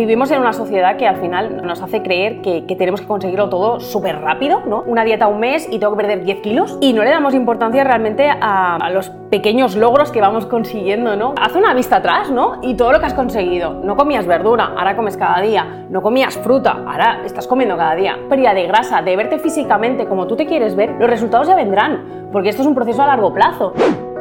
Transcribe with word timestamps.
Vivimos 0.00 0.30
en 0.30 0.40
una 0.40 0.54
sociedad 0.54 0.96
que 0.96 1.06
al 1.06 1.16
final 1.16 1.60
nos 1.62 1.82
hace 1.82 2.02
creer 2.02 2.40
que, 2.40 2.62
tenemos 2.78 3.02
que 3.02 3.06
conseguirlo 3.06 3.50
todo 3.50 3.80
súper 3.80 4.18
rápido, 4.18 4.62
¿no? 4.66 4.82
Una 4.86 5.04
dieta 5.04 5.26
un 5.26 5.40
mes 5.40 5.68
y 5.70 5.78
tengo 5.78 5.92
que 5.92 5.98
perder 5.98 6.24
10 6.24 6.40
kilos 6.40 6.78
y 6.80 6.94
no 6.94 7.04
le 7.04 7.10
damos 7.10 7.34
importancia 7.34 7.84
realmente 7.84 8.26
a, 8.30 8.88
los 8.94 9.10
pequeños 9.30 9.76
logros 9.76 10.10
que 10.10 10.22
vamos 10.22 10.46
consiguiendo, 10.46 11.16
¿no? 11.16 11.34
Haz 11.38 11.54
una 11.54 11.74
vista 11.74 11.96
atrás, 11.96 12.30
¿no? 12.30 12.60
Y 12.62 12.76
todo 12.76 12.92
lo 12.92 13.00
que 13.00 13.04
has 13.04 13.12
conseguido. 13.12 13.74
No 13.84 13.94
comías 13.94 14.26
verdura, 14.26 14.72
ahora 14.74 14.96
comes 14.96 15.18
cada 15.18 15.42
día. 15.42 15.84
No 15.90 16.00
comías 16.00 16.38
fruta, 16.38 16.82
ahora 16.86 17.20
estás 17.26 17.46
comiendo 17.46 17.76
cada 17.76 17.94
día. 17.94 18.16
Pérdida 18.30 18.54
de 18.54 18.66
grasa, 18.68 19.02
de 19.02 19.14
verte 19.16 19.38
físicamente 19.38 20.06
como 20.06 20.26
tú 20.26 20.34
te 20.34 20.46
quieres 20.46 20.76
ver, 20.76 20.92
los 20.98 21.10
resultados 21.10 21.46
ya 21.46 21.54
vendrán, 21.54 22.30
porque 22.32 22.48
esto 22.48 22.62
es 22.62 22.68
un 22.68 22.74
proceso 22.74 23.02
a 23.02 23.06
largo 23.06 23.34
plazo. 23.34 23.74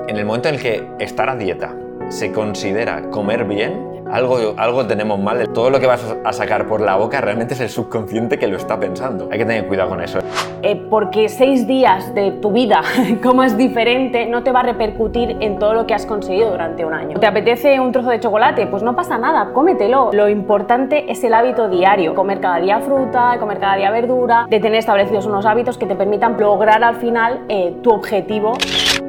En 0.10 0.18
el 0.18 0.26
momento 0.26 0.50
en 0.50 0.58
que 0.58 0.86
estar 1.00 1.30
a 1.30 1.38
dieta 1.38 1.74
se 2.10 2.34
considera 2.34 3.10
comer 3.12 3.46
bien, 3.46 3.99
algo, 4.12 4.38
algo 4.58 4.86
tenemos 4.86 5.20
mal. 5.20 5.48
Todo 5.50 5.70
lo 5.70 5.80
que 5.80 5.88
vas 5.88 6.04
a 6.24 6.34
sacar 6.34 6.68
por 6.68 6.82
la 6.82 6.96
boca 6.96 7.22
realmente 7.22 7.54
es 7.54 7.60
el 7.62 7.70
subconsciente 7.70 8.38
que 8.38 8.48
lo 8.48 8.58
está 8.58 8.80
pensando. 8.80 9.30
Hay 9.32 9.38
que 9.38 9.46
tener 9.46 9.68
cuidado 9.68 9.90
con 9.90 10.02
eso. 10.02 10.20
Eh, 10.62 10.76
porque 10.90 11.30
seis 11.30 11.68
días 11.68 12.14
de 12.14 12.32
tu 12.32 12.52
vida 12.52 12.82
comas 13.24 13.58
diferente 13.58 14.26
no 14.26 14.44
te 14.44 14.52
va 14.52 14.62
a 14.62 14.64
repercutir 14.64 15.38
en 15.40 15.60
todo 15.60 15.74
lo 15.74 15.86
que 15.86 15.94
has 15.94 16.06
conseguido 16.06 16.52
durante 16.52 16.86
un 16.86 16.94
año. 16.94 17.20
¿Te 17.20 17.28
apetece 17.28 17.80
un 17.80 17.92
trozo 17.92 18.10
de 18.10 18.20
chocolate? 18.20 18.68
Pues 18.68 18.84
no 18.84 18.96
pasa 18.96 19.18
nada, 19.18 19.52
cómetelo. 19.54 20.10
Lo 20.14 20.28
importante 20.28 21.12
es 21.12 21.24
el 21.24 21.34
hábito 21.34 21.70
diario. 21.70 22.16
Comer 22.16 22.40
cada 22.40 22.60
día 22.60 22.80
fruta, 22.80 23.38
comer 23.40 23.60
cada 23.60 23.76
día 23.76 23.92
verdura, 23.92 24.48
de 24.50 24.60
tener 24.60 24.80
establecidos 24.80 25.26
unos 25.26 25.46
hábitos 25.46 25.78
que 25.78 25.86
te 25.86 25.96
permitan 25.96 26.36
lograr 26.40 26.84
al 26.84 26.96
final 26.96 27.42
eh, 27.50 27.76
tu 27.84 27.92
objetivo. 27.92 28.54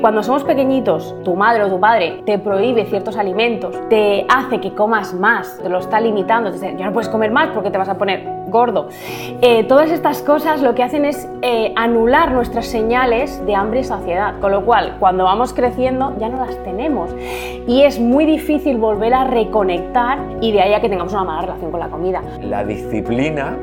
Cuando 0.00 0.22
somos 0.22 0.44
pequeñitos, 0.44 1.14
tu 1.24 1.34
madre 1.34 1.64
o 1.64 1.69
tu 1.69 1.78
padre 1.78 2.22
te 2.24 2.38
prohíbe 2.38 2.86
ciertos 2.86 3.16
alimentos, 3.16 3.77
te 3.88 4.24
hace 4.28 4.60
que 4.60 4.74
comas 4.74 4.89
más, 5.14 5.58
te 5.58 5.68
lo 5.68 5.78
está 5.78 6.00
limitando, 6.00 6.50
dice, 6.50 6.74
ya 6.76 6.86
no 6.86 6.92
puedes 6.92 7.08
comer 7.08 7.30
más 7.30 7.48
porque 7.54 7.70
te 7.70 7.78
vas 7.78 7.88
a 7.88 7.96
poner 7.96 8.40
gordo. 8.50 8.88
Eh, 9.40 9.64
todas 9.64 9.90
estas 9.90 10.22
cosas 10.22 10.60
lo 10.60 10.74
que 10.74 10.82
hacen 10.82 11.05
es 11.05 11.28
eh, 11.42 11.72
anular 11.77 12.32
nuestras 12.32 12.66
señales 12.66 13.44
de 13.47 13.55
hambre 13.55 13.80
y 13.80 13.84
saciedad, 13.84 14.38
con 14.41 14.50
lo 14.50 14.64
cual 14.64 14.97
cuando 14.98 15.24
vamos 15.24 15.55
creciendo 15.55 16.14
ya 16.19 16.28
no 16.28 16.44
las 16.44 16.62
tenemos 16.64 17.10
y 17.66 17.82
es 17.82 17.98
muy 17.98 18.27
difícil 18.27 18.77
volver 18.77 19.14
a 19.14 19.24
reconectar 19.24 20.19
y 20.41 20.52
de 20.52 20.60
ahí 20.60 20.74
a 20.74 20.80
que 20.80 20.88
tengamos 20.88 21.12
una 21.12 21.25
mala 21.25 21.42
relación 21.42 21.70
con 21.70 21.80
la 21.80 21.88
comida. 21.88 22.22
La 22.42 22.64
disciplina 22.64 23.56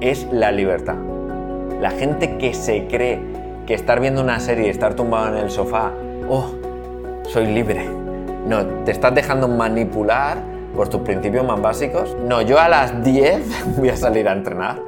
es 0.00 0.28
la 0.32 0.52
libertad. 0.52 0.96
La 1.80 1.90
gente 1.90 2.36
que 2.38 2.54
se 2.54 2.86
cree 2.86 3.20
que 3.66 3.74
estar 3.74 4.00
viendo 4.00 4.22
una 4.22 4.40
serie 4.40 4.70
estar 4.70 4.94
tumbado 4.94 5.36
en 5.36 5.44
el 5.44 5.50
sofá, 5.50 5.92
oh, 6.28 6.46
soy 7.24 7.46
libre. 7.46 8.05
No, 8.46 8.64
te 8.84 8.92
estás 8.92 9.12
dejando 9.12 9.48
manipular 9.48 10.38
por 10.76 10.88
tus 10.88 11.00
principios 11.00 11.44
más 11.44 11.60
básicos. 11.60 12.16
No, 12.28 12.42
yo 12.42 12.60
a 12.60 12.68
las 12.68 13.02
10 13.02 13.76
voy 13.76 13.88
a 13.88 13.96
salir 13.96 14.28
a 14.28 14.32
entrenar. 14.34 14.80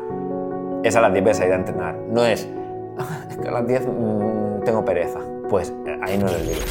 Es 0.85 0.95
a 0.95 1.01
las 1.01 1.13
10 1.13 1.25
voy 1.25 1.31
a 1.33 1.35
salir 1.35 1.53
a 1.55 1.57
entrenar. 1.57 1.97
No 2.09 2.25
es, 2.25 2.49
es 3.31 3.37
que 3.37 3.49
a 3.49 3.51
las 3.51 3.67
10 3.67 3.89
mm, 3.89 4.65
tengo 4.65 4.85
pereza. 4.85 5.19
Pues 5.51 5.75
eh, 5.89 5.99
ahí 6.01 6.17
no 6.19 6.29
eres 6.29 6.47
libre. 6.47 6.65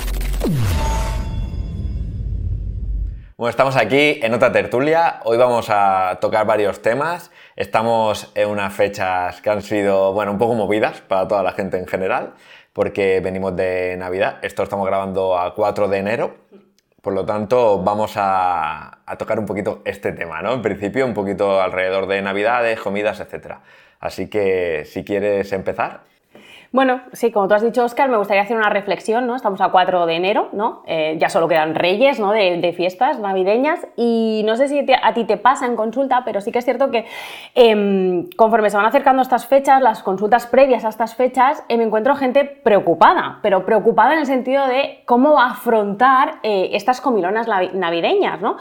Bueno, 3.36 3.50
estamos 3.50 3.76
aquí 3.76 4.22
en 4.24 4.34
otra 4.34 4.54
tertulia. 4.54 5.20
Hoy 5.26 5.36
vamos 5.36 5.68
a 5.70 6.18
tocar 6.22 6.48
varios 6.48 6.82
temas. 6.82 7.32
Estamos 7.58 8.32
en 8.34 8.48
unas 8.48 8.74
fechas 8.74 9.42
que 9.42 9.50
han 9.50 9.62
sido, 9.62 10.14
bueno, 10.14 10.32
un 10.32 10.38
poco 10.38 10.54
movidas 10.54 11.02
para 11.02 11.28
toda 11.28 11.44
la 11.44 11.52
gente 11.52 11.78
en 11.78 11.86
general, 11.86 12.36
porque 12.72 13.20
venimos 13.20 13.58
de 13.58 13.98
Navidad. 13.98 14.38
Esto 14.42 14.64
estamos 14.64 14.88
grabando 14.88 15.38
a 15.38 15.54
4 15.54 15.90
de 15.90 15.98
enero. 15.98 16.48
Por 17.02 17.14
lo 17.14 17.26
tanto, 17.26 17.82
vamos 17.84 18.14
a, 18.16 19.00
tocar 19.18 19.40
un 19.40 19.46
poquito 19.46 19.82
este 19.86 20.12
tema, 20.12 20.42
¿no? 20.42 20.54
En 20.54 20.62
principio, 20.62 21.06
un 21.06 21.14
poquito 21.14 21.62
alrededor 21.62 22.08
de 22.08 22.22
Navidades, 22.22 22.80
comidas, 22.80 23.20
etc. 23.20 23.58
Así 24.00 24.28
que, 24.30 24.84
si 24.86 25.04
quieres 25.04 25.52
empezar. 25.54 26.02
Bueno, 26.72 27.02
sí, 27.14 27.32
como 27.32 27.48
tú 27.48 27.54
has 27.54 27.62
dicho, 27.62 27.84
Oscar, 27.84 28.10
me 28.10 28.18
gustaría 28.18 28.44
hacer 28.44 28.58
una 28.58 28.70
reflexión, 28.70 29.26
¿no? 29.26 29.36
Estamos 29.36 29.62
a 29.62 29.70
4 29.70 30.06
de 30.06 30.16
enero, 30.16 30.50
¿no? 30.52 30.84
Eh, 30.86 31.16
ya 31.20 31.30
solo 31.30 31.48
quedan 31.48 31.76
reyes, 31.76 32.20
¿no? 32.20 32.32
De, 32.32 32.68
fiestas 32.78 33.20
navideñas 33.20 33.88
y 33.96 34.44
no 34.46 34.58
sé 34.58 34.68
si 34.68 34.86
a 35.02 35.14
ti 35.14 35.24
te 35.24 35.38
pasa 35.38 35.66
en 35.66 35.78
consulta, 35.78 36.24
pero 36.26 36.42
sí 36.42 36.52
que 36.52 36.60
es 36.60 36.66
cierto 36.66 36.92
que 36.92 37.06
em, 37.56 38.28
conforme 38.36 38.70
se 38.70 38.76
van 38.76 38.86
acercando 38.86 39.22
estas 39.22 39.48
fechas, 39.48 39.82
las 39.82 40.04
consultas 40.04 40.48
previas 40.48 40.84
a 40.84 40.90
estas 40.90 41.16
fechas, 41.16 41.64
me 41.70 41.82
encuentro 41.82 42.16
gente 42.16 42.44
preocupada, 42.44 43.40
pero 43.42 43.66
preocupada 43.66 44.14
en 44.14 44.20
el 44.20 44.26
sentido 44.26 44.68
de 44.68 45.02
cómo 45.06 45.40
afrontar 45.40 46.40
eh, 46.44 46.72
estas 46.74 47.00
comilonas 47.00 47.48
navideñas, 47.74 48.42
¿no? 48.42 48.58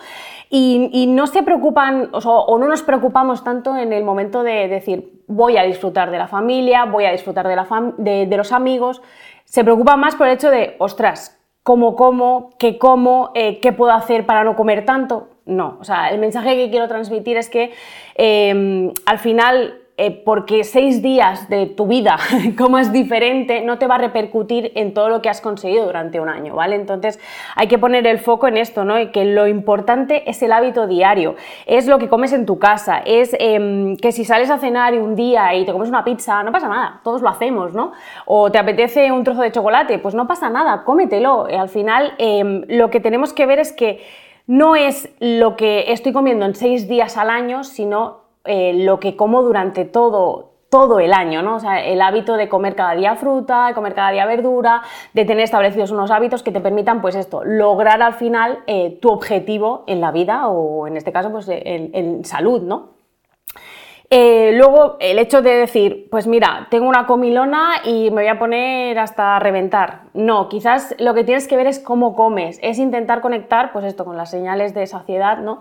Y, 0.48 1.06
no 1.08 1.26
se 1.26 1.42
preocupan, 1.42 2.10
o, 2.12 2.58
no 2.58 2.68
nos 2.68 2.82
preocupamos 2.82 3.42
tanto 3.42 3.76
en 3.76 3.92
el 3.92 4.04
momento 4.04 4.44
de 4.44 4.68
decir, 4.68 5.15
voy 5.26 5.56
a 5.56 5.62
disfrutar 5.62 6.10
de 6.10 6.18
la 6.18 6.28
familia, 6.28 6.84
voy 6.84 7.04
a 7.04 7.12
disfrutar 7.12 7.46
de, 7.46 7.56
la 7.56 7.66
de, 7.98 8.36
los 8.36 8.52
amigos. 8.52 9.02
Se 9.44 9.64
preocupa 9.64 9.96
más 9.96 10.14
por 10.14 10.26
el 10.26 10.34
hecho 10.34 10.50
de, 10.50 10.76
ostras, 10.78 11.38
¿cómo 11.62 11.96
como? 11.96 12.50
¿Qué 12.58 12.78
como? 12.78 13.30
Eh, 13.34 13.60
¿Qué 13.60 13.72
puedo 13.72 13.92
hacer 13.92 14.26
para 14.26 14.44
no 14.44 14.56
comer 14.56 14.84
tanto? 14.84 15.28
No, 15.44 15.78
o 15.80 15.84
sea, 15.84 16.10
el 16.10 16.18
mensaje 16.18 16.56
que 16.56 16.70
quiero 16.70 16.88
transmitir 16.88 17.36
es 17.36 17.48
que 17.48 17.72
eh, 18.16 18.92
al 19.06 19.18
final 19.18 19.80
eh, 19.98 20.10
porque 20.10 20.62
seis 20.64 21.00
días 21.00 21.48
de 21.48 21.64
tu 21.64 21.86
vida 21.86 22.18
comas 22.58 22.92
diferente 22.92 23.62
no 23.62 23.78
te 23.78 23.86
va 23.86 23.94
a 23.94 23.98
repercutir 23.98 24.72
en 24.74 24.92
todo 24.92 25.08
lo 25.08 25.22
que 25.22 25.30
has 25.30 25.40
conseguido 25.40 25.86
durante 25.86 26.20
un 26.20 26.28
año, 26.28 26.54
¿vale? 26.54 26.76
Entonces 26.76 27.18
hay 27.54 27.66
que 27.68 27.78
poner 27.78 28.06
el 28.06 28.18
foco 28.18 28.46
en 28.46 28.58
esto, 28.58 28.84
¿no? 28.84 29.00
Y 29.00 29.10
que 29.10 29.24
lo 29.24 29.46
importante 29.46 30.28
es 30.28 30.42
el 30.42 30.52
hábito 30.52 30.86
diario, 30.86 31.36
es 31.64 31.86
lo 31.86 31.98
que 31.98 32.10
comes 32.10 32.34
en 32.34 32.44
tu 32.44 32.58
casa, 32.58 32.98
es 32.98 33.34
em, 33.38 33.96
que 33.96 34.12
si 34.12 34.26
sales 34.26 34.50
a 34.50 34.58
cenar 34.58 34.92
un 34.98 35.16
día 35.16 35.54
y 35.54 35.64
te 35.64 35.72
comes 35.72 35.88
una 35.88 36.04
pizza, 36.04 36.42
no 36.42 36.52
pasa 36.52 36.68
nada, 36.68 37.00
todos 37.02 37.22
lo 37.22 37.30
hacemos, 37.30 37.72
¿no? 37.72 37.92
O 38.26 38.52
te 38.52 38.58
apetece 38.58 39.10
un 39.10 39.24
trozo 39.24 39.40
de 39.40 39.50
chocolate, 39.50 39.98
pues 39.98 40.14
no 40.14 40.26
pasa 40.26 40.50
nada, 40.50 40.84
cómetelo. 40.84 41.46
Al 41.46 41.70
final 41.70 42.12
em, 42.18 42.64
lo 42.68 42.90
que 42.90 43.00
tenemos 43.00 43.32
que 43.32 43.46
ver 43.46 43.60
es 43.60 43.72
que 43.72 44.04
no 44.46 44.76
es 44.76 45.08
lo 45.20 45.56
que 45.56 45.90
estoy 45.90 46.12
comiendo 46.12 46.44
en 46.44 46.54
seis 46.54 46.86
días 46.86 47.16
al 47.16 47.30
año, 47.30 47.64
sino 47.64 48.25
eh, 48.46 48.72
lo 48.74 49.00
que 49.00 49.16
como 49.16 49.42
durante 49.42 49.84
todo, 49.84 50.56
todo 50.70 51.00
el 51.00 51.12
año, 51.12 51.42
¿no? 51.42 51.56
O 51.56 51.60
sea, 51.60 51.84
el 51.84 52.02
hábito 52.02 52.36
de 52.36 52.48
comer 52.48 52.74
cada 52.74 52.94
día 52.94 53.14
fruta, 53.16 53.68
de 53.68 53.74
comer 53.74 53.94
cada 53.94 54.10
día 54.10 54.26
verdura, 54.26 54.82
de 55.12 55.24
tener 55.24 55.44
establecidos 55.44 55.90
unos 55.90 56.10
hábitos 56.10 56.42
que 56.42 56.52
te 56.52 56.60
permitan, 56.60 57.00
pues 57.00 57.14
esto, 57.14 57.44
lograr 57.44 58.02
al 58.02 58.14
final 58.14 58.60
eh, 58.66 58.98
tu 59.00 59.10
objetivo 59.10 59.84
en 59.86 60.00
la 60.00 60.10
vida 60.10 60.48
o 60.48 60.86
en 60.86 60.96
este 60.96 61.12
caso, 61.12 61.30
pues 61.30 61.46
en, 61.48 62.24
salud, 62.24 62.62
¿no? 62.62 62.96
Eh, 64.08 64.52
luego, 64.54 64.96
el 65.00 65.18
hecho 65.18 65.42
de 65.42 65.50
decir, 65.56 66.08
pues 66.10 66.28
mira, 66.28 66.68
tengo 66.70 66.88
una 66.88 67.06
comilona 67.06 67.80
y 67.84 68.10
me 68.10 68.22
voy 68.22 68.28
a 68.28 68.38
poner 68.38 68.98
hasta 69.00 69.38
reventar. 69.40 70.02
No, 70.14 70.48
quizás 70.48 70.94
lo 70.98 71.12
que 71.12 71.24
tienes 71.24 71.48
que 71.48 71.56
ver 71.56 71.66
es 71.66 71.80
cómo 71.80 72.14
comes, 72.14 72.60
es 72.62 72.78
intentar 72.78 73.20
conectar, 73.20 73.72
pues 73.72 73.84
esto, 73.84 74.04
con 74.04 74.16
las 74.16 74.30
señales 74.30 74.74
de 74.74 74.86
saciedad, 74.86 75.38
¿no? 75.38 75.58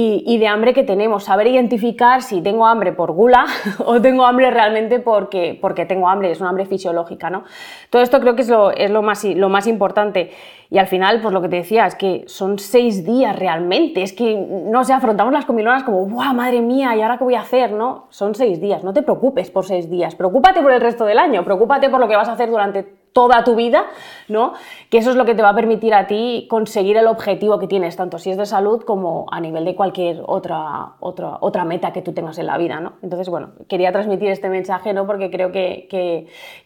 Y, 0.00 0.38
de 0.38 0.46
hambre 0.46 0.74
que 0.74 0.84
tenemos, 0.84 1.24
saber 1.24 1.48
identificar 1.48 2.22
si 2.22 2.40
tengo 2.40 2.66
hambre 2.66 2.92
por 2.92 3.12
gula 3.12 3.46
o 3.84 4.00
tengo 4.00 4.24
hambre 4.24 4.50
realmente 4.50 5.00
porque, 5.00 5.58
porque 5.60 5.86
tengo 5.86 6.08
hambre, 6.08 6.30
es 6.30 6.40
una 6.40 6.50
hambre 6.50 6.66
fisiológica, 6.66 7.30
¿no? 7.30 7.42
Todo 7.90 8.02
esto 8.02 8.20
creo 8.20 8.36
que 8.36 8.42
es 8.42 8.48
lo, 8.48 8.70
es 8.70 8.90
lo, 8.90 9.02
más, 9.02 9.24
lo 9.24 9.48
más 9.48 9.66
importante. 9.66 10.30
Y 10.70 10.78
al 10.78 10.86
final, 10.86 11.20
pues 11.20 11.32
lo 11.32 11.40
que 11.40 11.48
te 11.48 11.56
decía, 11.56 11.86
es 11.86 11.94
que 11.94 12.24
son 12.26 12.58
seis 12.58 13.04
días 13.04 13.36
realmente, 13.36 14.02
es 14.02 14.12
que, 14.12 14.36
no 14.36 14.84
sé, 14.84 14.92
afrontamos 14.92 15.32
las 15.32 15.46
comilonas 15.46 15.82
como, 15.82 16.06
¡guau, 16.06 16.34
madre 16.34 16.60
mía! 16.60 16.94
¿Y 16.94 17.02
ahora 17.02 17.18
qué 17.18 17.24
voy 17.24 17.34
a 17.34 17.40
hacer? 17.40 17.72
No, 17.72 18.06
son 18.10 18.34
seis 18.34 18.60
días, 18.60 18.84
no 18.84 18.92
te 18.92 19.02
preocupes 19.02 19.50
por 19.50 19.64
seis 19.64 19.90
días, 19.90 20.14
preocúpate 20.14 20.60
por 20.60 20.70
el 20.70 20.80
resto 20.80 21.06
del 21.06 21.18
año, 21.18 21.42
preocúpate 21.42 21.88
por 21.88 21.98
lo 21.98 22.06
que 22.06 22.16
vas 22.16 22.28
a 22.28 22.32
hacer 22.32 22.50
durante 22.50 22.97
toda 23.18 23.42
tu 23.42 23.56
vida, 23.56 23.86
¿no? 24.28 24.52
Que 24.90 24.98
eso 24.98 25.10
es 25.10 25.16
lo 25.16 25.24
que 25.24 25.34
te 25.34 25.42
va 25.42 25.48
a 25.48 25.54
permitir 25.56 25.92
a 25.92 26.06
ti 26.06 26.46
conseguir 26.48 26.96
el 26.96 27.08
objetivo 27.08 27.58
que 27.58 27.66
tienes, 27.66 27.96
tanto 27.96 28.20
si 28.20 28.30
es 28.30 28.36
de 28.36 28.46
salud 28.46 28.84
como 28.84 29.26
a 29.32 29.40
nivel 29.40 29.64
de 29.64 29.74
cualquier 29.74 30.22
otra, 30.24 30.92
otra, 31.00 31.38
otra 31.40 31.64
meta 31.64 31.92
que 31.92 32.00
tú 32.00 32.12
tengas 32.12 32.38
en 32.38 32.46
la 32.46 32.56
vida, 32.56 32.78
¿no? 32.78 32.92
Entonces, 33.02 33.28
bueno, 33.28 33.54
quería 33.68 33.90
transmitir 33.90 34.28
este 34.28 34.48
mensaje, 34.48 34.92
¿no? 34.92 35.04
Porque 35.04 35.32
creo 35.32 35.50
que, 35.50 35.88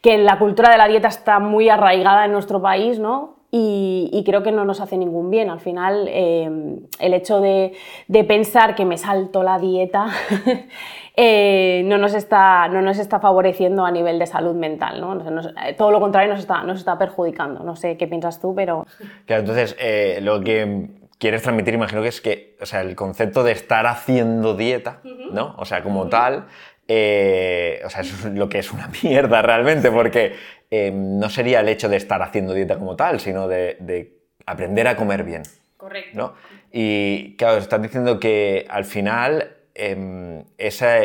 que, 0.02 0.18
la 0.18 0.38
cultura 0.38 0.70
de 0.70 0.76
la 0.76 0.88
dieta 0.88 1.08
está 1.08 1.38
muy 1.38 1.70
arraigada 1.70 2.26
en 2.26 2.32
nuestro 2.32 2.60
país, 2.60 2.98
¿no? 2.98 3.36
Y, 3.50 4.22
creo 4.26 4.42
que 4.42 4.52
no 4.52 4.66
nos 4.66 4.80
hace 4.80 4.98
ningún 4.98 5.30
bien. 5.30 5.48
Al 5.48 5.60
final, 5.60 6.06
eh, 6.08 6.50
el 7.00 7.14
hecho 7.14 7.40
de, 7.40 7.72
de, 8.08 8.24
pensar 8.24 8.74
que 8.74 8.84
me 8.84 8.98
salto 8.98 9.42
la 9.42 9.58
dieta 9.58 10.06
Eh, 11.14 11.82
no, 11.84 11.98
nos 11.98 12.14
está, 12.14 12.68
no 12.68 12.80
nos 12.80 12.98
está 12.98 13.20
favoreciendo 13.20 13.84
a 13.84 13.90
nivel 13.90 14.18
de 14.18 14.26
salud 14.26 14.54
mental, 14.54 15.00
¿no? 15.00 15.14
Eh, 15.66 15.74
todo 15.74 15.90
lo 15.90 16.00
contrario 16.00 16.30
nos 16.30 16.40
está, 16.40 16.62
nos 16.62 16.78
está 16.78 16.98
perjudicando. 16.98 17.62
No 17.62 17.76
sé 17.76 17.96
qué 17.96 18.06
piensas 18.06 18.40
tú, 18.40 18.54
pero... 18.54 18.86
Claro, 19.26 19.40
entonces 19.40 19.76
eh, 19.78 20.20
lo 20.22 20.40
que 20.40 20.88
quieres 21.18 21.42
transmitir, 21.42 21.74
imagino 21.74 22.00
que 22.02 22.08
es 22.08 22.20
que, 22.20 22.56
o 22.60 22.66
sea, 22.66 22.80
el 22.80 22.96
concepto 22.96 23.44
de 23.44 23.52
estar 23.52 23.86
haciendo 23.86 24.56
dieta, 24.56 25.00
¿no? 25.32 25.54
O 25.58 25.64
sea, 25.64 25.82
como 25.82 26.08
tal, 26.08 26.46
o 26.88 27.90
sea, 27.90 28.00
eso 28.00 28.28
es 28.28 28.34
lo 28.34 28.48
que 28.48 28.58
es 28.58 28.72
una 28.72 28.88
mierda 29.02 29.42
realmente, 29.42 29.90
porque 29.90 30.34
no 30.92 31.28
sería 31.28 31.60
el 31.60 31.68
hecho 31.68 31.88
de 31.88 31.96
estar 31.96 32.22
haciendo 32.22 32.54
dieta 32.54 32.78
como 32.78 32.96
tal, 32.96 33.20
sino 33.20 33.46
de, 33.46 33.76
de 33.80 34.16
aprender 34.46 34.88
a 34.88 34.96
comer 34.96 35.22
bien. 35.22 35.42
Correcto. 35.76 36.16
¿no? 36.16 36.34
Y 36.72 37.36
claro, 37.36 37.58
estás 37.58 37.82
diciendo 37.82 38.18
que 38.18 38.66
al 38.70 38.84
final 38.84 39.56
em, 39.74 40.44
esa, 40.58 40.98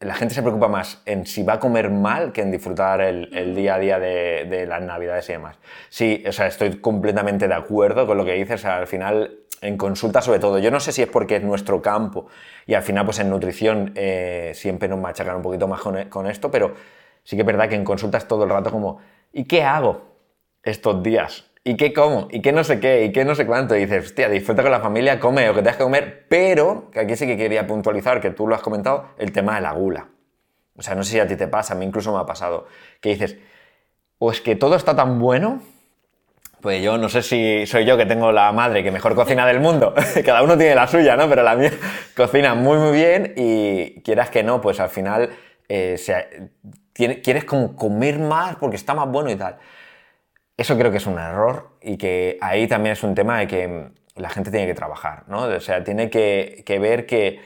la 0.00 0.14
gente 0.14 0.34
se 0.34 0.42
preocupa 0.42 0.68
más 0.68 1.02
en 1.06 1.26
si 1.26 1.42
va 1.42 1.54
a 1.54 1.60
comer 1.60 1.90
mal 1.90 2.32
que 2.32 2.42
en 2.42 2.50
disfrutar 2.50 3.00
el, 3.00 3.34
el 3.36 3.54
día 3.54 3.74
a 3.76 3.78
día 3.78 3.98
de, 3.98 4.46
de, 4.48 4.66
las 4.66 4.82
navidades 4.82 5.28
y 5.28 5.32
demás. 5.32 5.58
Sí, 5.88 6.22
o 6.26 6.32
sea, 6.32 6.46
estoy 6.46 6.78
completamente 6.78 7.48
de 7.48 7.54
acuerdo 7.54 8.06
con 8.06 8.16
lo 8.16 8.24
que 8.24 8.34
dices. 8.34 8.60
O 8.60 8.62
sea, 8.62 8.78
al 8.78 8.86
final, 8.86 9.38
en 9.60 9.76
consulta 9.76 10.20
sobre 10.20 10.40
todo, 10.40 10.58
yo 10.58 10.70
no 10.70 10.80
sé 10.80 10.92
si 10.92 11.02
es 11.02 11.08
porque 11.08 11.36
es 11.36 11.42
nuestro 11.42 11.80
campo 11.80 12.26
y 12.66 12.74
al 12.74 12.82
final 12.82 13.04
pues 13.04 13.20
en 13.20 13.30
nutrición 13.30 13.92
eh, 13.94 14.52
siempre 14.54 14.88
nos 14.88 14.98
machacan 14.98 15.36
un 15.36 15.42
poquito 15.42 15.68
más 15.68 15.80
con, 15.80 16.08
con 16.08 16.26
esto, 16.26 16.50
pero 16.50 16.74
sí 17.22 17.36
que 17.36 17.42
es 17.42 17.46
verdad 17.46 17.68
que 17.68 17.76
en 17.76 17.84
consultas 17.84 18.26
todo 18.26 18.44
el 18.44 18.50
rato 18.50 18.70
como, 18.70 18.98
¿y 19.32 19.44
qué 19.44 19.62
hago 19.62 20.02
estos 20.62 21.02
días? 21.02 21.51
¿Y 21.64 21.76
qué 21.76 21.92
como? 21.92 22.26
¿Y 22.30 22.42
qué 22.42 22.50
no 22.50 22.64
sé 22.64 22.80
qué? 22.80 23.04
¿Y 23.04 23.12
qué 23.12 23.24
no 23.24 23.34
sé 23.36 23.46
cuánto? 23.46 23.76
Y 23.76 23.80
dices, 23.80 24.06
hostia, 24.06 24.28
disfruta 24.28 24.62
con 24.62 24.72
la 24.72 24.80
familia, 24.80 25.20
come 25.20 25.46
lo 25.46 25.54
que 25.54 25.60
tengas 25.60 25.76
que 25.76 25.84
comer, 25.84 26.26
pero, 26.28 26.90
que 26.90 27.00
aquí 27.00 27.14
sí 27.14 27.26
que 27.26 27.36
quería 27.36 27.66
puntualizar, 27.66 28.20
que 28.20 28.30
tú 28.30 28.48
lo 28.48 28.54
has 28.56 28.62
comentado, 28.62 29.10
el 29.18 29.30
tema 29.30 29.54
de 29.54 29.60
la 29.60 29.72
gula. 29.72 30.08
O 30.76 30.82
sea, 30.82 30.96
no 30.96 31.04
sé 31.04 31.12
si 31.12 31.20
a 31.20 31.26
ti 31.26 31.36
te 31.36 31.46
pasa, 31.46 31.74
a 31.74 31.76
mí 31.76 31.84
incluso 31.84 32.12
me 32.12 32.18
ha 32.18 32.26
pasado, 32.26 32.66
que 33.00 33.10
dices, 33.10 33.36
o 34.18 34.32
es 34.32 34.40
que 34.40 34.56
todo 34.56 34.74
está 34.74 34.96
tan 34.96 35.20
bueno, 35.20 35.62
pues 36.60 36.82
yo 36.82 36.96
no 36.96 37.08
sé 37.08 37.22
si 37.22 37.66
soy 37.66 37.84
yo 37.84 37.96
que 37.96 38.06
tengo 38.06 38.32
la 38.32 38.50
madre 38.52 38.82
que 38.82 38.90
mejor 38.90 39.14
cocina 39.14 39.46
del 39.46 39.60
mundo, 39.60 39.94
cada 40.24 40.42
uno 40.42 40.56
tiene 40.56 40.74
la 40.74 40.88
suya, 40.88 41.16
¿no? 41.16 41.28
Pero 41.28 41.42
la 41.42 41.54
mía 41.54 41.72
cocina 42.16 42.54
muy, 42.54 42.78
muy 42.78 42.92
bien 42.92 43.34
y 43.36 44.00
quieras 44.02 44.30
que 44.30 44.42
no, 44.42 44.60
pues 44.60 44.80
al 44.80 44.88
final 44.88 45.30
eh, 45.68 45.96
quieres 46.92 47.44
como 47.44 47.76
comer 47.76 48.18
más 48.18 48.56
porque 48.56 48.76
está 48.76 48.94
más 48.94 49.08
bueno 49.08 49.30
y 49.30 49.36
tal. 49.36 49.58
Eso 50.62 50.78
creo 50.78 50.92
que 50.92 50.98
es 50.98 51.06
un 51.08 51.18
error 51.18 51.70
y 51.80 51.96
que 51.96 52.38
ahí 52.40 52.68
también 52.68 52.92
es 52.92 53.02
un 53.02 53.16
tema 53.16 53.40
de 53.40 53.48
que 53.48 53.88
la 54.14 54.30
gente 54.30 54.52
tiene 54.52 54.68
que 54.68 54.74
trabajar, 54.74 55.24
¿no? 55.26 55.42
O 55.42 55.58
sea, 55.58 55.82
tiene 55.82 56.08
que, 56.08 56.62
que 56.64 56.78
ver 56.78 57.04
que, 57.04 57.40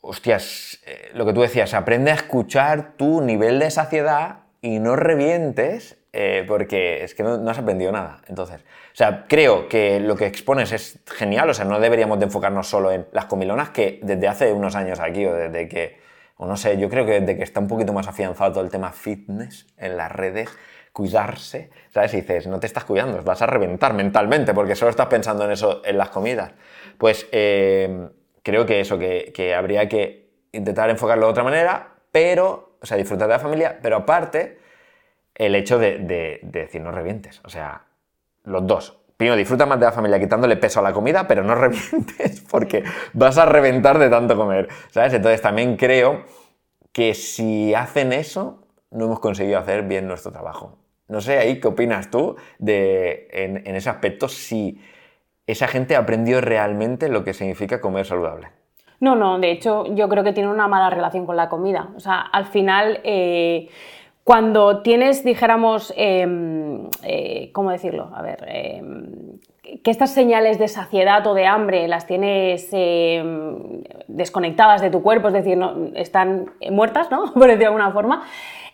hostias, 0.00 0.80
eh, 0.84 1.10
lo 1.14 1.24
que 1.24 1.32
tú 1.32 1.40
decías, 1.42 1.72
aprende 1.72 2.10
a 2.10 2.14
escuchar 2.14 2.94
tu 2.96 3.20
nivel 3.20 3.60
de 3.60 3.70
saciedad 3.70 4.40
y 4.60 4.80
no 4.80 4.96
revientes 4.96 5.98
eh, 6.12 6.44
porque 6.48 7.04
es 7.04 7.14
que 7.14 7.22
no, 7.22 7.38
no, 7.38 7.48
has 7.48 7.60
aprendido 7.60 7.92
nada. 7.92 8.22
Entonces, 8.26 8.62
o 8.62 8.96
sea, 8.96 9.26
creo 9.28 9.68
que 9.68 10.00
lo 10.00 10.16
que 10.16 10.26
expones 10.26 10.72
es 10.72 10.98
genial, 11.06 11.48
o 11.50 11.54
sea, 11.54 11.64
no 11.64 11.78
deberíamos 11.78 12.18
de 12.18 12.24
enfocarnos 12.24 12.66
solo 12.66 12.90
en 12.90 13.06
las 13.12 13.26
comilonas 13.26 13.70
que 13.70 14.00
desde 14.02 14.26
hace 14.26 14.52
unos 14.52 14.74
años 14.74 14.98
aquí 14.98 15.24
o 15.26 15.32
desde 15.32 15.68
que, 15.68 16.00
o 16.36 16.44
no 16.44 16.56
sé, 16.56 16.76
yo 16.76 16.88
creo 16.88 17.06
que 17.06 17.20
desde 17.20 17.36
que 17.36 17.44
está 17.44 17.60
un 17.60 17.68
poquito 17.68 17.92
más 17.92 18.08
afianzado 18.08 18.50
todo 18.50 18.64
el 18.64 18.70
tema 18.70 18.90
fitness 18.90 19.64
en 19.76 19.96
las 19.96 20.10
redes, 20.10 20.50
cuidarse, 20.98 21.70
¿sabes? 21.94 22.12
Y 22.14 22.22
dices, 22.22 22.48
no 22.48 22.58
te 22.58 22.66
estás 22.66 22.82
cuidando, 22.82 23.22
vas 23.22 23.40
a 23.40 23.46
reventar 23.46 23.94
mentalmente 23.94 24.52
porque 24.52 24.74
solo 24.74 24.90
estás 24.90 25.06
pensando 25.06 25.44
en 25.44 25.52
eso, 25.52 25.80
en 25.84 25.96
las 25.96 26.08
comidas. 26.08 26.50
Pues 26.98 27.28
eh, 27.30 28.08
creo 28.42 28.66
que 28.66 28.80
eso, 28.80 28.98
que, 28.98 29.30
que, 29.32 29.54
habría 29.54 29.88
que 29.88 30.28
intentar 30.50 30.90
enfocarlo 30.90 31.26
de 31.26 31.30
otra 31.30 31.44
manera, 31.44 31.94
pero, 32.10 32.78
o 32.82 32.84
sea, 32.84 32.96
disfrutar 32.96 33.28
de 33.28 33.34
la 33.34 33.38
familia, 33.38 33.78
pero 33.80 33.98
aparte, 33.98 34.58
el 35.36 35.54
hecho 35.54 35.78
de, 35.78 35.98
de, 35.98 36.40
de 36.42 36.60
decir, 36.62 36.80
no 36.80 36.90
revientes, 36.90 37.40
o 37.44 37.48
sea, 37.48 37.84
los 38.42 38.66
dos. 38.66 38.98
Primero, 39.16 39.36
disfruta 39.36 39.66
más 39.66 39.78
de 39.78 39.86
la 39.86 39.92
familia 39.92 40.18
quitándole 40.18 40.56
peso 40.56 40.80
a 40.80 40.82
la 40.82 40.92
comida, 40.92 41.28
pero 41.28 41.44
no 41.44 41.54
revientes 41.54 42.40
porque 42.50 42.82
vas 43.12 43.38
a 43.38 43.46
reventar 43.46 44.00
de 44.00 44.10
tanto 44.10 44.34
comer, 44.34 44.68
¿sabes? 44.90 45.14
Entonces 45.14 45.40
también 45.40 45.76
creo 45.76 46.24
que 46.92 47.14
si 47.14 47.72
hacen 47.72 48.12
eso, 48.12 48.64
no 48.90 49.04
hemos 49.04 49.20
conseguido 49.20 49.60
hacer 49.60 49.84
bien 49.84 50.08
nuestro 50.08 50.32
trabajo. 50.32 50.76
No 51.08 51.22
sé, 51.22 51.38
ahí, 51.38 51.58
¿qué 51.58 51.68
opinas 51.68 52.10
tú 52.10 52.36
de, 52.58 53.28
en, 53.32 53.74
ese 53.74 53.88
aspecto? 53.88 54.28
Si 54.28 54.78
esa 55.46 55.66
gente 55.66 55.96
aprendió 55.96 56.42
realmente 56.42 57.08
lo 57.08 57.24
que 57.24 57.32
significa 57.32 57.80
comer 57.80 58.04
saludable. 58.04 58.48
No, 59.00 59.16
no, 59.16 59.38
de 59.38 59.50
hecho 59.50 59.86
yo 59.94 60.08
creo 60.08 60.22
que 60.22 60.32
tiene 60.32 60.50
una 60.50 60.68
mala 60.68 60.90
relación 60.90 61.24
con 61.24 61.36
la 61.36 61.48
comida. 61.48 61.90
O 61.96 62.00
sea, 62.00 62.20
al 62.20 62.44
final, 62.44 63.00
eh, 63.04 63.68
cuando 64.22 64.82
tienes, 64.82 65.24
dijéramos, 65.24 65.94
eh, 65.96 66.26
eh, 67.04 67.50
¿cómo 67.52 67.70
decirlo? 67.70 68.10
A 68.14 68.20
ver, 68.20 68.44
em, 68.46 69.38
que 69.82 69.90
estas 69.90 70.12
señales 70.12 70.58
de 70.58 70.68
saciedad 70.68 71.26
o 71.26 71.32
de 71.32 71.46
hambre 71.46 71.88
las 71.88 72.06
tienes 72.06 72.68
em, 72.72 73.82
desconectadas 74.08 74.82
de 74.82 74.90
tu 74.90 75.02
cuerpo, 75.02 75.28
es 75.28 75.34
decir, 75.34 75.56
no, 75.56 75.88
están 75.94 76.50
muertas, 76.70 77.10
¿no? 77.10 77.32
Por 77.32 77.44
decirlo 77.44 77.58
de 77.58 77.66
alguna 77.66 77.92
forma, 77.92 78.24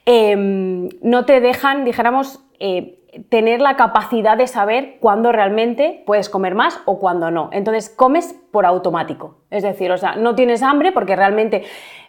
em, 0.07 0.89
no 1.03 1.25
te 1.25 1.41
dejan, 1.41 1.85
dijéramos, 1.85 2.41
eh, 2.67 2.99
tener 3.29 3.61
la 3.61 3.77
capacidad 3.77 4.39
de 4.39 4.47
saber 4.47 4.97
cuándo 5.01 5.33
realmente 5.33 6.03
puedes 6.07 6.31
comer 6.31 6.55
más 6.55 6.81
o 6.87 6.99
cuándo 6.99 7.31
no. 7.31 7.51
Entonces 7.53 7.91
comes 7.91 8.35
por 8.51 8.65
automático. 8.65 9.37
Es 9.51 9.63
decir, 9.63 9.93
o 9.93 9.99
sea, 9.99 10.17
no 10.17 10.35
tienes 10.35 10.63
hambre 10.63 10.91
porque 10.91 11.15
realmente 11.15 11.65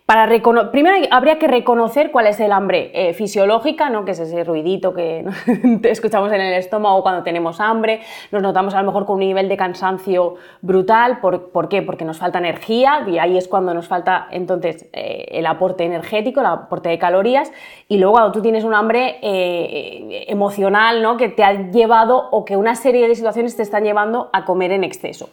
para 0.05 0.27
primero 0.71 0.95
habría 1.09 1.39
que 1.39 1.47
reconocer 1.47 2.11
cuál 2.11 2.27
es 2.27 2.39
el 2.39 2.51
hambre 2.51 2.91
eh, 2.93 3.13
fisiológica, 3.13 3.89
¿no? 3.89 4.05
que 4.05 4.11
es 4.11 4.19
ese 4.19 4.43
ruidito 4.43 4.93
que 4.93 5.25
escuchamos 5.83 6.31
en 6.31 6.41
el 6.41 6.53
estómago 6.53 7.01
cuando 7.01 7.23
tenemos 7.23 7.59
hambre, 7.59 8.01
nos 8.31 8.43
notamos 8.43 8.75
a 8.75 8.81
lo 8.81 8.85
mejor 8.85 9.07
con 9.07 9.15
un 9.15 9.21
nivel 9.21 9.49
de 9.49 9.57
cansancio 9.57 10.35
brutal, 10.61 11.21
¿por, 11.21 11.49
¿por 11.49 11.69
qué? 11.69 11.81
Porque 11.81 12.05
nos 12.05 12.19
falta 12.19 12.37
energía 12.37 13.03
y 13.07 13.17
ahí 13.17 13.35
es 13.35 13.47
cuando 13.47 13.73
nos 13.73 13.87
falta 13.87 14.27
entonces 14.29 14.87
eh, 14.93 15.25
el 15.31 15.47
aporte 15.47 15.83
energético, 15.83 16.39
el 16.39 16.45
aporte 16.45 16.89
de 16.89 16.99
calorías 16.99 17.51
y 17.87 17.97
luego 17.97 18.13
cuando 18.13 18.31
tú 18.31 18.43
tienes 18.43 18.63
un 18.63 18.75
hambre 18.75 19.17
eh, 19.23 20.25
emocional 20.27 20.44
¿no? 21.01 21.17
que 21.17 21.29
te 21.29 21.43
ha 21.43 21.71
llevado 21.71 22.29
o 22.31 22.45
que 22.45 22.57
una 22.57 22.75
serie 22.75 23.07
de 23.07 23.15
situaciones 23.15 23.55
te 23.55 23.63
están 23.63 23.83
llevando 23.83 24.29
a 24.33 24.45
comer 24.45 24.71
en 24.71 24.83
exceso. 24.83 25.29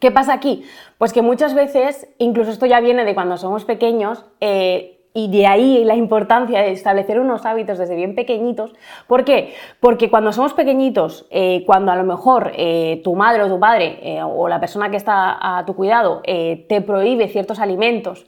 ¿Qué 0.00 0.10
pasa 0.10 0.32
aquí? 0.32 0.64
Pues 0.96 1.12
que 1.12 1.22
muchas 1.22 1.54
veces, 1.54 2.08
incluso 2.18 2.50
esto 2.50 2.66
ya 2.66 2.80
viene 2.80 3.04
de 3.04 3.14
cuando 3.14 3.36
somos 3.36 3.64
pequeños, 3.64 4.24
eh, 4.40 4.94
y 5.14 5.28
de 5.30 5.46
ahí 5.46 5.84
la 5.84 5.96
importancia 5.96 6.60
de 6.60 6.70
establecer 6.70 7.18
unos 7.18 7.44
hábitos 7.44 7.78
desde 7.78 7.96
bien 7.96 8.14
pequeñitos. 8.14 8.74
¿Por 9.08 9.24
qué? 9.24 9.54
Porque 9.80 10.10
cuando 10.10 10.32
somos 10.32 10.52
pequeñitos, 10.52 11.26
eh, 11.30 11.64
cuando 11.66 11.90
a 11.90 11.96
lo 11.96 12.04
mejor 12.04 12.52
eh, 12.54 13.00
tu 13.02 13.16
madre 13.16 13.42
o 13.42 13.48
tu 13.48 13.58
padre 13.58 14.20
o 14.22 14.46
la 14.46 14.60
persona 14.60 14.90
que 14.90 14.96
está 14.96 15.58
a 15.58 15.64
tu 15.66 15.74
cuidado 15.74 16.22
te 16.22 16.82
prohíbe 16.86 17.28
ciertos 17.28 17.58
alimentos, 17.58 18.26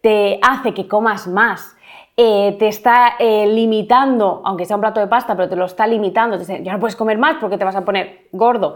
te 0.00 0.38
hace 0.42 0.72
que 0.72 0.88
comas 0.88 1.26
más, 1.26 1.76
eh, 2.14 2.56
te 2.58 2.68
está 2.68 3.14
eh, 3.18 3.46
limitando, 3.46 4.42
aunque 4.44 4.66
sea 4.66 4.76
un 4.76 4.82
plato 4.82 5.00
de 5.00 5.06
pasta, 5.06 5.34
pero 5.34 5.48
te 5.48 5.56
lo 5.56 5.64
está 5.64 5.86
limitando, 5.86 6.36
te 6.36 6.40
dice, 6.40 6.62
ya 6.62 6.74
no 6.74 6.78
puedes 6.78 6.94
comer 6.94 7.16
más 7.16 7.36
porque 7.40 7.56
te 7.56 7.64
vas 7.64 7.74
a 7.74 7.86
poner 7.86 8.28
gordo. 8.32 8.74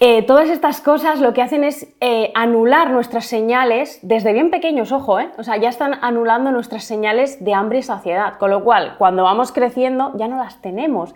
Eh, 0.00 0.22
todas 0.24 0.50
estas 0.50 0.82
cosas 0.82 1.18
lo 1.18 1.32
que 1.32 1.40
hacen 1.40 1.64
es 1.64 1.88
anular 2.34 2.90
nuestras 2.90 3.24
señales, 3.24 4.00
desde 4.02 4.34
bien 4.34 4.50
pequeños, 4.50 4.92
ojo, 4.92 5.16
o 5.38 5.42
sea, 5.42 5.56
ya 5.56 5.70
están 5.70 5.94
anulando 6.02 6.50
nuestras 6.50 6.84
señales 6.84 7.42
de 7.42 7.54
hambre 7.54 7.78
y 7.78 7.82
saciedad, 7.82 8.36
con 8.36 8.50
lo 8.50 8.62
cual, 8.62 8.96
cuando 8.98 9.22
vamos 9.22 9.50
creciendo, 9.50 10.12
ya 10.16 10.28
no 10.28 10.36
las 10.36 10.60
tenemos. 10.60 11.14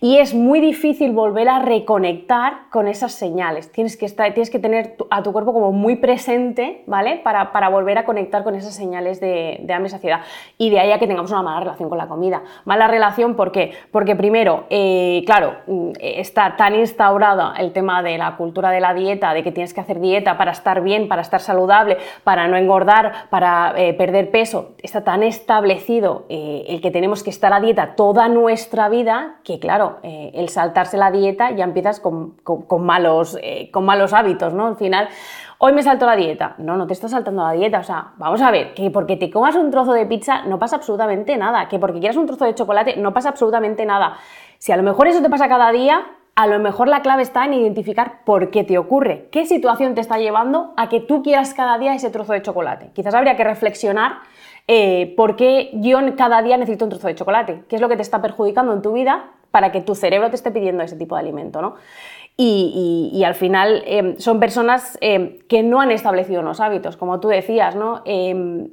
Y 0.00 0.16
es 0.16 0.32
muy 0.32 0.60
difícil 0.60 1.12
volver 1.12 1.50
a 1.50 1.58
reconectar 1.58 2.70
con 2.70 2.88
esas 2.88 3.12
señales. 3.12 3.70
Tienes 3.72 3.98
que, 3.98 4.08
tener 4.08 4.96
a 5.10 5.22
tu 5.22 5.32
cuerpo 5.32 5.52
como 5.52 5.70
muy 5.70 5.96
presente, 5.96 6.82
¿vale? 6.86 7.20
Para, 7.22 7.52
para 7.52 7.68
volver 7.68 7.98
a 7.98 8.06
conectar 8.06 8.42
con 8.42 8.54
esas 8.54 8.74
señales 8.74 9.20
de, 9.20 9.60
de 9.62 9.74
hambre 9.74 9.88
y 9.88 9.90
saciedad. 9.90 10.20
Y 10.56 10.70
de 10.70 10.80
ahí 10.80 10.92
a 10.92 10.98
que 10.98 11.09
tengamos 11.10 11.32
una 11.32 11.42
mala 11.42 11.58
relación 11.58 11.88
con 11.88 11.98
la 11.98 12.06
comida. 12.06 12.42
Mala 12.64 12.86
relación, 12.86 13.34
¿por 13.34 13.50
qué? 13.50 13.72
Porque 13.90 14.14
primero, 14.14 14.66
eh, 14.70 15.24
claro, 15.26 15.56
está 15.98 16.54
tan 16.54 16.76
instaurada 16.76 17.54
el 17.58 17.72
tema 17.72 18.00
de 18.04 18.16
la 18.16 18.36
cultura 18.36 18.70
de 18.70 18.78
la 18.78 18.94
dieta, 18.94 19.34
de 19.34 19.42
que 19.42 19.50
tienes 19.50 19.74
que 19.74 19.80
hacer 19.80 19.98
dieta 19.98 20.38
para 20.38 20.52
estar 20.52 20.82
bien, 20.82 21.08
para 21.08 21.22
estar 21.22 21.40
saludable, 21.40 21.98
para 22.22 22.46
no 22.46 22.56
engordar, 22.56 23.28
para 23.28 23.74
eh, 23.76 23.92
perder 23.94 24.30
peso. 24.30 24.76
Está 24.84 25.02
tan 25.02 25.24
establecido 25.24 26.26
eh, 26.28 26.66
el 26.68 26.80
que 26.80 26.92
tenemos 26.92 27.24
que 27.24 27.30
estar 27.30 27.52
a 27.52 27.58
dieta 27.58 27.96
toda 27.96 28.28
nuestra 28.28 28.88
vida 28.88 29.40
que, 29.42 29.58
claro, 29.58 29.98
el 30.02 30.48
saltarse 30.48 30.96
la 30.96 31.10
dieta 31.10 31.50
ya 31.50 31.64
empiezas 31.64 31.98
con, 31.98 32.36
con, 32.44 32.84
malos, 32.84 33.36
con 33.72 33.84
malos 33.84 34.12
hábitos, 34.12 34.52
¿no? 34.52 34.68
Al 34.68 34.76
final, 34.76 35.08
hoy 35.62 35.74
me 35.74 35.82
salto 35.82 36.06
la 36.06 36.16
dieta. 36.16 36.54
No, 36.58 36.76
no 36.76 36.86
te 36.86 36.94
estás 36.94 37.10
saltando 37.10 37.44
la 37.44 37.52
dieta. 37.52 37.80
O 37.80 37.84
sea, 37.84 38.12
vamos 38.16 38.40
a 38.40 38.50
ver, 38.50 38.72
que 38.74 38.90
porque 38.90 39.16
te 39.16 39.30
comas 39.30 39.54
un 39.54 39.70
trozo 39.70 39.92
de 39.92 40.06
pizza 40.06 40.42
no 40.44 40.58
pasa 40.58 40.76
absolutamente 40.76 41.36
nada. 41.36 41.68
Que 41.68 41.78
porque 41.78 42.00
quieras 42.00 42.16
un 42.16 42.26
trozo 42.26 42.46
de 42.46 42.54
chocolate 42.54 42.96
no 42.96 43.12
pasa 43.12 43.28
absolutamente 43.28 43.84
nada. 43.84 44.16
Si 44.58 44.72
a 44.72 44.76
lo 44.76 44.82
mejor 44.82 45.06
eso 45.06 45.20
te 45.20 45.28
pasa 45.28 45.48
cada 45.48 45.70
día, 45.70 46.06
a 46.34 46.46
lo 46.46 46.58
mejor 46.60 46.88
la 46.88 47.02
clave 47.02 47.22
está 47.22 47.44
en 47.44 47.52
identificar 47.52 48.24
por 48.24 48.50
qué 48.50 48.64
te 48.64 48.78
ocurre, 48.78 49.28
qué 49.30 49.44
situación 49.44 49.94
te 49.94 50.00
está 50.00 50.18
llevando 50.18 50.72
a 50.78 50.88
que 50.88 51.00
tú 51.00 51.22
quieras 51.22 51.52
cada 51.52 51.76
día 51.76 51.94
ese 51.94 52.08
trozo 52.10 52.32
de 52.32 52.40
chocolate. 52.40 52.90
Quizás 52.94 53.14
habría 53.14 53.36
que 53.36 53.44
reflexionar 53.44 54.20
eh, 54.66 55.12
por 55.14 55.36
qué 55.36 55.70
yo 55.74 55.98
cada 56.16 56.40
día 56.40 56.56
necesito 56.56 56.86
un 56.86 56.90
trozo 56.90 57.08
de 57.08 57.14
chocolate, 57.14 57.64
qué 57.68 57.76
es 57.76 57.82
lo 57.82 57.90
que 57.90 57.96
te 57.96 58.02
está 58.02 58.22
perjudicando 58.22 58.72
en 58.72 58.80
tu 58.80 58.92
vida 58.92 59.30
para 59.50 59.72
que 59.72 59.80
tu 59.80 59.94
cerebro 59.94 60.30
te 60.30 60.36
esté 60.36 60.50
pidiendo 60.50 60.82
ese 60.82 60.96
tipo 60.96 61.16
de 61.16 61.20
alimento, 61.20 61.60
¿no? 61.60 61.74
Y, 62.36 63.10
y, 63.12 63.18
y 63.18 63.24
al 63.24 63.34
final 63.34 63.82
eh, 63.86 64.14
son 64.18 64.40
personas 64.40 64.96
eh, 65.02 65.40
que 65.48 65.62
no 65.62 65.80
han 65.80 65.90
establecido 65.90 66.40
unos 66.40 66.60
hábitos, 66.60 66.96
como 66.96 67.20
tú 67.20 67.28
decías, 67.28 67.76
¿no? 67.76 68.02
Eh, 68.06 68.68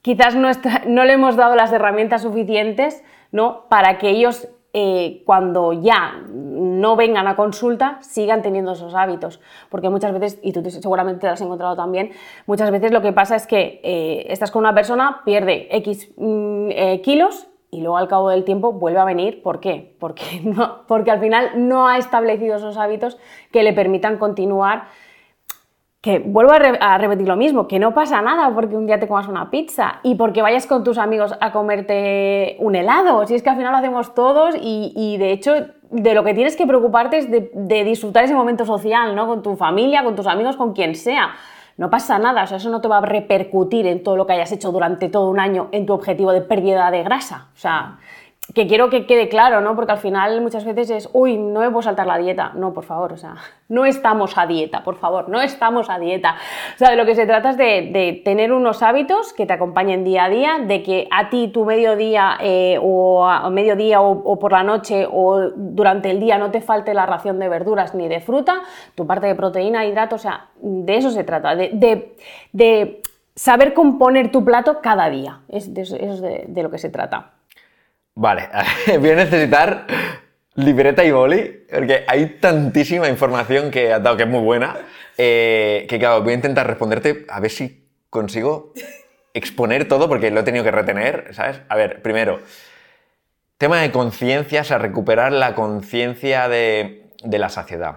quizás 0.00 0.34
nuestra, 0.34 0.82
no 0.86 1.04
le 1.04 1.14
hemos 1.14 1.36
dado 1.36 1.54
las 1.54 1.72
herramientas 1.72 2.22
suficientes 2.22 3.02
¿no? 3.32 3.64
para 3.68 3.98
que 3.98 4.10
ellos, 4.10 4.48
cuando 5.24 5.72
ya 5.72 6.20
no 6.84 6.96
vengan 6.96 7.28
a 7.28 7.36
consulta 7.36 7.98
sigan 8.02 8.42
teniendo 8.42 8.72
esos 8.72 8.94
hábitos. 8.94 9.40
Porque 9.70 9.88
muchas 9.88 10.12
veces, 10.12 10.38
y 10.42 10.52
tú 10.52 10.68
seguramente 10.68 11.20
te 11.20 11.26
lo 11.28 11.32
has 11.32 11.40
encontrado 11.40 11.76
también, 11.76 12.10
muchas 12.46 12.70
veces 12.70 12.92
lo 12.92 13.00
que 13.00 13.12
pasa 13.12 13.36
es 13.36 13.46
que 13.46 13.80
eh, 13.82 14.26
estás 14.28 14.50
con 14.50 14.60
una 14.60 14.74
persona, 14.74 15.22
pierde 15.24 15.68
X 15.70 16.10
mm, 16.16 16.68
eh, 16.70 17.00
kilos 17.02 17.46
y 17.74 17.80
luego 17.80 17.96
al 17.96 18.08
cabo 18.08 18.30
del 18.30 18.44
tiempo 18.44 18.72
vuelve 18.72 19.00
a 19.00 19.04
venir. 19.04 19.42
¿Por 19.42 19.60
qué? 19.60 19.96
Porque, 19.98 20.24
porque 20.86 21.10
al 21.10 21.20
final 21.20 21.50
no 21.56 21.88
ha 21.88 21.98
establecido 21.98 22.56
esos 22.56 22.76
hábitos 22.76 23.18
que 23.50 23.62
le 23.62 23.72
permitan 23.72 24.18
continuar 24.18 24.84
que 26.04 26.18
vuelvo 26.18 26.52
a, 26.52 26.98
repetir 26.98 27.26
lo 27.26 27.34
mismo, 27.34 27.66
que 27.66 27.78
no 27.78 27.94
pasa 27.94 28.20
nada 28.20 28.54
porque 28.54 28.76
un 28.76 28.84
día 28.84 29.00
te 29.00 29.08
comas 29.08 29.26
una 29.26 29.50
pizza 29.50 30.00
y 30.02 30.16
porque 30.16 30.42
vayas 30.42 30.66
con 30.66 30.84
tus 30.84 30.98
amigos 30.98 31.34
a 31.40 31.50
comerte 31.50 32.56
un 32.58 32.74
helado, 32.74 33.26
si 33.26 33.34
es 33.34 33.42
que 33.42 33.48
al 33.48 33.56
final 33.56 33.72
lo 33.72 33.78
hacemos 33.78 34.14
todos 34.14 34.54
y, 34.60 35.16
de 35.16 35.32
hecho 35.32 35.54
de 35.90 36.12
lo 36.12 36.22
que 36.22 36.34
tienes 36.34 36.56
que 36.56 36.66
preocuparte 36.66 37.16
es 37.16 37.30
de, 37.30 37.50
de, 37.54 37.84
disfrutar 37.84 38.22
ese 38.24 38.34
momento 38.34 38.66
social, 38.66 39.16
¿no? 39.16 39.26
Con 39.26 39.42
tu 39.42 39.56
familia, 39.56 40.04
con 40.04 40.14
tus 40.14 40.26
amigos, 40.26 40.56
con 40.56 40.74
quien 40.74 40.94
sea. 40.94 41.30
No 41.76 41.90
pasa 41.90 42.18
nada, 42.18 42.44
o 42.44 42.46
sea, 42.46 42.58
eso 42.58 42.70
no 42.70 42.80
te 42.80 42.86
va 42.86 42.98
a 42.98 43.00
repercutir 43.00 43.86
en 43.86 44.02
todo 44.02 44.16
lo 44.16 44.26
que 44.26 44.34
hayas 44.34 44.52
hecho 44.52 44.70
durante 44.70 45.08
todo 45.08 45.28
un 45.28 45.40
año 45.40 45.68
en 45.72 45.86
tu 45.86 45.92
objetivo 45.92 46.32
de 46.32 46.40
pérdida 46.40 46.90
de 46.92 47.02
grasa. 47.02 47.48
O 47.54 47.58
sea, 47.58 47.98
que 48.52 48.66
quiero 48.66 48.90
que 48.90 49.06
quede 49.06 49.28
claro, 49.28 49.62
¿no? 49.62 49.74
Porque 49.74 49.92
al 49.92 49.98
final 49.98 50.40
muchas 50.42 50.64
veces 50.64 50.90
es, 50.90 51.08
uy, 51.12 51.38
no 51.38 51.60
me 51.60 51.70
puedo 51.70 51.82
saltar 51.82 52.06
la 52.06 52.18
dieta. 52.18 52.52
No, 52.54 52.74
por 52.74 52.84
favor, 52.84 53.12
o 53.14 53.16
sea, 53.16 53.36
no 53.68 53.86
estamos 53.86 54.36
a 54.36 54.46
dieta, 54.46 54.84
por 54.84 54.96
favor, 54.96 55.30
no 55.30 55.40
estamos 55.40 55.88
a 55.88 55.98
dieta. 55.98 56.36
O 56.74 56.78
sea, 56.78 56.90
de 56.90 56.96
lo 56.96 57.06
que 57.06 57.14
se 57.14 57.26
trata 57.26 57.50
es 57.50 57.56
de, 57.56 58.20
tener 58.24 58.52
unos 58.52 58.82
hábitos 58.82 59.32
que 59.32 59.46
te 59.46 59.54
acompañen 59.54 60.04
día 60.04 60.24
a 60.24 60.28
día, 60.28 60.58
de 60.60 60.82
que 60.82 61.08
a 61.10 61.30
ti 61.30 61.48
tu 61.48 61.64
mediodía 61.64 62.36
eh, 62.40 62.78
o 62.82 63.26
mediodía 63.50 64.02
o, 64.02 64.38
por 64.38 64.52
la 64.52 64.62
noche 64.62 65.06
o 65.10 65.50
durante 65.56 66.10
el 66.10 66.20
día 66.20 66.36
no 66.36 66.50
te 66.50 66.60
falte 66.60 66.92
la 66.92 67.06
ración 67.06 67.38
de 67.38 67.48
verduras 67.48 67.94
ni 67.94 68.08
de 68.08 68.20
fruta, 68.20 68.60
tu 68.94 69.06
parte 69.06 69.26
de 69.26 69.34
proteína, 69.34 69.86
hidrato, 69.86 70.16
o 70.16 70.18
sea, 70.18 70.48
de 70.60 70.96
eso 70.96 71.10
se 71.10 71.24
trata, 71.24 71.56
de, 71.56 73.02
saber 73.34 73.74
componer 73.74 74.30
tu 74.30 74.44
plato 74.44 74.80
cada 74.80 75.08
día. 75.08 75.40
Es, 75.48 75.68
eso 75.68 75.96
es 75.96 76.20
de 76.22 76.62
lo 76.62 76.70
que 76.70 76.78
se 76.78 76.90
trata. 76.90 77.32
Vale, 78.14 78.48
voy 78.98 79.10
a 79.10 79.16
necesitar 79.16 79.86
libreta 80.54 81.04
y 81.04 81.10
boli, 81.10 81.64
porque 81.70 82.04
hay 82.06 82.38
tantísima 82.40 83.08
información 83.08 83.70
que 83.70 83.92
has 83.92 84.02
dado 84.02 84.16
que 84.16 84.22
es 84.22 84.28
muy 84.28 84.40
buena, 84.40 84.76
eh, 85.18 85.86
que 85.88 85.98
claro, 85.98 86.22
voy 86.22 86.32
a 86.32 86.36
intentar 86.36 86.66
responderte 86.66 87.26
a 87.28 87.40
ver 87.40 87.50
si 87.50 87.88
consigo 88.10 88.72
exponer 89.32 89.88
todo, 89.88 90.08
porque 90.08 90.30
lo 90.30 90.40
he 90.40 90.42
tenido 90.44 90.62
que 90.62 90.70
retener, 90.70 91.30
¿sabes? 91.32 91.60
A 91.68 91.74
ver, 91.74 92.02
primero, 92.02 92.40
tema 93.58 93.80
de 93.80 93.90
conciencia, 93.90 94.60
o 94.60 94.64
sea, 94.64 94.78
recuperar 94.78 95.32
la 95.32 95.56
conciencia 95.56 96.48
de, 96.48 97.10
de 97.24 97.38
la 97.38 97.48
saciedad. 97.48 97.96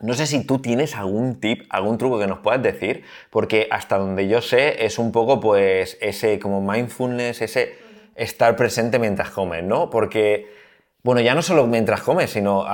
No 0.00 0.14
sé 0.14 0.26
si 0.26 0.46
tú 0.46 0.60
tienes 0.60 0.94
algún 0.94 1.40
tip, 1.40 1.66
algún 1.70 1.98
truco 1.98 2.20
que 2.20 2.28
nos 2.28 2.40
puedas 2.40 2.62
decir, 2.62 3.02
porque 3.30 3.66
hasta 3.72 3.98
donde 3.98 4.28
yo 4.28 4.40
sé 4.40 4.84
es 4.84 5.00
un 5.00 5.10
poco 5.10 5.40
pues 5.40 5.98
ese 6.00 6.38
como 6.38 6.60
mindfulness, 6.60 7.40
ese 7.40 7.85
estar 8.16 8.56
presente 8.56 8.98
mientras 8.98 9.30
comes, 9.30 9.62
¿no? 9.62 9.90
Porque, 9.90 10.52
bueno, 11.02 11.20
ya 11.20 11.34
no 11.34 11.42
solo 11.42 11.66
mientras 11.66 12.02
comes, 12.02 12.30
sino 12.30 12.64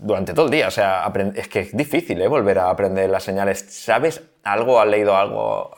durante 0.00 0.32
todo 0.32 0.46
el 0.46 0.50
día. 0.50 0.68
O 0.68 0.70
sea, 0.70 1.10
es 1.34 1.48
que 1.48 1.60
es 1.60 1.76
difícil 1.76 2.20
¿eh? 2.20 2.28
volver 2.28 2.58
a 2.58 2.70
aprender 2.70 3.08
las 3.10 3.22
señales. 3.22 3.64
¿Sabes 3.68 4.22
algo? 4.42 4.80
¿Has 4.80 4.88
leído 4.88 5.16
algo? 5.16 5.76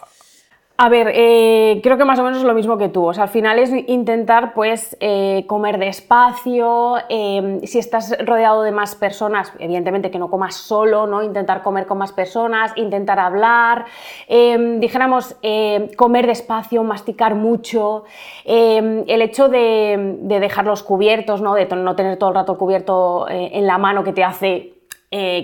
A 0.84 0.88
ver, 0.88 1.12
eh, 1.14 1.78
creo 1.80 1.96
que 1.96 2.04
más 2.04 2.18
o 2.18 2.24
menos 2.24 2.40
es 2.40 2.44
lo 2.44 2.54
mismo 2.54 2.76
que 2.76 2.88
tú. 2.88 3.04
O 3.04 3.14
sea, 3.14 3.22
al 3.22 3.28
final 3.28 3.60
es 3.60 3.70
intentar, 3.86 4.52
pues, 4.52 4.96
eh, 4.98 5.44
comer 5.46 5.78
despacio. 5.78 6.96
Em, 7.08 7.60
si 7.60 7.78
estás 7.78 8.16
rodeado 8.26 8.64
de 8.64 8.72
más 8.72 8.96
personas, 8.96 9.52
evidentemente 9.60 10.10
que 10.10 10.18
no 10.18 10.28
comas 10.28 10.56
solo, 10.56 11.06
¿no? 11.06 11.22
Intentar 11.22 11.62
comer 11.62 11.86
con 11.86 11.98
más 11.98 12.10
personas, 12.10 12.72
intentar 12.74 13.20
hablar. 13.20 13.84
Em, 14.26 14.80
dijéramos, 14.80 15.36
em, 15.42 15.86
comer 15.94 16.26
despacio, 16.26 16.82
masticar 16.82 17.36
mucho. 17.36 18.02
el 18.44 19.22
hecho 19.22 19.48
de, 19.48 20.16
dejar 20.22 20.64
los 20.66 20.82
cubiertos, 20.82 21.40
¿no? 21.42 21.54
De 21.54 21.66
no 21.66 21.94
tener 21.94 22.18
todo 22.18 22.30
el 22.30 22.34
rato 22.34 22.58
cubierto 22.58 23.28
eh, 23.28 23.50
en 23.52 23.66
la 23.68 23.78
mano 23.78 24.02
que 24.02 24.12
te 24.12 24.24
hace 24.24 24.74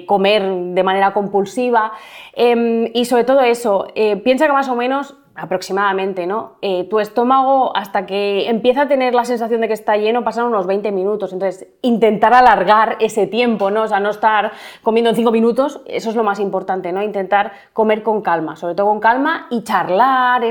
comer 0.06 0.42
de 0.74 0.82
manera 0.82 1.12
compulsiva 1.12 1.92
y 2.34 3.04
sobre 3.04 3.24
todo 3.24 3.42
eso, 3.42 3.86
piensa 4.24 4.46
que 4.46 4.52
más 4.52 4.68
o 4.70 4.74
menos 4.74 5.14
aproximadamente, 5.38 6.26
¿no? 6.26 6.56
Eh, 6.62 6.86
tu 6.90 7.00
estómago, 7.00 7.76
hasta 7.76 8.06
que 8.06 8.48
empieza 8.48 8.82
a 8.82 8.88
tener 8.88 9.14
la 9.14 9.24
sensación 9.24 9.60
de 9.60 9.68
que 9.68 9.74
está 9.74 9.96
lleno, 9.96 10.24
pasan 10.24 10.46
unos 10.46 10.66
20 10.66 10.90
minutos. 10.92 11.32
Entonces, 11.32 11.68
intentar 11.82 12.34
alargar 12.34 12.96
ese 13.00 13.26
tiempo, 13.26 13.70
¿no? 13.70 13.82
O 13.82 13.88
sea, 13.88 14.00
no 14.00 14.10
estar 14.10 14.52
comiendo 14.82 15.10
en 15.10 15.16
5 15.16 15.30
minutos, 15.30 15.80
eso 15.86 16.10
es 16.10 16.16
lo 16.16 16.24
más 16.24 16.40
importante, 16.40 16.92
¿no? 16.92 17.02
Intentar 17.02 17.52
comer 17.72 18.02
con 18.02 18.22
calma, 18.22 18.56
sobre 18.56 18.74
todo 18.74 18.88
con 18.88 19.00
calma 19.00 19.46
y 19.50 19.62
charlar. 19.62 20.42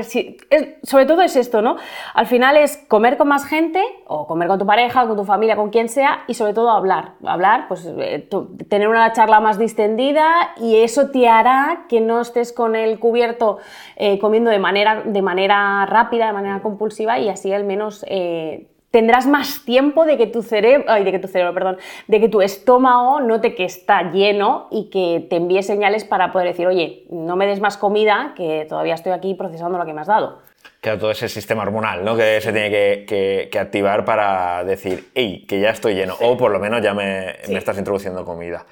sobre 0.82 1.06
todo 1.06 1.22
es 1.22 1.36
esto, 1.36 1.62
¿no? 1.62 1.76
Al 2.14 2.26
final 2.26 2.56
es 2.56 2.76
comer 2.88 3.16
con 3.16 3.28
más 3.28 3.44
gente 3.44 3.82
o 4.06 4.26
comer 4.26 4.48
con 4.48 4.58
tu 4.58 4.66
pareja, 4.66 5.06
con 5.06 5.16
tu 5.16 5.24
familia, 5.24 5.56
con 5.56 5.70
quien 5.70 5.88
sea 5.88 6.24
y 6.26 6.34
sobre 6.34 6.54
todo 6.54 6.70
hablar. 6.70 7.12
Hablar, 7.24 7.66
pues 7.68 7.86
eh, 7.86 8.28
tener 8.68 8.88
una 8.88 9.12
charla 9.12 9.40
más 9.40 9.58
distendida 9.58 10.52
y 10.56 10.76
eso 10.76 11.10
te 11.10 11.28
hará 11.28 11.84
que 11.88 12.00
no 12.00 12.20
estés 12.20 12.52
con 12.52 12.74
el 12.74 12.98
cubierto 12.98 13.58
eh, 13.96 14.18
comiendo 14.18 14.50
de 14.50 14.58
manera 14.58 14.77
de 15.04 15.22
manera 15.22 15.86
rápida, 15.86 16.26
de 16.26 16.32
manera 16.32 16.60
compulsiva 16.60 17.18
y 17.18 17.28
así 17.28 17.52
al 17.52 17.64
menos 17.64 18.04
eh, 18.08 18.66
tendrás 18.90 19.26
más 19.26 19.64
tiempo 19.64 20.04
de 20.04 20.16
que 20.16 20.26
tu 20.26 20.42
cerebro, 20.42 20.84
ay, 20.88 21.04
de 21.04 21.12
que 21.12 21.18
tu 21.18 21.28
cerebro, 21.28 21.52
perdón, 21.54 21.78
de 22.06 22.20
que 22.20 22.28
tu 22.28 22.40
estómago 22.40 23.20
note 23.20 23.54
que 23.54 23.64
está 23.64 24.10
lleno 24.10 24.68
y 24.70 24.90
que 24.90 25.26
te 25.28 25.36
envíe 25.36 25.62
señales 25.62 26.04
para 26.04 26.32
poder 26.32 26.48
decir, 26.48 26.66
oye, 26.66 27.04
no 27.10 27.36
me 27.36 27.46
des 27.46 27.60
más 27.60 27.76
comida, 27.76 28.32
que 28.36 28.66
todavía 28.68 28.94
estoy 28.94 29.12
aquí 29.12 29.34
procesando 29.34 29.78
lo 29.78 29.84
que 29.84 29.92
me 29.92 30.00
has 30.00 30.06
dado. 30.06 30.38
Claro, 30.80 30.98
todo 30.98 31.10
ese 31.10 31.28
sistema 31.28 31.62
hormonal, 31.62 32.04
¿no? 32.04 32.16
Que 32.16 32.40
se 32.40 32.52
tiene 32.52 32.70
que, 32.70 33.50
activar 33.58 34.04
para 34.04 34.64
decir, 34.64 35.10
hey, 35.14 35.44
que 35.46 35.60
ya 35.60 35.70
estoy 35.70 35.94
lleno, 35.94 36.14
o 36.20 36.36
por 36.36 36.50
lo 36.50 36.58
menos 36.58 36.80
ya 36.82 36.94
me, 36.94 37.34
me 37.48 37.58
estás 37.58 37.78
introduciendo 37.78 38.24
comida. 38.24 38.64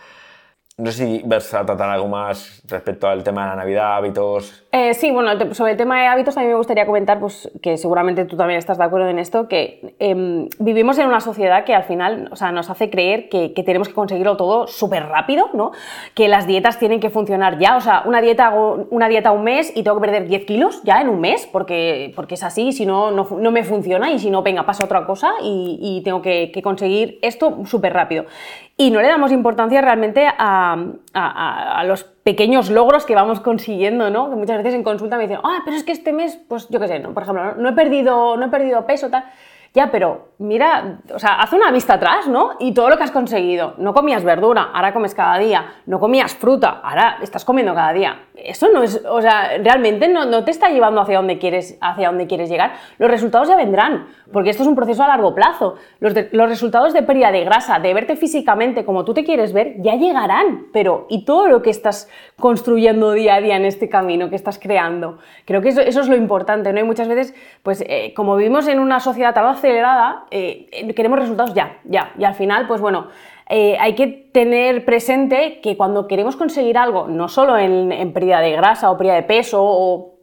No 0.79 0.93
sé 0.93 1.07
si 1.07 1.23
vas 1.25 1.55
a 1.55 1.65
tratar 1.65 1.89
algo 1.89 2.07
más 2.07 2.63
respecto 2.69 3.09
al 3.09 3.25
tema 3.25 3.45
de 3.45 3.49
la 3.49 3.57
Navidad, 3.57 3.97
hábitos. 3.97 4.66
Eh, 4.79 4.93
sí, 4.93 5.11
bueno, 5.11 5.31
sobre 5.55 5.73
el 5.73 5.79
tema 5.79 6.03
de 6.03 6.07
hábitos 6.07 6.37
a 6.37 6.43
mí 6.43 6.49
me 6.49 6.55
gustaría 6.55 6.85
comentar, 6.85 7.19
pues 7.19 7.51
que 7.63 7.79
seguramente 7.79 8.27
tú 8.27 8.37
también 8.37 8.59
estás 8.59 8.77
de 8.77 8.85
acuerdo 8.85 9.09
en 9.09 9.19
esto, 9.19 9.49
que 9.49 9.95
em, 9.99 10.51
vivimos 10.59 10.99
en 10.99 11.07
una 11.07 11.21
sociedad 11.21 11.65
que 11.65 11.75
al 11.75 11.85
final 11.85 12.29
o 12.31 12.37
sea, 12.37 12.53
nos 12.53 12.69
hace 12.69 12.91
creer 12.91 13.31
que, 13.31 13.49
tenemos 13.65 13.89
que 13.89 13.95
conseguirlo 13.95 14.37
todo 14.37 14.67
súper 14.67 15.07
rápido, 15.07 15.49
¿no? 15.55 15.73
Que 16.13 16.29
las 16.29 16.47
dietas 16.47 16.79
tienen 16.79 17.01
que 17.01 17.09
funcionar 17.09 17.59
ya, 17.59 17.79
o 17.79 17.81
sea, 17.81 18.03
una 18.05 18.21
dieta, 18.21 18.51
una 18.91 19.09
dieta 19.09 19.33
un 19.33 19.45
mes 19.45 19.73
y 19.75 19.83
tengo 19.83 19.97
que 19.97 20.09
perder 20.09 20.29
10 20.29 20.45
kilos 20.45 20.83
ya 20.85 21.01
en 21.01 21.09
un 21.09 21.23
mes, 21.23 21.49
porque, 21.51 22.13
porque 22.15 22.35
es 22.35 22.43
así, 22.43 22.73
si 22.73 22.85
no, 22.85 23.11
no, 23.11 23.51
me 23.51 23.65
funciona 23.65 24.13
y 24.13 24.19
si 24.19 24.29
no, 24.29 24.43
venga, 24.43 24.67
pasa 24.67 24.85
otra 24.85 25.07
cosa 25.07 25.33
y, 25.43 26.03
tengo 26.05 26.21
que, 26.21 26.51
que 26.53 26.61
conseguir 26.61 27.19
esto 27.23 27.65
súper 27.65 27.95
rápido. 27.95 28.27
Y 28.77 28.91
no 28.91 29.01
le 29.01 29.09
damos 29.09 29.33
importancia 29.33 29.81
realmente 29.81 30.27
a 30.27 30.77
a, 31.17 31.85
los 31.85 32.05
pequeños 32.27 32.71
logros 32.71 33.07
que 33.07 33.15
vamos 33.15 33.39
consiguiendo, 33.39 34.11
¿no? 34.11 34.29
Que 34.29 34.35
muchas 34.35 34.57
veces 34.57 34.75
en 34.75 34.83
consulta 34.83 35.17
me 35.17 35.29
dicen, 35.29 35.39
ah, 35.45 35.61
pero 35.65 35.77
es 35.77 35.85
que 35.85 35.93
este 35.93 36.13
mes, 36.13 36.37
pues 36.49 36.69
yo 36.71 36.81
qué 36.81 36.89
sé, 36.89 36.99
¿no? 36.99 37.15
Por 37.15 37.23
ejemplo, 37.23 37.55
no, 37.55 37.69
he, 37.69 37.73
perdido, 37.73 38.37
no 38.37 38.47
he 38.47 38.49
perdido 38.49 38.85
peso, 38.85 39.09
tal. 39.11 39.27
Ya, 39.77 39.91
pero 39.91 40.29
mira, 40.39 41.01
o 41.15 41.19
sea, 41.19 41.35
haz 41.35 41.53
una 41.53 41.71
vista 41.71 41.95
atrás, 41.95 42.27
¿no? 42.27 42.53
Y 42.59 42.73
todo 42.73 42.89
lo 42.89 42.97
que 42.97 43.03
has 43.05 43.11
conseguido. 43.11 43.75
No 43.77 43.93
comías 43.93 44.25
verdura, 44.25 44.71
ahora 44.73 44.95
comes 44.95 45.15
cada 45.15 45.37
día. 45.37 45.67
No 45.85 46.01
comías 46.01 46.35
fruta, 46.35 46.81
ahora 46.83 47.19
estás 47.21 47.45
comiendo 47.45 47.75
cada 47.75 47.93
día. 47.93 48.23
Eso 48.37 48.69
no 48.73 48.83
es, 48.83 49.05
o 49.07 49.21
sea, 49.21 49.59
realmente 49.63 50.09
no, 50.09 50.45
te 50.45 50.51
está 50.51 50.71
llevando 50.71 51.03
hacia 51.03 51.19
donde, 51.19 51.39
quieres, 51.39 51.77
hacia 51.83 52.09
donde 52.09 52.27
quieres 52.27 52.49
llegar. 52.49 52.73
Los 52.97 53.11
resultados 53.11 53.49
ya 53.49 53.57
vendrán, 53.57 54.07
porque 54.33 54.49
esto 54.49 54.63
es 54.63 54.69
un 54.69 54.77
proceso 54.77 55.03
a 55.05 55.09
largo 55.09 55.35
plazo. 55.35 55.75
Los, 56.01 56.15
los 56.33 56.49
resultados 56.49 56.95
de 56.95 57.03
pérdida 57.03 57.31
de 57.31 57.45
grasa, 57.45 57.79
de 57.79 57.93
verte 57.93 58.17
físicamente 58.17 58.83
como 58.87 59.05
tú 59.05 59.13
te 59.13 59.25
quieres 59.25 59.53
ver, 59.53 59.75
ya 59.83 59.97
llegarán. 59.97 60.69
Pero, 60.73 61.05
¿y 61.11 61.27
todo 61.27 61.49
lo 61.49 61.61
que 61.61 61.69
estás 61.69 62.09
construyendo 62.39 63.13
día 63.13 63.37
a 63.37 63.41
día 63.41 63.57
en 63.57 63.65
este 63.65 63.89
camino 63.89 64.31
que 64.31 64.37
estás 64.37 64.59
creando? 64.59 65.19
Creo 65.45 65.63
que 65.63 65.71
eso, 65.71 65.81
es 65.83 66.09
lo 66.09 66.17
importante, 66.17 66.73
¿no? 66.73 66.81
Y 66.81 66.85
muchas 66.85 67.09
veces, 67.09 67.35
pues, 67.63 67.85
eh, 67.87 68.13
como 68.15 68.37
vivimos 68.37 68.69
en 68.69 68.79
una 68.79 69.01
sociedad 69.01 69.35
tan 69.35 69.47
acelerada, 69.47 70.27
eh, 70.31 70.93
queremos 70.95 71.19
resultados 71.19 71.55
ya, 71.55 71.79
ya. 71.85 72.13
Y 72.19 72.25
al 72.25 72.35
final, 72.35 72.67
pues 72.67 72.81
bueno, 72.81 73.09
eh, 73.49 73.77
hay 73.79 73.95
que 73.95 74.09
tener 74.09 74.85
presente 74.85 75.61
que 75.63 75.77
cuando 75.77 76.09
queremos 76.09 76.35
conseguir 76.35 76.77
algo, 76.77 77.07
no 77.07 77.29
solo 77.29 77.57
en, 77.57 78.13
pérdida 78.13 78.41
de 78.41 78.53
grasa 78.53 78.91
o 78.91 78.99
pérdida 78.99 79.15
de 79.15 79.23
peso 79.23 79.63
o, 79.63 80.16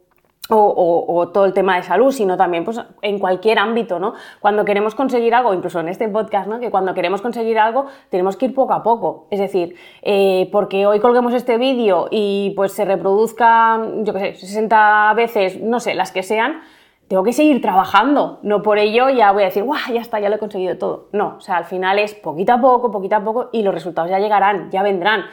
todo 0.48 1.44
el 1.44 1.52
tema 1.54 1.76
de 1.76 1.82
salud, 1.82 2.12
sino 2.12 2.36
también 2.36 2.64
pues, 2.64 2.80
en 3.02 3.18
cualquier 3.18 3.58
ámbito, 3.58 3.98
¿no? 3.98 4.14
Cuando 4.40 4.64
queremos 4.64 4.94
conseguir 4.94 5.34
algo, 5.34 5.54
incluso 5.54 5.80
en 5.80 5.88
este 5.88 6.08
podcast, 6.08 6.48
¿no? 6.48 6.60
Que 6.60 6.70
cuando 6.70 6.94
queremos 6.94 7.22
conseguir 7.22 7.58
algo 7.58 7.86
tenemos 8.10 8.36
que 8.36 8.46
ir 8.46 8.54
poco 8.54 8.72
a 8.72 8.82
poco. 8.82 9.26
Es 9.30 9.40
decir, 9.40 9.76
eh, 10.02 10.48
porque 10.52 10.86
hoy 10.86 11.00
colguemos 11.00 11.34
este 11.34 11.58
vídeo 11.58 12.08
y 12.10 12.52
pues 12.56 12.72
se 12.72 12.84
reproduzca, 12.84 13.80
yo 14.02 14.12
qué 14.12 14.34
sé, 14.34 14.46
60 14.46 15.14
veces, 15.14 15.60
no 15.60 15.80
sé, 15.80 15.94
las 15.94 16.12
que 16.12 16.22
sean, 16.22 16.60
tengo 17.08 17.22
que 17.22 17.32
seguir 17.32 17.60
trabajando, 17.60 18.38
no 18.42 18.62
por 18.62 18.78
ello 18.78 19.10
ya 19.10 19.30
voy 19.32 19.42
a 19.42 19.46
decir, 19.46 19.62
guau, 19.62 19.78
ya 19.92 20.00
está, 20.00 20.20
ya 20.20 20.28
lo 20.28 20.36
he 20.36 20.38
conseguido 20.38 20.78
todo. 20.78 21.08
No, 21.12 21.36
o 21.36 21.40
sea, 21.40 21.58
al 21.58 21.64
final 21.64 21.98
es 21.98 22.14
poquito 22.14 22.54
a 22.54 22.60
poco, 22.60 22.90
poquito 22.90 23.16
a 23.16 23.24
poco 23.24 23.50
y 23.52 23.62
los 23.62 23.74
resultados 23.74 24.10
ya 24.10 24.18
llegarán, 24.18 24.70
ya 24.70 24.82
vendrán. 24.82 25.24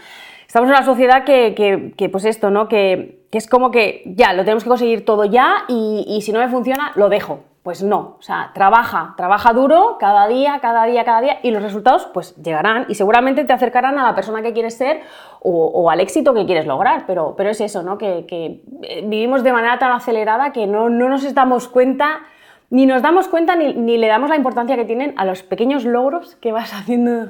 Estamos 0.45 0.67
en 0.67 0.75
una 0.75 0.83
sociedad 0.83 1.23
que, 1.23 1.93
que, 1.95 2.09
pues 2.09 2.25
esto, 2.25 2.51
¿no? 2.51 2.67
Que, 2.67 3.20
que, 3.31 3.37
es 3.37 3.47
como 3.47 3.71
que 3.71 4.03
ya, 4.05 4.33
lo 4.33 4.43
tenemos 4.43 4.63
que 4.63 4.69
conseguir 4.69 5.05
todo 5.05 5.25
ya 5.25 5.63
y, 5.67 6.05
y 6.07 6.21
si 6.21 6.31
no 6.31 6.39
me 6.39 6.49
funciona, 6.49 6.91
lo 6.95 7.09
dejo. 7.09 7.39
Pues 7.63 7.83
no, 7.83 8.15
o 8.17 8.21
sea, 8.23 8.49
trabaja, 8.55 9.13
trabaja 9.17 9.53
duro 9.53 9.97
cada 9.99 10.27
día, 10.27 10.57
cada 10.63 10.83
día, 10.85 11.05
cada 11.05 11.21
día 11.21 11.37
y 11.43 11.51
los 11.51 11.61
resultados 11.61 12.09
pues 12.11 12.35
llegarán 12.37 12.87
y 12.89 12.95
seguramente 12.95 13.43
te 13.45 13.53
acercarán 13.53 13.99
a 13.99 14.03
la 14.03 14.15
persona 14.15 14.41
que 14.41 14.51
quieres 14.51 14.75
ser 14.75 15.01
o, 15.41 15.87
al 15.91 15.99
éxito 15.99 16.33
que 16.33 16.47
quieres 16.47 16.65
lograr, 16.65 17.03
pero, 17.05 17.35
pero 17.37 17.51
es 17.51 17.61
eso, 17.61 17.83
¿no? 17.83 17.99
Que, 17.99 18.25
eh, 18.27 19.05
vivimos 19.05 19.43
de 19.43 19.53
manera 19.53 19.77
tan 19.77 19.91
acelerada 19.91 20.51
que 20.53 20.65
no, 20.65 20.89
no, 20.89 21.07
nos 21.07 21.31
damos 21.35 21.67
cuenta, 21.67 22.21
ni 22.71 22.87
nos 22.87 23.03
damos 23.03 23.27
cuenta 23.27 23.55
ni, 23.55 23.75
ni, 23.75 23.99
le 23.99 24.07
damos 24.07 24.31
la 24.31 24.37
importancia 24.37 24.75
que 24.75 24.85
tienen 24.85 25.13
a 25.17 25.25
los 25.25 25.43
pequeños 25.43 25.85
logros 25.85 26.35
que 26.37 26.51
vas 26.51 26.73
haciendo 26.73 27.27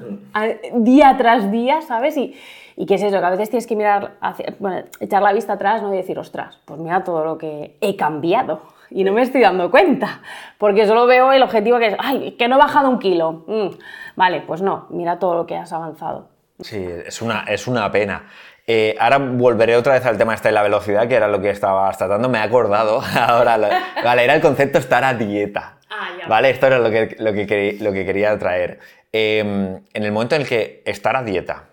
día 0.76 1.14
tras 1.18 1.52
día, 1.52 1.82
¿sabes? 1.82 2.16
Y, 2.16 2.36
y 2.76 2.86
qué 2.86 2.96
es 2.96 3.04
eso, 3.04 3.20
que 3.20 3.26
a 3.26 3.30
veces 3.30 3.50
tienes 3.50 3.68
que 3.68 3.76
mirar, 3.76 4.14
hacia, 4.22 4.54
bueno, 4.60 4.84
echar 5.00 5.22
la 5.22 5.34
vista 5.34 5.54
atrás 5.54 5.82
¿no? 5.82 5.94
y 5.94 5.98
decir, 5.98 6.18
ostras, 6.18 6.60
pues 6.66 6.80
mira 6.80 7.04
todo 7.04 7.24
lo 7.24 7.38
que 7.38 7.78
he 7.82 7.96
cambiado 7.96 8.62
y 8.92 9.04
no 9.04 9.14
me 9.14 9.22
estoy 9.22 9.42
dando 9.42 9.72
cuenta, 9.72 10.22
porque 10.58 10.86
solo 10.86 11.08
veo 11.08 11.32
el 11.32 11.42
objetivo 11.42 11.80
que 11.80 11.88
es, 11.88 11.96
ay, 11.98 12.32
que 12.38 12.48
no 12.48 12.58
he 12.58 12.60
bajado 12.60 12.90
un 12.90 13.00
kilo. 13.00 13.46
Mm, 13.48 13.70
vale, 14.16 14.42
pues 14.42 14.62
no, 14.62 14.88
mira 14.90 15.18
todo 15.18 15.36
lo 15.36 15.46
que 15.48 15.56
has 15.56 15.72
avanzado. 15.72 16.30
Sí, 16.60 16.86
es 17.06 17.22
una, 17.22 17.46
es 17.48 17.68
una 17.68 17.92
pena. 17.92 18.26
Eh, 18.68 18.96
ahora 19.00 19.18
volveré 19.18 19.76
otra 19.76 19.94
vez 19.94 20.06
al 20.06 20.18
tema 20.18 20.34
este 20.34 20.50
de 20.50 20.54
la 20.54 20.62
velocidad, 20.62 21.08
que 21.08 21.16
era 21.16 21.28
lo 21.28 21.42
que 21.42 21.50
estabas 21.50 21.98
tratando. 21.98 22.30
Me 22.30 22.38
he 22.38 22.42
acordado 22.42 23.02
ahora. 23.20 23.58
vale, 24.04 24.24
era 24.24 24.36
el 24.36 24.42
concepto 24.42 24.78
estar 24.78 25.04
a 25.04 25.14
dieta. 25.14 25.78
Ah, 25.90 26.10
ya. 26.20 26.28
Vale, 26.28 26.52
esto 26.52 26.68
era 26.68 26.78
lo 26.78 26.90
que, 26.92 27.16
lo 27.18 27.34
que, 27.34 27.78
lo 27.80 27.92
que 27.92 28.06
quería 28.06 28.38
traer. 28.38 28.80
Em, 29.12 29.82
en 29.94 30.04
el 30.04 30.12
momento 30.12 30.36
en 30.36 30.42
el 30.42 30.48
que 30.48 30.84
estar 30.86 31.16
a 31.16 31.24
dieta 31.24 31.71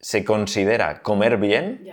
se 0.00 0.24
considera 0.24 1.02
comer 1.02 1.36
bien, 1.36 1.88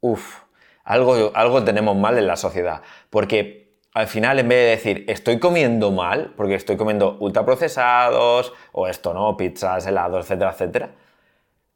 uff, 0.00 0.42
algo, 0.84 1.32
algo 1.34 1.64
tenemos 1.64 1.96
mal 1.96 2.18
en 2.18 2.26
la 2.26 2.36
sociedad. 2.36 2.82
Porque 3.10 3.78
al 3.94 4.06
final, 4.06 4.38
en 4.38 4.48
vez 4.48 4.58
de 4.58 4.70
decir 4.70 5.04
estoy 5.08 5.38
comiendo 5.38 5.90
mal, 5.90 6.34
porque 6.36 6.54
estoy 6.54 6.76
comiendo 6.76 7.16
ultraprocesados, 7.20 8.52
o 8.72 8.86
esto, 8.88 9.14
¿no? 9.14 9.36
Pizzas, 9.36 9.86
helados, 9.86 10.24
etcétera, 10.24 10.50
etcétera. 10.52 10.90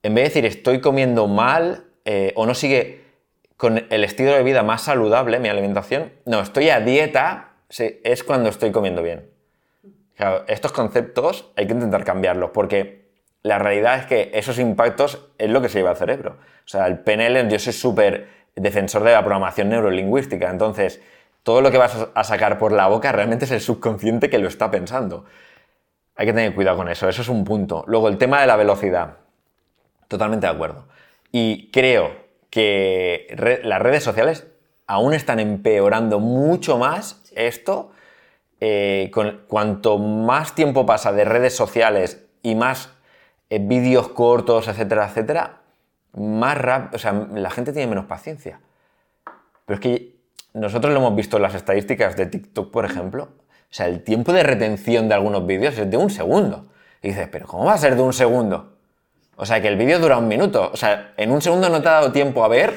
En 0.02 0.14
vez 0.14 0.24
de 0.24 0.28
decir 0.28 0.46
estoy 0.46 0.80
comiendo 0.80 1.26
mal, 1.28 1.84
eh, 2.04 2.32
o 2.36 2.46
no 2.46 2.54
sigue 2.54 3.02
con 3.56 3.86
el 3.90 4.04
estilo 4.04 4.32
de 4.32 4.42
vida 4.42 4.62
más 4.62 4.82
saludable, 4.82 5.38
mi 5.38 5.48
alimentación, 5.48 6.12
no, 6.24 6.40
estoy 6.40 6.70
a 6.70 6.80
dieta, 6.80 7.50
es 7.78 8.24
cuando 8.24 8.48
estoy 8.48 8.72
comiendo 8.72 9.02
bien. 9.02 9.30
estos 10.48 10.72
conceptos 10.72 11.50
hay 11.56 11.66
que 11.66 11.72
intentar 11.72 12.04
cambiarlos, 12.04 12.50
porque 12.50 13.01
la 13.42 13.58
realidad 13.58 13.98
es 13.98 14.06
que 14.06 14.30
esos 14.34 14.58
impactos 14.58 15.28
es 15.38 15.50
lo 15.50 15.60
que 15.60 15.68
se 15.68 15.78
lleva 15.78 15.90
al 15.90 15.96
cerebro. 15.96 16.36
O 16.64 16.68
sea, 16.68 16.86
el 16.86 17.00
PNL, 17.00 17.48
yo 17.48 17.58
soy 17.58 17.72
súper 17.72 18.28
defensor 18.54 19.02
de 19.02 19.12
la 19.12 19.20
programación 19.20 19.68
neurolingüística. 19.68 20.48
Entonces, 20.48 21.00
todo 21.42 21.60
lo 21.60 21.70
que 21.70 21.78
vas 21.78 22.08
a 22.14 22.24
sacar 22.24 22.58
por 22.58 22.72
la 22.72 22.86
boca 22.86 23.10
realmente 23.10 23.46
es 23.46 23.50
el 23.50 23.60
subconsciente 23.60 24.30
que 24.30 24.38
lo 24.38 24.46
está 24.46 24.70
pensando. 24.70 25.24
Hay 26.14 26.26
que 26.26 26.32
tener 26.32 26.54
cuidado 26.54 26.76
con 26.76 26.88
eso, 26.88 27.08
eso 27.08 27.22
es 27.22 27.28
un 27.28 27.44
punto. 27.44 27.84
Luego, 27.88 28.08
el 28.08 28.18
tema 28.18 28.40
de 28.40 28.46
la 28.46 28.56
velocidad. 28.56 29.16
Totalmente 30.06 30.46
de 30.46 30.52
acuerdo. 30.52 30.86
Y 31.32 31.70
creo 31.72 32.14
que 32.50 33.60
las 33.64 33.80
redes 33.80 34.04
sociales 34.04 34.46
aún 34.86 35.14
están 35.14 35.40
empeorando 35.40 36.20
mucho 36.20 36.78
más 36.78 37.22
esto. 37.34 37.90
Eh, 38.60 39.10
con, 39.12 39.40
cuanto 39.48 39.98
más 39.98 40.54
tiempo 40.54 40.86
pasa 40.86 41.10
de 41.10 41.24
redes 41.24 41.56
sociales 41.56 42.24
y 42.42 42.54
más 42.54 42.90
eh, 43.52 43.58
vídeos 43.60 44.08
cortos, 44.08 44.66
etcétera, 44.66 45.06
etcétera, 45.08 45.60
más 46.14 46.56
rápido, 46.56 46.96
o 46.96 46.98
sea, 46.98 47.12
la 47.12 47.50
gente 47.50 47.74
tiene 47.74 47.86
menos 47.86 48.06
paciencia. 48.06 48.60
Pero 49.66 49.74
es 49.74 49.80
que 49.80 50.16
nosotros 50.54 50.90
lo 50.94 51.00
hemos 51.00 51.14
visto 51.14 51.36
en 51.36 51.42
las 51.42 51.54
estadísticas 51.54 52.16
de 52.16 52.24
TikTok, 52.24 52.70
por 52.70 52.86
ejemplo. 52.86 53.24
O 53.24 53.74
sea, 53.74 53.88
el 53.88 54.02
tiempo 54.04 54.32
de 54.32 54.42
retención 54.42 55.06
de 55.06 55.14
algunos 55.16 55.46
vídeos 55.46 55.76
es 55.76 55.90
de 55.90 55.98
un 55.98 56.08
segundo. 56.08 56.66
Y 57.02 57.08
dices, 57.08 57.28
pero 57.30 57.46
¿cómo 57.46 57.66
va 57.66 57.74
a 57.74 57.78
ser 57.78 57.94
de 57.94 58.00
un 58.00 58.14
segundo? 58.14 58.78
O 59.36 59.44
sea, 59.44 59.60
que 59.60 59.68
el 59.68 59.76
vídeo 59.76 59.98
dura 59.98 60.16
un 60.16 60.28
minuto. 60.28 60.70
O 60.72 60.76
sea, 60.78 61.12
en 61.18 61.30
un 61.30 61.42
segundo 61.42 61.68
no 61.68 61.82
te 61.82 61.88
ha 61.88 61.92
dado 61.92 62.10
tiempo 62.10 62.44
a 62.44 62.48
ver 62.48 62.72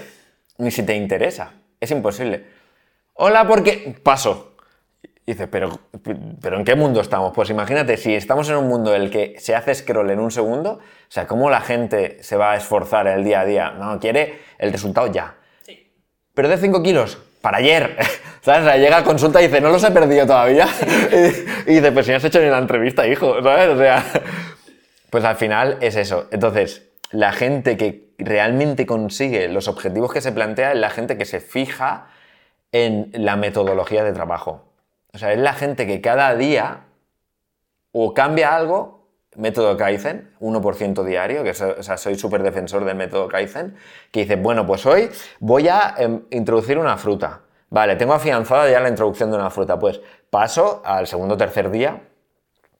ni 0.58 0.72
si 0.72 0.84
te 0.84 0.94
interesa. 0.94 1.54
Es 1.80 1.90
imposible. 1.92 2.48
Hola, 3.14 3.48
porque 3.48 3.98
paso. 4.04 4.55
Y 5.26 5.32
dices, 5.32 5.48
pero, 5.52 5.80
pero 6.40 6.58
¿en 6.58 6.64
qué 6.64 6.76
mundo 6.76 7.02
estamos? 7.02 7.34
Pues 7.34 7.50
imagínate, 7.50 7.98
si 7.98 8.14
estamos 8.14 8.48
en 8.50 8.58
un 8.58 8.68
mundo 8.68 8.94
en 8.94 9.02
el 9.02 9.10
que 9.10 9.36
se 9.40 9.56
hace 9.56 9.74
scroll 9.74 10.12
en 10.12 10.20
un 10.20 10.30
segundo, 10.30 10.74
o 10.74 10.82
sea, 11.10 11.26
¿cómo 11.26 11.50
la 11.50 11.62
gente 11.62 12.22
se 12.22 12.38
va 12.38 12.52
a 12.52 12.58
esforzar 12.58 13.08
el 13.08 13.24
día 13.24 13.40
a 13.40 13.46
día? 13.46 13.72
No, 13.72 14.00
quiere 14.00 14.40
el 14.60 14.72
resultado 14.72 15.08
ya. 15.12 15.36
Sí. 15.64 15.92
Pero 16.34 16.48
de 16.48 16.58
5 16.58 16.84
kilos, 16.84 17.18
para 17.42 17.58
ayer. 17.58 17.98
¿Sabes? 18.42 18.62
O 18.62 18.66
sea, 18.66 18.78
llega 18.78 18.98
a 18.98 19.04
consulta 19.04 19.42
y 19.42 19.48
dice, 19.48 19.62
no 19.62 19.70
los 19.70 19.84
he 19.84 19.90
perdido 19.90 20.28
todavía. 20.28 20.68
y, 21.66 21.74
dice, 21.74 21.92
pues 21.92 22.06
si 22.06 22.12
no 22.12 22.18
has 22.18 22.24
hecho 22.24 22.40
ni 22.40 22.48
la 22.48 22.60
entrevista, 22.60 23.08
hijo. 23.08 23.42
¿Sabes? 23.42 23.70
O 23.70 23.78
sea, 23.78 24.04
pues 25.10 25.24
al 25.24 25.36
final 25.36 25.78
es 25.82 25.96
eso. 25.96 26.28
Entonces, 26.32 26.90
la 27.10 27.32
gente 27.32 27.78
que 27.78 28.10
realmente 28.20 28.86
consigue 28.86 29.48
los 29.48 29.68
objetivos 29.68 30.14
que 30.14 30.22
se 30.22 30.32
plantea 30.32 30.74
es 30.74 30.78
la 30.78 30.92
gente 30.92 31.18
que 31.18 31.26
se 31.26 31.40
fija 31.40 32.08
en 32.72 33.10
la 33.14 33.36
metodología 33.36 34.04
de 34.04 34.14
trabajo. 34.14 34.75
O 35.16 35.18
sea, 35.18 35.32
es 35.32 35.40
la 35.40 35.54
gente 35.54 35.88
que 35.88 36.02
cada 36.02 36.36
día 36.36 36.82
o 37.94 38.14
cambia 38.14 38.54
algo, 38.54 39.08
método 39.38 39.78
Kaizen, 39.78 40.36
1% 40.42 41.04
diario, 41.06 41.42
que 41.42 41.52
o 41.52 41.84
sea, 41.84 41.96
soy 41.96 42.16
súper 42.16 42.44
defensor 42.44 42.84
del 42.84 42.98
método 42.98 43.30
Kaizen, 43.30 43.78
que 44.12 44.22
dice, 44.22 44.36
bueno, 44.36 44.68
pues 44.68 44.86
hoy 44.86 45.10
voy 45.40 45.70
a 45.70 45.96
em, 45.98 46.24
introducir 46.32 46.78
una 46.78 46.98
fruta. 46.98 47.44
Vale, 47.70 47.96
tengo 47.96 48.14
afianzada 48.14 48.70
ya 48.70 48.82
la 48.82 48.90
introducción 48.90 49.32
de 49.32 49.38
una 49.38 49.50
fruta. 49.50 49.80
Pues 49.80 50.02
paso 50.30 50.82
al 50.84 51.08
segundo 51.08 51.36
o 51.36 51.38
tercer 51.38 51.72
día, 51.72 52.02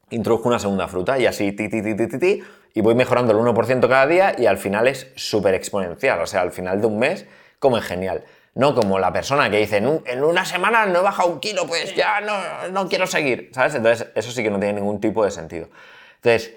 introduzco 0.10 0.50
una 0.50 0.60
segunda 0.60 0.90
fruta 0.90 1.18
y 1.18 1.26
así, 1.28 1.54
ti, 1.54 1.70
ti, 1.70 1.82
ti, 1.82 1.96
ti, 1.96 2.20
ti, 2.20 2.44
y 2.74 2.82
voy 2.82 2.96
mejorando 2.96 3.32
el 3.32 3.40
1% 3.40 3.88
cada 3.88 4.08
día 4.08 4.36
y 4.38 4.46
al 4.46 4.58
final 4.58 4.90
es 4.90 5.10
súper 5.16 5.54
exponencial. 5.54 6.20
O 6.20 6.28
sea, 6.28 6.42
al 6.42 6.52
final 6.52 6.82
de 6.82 6.88
un 6.88 7.00
mes, 7.00 7.26
como 7.60 7.78
es 7.78 7.86
genial. 7.86 8.26
No 8.56 8.74
como 8.74 9.00
la 9.00 9.12
persona 9.12 9.50
que 9.50 9.58
dice, 9.58 9.78
en, 9.78 10.24
una 10.24 10.46
semana 10.46 10.86
no 10.86 11.00
he 11.00 11.02
bajado 11.02 11.30
un 11.30 11.40
kilo, 11.40 11.68
pues 11.68 11.94
ya 11.94 12.22
no, 12.22 12.70
no 12.72 12.88
quiero 12.88 13.06
seguir, 13.06 13.52
¿sabes? 13.54 13.76
Entonces, 13.76 14.08
eso 14.16 14.32
sí 14.32 14.44
que 14.44 14.50
no 14.50 14.60
tiene 14.60 14.80
ningún 14.80 15.00
tipo 15.00 15.24
de 15.26 15.32
sentido. 15.32 15.68
Entonces, 16.16 16.56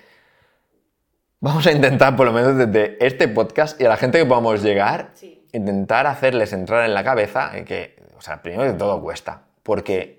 vamos 1.41 1.67
a 1.67 1.73
intentar, 1.73 2.15
por 2.17 2.27
lo 2.27 2.33
menos 2.33 2.57
desde 2.57 3.05
este 3.05 3.27
podcast 3.29 3.81
y 3.81 3.85
a 3.85 3.89
la 3.89 3.97
gente 3.97 4.19
que 4.19 4.27
podamos 4.27 4.63
llegar, 4.63 5.11
intentar 5.53 6.07
hacerles 6.07 6.53
entrar 6.53 6.85
en 6.85 6.95
la 6.95 7.03
cabeza 7.03 7.53
que, 7.67 7.97
o 8.17 8.21
sea, 8.21 8.43
primero 8.43 8.71
que 8.73 8.79
todo 8.79 9.03
cuesta, 9.03 9.43
porque 9.63 10.19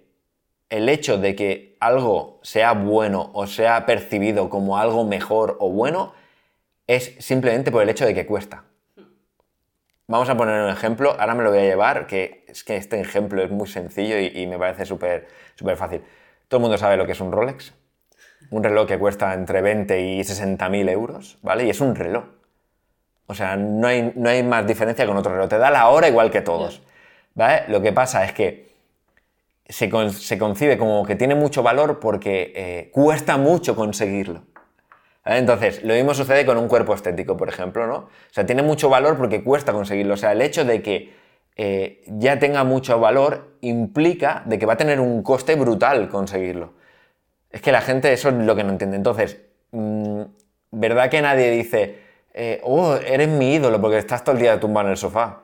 el 0.70 0.88
hecho 0.88 1.18
de 1.18 1.36
que 1.36 1.78
algo 1.80 2.39
sea 2.44 2.74
bueno 2.74 3.32
o 3.34 3.48
sea 3.48 3.86
percibido 3.86 4.50
como 4.50 4.78
algo 4.78 5.04
mejor 5.04 5.58
o 5.60 5.70
bueno 5.72 6.13
es 6.88 7.15
simplemente 7.20 7.72
por 7.72 7.84
el 7.84 7.89
hecho 7.89 8.06
de 8.06 8.13
que 8.13 8.26
cuesta. 8.26 8.63
Vamos 10.10 10.28
a 10.28 10.36
poner 10.36 10.63
un 10.63 10.72
ejemplo, 10.72 11.15
ahora 11.19 11.36
me 11.36 11.43
lo 11.43 11.52
voy 11.52 11.60
a 11.60 11.65
llevar, 11.65 12.08
que 12.08 12.43
es 12.48 12.63
que 12.63 12.78
este 12.78 13.00
ejemplo 13.00 13.43
es 13.43 13.52
muy 13.52 13.67
sencillo 13.67 14.17
y, 14.17 14.48
me 14.48 14.58
parece 14.58 14.84
súper 14.84 15.28
fácil. 15.78 16.02
Todo 16.48 16.58
el 16.58 16.62
mundo 16.63 16.80
sabe 16.80 16.98
lo 16.98 17.06
que 17.06 17.12
es 17.12 17.22
un 17.22 17.32
Rolex. 17.32 17.76
Un 18.50 18.63
reloj 18.63 18.88
que 18.88 18.98
cuesta 18.98 19.36
entre 19.36 19.62
20 19.62 20.02
y 20.02 20.24
60 20.24 20.67
mil 20.69 20.89
euros, 20.89 21.38
¿vale? 21.43 21.65
Y 21.65 21.69
es 21.69 21.80
un 21.80 21.93
reloj. 21.93 22.24
O 23.28 23.36
sea, 23.36 23.56
no 23.56 23.86
hay, 23.86 24.12
no 24.15 24.30
hay 24.30 24.41
más 24.41 24.65
diferencia 24.65 25.06
con 25.06 25.15
otro 25.15 25.32
reloj. 25.32 25.48
Te 25.48 25.60
da 25.60 25.69
la 25.69 25.88
hora 25.89 26.08
igual 26.08 26.32
que 26.32 26.41
todos, 26.41 26.82
¿vale? 27.36 27.65
Lo 27.67 27.80
que 27.80 27.93
pasa 27.93 28.26
es 28.26 28.34
que 28.34 28.74
se, 29.67 29.89
concibe 29.89 30.80
como 30.80 31.06
que 31.06 31.17
tiene 31.17 31.36
mucho 31.36 31.62
valor 31.62 32.00
porque 32.00 32.52
eh, 32.56 32.89
cuesta 32.91 33.38
mucho 33.38 33.76
conseguirlo. 33.76 34.41
Entonces, 35.38 35.84
lo 35.84 35.94
mismo 35.94 36.13
sucede 36.13 36.46
con 36.46 36.58
un 36.58 36.68
cuerpo 36.68 36.94
estético, 36.94 37.38
por 37.38 37.50
ejemplo, 37.50 37.86
¿no? 37.86 37.96
O 37.96 38.10
sea, 38.32 38.46
tiene 38.46 38.63
mucho 38.63 38.89
valor 38.89 39.18
porque 39.18 39.44
cuesta 39.44 39.74
conseguirlo. 39.74 40.15
O 40.15 40.18
sea, 40.18 40.32
el 40.32 40.42
hecho 40.42 40.65
de 40.65 40.82
que 40.82 41.13
eh, 41.56 42.04
ya 42.08 42.39
tenga 42.39 42.63
mucho 42.63 43.00
valor 43.00 43.58
implica 43.62 44.44
de 44.46 44.58
que 44.58 44.65
va 44.65 44.74
a 44.74 44.78
tener 44.78 45.00
un 45.00 45.22
coste 45.22 45.56
brutal 45.56 46.10
conseguirlo. 46.10 46.74
Es 47.50 47.62
que 47.62 47.72
la 47.72 47.82
gente 47.82 48.13
eso 48.13 48.30
es 48.30 48.36
lo 48.36 48.56
que 48.56 48.63
no 48.63 48.72
entiende. 48.72 48.98
Entonces, 48.98 49.42
mm, 49.72 50.22
¿verdad 50.72 51.10
que 51.10 51.22
nadie 51.22 51.52
dice, 51.52 52.00
eh, 52.34 52.62
oh, 52.63 52.96
eres 52.96 53.28
mi 53.28 53.56
ídolo 53.56 53.82
porque 53.82 53.98
estás 53.98 54.24
todo 54.24 54.36
el 54.36 54.42
día 54.42 54.60
tumbado 54.60 54.88
en 54.88 54.92
el 54.92 54.98
sofá? 54.98 55.44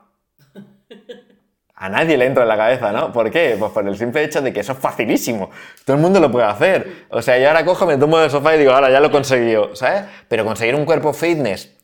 A 1.78 1.90
nadie 1.90 2.16
le 2.16 2.24
entra 2.24 2.44
en 2.44 2.48
la 2.48 2.56
cabeza, 2.56 2.90
¿no? 2.90 3.12
¿Por 3.12 3.30
qué? 3.30 3.56
Pues 3.58 3.70
por 3.70 3.86
el 3.86 3.96
simple 3.98 4.24
hecho 4.24 4.40
de 4.40 4.50
que 4.50 4.60
eso 4.60 4.72
es 4.72 4.78
facilísimo. 4.78 5.50
Todo 5.84 5.96
el 5.96 6.02
mundo 6.02 6.18
lo 6.20 6.30
puede 6.30 6.46
hacer. 6.46 7.06
O 7.10 7.20
sea, 7.20 7.38
yo 7.38 7.48
ahora 7.48 7.66
cojo, 7.66 7.84
me 7.84 7.98
tumbo 7.98 8.18
del 8.18 8.30
sofá 8.30 8.56
y 8.56 8.58
digo, 8.58 8.72
ahora 8.72 8.90
ya 8.90 8.98
lo 8.98 9.08
he 9.08 9.10
conseguido, 9.10 9.76
¿sabes? 9.76 10.04
Pero 10.26 10.46
conseguir 10.46 10.74
un 10.74 10.86
cuerpo 10.86 11.12
fitness, 11.12 11.76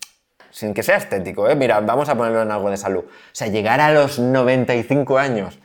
sin 0.50 0.72
que 0.72 0.82
sea 0.82 0.96
estético, 0.96 1.48
¿eh? 1.48 1.54
Mira, 1.54 1.78
vamos 1.80 2.08
a 2.08 2.14
ponerlo 2.14 2.40
en 2.40 2.50
algo 2.50 2.70
de 2.70 2.78
salud. 2.78 3.04
O 3.04 3.10
sea, 3.32 3.48
llegar 3.48 3.80
a 3.80 3.92
los 3.92 4.18
95 4.18 5.18
años 5.18 5.58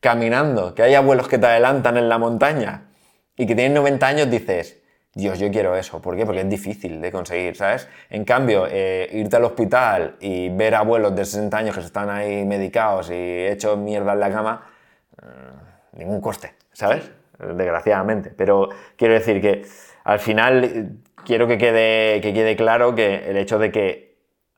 caminando, 0.00 0.74
que 0.74 0.82
hay 0.82 0.94
abuelos 0.94 1.28
que 1.28 1.36
te 1.38 1.46
adelantan 1.46 1.98
en 1.98 2.08
la 2.08 2.16
montaña 2.16 2.88
y 3.36 3.46
que 3.46 3.54
tienen 3.54 3.74
90 3.74 4.06
años, 4.06 4.30
dices, 4.30 4.78
Dios, 5.14 5.38
yo 5.38 5.50
quiero 5.50 5.76
eso. 5.76 6.02
¿Por 6.02 6.16
qué? 6.16 6.26
Porque 6.26 6.40
es 6.40 6.48
difícil 6.48 7.00
de 7.00 7.12
conseguir, 7.12 7.56
¿sabes? 7.56 7.88
En 8.10 8.24
cambio, 8.24 8.66
eh, 8.68 9.08
irte 9.12 9.36
al 9.36 9.44
hospital 9.44 10.16
y 10.20 10.48
ver 10.48 10.74
abuelos 10.74 11.14
de 11.14 11.24
60 11.24 11.56
años 11.56 11.76
que 11.76 11.82
están 11.82 12.10
ahí 12.10 12.44
medicados 12.44 13.10
y 13.10 13.46
hechos 13.46 13.78
mierda 13.78 14.12
en 14.12 14.20
la 14.20 14.30
cama, 14.30 14.66
mm, 15.22 15.98
ningún 15.98 16.20
coste, 16.20 16.54
¿sabes? 16.72 17.10
Desgraciadamente. 17.38 18.30
Pero 18.36 18.68
quiero 18.96 19.14
decir 19.14 19.40
que 19.40 19.64
al 20.04 20.18
final 20.18 20.64
eh, 20.64 20.86
quiero 21.24 21.46
que 21.46 21.58
quede, 21.58 22.20
que 22.20 22.32
quede 22.32 22.56
claro 22.56 22.94
que 22.94 23.30
el 23.30 23.36
hecho 23.36 23.58
de 23.58 23.70
que 23.70 24.14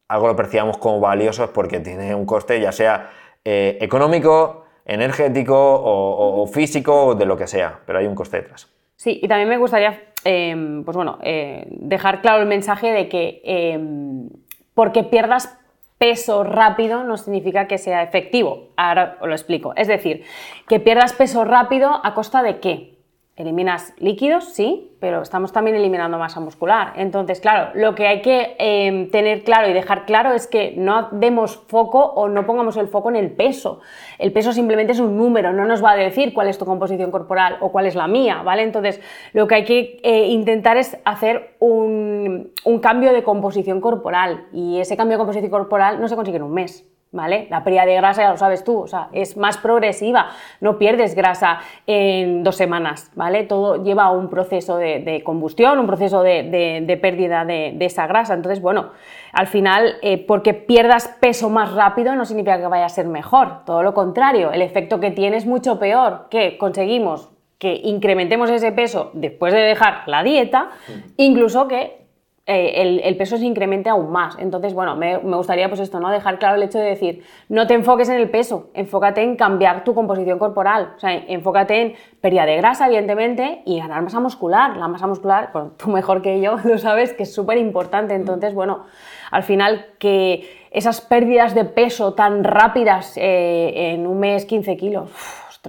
algo 0.09 0.29
lo 0.29 0.37
percibamos 0.37 0.79
como 0.79 1.01
valioso 1.01 1.45
es 1.45 1.51
porque 1.51 1.81
tiene 1.81 2.15
un 2.15 2.27
coste, 2.27 2.61
ya 2.61 2.73
sea 2.73 3.11
eh, 3.45 3.79
económico, 3.81 4.65
energético 4.85 5.55
o, 5.57 6.47
físico 6.47 7.07
o 7.07 7.15
de 7.15 7.27
lo 7.27 7.37
que 7.37 7.47
sea, 7.47 7.81
pero 7.87 7.99
hay 7.99 8.07
un 8.07 8.15
coste 8.15 8.39
detrás. 8.39 8.73
Sí, 8.97 9.19
y 9.23 9.29
también 9.29 9.49
me 9.49 9.59
gustaría, 9.59 10.01
em, 10.27 10.85
pues 10.85 10.97
bueno, 10.97 11.19
eh, 11.23 11.67
dejar 11.71 12.21
claro 12.21 12.43
el 12.43 12.49
mensaje 12.49 12.91
de 12.91 13.09
que 13.09 13.41
em, 13.45 14.29
porque 14.75 15.05
pierdas 15.05 15.59
peso 15.99 16.45
rápido 16.45 17.05
no 17.05 17.17
significa 17.17 17.67
que 17.67 17.79
sea 17.79 18.03
efectivo. 18.03 18.69
Ahora 18.77 19.17
os 19.21 19.29
lo 19.29 19.35
explico. 19.35 19.73
Es 19.77 19.89
decir, 19.89 20.25
que 20.69 20.81
pierdas 20.81 21.13
peso 21.13 21.45
rápido 21.45 22.01
a 22.05 22.15
costa 22.15 22.43
de 22.43 22.61
qué? 22.61 22.96
Eliminas 23.37 23.93
líquidos, 23.99 24.55
sí, 24.55 24.97
pero 24.99 25.21
estamos 25.21 25.53
también 25.53 25.77
eliminando 25.77 26.17
masa 26.17 26.41
muscular. 26.41 26.95
Entonces, 26.97 27.39
claro, 27.39 27.71
lo 27.75 27.95
que 27.95 28.07
hay 28.07 28.23
que 28.23 28.57
em, 28.59 29.11
tener 29.11 29.45
claro 29.45 29.69
y 29.69 29.75
dejar 29.75 30.07
claro 30.07 30.33
es 30.33 30.47
que 30.47 30.73
no 30.75 31.09
demos 31.13 31.59
foco 31.69 32.03
o 32.03 32.29
no 32.29 32.47
pongamos 32.47 32.79
el 32.79 32.89
foco 32.89 33.11
en 33.11 33.17
el 33.17 33.31
peso. 33.31 33.81
El 34.19 34.33
peso 34.33 34.55
simplemente 34.55 34.93
es 34.93 35.01
un 35.01 35.19
número, 35.19 35.53
no 35.53 35.67
nos 35.67 35.85
va 35.85 35.91
a 35.93 35.97
decir 35.97 36.33
cuál 36.33 36.49
es 36.49 36.57
tu 36.57 36.65
composición 36.65 37.11
corporal 37.11 37.59
o 37.61 37.71
cuál 37.71 37.85
es 37.85 37.95
la 37.95 38.09
mía, 38.09 38.41
¿vale? 38.43 38.63
Entonces, 38.63 39.03
lo 39.35 39.47
que 39.47 39.57
hay 39.57 39.65
que 39.65 40.01
eh, 40.03 40.29
intentar 40.29 40.79
es 40.79 40.97
hacer 41.05 41.57
un, 41.59 42.53
un 42.65 42.79
cambio 42.79 43.13
de 43.13 43.23
composición 43.23 43.83
corporal 43.83 44.47
y 44.51 44.81
ese 44.81 44.97
cambio 44.97 45.17
de 45.17 45.19
composición 45.19 45.51
corporal 45.51 46.01
no 46.01 46.09
se 46.09 46.17
consigue 46.17 46.39
en 46.39 46.43
un 46.43 46.55
mes. 46.55 46.91
¿Vale? 47.13 47.47
La 47.51 47.65
pérdida 47.65 47.87
de 47.87 47.95
grasa 47.95 48.23
ya 48.23 48.31
lo 48.31 48.37
sabes 48.37 48.65
tú, 48.65 48.81
o 48.81 48.87
sea, 48.87 49.09
es 49.13 49.37
más 49.37 49.59
progresiva, 49.59 50.31
no 50.61 50.79
pierdes 50.79 51.15
grasa 51.15 51.61
en 51.87 52.43
dos 52.43 52.57
semanas, 52.57 53.11
¿vale? 53.15 53.45
Todo 53.45 53.83
lleva 53.83 54.11
un 54.11 54.29
proceso 54.29 54.77
de, 54.77 55.23
combustión, 55.25 55.79
un 55.79 55.87
proceso 55.87 56.23
de, 56.23 56.99
pérdida 57.01 57.45
de, 57.45 57.77
esa 57.81 58.07
grasa. 58.07 58.35
Entonces, 58.35 58.61
bueno, 58.61 58.91
al 59.33 59.47
final, 59.47 59.97
eh, 60.03 60.25
porque 60.27 60.55
pierdas 60.55 61.09
peso 61.21 61.49
más 61.49 61.73
rápido 61.73 62.15
no 62.15 62.25
significa 62.25 62.59
que 62.59 62.67
vaya 62.67 62.87
a 62.87 62.91
ser 62.91 63.07
mejor, 63.07 63.65
todo 63.65 63.83
lo 63.83 63.95
contrario, 63.95 64.53
el 64.53 64.63
efecto 64.63 65.01
que 65.01 65.11
tiene 65.11 65.37
es 65.37 65.47
mucho 65.47 65.79
peor, 65.79 66.27
que 66.31 66.59
conseguimos 66.59 67.31
que 67.59 67.81
incrementemos 67.85 68.51
ese 68.51 68.73
peso 68.73 69.11
después 69.15 69.55
de 69.55 69.61
dejar 69.61 70.03
la 70.07 70.23
dieta, 70.23 70.71
incluso 71.17 71.69
que 71.69 72.06
eh, 72.49 73.01
el, 73.05 73.17
peso 73.17 73.37
se 73.37 73.45
incremente 73.45 73.91
aún 73.91 74.13
más. 74.13 74.37
Entonces, 74.39 74.73
bueno, 74.73 74.95
me, 74.95 75.17
gustaría 75.19 75.69
pues 75.69 75.81
esto, 75.81 75.99
¿no? 75.99 76.11
Dejar 76.11 76.39
claro 76.39 76.55
el 76.55 76.63
hecho 76.63 76.79
de 76.79 76.85
decir, 76.85 77.25
no 77.49 77.67
te 77.67 77.75
enfoques 77.75 78.09
en 78.09 78.17
el 78.17 78.31
peso, 78.31 78.71
enfócate 78.73 79.21
en 79.21 79.35
cambiar 79.35 79.83
tu 79.83 79.95
composición 79.95 80.39
corporal, 80.39 80.93
o 80.97 81.01
sea, 81.01 81.13
enfócate 81.13 81.83
en 81.83 81.95
pérdida 82.21 82.47
de 82.47 82.57
grasa, 82.59 82.87
evidentemente, 82.87 83.63
y 83.67 83.81
ganar 83.81 84.01
masa 84.03 84.21
muscular. 84.21 84.77
La 84.77 84.87
masa 84.87 85.09
muscular, 85.09 85.51
bueno, 85.53 85.73
tú 85.77 85.91
mejor 85.91 86.23
que 86.23 86.41
yo 86.41 86.57
lo 86.65 86.79
sabes, 86.79 87.13
que 87.15 87.25
es 87.25 87.35
súper 87.35 87.59
importante. 87.59 88.15
Entonces, 88.15 88.55
bueno, 88.55 88.85
al 89.33 89.43
final 89.43 89.85
que 89.99 90.69
esas 90.71 91.01
pérdidas 91.01 91.53
de 91.53 91.65
peso 91.65 92.15
tan 92.15 92.45
rápidas 92.45 93.17
eh, 93.17 93.93
en 93.93 94.07
un 94.07 94.21
mes, 94.21 94.45
15 94.45 94.77
kilos, 94.77 95.11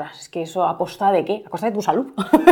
es 0.06 0.30
que 0.30 0.44
eso 0.44 0.66
a 0.66 0.78
costa 0.78 1.12
de 1.12 1.26
qué? 1.26 1.44
A 1.46 1.50
costa 1.50 1.68
de 1.68 1.74
tu 1.74 1.82
salud. 1.82 2.08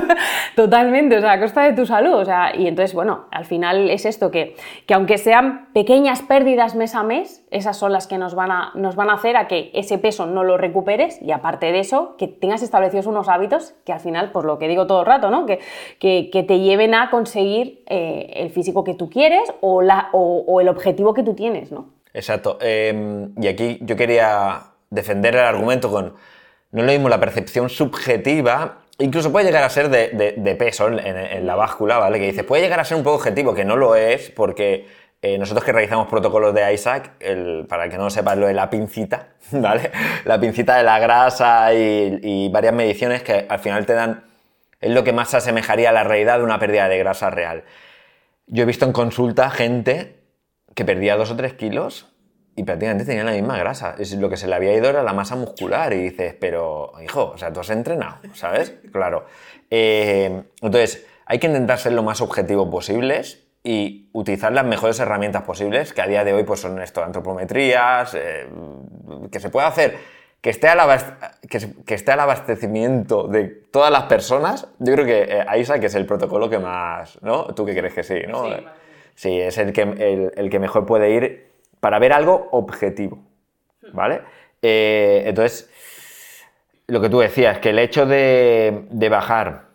Totalmente, 0.56 1.18
o 1.18 1.22
sea, 1.22 1.34
a 1.34 1.40
costa 1.40 1.64
de 1.64 1.74
tu 1.74 1.86
salud. 1.86 2.14
O 2.14 2.26
sea, 2.26 2.56
y 2.56 2.68
entonces, 2.68 2.94
bueno, 2.94 3.26
al 3.32 3.46
final 3.46 3.90
es 3.90 4.06
esto, 4.06 4.32
que, 4.32 4.56
que 4.86 4.94
aunque 4.94 5.18
sean 5.18 5.70
pequeñas 5.74 6.22
pérdidas 6.22 6.76
mes 6.76 6.96
a 6.96 7.04
mes, 7.04 7.46
esas 7.52 7.78
son 7.78 7.92
las 7.92 8.08
que 8.08 8.18
nos 8.18 8.36
van, 8.36 8.52
a, 8.52 8.72
nos 8.76 8.96
van 8.96 9.10
a 9.10 9.14
hacer 9.14 9.38
a 9.38 9.48
que 9.48 9.72
ese 9.74 9.98
peso 9.98 10.26
no 10.26 10.44
lo 10.44 10.58
recuperes 10.58 11.22
y 11.22 11.32
aparte 11.32 11.72
de 11.72 11.80
eso, 11.80 12.16
que 12.18 12.28
tengas 12.28 12.62
establecidos 12.62 13.06
unos 13.06 13.30
hábitos 13.30 13.74
que 13.86 13.94
al 13.94 14.00
final, 14.00 14.32
pues 14.32 14.46
lo 14.46 14.58
que 14.58 14.68
digo 14.68 14.88
todo 14.88 15.02
el 15.02 15.06
rato, 15.06 15.30
¿no? 15.30 15.46
Que, 15.46 15.60
que, 16.00 16.44
te 16.46 16.60
lleven 16.60 16.94
a 16.94 17.10
conseguir 17.10 17.84
eh, 17.88 18.32
el 18.36 18.50
físico 18.52 18.84
que 18.84 18.94
tú 18.94 19.10
quieres 19.10 19.52
o, 19.62 19.82
la, 19.82 20.10
o, 20.12 20.62
el 20.62 20.70
objetivo 20.70 21.14
que 21.14 21.24
tú 21.24 21.34
tienes, 21.34 21.72
¿no? 21.72 21.90
Exacto. 22.14 22.58
Em, 22.62 23.34
y 23.42 23.48
aquí 23.48 23.80
yo 23.82 23.96
quería 23.96 24.62
defender 24.90 25.36
el 25.36 25.42
argumento 25.42 25.90
con 25.92 26.14
no 26.76 26.82
es 26.82 26.88
lo 26.88 26.92
mismo 26.92 27.08
la 27.08 27.22
percepción 27.22 27.70
subjetiva, 27.70 28.80
incluso 28.98 29.32
puede 29.32 29.46
llegar 29.46 29.64
a 29.64 29.70
ser 29.70 29.90
de, 29.90 30.56
peso 30.60 30.90
en, 30.90 31.48
la 31.48 31.56
báscula, 31.56 31.98
¿vale? 32.00 32.20
Que 32.20 32.26
dices, 32.26 32.44
puede 32.44 32.64
llegar 32.64 32.82
a 32.82 32.84
ser 32.84 32.98
un 32.98 33.04
poco 33.04 33.16
objetivo, 33.16 33.54
que 33.54 33.64
no 33.64 33.78
lo 33.78 33.96
es, 33.96 34.30
porque 34.30 34.86
eh, 35.22 35.38
nosotros 35.38 35.64
que 35.64 35.72
realizamos 35.72 36.10
protocolos 36.10 36.54
de 36.54 36.74
Isaac, 36.74 37.14
para 37.70 37.88
que 37.88 37.98
no 37.98 38.04
lo 38.04 38.10
sepas 38.10 38.38
lo 38.38 38.48
de 38.48 38.54
la 38.54 38.70
pincita, 38.70 39.30
¿vale? 39.52 39.90
La 40.26 40.38
pincita 40.38 40.76
de 40.76 40.84
la 40.84 41.00
grasa 41.00 41.74
y, 41.74 42.50
varias 42.50 42.74
mediciones 42.74 43.24
que 43.24 43.46
al 43.48 43.60
final 43.60 43.86
te 43.86 43.94
dan, 43.94 44.26
es 44.82 44.92
lo 44.92 45.06
que 45.06 45.14
más 45.14 45.30
se 45.30 45.38
asemejaría 45.38 45.92
a 45.92 45.94
la 45.94 46.04
realidad 46.04 46.40
de 46.40 46.44
una 46.44 46.60
pérdida 46.60 46.90
de 46.90 46.98
grasa 46.98 47.30
real. 47.30 47.64
Yo 48.48 48.64
he 48.64 48.66
visto 48.66 48.84
en 48.84 48.92
consulta 48.92 49.50
gente 49.50 50.18
que 50.76 50.84
perdía 50.84 51.16
dos 51.16 51.32
o 51.32 51.38
tres 51.38 51.54
kilos 51.54 52.14
y 52.56 52.64
prácticamente 52.64 53.06
tenía 53.06 53.24
la 53.24 53.34
misma 53.34 53.58
grasa. 53.58 53.96
Es 54.00 54.14
lo 54.14 54.30
que 54.30 54.38
se 54.38 54.48
le 54.48 54.56
había 54.56 54.74
ido 54.74 54.90
era 54.90 55.04
la 55.04 55.14
masa 55.14 55.36
muscular. 55.36 55.92
Y 55.94 56.10
dices, 56.10 56.36
pero 56.40 56.94
hijo, 57.04 57.32
o 57.34 57.38
sea, 57.38 57.52
tú 57.52 57.60
has 57.60 57.70
entrenado, 57.70 58.18
¿sabes? 58.34 58.74
Claro. 58.92 59.26
Eh, 59.70 60.44
entonces, 60.62 61.06
hay 61.26 61.38
que 61.40 61.48
intentar 61.48 61.78
ser 61.80 61.92
lo 61.92 62.02
más 62.02 62.22
objetivo 62.22 62.70
posibles 62.70 63.44
y 63.62 64.10
utilizar 64.14 64.54
las 64.54 64.64
mejores 64.64 65.00
herramientas 65.00 65.42
posibles, 65.42 65.92
que 65.92 66.02
a 66.02 66.08
día 66.08 66.24
de 66.24 66.34
hoy 66.34 66.44
pues, 66.44 66.62
son 66.62 66.82
esto, 66.82 67.04
antropometrías, 67.04 68.14
eh, 68.14 68.48
que 69.30 69.40
se 69.40 69.50
puede 69.50 69.68
hacer, 69.68 69.98
que 70.40 70.52
esté, 70.52 70.70
al 70.70 70.80
que, 71.50 71.94
esté 71.94 72.12
al 72.12 72.20
abastecimiento 72.22 73.28
de 73.28 73.46
todas 73.46 73.92
las 73.92 74.04
personas. 74.04 74.68
Yo 74.80 74.94
creo 74.94 75.06
que 75.06 75.24
eh, 75.24 75.46
AISA, 75.46 75.80
que 75.80 75.88
es 75.88 75.96
el 75.96 76.06
protocolo 76.06 76.50
que 76.50 76.60
más, 76.60 77.22
¿no? 77.22 77.48
¿Tú 77.48 77.66
qué 77.66 77.76
crees 77.76 77.94
que 77.94 78.04
sí, 78.04 78.22
no? 78.30 78.46
Sí, 78.46 78.66
sí 79.16 79.42
es 79.42 79.58
el 79.58 79.74
que, 79.74 79.82
el, 79.82 80.32
el 80.38 80.50
que 80.50 80.60
mejor 80.60 80.86
puede 80.86 81.10
ir 81.10 81.55
para 81.86 82.00
ver 82.00 82.14
algo 82.14 82.50
objetivo, 82.50 83.20
¿vale? 83.94 84.22
Eh, 84.60 85.22
entonces, 85.28 85.70
lo 86.88 87.00
que 87.00 87.10
tú 87.10 87.20
decías, 87.20 87.60
que 87.60 87.70
el 87.70 87.78
hecho 87.78 88.08
de, 88.08 89.08
bajar 89.12 89.66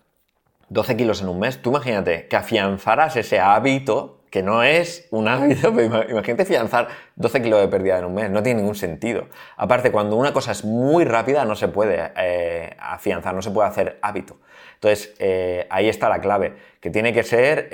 12 0.70 0.96
kilos 0.96 1.22
en 1.22 1.28
un 1.28 1.38
mes, 1.38 1.62
tú 1.62 1.70
imagínate 1.70 2.26
que 2.26 2.34
afianzaras 2.34 3.14
ese 3.14 3.38
hábito, 3.38 4.24
que 4.28 4.42
no 4.42 4.64
es 4.64 5.06
un 5.12 5.28
hábito, 5.28 5.72
pero 5.76 6.10
imagínate 6.10 6.42
afianzar 6.42 6.88
12 7.14 7.42
kilos 7.42 7.60
de 7.60 7.68
pérdida 7.68 8.00
en 8.00 8.06
un 8.06 8.14
mes, 8.14 8.28
no 8.28 8.42
tiene 8.42 8.58
ningún 8.58 8.74
sentido. 8.74 9.28
Aparte, 9.56 9.92
cuando 9.92 10.16
una 10.16 10.32
cosa 10.32 10.50
es 10.50 10.64
muy 10.64 11.04
rápida, 11.04 11.44
no 11.44 11.54
se 11.54 11.68
puede 11.68 12.10
eh, 12.16 12.76
afianzar, 12.80 13.36
no 13.36 13.42
se 13.42 13.52
puede 13.52 13.68
hacer 13.68 14.00
hábito. 14.02 14.36
Entonces, 14.74 15.14
eh, 15.20 15.68
ahí 15.70 15.88
está 15.88 16.08
la 16.08 16.20
clave, 16.20 16.56
que 16.80 16.90
tiene 16.90 17.12
que 17.12 17.22
ser 17.22 17.68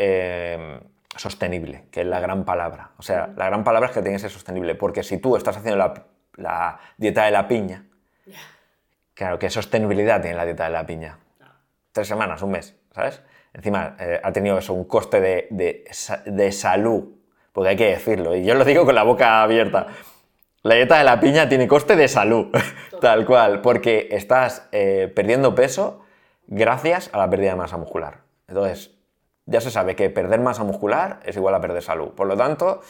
sostenible, 1.17 1.87
que 1.91 2.03
es 2.03 2.07
la 2.07 2.21
gran 2.21 2.45
palabra. 2.45 2.91
O 2.99 3.03
sea, 3.03 3.29
la 3.37 3.47
gran 3.47 3.65
palabra 3.65 3.89
es 3.89 3.95
que 3.95 4.03
tiene 4.03 4.17
que 4.17 4.21
ser 4.21 4.31
sostenible, 4.31 4.75
porque 4.75 5.03
si 5.03 5.19
tú 5.19 5.37
estás 5.37 5.57
haciendo 5.57 5.95
la, 6.37 6.79
dieta 6.97 7.25
de 7.25 7.31
la 7.31 7.49
piña, 7.49 7.87
claro, 9.15 9.39
¿qué 9.39 9.51
sostenibilidad 9.51 10.21
tiene 10.21 10.37
la 10.37 10.45
dieta 10.45 10.65
de 10.65 10.71
la 10.71 10.87
piña? 10.87 11.19
Tres 11.93 12.09
semanas, 12.09 12.43
un 12.43 12.53
mes, 12.53 12.77
¿sabes? 12.95 13.23
Encima 13.53 13.97
eh, 13.99 14.21
ha 14.23 14.33
tenido 14.33 14.59
eso, 14.59 14.75
un 14.75 14.85
coste 14.85 15.21
de, 15.21 16.53
salud, 16.53 17.05
porque 17.53 17.71
hay 17.71 17.77
que 17.77 17.87
decirlo, 17.87 18.37
y 18.37 18.45
yo 18.45 18.55
lo 18.55 18.65
digo 18.65 18.85
con 18.85 18.95
la 18.95 19.03
boca 19.03 19.43
abierta. 19.43 19.87
La 20.63 20.75
dieta 20.75 20.99
de 20.99 21.05
la 21.05 21.21
piña 21.21 21.49
tiene 21.49 21.67
coste 21.67 21.97
de 21.97 22.09
salud, 22.09 22.49
tal 23.01 23.25
cual, 23.25 23.63
porque 23.63 24.09
estás 24.11 24.69
eh, 24.73 25.11
perdiendo 25.15 25.55
peso 25.55 26.05
gracias 26.47 27.09
a 27.13 27.19
la 27.19 27.31
pérdida 27.31 27.51
de 27.51 27.57
masa 27.57 27.77
muscular. 27.77 28.19
Entonces, 28.49 28.96
ya 29.47 29.61
se 29.61 29.71
sabe 29.71 29.97
que 29.97 30.11
perder 30.11 30.41
masa 30.41 30.65
muscular 30.65 31.21
es 31.25 31.37
igual 31.37 31.55
a 31.55 31.61
perder 31.61 31.83
salud. 31.83 32.11
Por 32.11 32.27
lo 32.27 32.37
tanto, 32.37 32.81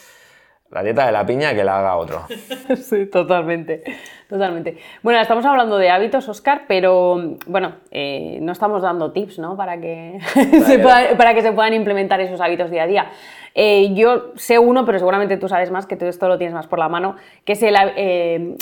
la 0.70 0.82
dieta 0.82 1.06
de 1.06 1.12
la 1.12 1.24
piña 1.24 1.54
que 1.54 1.64
la 1.64 1.78
haga 1.78 1.96
otro. 1.96 2.26
sí, 2.76 3.06
totalmente, 3.06 3.82
totalmente. 4.28 4.78
Bueno, 5.02 5.20
estamos 5.20 5.44
hablando 5.44 5.78
de 5.78 5.90
hábitos, 5.90 6.28
Oscar, 6.28 6.62
pero 6.66 7.36
bueno, 7.46 7.76
eh, 7.90 8.38
no 8.40 8.52
estamos 8.52 8.82
dando 8.82 9.12
tips, 9.12 9.38
¿no? 9.38 9.56
Para 9.56 9.80
que, 9.80 10.18
se 10.66 10.78
para 10.78 11.34
que 11.34 11.42
se 11.42 11.52
puedan 11.52 11.74
implementar 11.74 12.20
esos 12.20 12.40
hábitos 12.40 12.70
día 12.70 12.82
a 12.82 12.86
día. 12.86 13.10
Eh, 13.58 13.94
yo 13.94 14.32
sé 14.34 14.58
uno, 14.58 14.84
pero 14.84 14.98
seguramente 14.98 15.38
tú 15.38 15.48
sabes 15.48 15.70
más, 15.70 15.86
que 15.86 15.96
todo 15.96 16.10
esto 16.10 16.28
lo 16.28 16.36
tienes 16.36 16.52
más 16.52 16.66
por 16.66 16.78
la 16.78 16.90
mano, 16.90 17.16
que 17.46 17.54
es 17.54 17.62
el, 17.62 17.74
eh, 17.96 18.54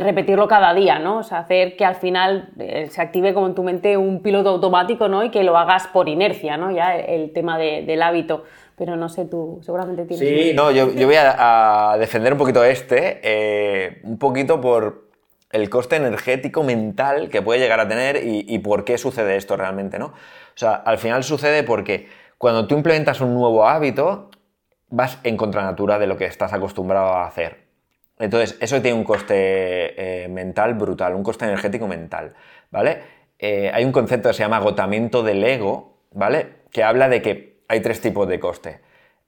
repetirlo 0.00 0.46
cada 0.46 0.72
día, 0.72 1.00
¿no? 1.00 1.18
O 1.18 1.22
sea, 1.24 1.38
hacer 1.38 1.76
que 1.76 1.84
al 1.84 1.96
final 1.96 2.50
eh, 2.60 2.86
se 2.88 3.02
active 3.02 3.34
como 3.34 3.48
en 3.48 3.56
tu 3.56 3.64
mente 3.64 3.96
un 3.96 4.22
piloto 4.22 4.50
automático, 4.50 5.08
¿no? 5.08 5.24
Y 5.24 5.30
que 5.30 5.42
lo 5.42 5.58
hagas 5.58 5.88
por 5.88 6.08
inercia, 6.08 6.56
¿no? 6.56 6.70
Ya 6.70 6.94
el 6.94 7.32
tema 7.32 7.58
del 7.58 8.00
hábito. 8.02 8.44
Pero 8.76 8.96
no 8.96 9.08
sé, 9.08 9.24
tú 9.24 9.60
seguramente 9.62 10.04
tienes... 10.04 10.28
Sí, 10.28 10.52
no, 10.54 10.70
yo, 10.70 10.92
voy 10.92 11.16
a, 11.18 11.96
defender 11.98 12.32
un 12.32 12.38
poquito 12.38 12.62
este, 12.64 14.00
un 14.04 14.18
poquito 14.18 14.60
por 14.60 15.06
el 15.50 15.70
coste 15.70 15.96
energético 15.96 16.62
mental 16.62 17.30
que 17.30 17.40
puede 17.40 17.60
llegar 17.60 17.80
a 17.80 17.88
tener 17.88 18.22
y, 18.22 18.44
y 18.46 18.58
por 18.58 18.84
qué 18.84 18.98
sucede 18.98 19.36
esto 19.36 19.56
realmente, 19.56 19.98
¿no? 19.98 20.06
O 20.06 20.58
sea, 20.58 20.74
al 20.74 20.98
final 20.98 21.24
sucede 21.24 21.62
porque 21.62 22.08
cuando 22.38 22.66
tú 22.66 22.74
implementas 22.76 23.20
un 23.20 23.34
nuevo 23.34 23.66
hábito, 23.66 24.30
vas 24.88 25.18
en 25.24 25.36
contranatura 25.36 25.98
de 25.98 26.06
lo 26.06 26.16
que 26.16 26.26
estás 26.26 26.52
acostumbrado 26.52 27.08
a 27.08 27.26
hacer. 27.26 27.66
Entonces, 28.18 28.56
eso 28.60 28.80
tiene 28.80 28.96
un 28.96 29.04
coste 29.04 29.34
eh, 30.24 30.28
mental 30.28 30.74
brutal, 30.74 31.14
un 31.14 31.22
coste 31.22 31.44
energético 31.44 31.86
mental, 31.86 32.34
¿vale? 32.70 33.02
Eh, 33.38 33.70
hay 33.72 33.84
un 33.84 33.92
concepto 33.92 34.30
que 34.30 34.34
se 34.34 34.42
llama 34.42 34.56
agotamiento 34.56 35.22
del 35.22 35.44
ego, 35.44 35.98
¿vale? 36.12 36.64
Que 36.70 36.82
habla 36.82 37.08
de 37.08 37.20
que 37.20 37.55
hay 37.68 37.80
tres 37.80 38.00
tipos 38.00 38.28
de 38.28 38.40
coste. 38.40 38.80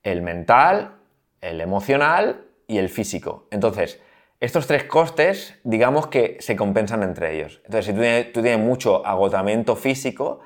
El 0.03 0.23
mental, 0.23 0.97
el 1.41 1.61
emocional 1.61 2.45
y 2.67 2.79
el 2.79 2.89
físico. 2.89 3.47
Entonces, 3.51 4.01
estos 4.41 4.67
tres 4.67 4.85
costes, 4.85 5.59
digamos 5.65 6.07
que 6.07 6.37
se 6.41 6.55
compensan 6.57 7.03
entre 7.03 7.35
ellos. 7.35 7.61
Entonces, 7.65 7.87
si 7.87 8.33
tú 8.33 8.41
tienes, 8.43 8.65
mucho 8.65 9.05
agotamiento 9.05 9.75
físico, 9.75 10.41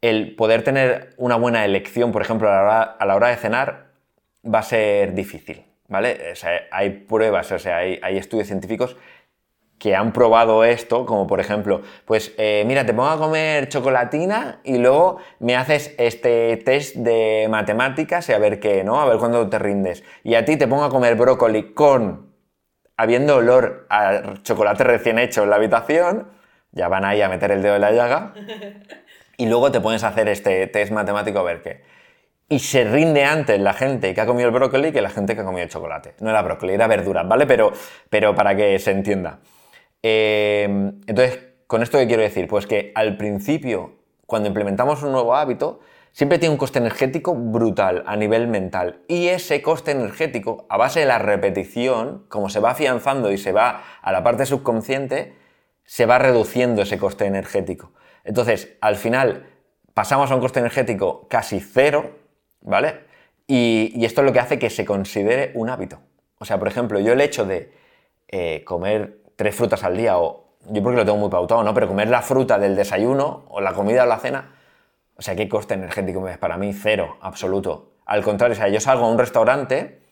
el 0.00 0.34
poder 0.34 0.62
tener 0.62 1.14
una 1.16 1.36
buena 1.36 1.64
elección, 1.64 2.12
por 2.12 2.22
ejemplo, 2.22 2.50
a 2.50 3.04
la 3.04 3.14
hora 3.14 3.28
de 3.28 3.36
cenar, 3.36 3.88
va 4.44 4.60
a 4.60 4.62
ser 4.62 5.14
difícil, 5.14 5.64
¿vale? 5.88 6.34
hay 6.70 6.90
pruebas, 6.90 7.50
o 7.52 7.58
sea, 7.58 7.78
hay, 7.78 8.16
estudios 8.16 8.46
científicos 8.46 8.96
que 9.78 9.94
han 9.94 10.12
probado 10.12 10.64
esto, 10.64 11.06
como 11.06 11.26
por 11.26 11.40
ejemplo, 11.40 11.82
pues 12.04 12.34
eh, 12.36 12.64
mira, 12.66 12.84
te 12.84 12.92
pongo 12.92 13.08
a 13.08 13.18
comer 13.18 13.68
chocolatina 13.68 14.60
y 14.64 14.78
luego 14.78 15.18
me 15.38 15.56
haces 15.56 15.94
este 15.98 16.56
test 16.58 16.96
de 16.96 17.46
matemáticas 17.48 18.28
y 18.28 18.32
a 18.32 18.38
ver 18.38 18.58
qué, 18.60 18.82
¿no? 18.84 19.00
A 19.00 19.06
ver 19.06 19.18
cuándo 19.18 19.48
te 19.48 19.58
rindes. 19.58 20.02
Y 20.24 20.34
a 20.34 20.44
ti 20.44 20.56
te 20.56 20.66
pongo 20.66 20.84
a 20.84 20.90
comer 20.90 21.14
brócoli 21.14 21.72
con, 21.74 22.32
habiendo 22.96 23.36
olor 23.36 23.86
a 23.88 24.34
chocolate 24.42 24.84
recién 24.84 25.18
hecho 25.18 25.44
en 25.44 25.50
la 25.50 25.56
habitación, 25.56 26.28
ya 26.72 26.88
van 26.88 27.04
ahí 27.04 27.22
a 27.22 27.28
meter 27.28 27.52
el 27.52 27.62
dedo 27.62 27.76
en 27.76 27.80
la 27.80 27.92
llaga, 27.92 28.34
y 29.36 29.46
luego 29.46 29.70
te 29.70 29.80
pones 29.80 30.02
a 30.04 30.08
hacer 30.08 30.28
este 30.28 30.66
test 30.66 30.92
matemático 30.92 31.38
a 31.38 31.42
ver 31.44 31.62
qué 31.62 31.98
y 32.48 32.58
se 32.60 32.84
rinde 32.84 33.24
antes 33.24 33.60
la 33.60 33.74
gente 33.74 34.14
que 34.14 34.20
ha 34.20 34.26
comido 34.26 34.48
el 34.48 34.54
brócoli 34.54 34.90
que 34.90 35.02
la 35.02 35.10
gente 35.10 35.34
que 35.34 35.42
ha 35.42 35.44
comido 35.44 35.64
el 35.64 35.68
chocolate. 35.68 36.14
No 36.20 36.30
era 36.30 36.40
brócoli, 36.42 36.72
era 36.72 36.86
verduras, 36.86 37.28
¿vale? 37.28 37.46
Pero, 37.46 37.72
pero 38.08 38.34
para 38.34 38.56
que 38.56 38.78
se 38.78 38.90
entienda. 38.90 39.40
Eh, 40.02 40.64
entonces, 41.06 41.38
¿con 41.66 41.82
esto 41.82 41.98
qué 41.98 42.06
quiero 42.06 42.22
decir? 42.22 42.48
Pues 42.48 42.66
que 42.66 42.92
al 42.94 43.16
principio, 43.16 43.94
cuando 44.26 44.48
implementamos 44.48 45.02
un 45.02 45.12
nuevo 45.12 45.34
hábito, 45.34 45.80
siempre 46.12 46.38
tiene 46.38 46.52
un 46.52 46.58
coste 46.58 46.78
energético 46.78 47.34
brutal 47.34 48.02
a 48.06 48.16
nivel 48.16 48.48
mental. 48.48 49.02
Y 49.08 49.28
ese 49.28 49.62
coste 49.62 49.92
energético, 49.92 50.66
a 50.68 50.76
base 50.76 51.00
de 51.00 51.06
la 51.06 51.18
repetición, 51.18 52.24
como 52.28 52.48
se 52.48 52.60
va 52.60 52.70
afianzando 52.70 53.30
y 53.30 53.38
se 53.38 53.52
va 53.52 53.84
a 54.02 54.12
la 54.12 54.22
parte 54.22 54.46
subconsciente, 54.46 55.34
se 55.84 56.06
va 56.06 56.18
reduciendo 56.18 56.82
ese 56.82 56.98
coste 56.98 57.24
energético. 57.24 57.92
Entonces, 58.24 58.76
al 58.80 58.96
final, 58.96 59.46
pasamos 59.94 60.30
a 60.30 60.34
un 60.34 60.40
coste 60.40 60.60
energético 60.60 61.26
casi 61.28 61.60
cero, 61.60 62.18
¿vale? 62.60 63.00
Y, 63.46 64.04
esto 64.04 64.20
es 64.20 64.26
lo 64.26 64.32
que 64.32 64.40
hace 64.40 64.58
que 64.58 64.70
se 64.70 64.84
considere 64.84 65.52
un 65.54 65.70
hábito. 65.70 66.00
O 66.38 66.44
sea, 66.44 66.58
por 66.58 66.68
ejemplo, 66.68 67.00
yo 67.00 67.14
el 67.14 67.20
hecho 67.20 67.46
de 67.46 67.72
eh, 68.28 68.62
comer 68.64 69.22
tres 69.38 69.54
frutas 69.54 69.84
al 69.84 69.96
día, 69.96 70.18
o 70.18 70.56
yo 70.68 70.82
porque 70.82 70.96
lo 70.96 71.04
tengo 71.04 71.16
muy 71.16 71.30
pautado, 71.30 71.62
¿no? 71.62 71.72
Pero 71.72 71.86
comer 71.86 72.08
la 72.08 72.22
fruta 72.22 72.58
del 72.58 72.74
desayuno, 72.74 73.44
o 73.48 73.60
la 73.60 73.72
comida 73.72 74.02
o 74.02 74.06
la 74.06 74.18
cena, 74.18 74.56
o 75.14 75.22
sea, 75.22 75.36
¿qué 75.36 75.48
coste 75.48 75.74
energético 75.74 76.20
me 76.20 76.36
para 76.38 76.56
mí? 76.56 76.72
Cero, 76.72 77.16
absoluto. 77.20 77.92
Al 78.04 78.24
contrario, 78.24 78.54
o 78.54 78.56
sea, 78.56 78.68
yo 78.68 78.80
salgo 78.80 79.04
a 79.04 79.08
un 79.08 79.16
restaurante, 79.16 80.02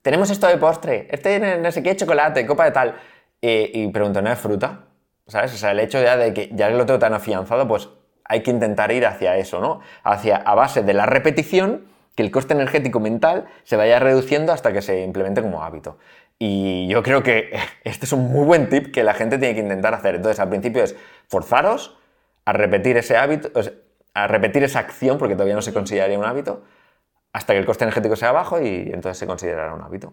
tenemos 0.00 0.30
esto 0.30 0.46
de 0.46 0.56
postre, 0.56 1.08
este 1.10 1.58
no 1.58 1.70
sé 1.70 1.82
qué, 1.82 1.94
chocolate, 1.94 2.46
copa 2.46 2.64
de 2.64 2.70
tal, 2.70 2.94
y 3.42 3.86
pregunto, 3.88 4.22
¿no 4.22 4.32
es 4.32 4.38
fruta? 4.38 4.86
¿Sabes? 5.26 5.52
O 5.52 5.56
sea, 5.58 5.72
el 5.72 5.80
hecho 5.80 6.02
ya 6.02 6.16
de 6.16 6.32
que 6.32 6.48
ya 6.54 6.70
lo 6.70 6.86
tengo 6.86 6.98
tan 6.98 7.12
afianzado, 7.12 7.68
pues 7.68 7.90
hay 8.24 8.42
que 8.42 8.50
intentar 8.50 8.92
ir 8.92 9.04
hacia 9.04 9.36
eso, 9.36 9.60
¿no? 9.60 9.80
Hacia, 10.04 10.36
a 10.36 10.54
base 10.54 10.82
de 10.82 10.94
la 10.94 11.04
repetición, 11.04 11.84
que 12.14 12.22
el 12.22 12.30
coste 12.30 12.54
energético 12.54 13.00
mental 13.00 13.46
se 13.64 13.76
vaya 13.76 13.98
reduciendo 13.98 14.52
hasta 14.52 14.72
que 14.72 14.80
se 14.82 15.02
implemente 15.02 15.42
como 15.42 15.62
hábito. 15.62 15.98
Y 16.38 16.88
yo 16.88 17.02
creo 17.02 17.22
que 17.22 17.56
este 17.84 18.06
es 18.06 18.12
un 18.12 18.30
muy 18.32 18.44
buen 18.44 18.68
tip 18.68 18.92
que 18.92 19.04
la 19.04 19.14
gente 19.14 19.38
tiene 19.38 19.54
que 19.54 19.60
intentar 19.60 19.94
hacer. 19.94 20.16
Entonces, 20.16 20.40
al 20.40 20.48
principio 20.48 20.82
es 20.82 20.96
forzaros 21.28 21.96
a 22.44 22.52
repetir 22.52 22.96
ese 22.96 23.16
hábito, 23.16 23.50
a 24.14 24.26
repetir 24.26 24.62
esa 24.64 24.80
acción, 24.80 25.18
porque 25.18 25.34
todavía 25.34 25.54
no 25.54 25.62
se 25.62 25.72
consideraría 25.72 26.18
un 26.18 26.24
hábito, 26.24 26.62
hasta 27.32 27.52
que 27.52 27.58
el 27.58 27.66
coste 27.66 27.84
energético 27.84 28.16
sea 28.16 28.32
bajo 28.32 28.60
y 28.60 28.90
entonces 28.92 29.18
se 29.18 29.26
considerará 29.26 29.74
un 29.74 29.82
hábito. 29.82 30.12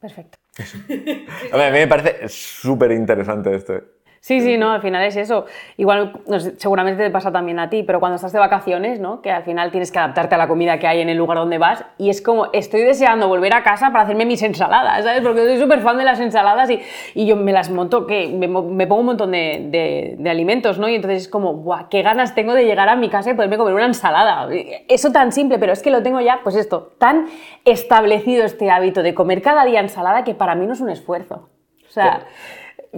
Perfecto. 0.00 0.38
a 1.52 1.56
mí 1.56 1.78
me 1.78 1.88
parece 1.88 2.28
súper 2.28 2.92
interesante 2.92 3.54
esto. 3.54 3.80
Sí, 4.24 4.40
sí, 4.40 4.56
no, 4.56 4.72
al 4.72 4.80
final 4.80 5.04
es 5.04 5.16
eso. 5.16 5.44
Igual, 5.76 6.14
seguramente 6.56 7.04
te 7.04 7.10
pasa 7.10 7.30
también 7.30 7.58
a 7.58 7.68
ti, 7.68 7.82
pero 7.82 8.00
cuando 8.00 8.16
estás 8.16 8.32
de 8.32 8.38
vacaciones, 8.38 8.98
¿no? 8.98 9.20
Que 9.20 9.30
al 9.30 9.42
final 9.42 9.70
tienes 9.70 9.92
que 9.92 9.98
adaptarte 9.98 10.34
a 10.34 10.38
la 10.38 10.48
comida 10.48 10.78
que 10.78 10.86
hay 10.86 11.02
en 11.02 11.10
el 11.10 11.18
lugar 11.18 11.36
donde 11.36 11.58
vas 11.58 11.84
y 11.98 12.08
es 12.08 12.22
como, 12.22 12.46
estoy 12.54 12.80
deseando 12.80 13.28
volver 13.28 13.52
a 13.52 13.62
casa 13.62 13.88
para 13.88 14.04
hacerme 14.04 14.24
mis 14.24 14.42
ensaladas, 14.42 15.04
¿sabes? 15.04 15.20
Porque 15.20 15.44
soy 15.44 15.58
súper 15.58 15.82
fan 15.82 15.98
de 15.98 16.04
las 16.04 16.20
ensaladas 16.20 16.70
y, 16.70 16.80
y, 17.14 17.26
yo 17.26 17.36
me 17.36 17.52
las 17.52 17.68
monto, 17.68 18.06
que 18.06 18.28
me, 18.28 18.48
pongo 18.48 19.00
un 19.00 19.06
montón 19.08 19.30
de, 19.30 20.16
de, 20.18 20.30
alimentos, 20.30 20.78
¿no? 20.78 20.88
Y 20.88 20.94
entonces 20.94 21.24
es 21.24 21.28
como, 21.28 21.56
¡guau! 21.56 21.90
¡Qué 21.90 22.00
ganas 22.00 22.34
tengo 22.34 22.54
de 22.54 22.64
llegar 22.64 22.88
a 22.88 22.96
mi 22.96 23.10
casa 23.10 23.30
y 23.30 23.34
poderme 23.34 23.58
comer 23.58 23.74
una 23.74 23.84
ensalada! 23.84 24.48
Eso 24.88 25.12
tan 25.12 25.32
simple, 25.32 25.58
pero 25.58 25.74
es 25.74 25.82
que 25.82 25.90
lo 25.90 26.02
tengo 26.02 26.22
ya, 26.22 26.40
pues 26.42 26.56
esto, 26.56 26.94
tan 26.96 27.26
establecido 27.66 28.46
este 28.46 28.70
hábito 28.70 29.02
de 29.02 29.12
comer 29.12 29.42
cada 29.42 29.66
día 29.66 29.80
ensalada 29.80 30.24
que 30.24 30.34
para 30.34 30.54
mí 30.54 30.66
no 30.66 30.72
es 30.72 30.80
un 30.80 30.88
esfuerzo. 30.88 31.50
O 31.86 31.92
sea 31.94 32.24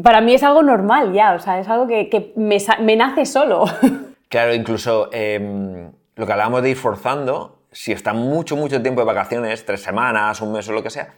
para 0.03 0.21
mí 0.21 0.35
es 0.35 0.43
algo 0.43 0.63
normal 0.63 1.13
ya, 1.13 1.35
o 1.35 1.39
sea, 1.39 1.59
es 1.59 1.69
algo 1.69 1.87
que, 1.87 2.33
me, 2.37 2.97
nace 2.97 3.27
solo. 3.27 3.65
Claro, 4.29 4.53
incluso 4.53 5.09
em, 5.13 5.93
lo 6.17 6.27
que 6.27 6.33
hablábamos 6.33 6.61
de 6.61 6.71
ir 6.71 6.77
forzando, 6.77 7.61
si 7.71 7.93
está 7.93 8.13
mucho, 8.13 8.57
mucho 8.57 8.83
tiempo 8.83 9.01
de 9.01 9.07
vacaciones, 9.07 9.65
tres 9.65 9.81
semanas, 9.81 10.41
un 10.41 10.51
mes 10.51 10.69
o 10.69 10.73
lo 10.73 10.83
que 10.83 10.91
sea, 10.91 11.15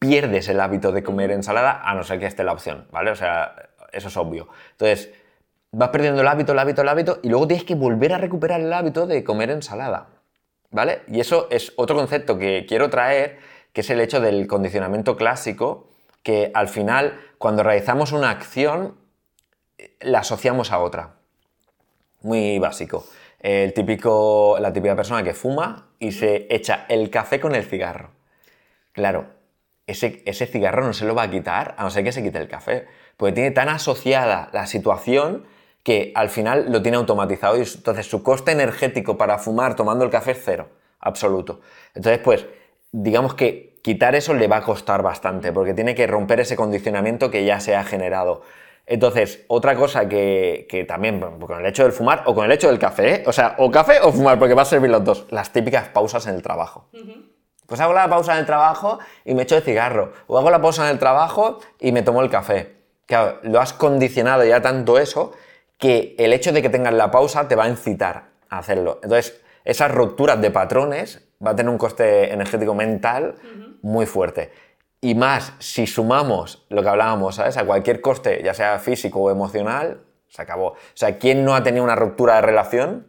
pierdes 0.00 0.48
el 0.48 0.58
hábito 0.58 0.90
de 0.90 1.04
comer 1.04 1.30
ensalada 1.30 1.80
a 1.84 1.94
no 1.94 2.02
ser 2.02 2.18
que 2.18 2.26
esté 2.26 2.42
la 2.42 2.52
opción, 2.52 2.88
¿vale? 2.90 3.12
O 3.12 3.14
sea, 3.14 3.54
eso 3.92 4.08
es 4.08 4.16
obvio. 4.16 4.48
Entonces, 4.72 5.10
vas 5.70 5.90
perdiendo 5.90 6.20
el 6.20 6.26
hábito, 6.26 6.52
el 6.52 6.58
hábito, 6.58 6.82
el 6.82 6.88
hábito, 6.88 7.20
y 7.22 7.28
luego 7.28 7.46
tienes 7.46 7.64
que 7.64 7.76
volver 7.76 8.12
a 8.12 8.18
recuperar 8.18 8.60
el 8.60 8.72
hábito 8.72 9.06
de 9.06 9.22
comer 9.22 9.50
ensalada, 9.50 10.08
¿vale? 10.70 11.02
Y 11.06 11.20
eso 11.20 11.46
es 11.48 11.72
otro 11.76 11.94
concepto 11.94 12.38
que 12.38 12.66
quiero 12.66 12.90
traer, 12.90 13.38
que 13.72 13.82
es 13.82 13.90
el 13.90 14.00
hecho 14.00 14.20
del 14.20 14.48
condicionamiento 14.48 15.16
clásico, 15.16 15.89
que 16.22 16.50
al 16.54 16.68
final, 16.68 17.20
cuando 17.38 17.62
realizamos 17.62 18.12
una 18.12 18.30
acción, 18.30 18.96
la 20.00 20.20
asociamos 20.20 20.72
a 20.72 20.80
otra. 20.80 21.14
Muy 22.22 22.58
básico. 22.58 23.06
El 23.38 23.72
típico, 23.72 24.58
la 24.60 24.72
típica 24.72 24.94
persona 24.94 25.22
que 25.22 25.32
fuma 25.32 25.88
y 25.98 26.12
se 26.12 26.46
echa 26.50 26.84
el 26.88 27.08
café 27.10 27.40
con 27.40 27.54
el 27.54 27.64
cigarro. 27.64 28.10
Claro, 28.92 29.28
ese, 29.86 30.22
ese 30.26 30.46
cigarro 30.46 30.84
no 30.84 30.92
se 30.92 31.06
lo 31.06 31.14
va 31.14 31.22
a 31.22 31.30
quitar 31.30 31.74
a 31.78 31.84
no 31.84 31.90
ser 31.90 32.04
que 32.04 32.12
se 32.12 32.22
quite 32.22 32.38
el 32.38 32.48
café, 32.48 32.86
porque 33.16 33.32
tiene 33.32 33.50
tan 33.50 33.68
asociada 33.68 34.50
la 34.52 34.66
situación 34.66 35.46
que 35.82 36.12
al 36.14 36.28
final 36.28 36.70
lo 36.70 36.82
tiene 36.82 36.98
automatizado 36.98 37.56
y 37.56 37.62
entonces 37.62 38.06
su 38.06 38.22
coste 38.22 38.52
energético 38.52 39.16
para 39.16 39.38
fumar 39.38 39.76
tomando 39.76 40.04
el 40.04 40.10
café 40.10 40.32
es 40.32 40.40
cero, 40.44 40.68
absoluto. 41.00 41.60
Entonces, 41.94 42.20
pues, 42.22 42.46
digamos 42.92 43.34
que 43.34 43.69
quitar 43.82 44.14
eso 44.14 44.34
le 44.34 44.48
va 44.48 44.58
a 44.58 44.62
costar 44.62 45.02
bastante, 45.02 45.52
porque 45.52 45.74
tiene 45.74 45.94
que 45.94 46.06
romper 46.06 46.40
ese 46.40 46.56
condicionamiento 46.56 47.30
que 47.30 47.44
ya 47.44 47.60
se 47.60 47.76
ha 47.76 47.84
generado. 47.84 48.42
Entonces, 48.86 49.44
otra 49.46 49.76
cosa 49.76 50.08
que, 50.08 50.84
también, 50.88 51.20
con 51.20 51.60
el 51.60 51.66
hecho 51.66 51.84
del 51.84 51.92
fumar 51.92 52.22
o 52.26 52.34
con 52.34 52.44
el 52.44 52.52
hecho 52.52 52.68
del 52.68 52.78
café, 52.78 53.14
¿eh? 53.14 53.22
o 53.26 53.32
sea, 53.32 53.54
o 53.58 53.70
café 53.70 54.00
o 54.02 54.12
fumar, 54.12 54.38
porque 54.38 54.54
va 54.54 54.62
a 54.62 54.64
servir 54.64 54.90
los 54.90 55.04
dos, 55.04 55.26
las 55.30 55.52
típicas 55.52 55.88
pausas 55.88 56.26
en 56.26 56.34
el 56.34 56.42
trabajo. 56.42 56.88
Pues 57.66 57.80
hago 57.80 57.92
la 57.92 58.08
pausa 58.08 58.32
en 58.32 58.40
el 58.40 58.46
trabajo 58.46 58.98
y 59.24 59.34
me 59.34 59.44
echo 59.44 59.56
el 59.56 59.62
cigarro, 59.62 60.12
o 60.26 60.36
hago 60.38 60.50
la 60.50 60.60
pausa 60.60 60.84
en 60.86 60.90
el 60.90 60.98
trabajo 60.98 61.60
y 61.78 61.92
me 61.92 62.02
tomo 62.02 62.20
el 62.20 62.30
café. 62.30 62.80
Claro, 63.06 63.38
lo 63.42 63.60
has 63.60 63.72
condicionado 63.72 64.44
ya 64.44 64.60
tanto 64.60 64.98
eso 64.98 65.32
que 65.78 66.16
el 66.18 66.32
hecho 66.32 66.52
de 66.52 66.60
que 66.60 66.68
tengas 66.68 66.92
la 66.92 67.12
pausa 67.12 67.46
te 67.46 67.54
va 67.54 67.64
a 67.64 67.68
incitar 67.68 68.30
a 68.48 68.58
hacerlo. 68.58 68.98
Entonces, 69.04 69.40
esas 69.64 69.92
rupturas 69.92 70.40
de 70.40 70.50
patrones 70.50 71.28
va 71.44 71.52
a 71.52 71.56
tener 71.56 71.70
un 71.70 71.78
coste 71.78 72.32
energético 72.32 72.74
mental 72.74 73.36
muy 73.82 74.06
fuerte. 74.06 74.50
Y 75.00 75.14
más, 75.14 75.54
si 75.58 75.86
sumamos 75.86 76.66
lo 76.68 76.82
que 76.82 76.88
hablábamos, 76.88 77.36
¿sabes? 77.36 77.56
A 77.56 77.64
cualquier 77.64 78.00
coste, 78.00 78.42
ya 78.42 78.52
sea 78.52 78.78
físico 78.78 79.20
o 79.20 79.30
emocional, 79.30 80.02
se 80.28 80.42
acabó. 80.42 80.68
O 80.68 80.76
sea, 80.94 81.18
¿quién 81.18 81.44
no 81.44 81.54
ha 81.54 81.62
tenido 81.62 81.84
una 81.84 81.96
ruptura 81.96 82.36
de 82.36 82.42
relación 82.42 83.06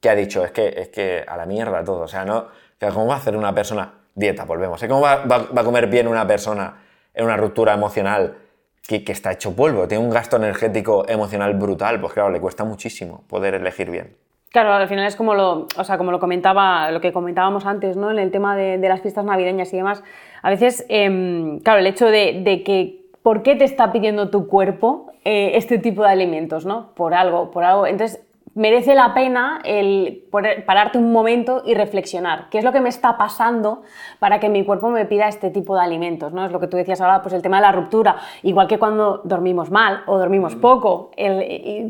que 0.00 0.08
ha 0.08 0.14
dicho, 0.14 0.44
es 0.44 0.52
que, 0.52 0.68
es 0.68 0.88
que 0.88 1.24
a 1.26 1.36
la 1.36 1.44
mierda 1.46 1.84
todo? 1.84 2.02
O 2.02 2.08
sea, 2.08 2.24
no, 2.24 2.48
¿cómo 2.80 3.06
va 3.06 3.14
a 3.14 3.18
hacer 3.18 3.36
una 3.36 3.54
persona? 3.54 4.00
Dieta, 4.14 4.44
volvemos. 4.44 4.82
¿Cómo 4.82 5.00
va, 5.00 5.24
a 5.24 5.64
comer 5.64 5.88
bien 5.88 6.08
una 6.08 6.26
persona 6.26 6.82
en 7.12 7.24
una 7.24 7.36
ruptura 7.36 7.74
emocional 7.74 8.38
que, 8.86 9.04
que, 9.04 9.12
está 9.12 9.32
hecho 9.32 9.54
polvo? 9.54 9.86
Tiene 9.86 10.02
un 10.02 10.10
gasto 10.10 10.36
energético 10.36 11.06
emocional 11.08 11.54
brutal. 11.54 12.00
Pues 12.00 12.12
claro, 12.14 12.30
le 12.30 12.40
cuesta 12.40 12.64
muchísimo 12.64 13.24
poder 13.28 13.54
elegir 13.54 13.90
bien. 13.90 14.16
Claro, 14.54 14.72
al 14.72 14.86
final 14.86 15.04
es 15.04 15.16
como 15.16 15.34
lo, 15.34 15.66
o 15.76 15.82
sea, 15.82 15.98
como 15.98 16.12
lo 16.12 16.20
comentaba, 16.20 16.88
lo 16.92 17.00
que 17.00 17.12
comentábamos 17.12 17.66
antes, 17.66 17.96
¿no? 17.96 18.12
En 18.12 18.20
el 18.20 18.30
tema 18.30 18.56
de, 18.56 18.78
las 18.78 19.00
fiestas 19.00 19.24
navideñas 19.24 19.74
y 19.74 19.78
demás. 19.78 20.04
A 20.42 20.48
veces, 20.48 20.86
em, 20.88 21.58
claro, 21.58 21.80
el 21.80 21.88
hecho 21.88 22.06
de, 22.06 22.62
que 22.64 23.00
¿por 23.24 23.42
qué 23.42 23.56
te 23.56 23.64
está 23.64 23.90
pidiendo 23.90 24.30
tu 24.30 24.46
cuerpo 24.46 25.10
eh, 25.24 25.56
este 25.56 25.78
tipo 25.78 26.04
de 26.04 26.10
alimentos, 26.10 26.66
¿no? 26.66 26.94
Por 26.94 27.14
algo, 27.14 27.50
por 27.50 27.64
algo. 27.64 27.88
Entonces, 27.88 28.23
merece 28.54 28.94
la 28.94 29.14
pena 29.14 29.60
el 29.64 30.24
pararte 30.66 30.98
un 30.98 31.12
momento 31.12 31.62
y 31.64 31.74
reflexionar. 31.74 32.48
¿Qué 32.50 32.58
es 32.58 32.64
lo 32.64 32.72
que 32.72 32.80
me 32.80 32.88
está 32.88 33.16
pasando 33.16 33.82
para 34.18 34.40
que 34.40 34.48
mi 34.48 34.64
cuerpo 34.64 34.88
me 34.88 35.04
pida 35.06 35.28
este 35.28 35.50
tipo 35.50 35.74
de 35.74 35.82
alimentos? 35.82 36.32
¿no? 36.32 36.46
Es 36.46 36.52
lo 36.52 36.60
que 36.60 36.68
tú 36.68 36.76
decías 36.76 37.00
ahora, 37.00 37.22
pues 37.22 37.34
el 37.34 37.42
tema 37.42 37.56
de 37.56 37.62
la 37.62 37.72
ruptura. 37.72 38.16
Igual 38.42 38.68
que 38.68 38.78
cuando 38.78 39.22
dormimos 39.24 39.70
mal 39.70 40.02
o 40.06 40.18
dormimos 40.18 40.54
poco, 40.54 41.10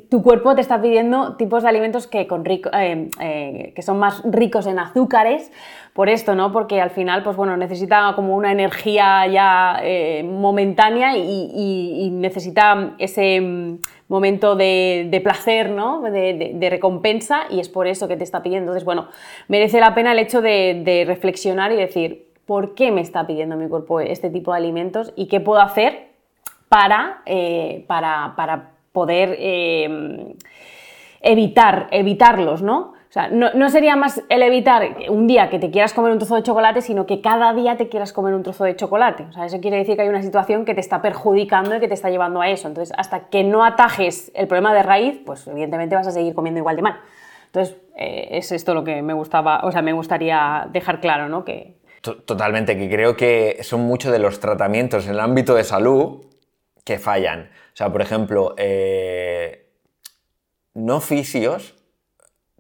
tu 0.09 0.23
cuerpo 0.23 0.55
te 0.55 0.61
está 0.61 0.81
pidiendo 0.81 1.37
tipos 1.37 1.63
de 1.63 1.69
alimentos 1.69 2.07
que, 2.07 2.27
con 2.27 2.45
eh, 2.47 3.11
eh, 3.21 3.73
que 3.75 3.83
son 3.83 3.99
más 3.99 4.23
ricos 4.25 4.67
en 4.67 4.79
azúcares 4.79 5.51
por 5.95 6.09
esto, 6.09 6.35
¿no? 6.35 6.51
Porque 6.51 6.81
al 6.81 6.91
final, 6.91 7.23
pues 7.23 7.37
bueno, 7.37 7.57
necesita 7.57 8.13
como 8.17 8.37
una 8.37 8.51
energía 8.51 9.27
ya 9.29 9.79
eh, 9.83 10.25
momentánea 10.25 11.17
y, 11.17 12.11
necesita 12.11 12.95
ese 12.99 13.41
mm, 13.41 13.79
momento 14.15 14.57
de, 14.57 15.21
placer, 15.23 15.71
¿no? 15.71 16.01
De, 16.01 16.69
recompensa 16.71 17.43
y 17.51 17.61
es 17.61 17.69
por 17.69 17.87
eso 17.87 18.09
que 18.09 18.17
te 18.17 18.25
está 18.25 18.43
pidiendo. 18.43 18.71
Entonces, 18.71 18.85
bueno, 18.85 19.09
merece 19.49 19.81
la 19.81 19.95
pena 19.95 20.13
el 20.13 20.19
hecho 20.19 20.41
de, 20.41 21.05
reflexionar 21.07 21.73
y 21.73 21.77
decir, 21.77 22.29
¿por 22.47 22.75
qué 22.75 22.91
me 22.91 23.01
está 23.01 23.27
pidiendo 23.27 23.57
mi 23.57 23.69
cuerpo 23.69 24.01
este 24.01 24.31
tipo 24.31 24.53
de 24.53 24.59
alimentos 24.59 25.13
y 25.17 25.27
qué 25.27 25.41
puedo 25.41 25.61
hacer 25.61 26.09
para, 26.69 27.23
eh, 27.27 27.85
para, 27.87 28.71
poder 28.93 29.37
eh, 29.39 30.35
evitar, 31.21 31.89
evitarlos, 31.91 32.63
¿no? 32.63 32.94
O 33.15 33.17
sea, 33.17 33.29
no, 33.29 33.71
sería 33.71 33.95
más 33.95 34.21
el 34.29 34.43
evitar 34.43 34.97
un 35.09 35.29
día 35.29 35.49
que 35.49 35.61
te 35.61 35.71
quieras 35.71 35.93
comer 35.93 36.11
un 36.11 36.19
trozo 36.19 36.35
de 36.35 36.43
chocolate, 36.43 36.81
sino 36.81 37.07
que 37.07 37.21
cada 37.21 37.55
día 37.55 37.77
te 37.77 37.89
quieras 37.89 38.13
comer 38.13 38.35
un 38.35 38.43
trozo 38.43 38.65
de 38.65 38.75
chocolate. 38.75 39.23
O 39.31 39.33
sea, 39.33 39.47
eso 39.47 39.61
quiere 39.61 39.77
decir 39.77 39.95
que 39.95 40.03
hay 40.03 40.09
una 40.09 40.21
situación 40.21 40.65
que 40.65 40.75
te 40.75 40.81
está 40.81 41.01
perjudicando 41.01 41.77
y 41.77 41.79
que 41.79 41.87
te 41.87 41.95
está 41.95 42.11
llevando 42.11 42.41
a 42.41 42.51
eso. 42.51 42.67
Entonces, 42.67 42.93
hasta 42.99 43.29
que 43.29 43.45
no 43.45 43.65
atajes 43.65 44.33
el 44.35 44.49
problema 44.49 44.75
de 44.75 44.83
raíz, 44.83 45.21
pues 45.25 45.47
evidentemente 45.47 45.95
vas 45.95 46.09
a 46.09 46.11
seguir 46.11 46.35
comiendo 46.35 46.59
igual 46.59 46.75
de 46.75 46.83
mal. 46.83 47.01
Entonces, 47.47 47.77
eh, 47.97 48.31
es 48.33 48.51
esto 48.51 48.75
lo 48.75 48.83
que 48.83 49.01
me 49.01 49.13
gustaba, 49.13 49.61
o 49.63 49.71
sea, 49.71 49.81
me 49.81 49.93
gustaría 49.93 50.67
dejar 50.73 50.99
claro, 51.01 51.29
¿no? 51.29 51.45
Que... 51.45 51.77
Totalmente, 52.01 52.77
que 52.77 52.91
creo 52.91 53.17
que 53.17 53.59
son 53.63 53.83
muchos 53.83 54.11
de 54.11 54.19
los 54.19 54.41
tratamientos 54.41 55.07
en 55.07 55.13
el 55.13 55.21
ámbito 55.21 55.55
de 55.55 55.63
salud 55.63 56.25
que 56.83 56.99
fallan. 56.99 57.43
O 57.43 57.77
sea, 57.77 57.93
por 57.93 58.03
ejemplo, 58.03 58.57
eh, 58.59 59.69
no 60.75 61.01
fisios 61.01 61.77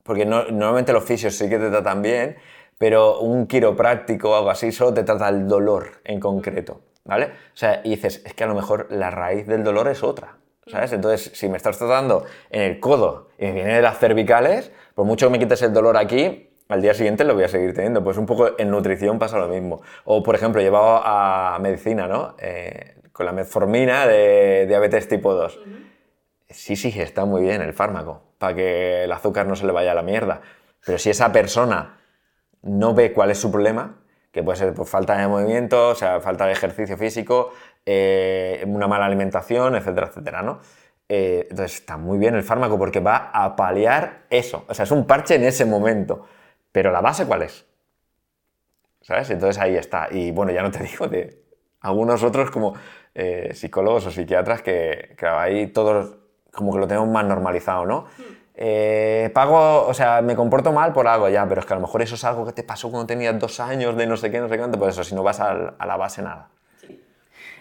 porque 0.04 0.24
normalmente 0.24 0.92
los 0.92 1.02
fisios 1.02 1.34
sí 1.34 1.48
que 1.48 1.58
te 1.58 1.70
tratan 1.70 2.02
bien, 2.02 2.36
pero 2.78 3.20
un 3.20 3.46
quiropráctico 3.46 4.30
o 4.30 4.36
algo 4.36 4.50
así 4.50 4.70
solo 4.70 4.94
te 4.94 5.02
trata 5.02 5.28
el 5.28 5.48
dolor 5.48 6.00
en 6.04 6.20
concreto, 6.20 6.82
¿vale? 7.04 7.26
O 7.26 7.56
sea, 7.56 7.80
y 7.82 7.90
dices, 7.90 8.22
es 8.24 8.34
que 8.34 8.44
a 8.44 8.46
lo 8.46 8.54
mejor 8.54 8.86
la 8.90 9.10
raíz 9.10 9.46
del 9.46 9.64
dolor 9.64 9.88
es 9.88 10.04
otra, 10.04 10.36
¿sabes? 10.66 10.92
Entonces, 10.92 11.32
si 11.34 11.48
me 11.48 11.56
estás 11.56 11.78
tratando 11.78 12.24
en 12.50 12.62
el 12.62 12.80
codo 12.80 13.30
y 13.38 13.46
me 13.46 13.52
viene 13.54 13.74
de 13.74 13.82
las 13.82 13.98
cervicales, 13.98 14.70
por 14.94 15.06
mucho 15.06 15.26
que 15.26 15.32
me 15.32 15.38
quites 15.38 15.62
el 15.62 15.72
dolor 15.72 15.96
aquí, 15.96 16.50
al 16.68 16.80
día 16.80 16.94
siguiente 16.94 17.24
lo 17.24 17.34
voy 17.34 17.44
a 17.44 17.48
seguir 17.48 17.74
teniendo. 17.74 18.02
Pues 18.02 18.16
un 18.16 18.26
poco 18.26 18.58
en 18.58 18.70
nutrición 18.70 19.18
pasa 19.18 19.38
lo 19.38 19.48
mismo. 19.48 19.82
O, 20.04 20.22
por 20.22 20.34
ejemplo, 20.34 20.62
llevado 20.62 21.02
a 21.04 21.58
medicina, 21.60 22.08
¿no? 22.08 22.36
Eh, 22.38 22.96
con 23.12 23.26
la 23.26 23.32
metformina 23.32 24.06
de 24.06 24.66
diabetes 24.66 25.06
tipo 25.06 25.34
2. 25.34 25.60
Sí, 26.54 26.76
sí, 26.76 26.88
está 27.00 27.24
muy 27.24 27.42
bien 27.42 27.60
el 27.62 27.72
fármaco 27.72 28.22
para 28.38 28.54
que 28.54 29.04
el 29.04 29.12
azúcar 29.12 29.46
no 29.46 29.56
se 29.56 29.66
le 29.66 29.72
vaya 29.72 29.90
a 29.90 29.94
la 29.94 30.02
mierda. 30.02 30.40
Pero 30.86 30.98
si 30.98 31.10
esa 31.10 31.32
persona 31.32 31.98
no 32.62 32.94
ve 32.94 33.12
cuál 33.12 33.30
es 33.32 33.38
su 33.38 33.50
problema, 33.50 33.96
que 34.30 34.42
puede 34.42 34.58
ser 34.58 34.72
por 34.72 34.86
falta 34.86 35.16
de 35.16 35.26
movimiento, 35.26 35.88
o 35.90 35.94
sea, 35.94 36.20
falta 36.20 36.46
de 36.46 36.52
ejercicio 36.52 36.96
físico, 36.96 37.52
eh, 37.84 38.62
una 38.66 38.86
mala 38.86 39.06
alimentación, 39.06 39.74
etcétera, 39.74 40.06
etcétera, 40.08 40.42
¿no? 40.42 40.60
Eh, 41.08 41.48
entonces 41.50 41.80
está 41.80 41.96
muy 41.96 42.18
bien 42.18 42.34
el 42.36 42.44
fármaco 42.44 42.78
porque 42.78 43.00
va 43.00 43.30
a 43.32 43.56
paliar 43.56 44.22
eso. 44.30 44.64
O 44.68 44.74
sea, 44.74 44.84
es 44.84 44.90
un 44.92 45.06
parche 45.06 45.34
en 45.34 45.44
ese 45.44 45.64
momento. 45.64 46.26
Pero 46.70 46.92
la 46.92 47.00
base, 47.00 47.26
¿cuál 47.26 47.42
es? 47.42 47.66
¿Sabes? 49.00 49.28
Entonces 49.30 49.60
ahí 49.60 49.76
está. 49.76 50.08
Y 50.10 50.30
bueno, 50.30 50.52
ya 50.52 50.62
no 50.62 50.70
te 50.70 50.82
digo 50.84 51.08
de 51.08 51.42
algunos 51.80 52.22
otros 52.22 52.50
como 52.50 52.74
eh, 53.14 53.50
psicólogos 53.54 54.06
o 54.06 54.10
psiquiatras 54.10 54.62
que, 54.62 55.14
que 55.18 55.26
ahí 55.26 55.66
todos 55.68 56.23
como 56.54 56.72
que 56.72 56.78
lo 56.78 56.86
tenemos 56.86 57.08
más 57.08 57.24
normalizado, 57.24 57.84
¿no? 57.86 58.06
Eh, 58.56 59.30
pago, 59.34 59.86
o 59.86 59.94
sea, 59.94 60.22
me 60.22 60.36
comporto 60.36 60.72
mal 60.72 60.92
por 60.92 61.08
algo 61.08 61.28
ya, 61.28 61.46
pero 61.48 61.60
es 61.60 61.66
que 61.66 61.72
a 61.72 61.76
lo 61.76 61.82
mejor 61.82 62.02
eso 62.02 62.14
es 62.14 62.22
algo 62.22 62.46
que 62.46 62.52
te 62.52 62.62
pasó 62.62 62.88
cuando 62.88 63.06
tenías 63.06 63.36
dos 63.38 63.58
años 63.58 63.96
de 63.96 64.06
no 64.06 64.16
sé 64.16 64.30
qué, 64.30 64.38
no 64.38 64.48
sé 64.48 64.56
cuánto, 64.58 64.78
pues 64.78 64.94
eso, 64.94 65.02
si 65.02 65.14
no 65.14 65.24
vas 65.24 65.40
a, 65.40 65.74
la 65.84 65.96
base, 65.96 66.22
nada. 66.22 66.48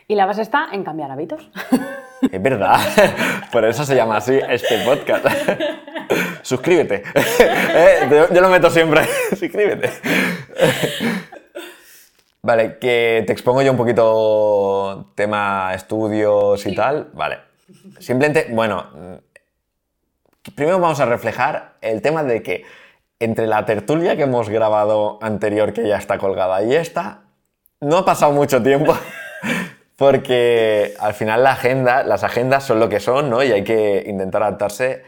Y 0.08 0.16
la 0.16 0.28
base 0.28 0.44
está 0.44 0.68
en 0.72 0.84
cambiar 0.84 1.12
hábitos. 1.12 1.50
Es 2.32 2.42
verdad, 2.42 2.80
por 3.52 3.66
eso 3.66 3.84
se 3.84 3.98
llama 3.98 4.16
así 4.16 4.40
este 4.48 4.78
podcast. 4.86 5.26
Suscríbete. 6.42 7.04
Eh, 7.16 8.28
yo 8.34 8.40
lo 8.40 8.48
meto 8.48 8.70
siempre. 8.70 9.02
Suscríbete. 9.38 9.90
Vale, 12.42 12.78
que 12.78 13.26
te 13.28 13.34
expongo 13.34 13.62
yo 13.62 13.72
un 13.72 13.78
poquito 13.78 15.12
tema 15.16 15.74
estudios 15.74 16.66
y 16.66 16.74
tal. 16.74 17.10
Vale. 17.12 17.53
Simplemente, 18.00 18.48
bueno, 18.52 18.86
primero 20.56 20.80
vamos 20.80 21.00
a 21.00 21.06
reflejar 21.06 21.76
el 21.82 22.02
tema 22.02 22.24
de 22.24 22.42
que 22.42 22.66
entre 23.20 23.48
la 23.48 23.66
tertulia 23.66 24.16
que 24.18 24.24
hemos 24.24 24.50
grabado 24.50 25.20
anterior, 25.22 25.74
que 25.74 25.88
ya 25.88 25.98
está 25.98 26.18
colgada, 26.18 26.64
y 26.64 26.76
esta, 26.76 27.22
no 27.80 27.98
ha 27.98 28.06
pasado 28.06 28.32
mucho 28.32 28.62
tiempo. 28.62 28.96
porque 29.96 30.96
al 31.00 31.14
final 31.14 31.44
la 31.44 31.52
agenda, 31.52 32.04
las 32.04 32.24
agendas 32.24 32.64
son 32.64 32.80
lo 32.80 32.90
que 32.90 33.00
son, 33.00 33.30
¿no? 33.30 33.44
Y 33.44 33.52
hay 33.52 33.64
que 33.64 34.04
intentar 34.08 34.44
adaptarse 34.44 35.04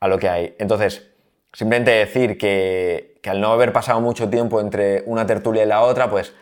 a 0.00 0.08
lo 0.08 0.18
que 0.18 0.28
hay. 0.28 0.54
Entonces, 0.58 1.10
simplemente 1.52 1.90
decir 1.90 2.38
que, 2.38 3.18
que 3.22 3.30
al 3.30 3.40
no 3.40 3.52
haber 3.52 3.72
pasado 3.72 4.00
mucho 4.00 4.30
tiempo 4.30 4.60
entre 4.60 5.02
una 5.06 5.26
tertulia 5.26 5.64
y 5.64 5.66
la 5.66 5.82
otra, 5.82 6.08
pues 6.08 6.34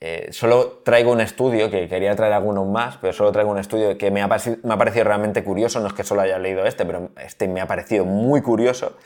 eh, 0.00 0.28
solo 0.30 0.80
traigo 0.84 1.10
un 1.10 1.20
estudio, 1.20 1.70
que 1.70 1.88
quería 1.88 2.14
traer 2.14 2.32
algunos 2.32 2.68
más, 2.68 2.98
pero 2.98 3.12
solo 3.12 3.32
traigo 3.32 3.50
un 3.50 3.58
estudio 3.58 3.98
que 3.98 4.12
me 4.12 4.22
ha, 4.22 4.28
parecido, 4.28 5.04
realmente 5.04 5.42
curioso, 5.42 5.80
no 5.80 5.88
es 5.88 5.92
que 5.92 6.04
solo 6.04 6.20
haya 6.20 6.38
leído 6.38 6.64
este, 6.64 6.86
pero 6.86 7.10
este 7.20 7.48
me 7.48 7.60
ha 7.60 7.66
parecido 7.66 8.04
muy 8.04 8.40
curioso, 8.40 8.96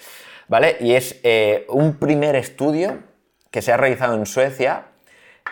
¿vale? 0.48 0.76
Y 0.80 0.92
es 0.92 1.18
eh, 1.22 1.64
un 1.70 1.96
primer 1.96 2.36
estudio 2.36 2.98
que 3.50 3.62
se 3.62 3.72
ha 3.72 3.78
realizado 3.78 4.14
en 4.16 4.26
Suecia 4.26 4.88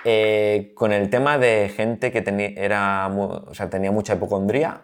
eh, 0.05 0.73
con 0.75 0.93
el 0.93 1.09
tema 1.09 1.39
de 1.39 1.73
gente 1.75 2.13
que 2.13 2.21
tenía 2.21 3.09
mucha 3.09 4.15
hipocondría 4.15 4.83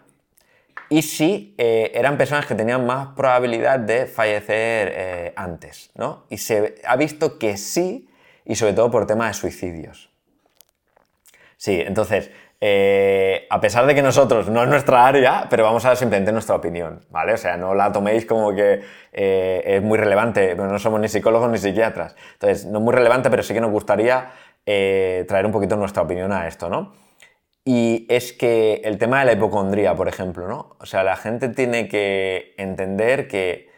y 0.89 1.01
si 1.01 1.53
eran 1.57 2.17
personas 2.17 2.45
que 2.45 2.55
tenían 2.55 2.85
más 2.85 3.09
probabilidad 3.09 3.77
de 3.79 4.05
fallecer 4.05 5.33
antes, 5.35 5.91
¿no? 5.95 6.25
Y 6.29 6.37
se 6.37 6.75
ha 6.85 6.95
visto 6.95 7.37
que 7.37 7.57
sí, 7.57 8.07
y 8.45 8.55
sobre 8.55 8.71
todo 8.71 8.89
por 8.89 9.05
tema 9.05 9.27
de 9.27 9.33
suicidios. 9.33 10.16
Sí, 11.57 11.81
entonces, 11.81 12.31
eh, 12.61 13.47
a 13.49 13.59
pesar 13.59 13.85
de 13.85 13.93
que 13.93 14.01
nosotros 14.01 14.49
no 14.49 14.63
es 14.63 14.69
nuestra 14.69 15.05
área, 15.05 15.47
pero 15.49 15.63
vamos 15.63 15.85
a 15.85 15.89
dar 15.89 15.97
simplemente 15.97 16.31
nuestra 16.31 16.55
opinión, 16.55 17.05
¿vale? 17.09 17.33
O 17.33 17.37
sea, 17.37 17.57
no 17.57 17.75
la 17.75 17.91
toméis 17.91 18.25
como 18.25 18.53
que 18.55 18.81
eh, 19.11 19.63
es 19.65 19.81
muy 19.83 19.97
relevante, 19.97 20.55
pero 20.55 20.67
no 20.67 20.79
somos 20.79 20.99
ni 20.99 21.07
psicólogos 21.07 21.49
ni 21.51 21.57
psiquiatras. 21.57 22.15
Entonces, 22.33 22.65
no 22.65 22.79
es 22.79 22.83
muy 22.83 22.93
relevante, 22.93 23.29
pero 23.29 23.43
sí 23.43 23.53
que 23.53 23.61
nos 23.61 23.71
gustaría 23.71 24.31
eh, 24.65 25.25
traer 25.27 25.45
un 25.45 25.51
poquito 25.51 25.75
nuestra 25.75 26.03
opinión 26.03 26.31
a 26.31 26.47
esto, 26.47 26.69
¿no? 26.69 26.93
Y 27.65 28.05
es 28.09 28.33
que 28.33 28.81
el 28.85 28.97
tema 28.97 29.19
de 29.19 29.25
la 29.25 29.31
hipocondría, 29.33 29.95
por 29.95 30.07
ejemplo, 30.07 30.47
¿no? 30.47 30.75
O 30.79 30.85
sea, 30.85 31.03
la 31.03 31.15
gente 31.17 31.49
tiene 31.49 31.87
que 31.89 32.53
entender 32.57 33.27
que, 33.27 33.69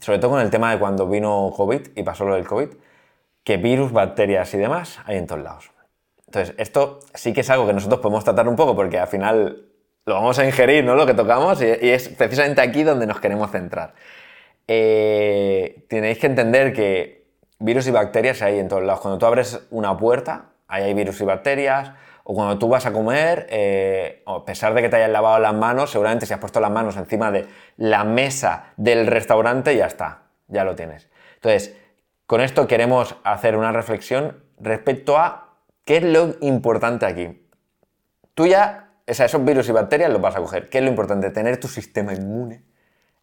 sobre 0.00 0.18
todo 0.18 0.32
con 0.32 0.40
el 0.40 0.50
tema 0.50 0.72
de 0.72 0.78
cuando 0.78 1.06
vino 1.08 1.52
COVID 1.54 1.88
y 1.94 2.02
pasó 2.04 2.24
lo 2.24 2.36
del 2.36 2.46
COVID, 2.46 2.70
que 3.44 3.56
virus, 3.58 3.92
bacterias 3.92 4.54
y 4.54 4.58
demás 4.58 5.00
hay 5.04 5.18
en 5.18 5.26
todos 5.26 5.42
lados. 5.42 5.81
Entonces, 6.32 6.54
esto 6.56 7.00
sí 7.12 7.34
que 7.34 7.42
es 7.42 7.50
algo 7.50 7.66
que 7.66 7.74
nosotros 7.74 8.00
podemos 8.00 8.24
tratar 8.24 8.48
un 8.48 8.56
poco 8.56 8.74
porque 8.74 8.98
al 8.98 9.06
final 9.06 9.66
lo 10.06 10.14
vamos 10.14 10.38
a 10.38 10.46
ingerir, 10.46 10.82
¿no? 10.82 10.94
Lo 10.94 11.04
que 11.04 11.12
tocamos 11.12 11.60
y, 11.60 11.66
es 11.66 12.08
precisamente 12.08 12.62
aquí 12.62 12.84
donde 12.84 13.06
nos 13.06 13.20
queremos 13.20 13.50
centrar. 13.50 13.92
Eh, 14.66 15.84
tenéis 15.90 16.16
que 16.16 16.28
entender 16.28 16.72
que 16.72 17.26
virus 17.58 17.86
y 17.86 17.90
bacterias 17.90 18.40
hay 18.40 18.58
en 18.58 18.68
todos 18.68 18.82
lados. 18.82 19.02
Cuando 19.02 19.18
tú 19.18 19.26
abres 19.26 19.60
una 19.70 19.94
puerta, 19.98 20.46
ahí 20.68 20.84
hay 20.84 20.94
virus 20.94 21.20
y 21.20 21.24
bacterias. 21.24 21.92
O 22.24 22.34
cuando 22.34 22.58
tú 22.58 22.66
vas 22.66 22.86
a 22.86 22.94
comer, 22.94 23.46
eh, 23.50 24.22
a 24.24 24.42
pesar 24.46 24.72
de 24.72 24.80
que 24.80 24.88
te 24.88 24.96
hayas 24.96 25.10
lavado 25.10 25.38
las 25.38 25.52
manos, 25.52 25.90
seguramente 25.90 26.24
si 26.24 26.32
has 26.32 26.40
puesto 26.40 26.60
las 26.60 26.70
manos 26.70 26.96
encima 26.96 27.30
de 27.30 27.46
la 27.76 28.04
mesa 28.04 28.72
del 28.78 29.06
restaurante, 29.06 29.76
ya 29.76 29.84
está, 29.84 30.22
ya 30.48 30.64
lo 30.64 30.74
tienes. 30.76 31.10
Entonces, 31.34 31.76
con 32.24 32.40
esto 32.40 32.66
queremos 32.66 33.16
hacer 33.22 33.54
una 33.54 33.70
reflexión 33.70 34.42
respecto 34.58 35.18
a 35.18 35.51
¿Qué 35.84 35.96
es 35.96 36.04
lo 36.04 36.36
importante 36.40 37.06
aquí? 37.06 37.46
Tú 38.34 38.46
ya, 38.46 38.92
o 39.08 39.14
sea, 39.14 39.26
esos 39.26 39.44
virus 39.44 39.68
y 39.68 39.72
bacterias 39.72 40.10
los 40.10 40.20
vas 40.20 40.36
a 40.36 40.40
coger. 40.40 40.68
¿Qué 40.68 40.78
es 40.78 40.84
lo 40.84 40.90
importante? 40.90 41.30
Tener 41.30 41.58
tu 41.58 41.68
sistema 41.68 42.14
inmune 42.14 42.62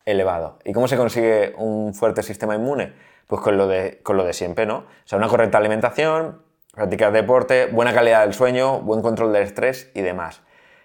elevado. 0.05 0.60
¿Y 0.66 0.74
cómo 0.74 0.88
se 0.88 0.97
consigue 0.97 1.53
un 1.57 1.93
fuerte 1.93 2.24
sistema 2.24 2.55
inmune? 2.55 2.93
Pues 3.28 3.41
con 3.41 3.57
lo 3.57 3.68
de, 3.68 4.01
con 4.03 4.18
lo 4.18 4.26
de 4.26 4.34
siempre, 4.34 4.66
¿no? 4.66 4.78
O 4.80 4.86
sea, 5.05 5.18
una 5.18 5.28
correcta 5.28 5.57
alimentación, 5.57 6.41
practicar 6.74 7.12
deporte, 7.12 7.68
buena 7.68 7.93
calidad 7.93 8.22
del 8.22 8.34
sueño, 8.34 8.82
buen 8.82 9.01
control 9.01 9.32
del 9.34 9.43
estrés 9.43 9.91
y 9.93 10.01
demás. 10.01 10.41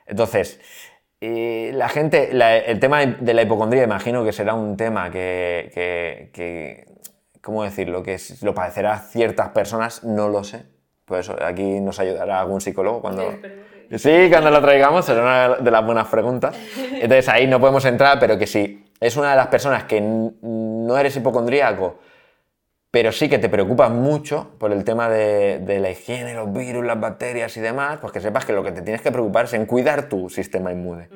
Entonces, 0.07 0.61
eh, 1.21 1.73
la 1.75 1.89
gente, 1.89 2.31
el 2.33 2.81
tema 2.81 3.05
de 3.05 3.35
la 3.35 3.43
hipocondría, 3.43 3.83
imagino 3.83 4.25
que 4.25 4.33
será 4.33 4.55
un 4.55 4.77
tema 4.77 5.11
que, 5.11 5.71
que, 6.33 6.87
¿cómo 7.41 7.65
decirlo? 7.65 8.03
Que 8.03 8.19
lo 8.43 8.55
padecerá 8.55 8.99
ciertas 8.99 9.49
personas, 9.51 10.05
no 10.05 10.29
lo 10.29 10.45
sé. 10.45 10.74
Por 11.05 11.19
eso 11.19 11.37
aquí 11.43 11.81
nos 11.81 11.99
ayudará 12.01 12.41
algún 12.41 12.61
psicólogo 12.61 13.01
cuando... 13.01 13.35
Sí, 13.97 14.29
cuando 14.31 14.51
lo 14.51 14.61
traigamos, 14.61 15.05
será 15.05 15.23
una 15.23 15.57
de 15.57 15.71
las 15.71 15.85
buenas 15.85 16.09
preguntas. 16.09 16.57
Entonces 16.93 17.29
ahí 17.29 17.47
no 17.47 17.61
podemos 17.61 17.85
entrar, 17.85 18.19
pero 18.19 18.39
que 18.39 18.47
si 18.47 18.85
es 18.99 19.17
una 19.17 19.31
de 19.31 19.37
las 19.37 19.49
personas 19.49 19.85
que 19.85 20.01
no 20.01 20.99
eres 20.99 21.15
hipocondríaco, 21.17 21.99
pero 22.91 23.13
sí 23.13 23.29
que 23.29 23.39
te 23.39 23.49
preocupas 23.49 23.91
mucho 23.91 24.53
por 24.59 24.73
el 24.73 24.85
tema 24.85 25.09
de, 25.09 25.79
la 25.81 25.91
higiene, 25.91 26.33
los 26.35 26.53
virus, 26.53 26.85
las 26.85 27.01
bacterias 27.01 27.57
y 27.57 27.61
demás, 27.61 27.99
pues 28.01 28.13
que 28.13 28.21
sepas 28.21 28.45
que 28.45 28.53
lo 28.53 28.63
que 28.63 28.73
te 28.73 28.83
tienes 28.83 29.03
que 29.03 29.11
preocupar 29.11 29.47
es 29.47 29.53
en 29.55 29.67
cuidar 29.67 30.09
tu 30.09 30.31
sistema 30.31 30.73
inmune. 30.73 31.09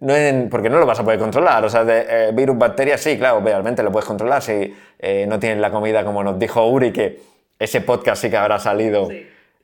No 0.00 0.14
porque 0.48 0.70
no 0.70 0.78
lo 0.78 0.86
vas 0.86 1.00
a 1.00 1.04
poder 1.04 1.18
controlar. 1.18 1.64
O 1.64 1.68
sea, 1.68 1.84
de, 1.84 2.06
eh, 2.08 2.30
virus, 2.32 2.56
bacterias, 2.56 3.00
sí, 3.00 3.18
claro, 3.18 3.38
obviamente 3.38 3.82
lo 3.82 3.92
puedes 3.92 4.06
controlar 4.06 4.40
si 4.40 4.74
eh, 4.98 5.26
no 5.28 5.38
tienes 5.38 5.58
la 5.58 5.70
comida 5.70 6.04
como 6.04 6.22
nos 6.22 6.38
dijo 6.38 6.64
Uri, 6.66 6.92
que 6.92 7.20
ese 7.60 7.82
podcast 7.82 8.22
sí 8.22 8.30
que 8.30 8.36
habrá 8.36 8.58
salido. 8.58 9.08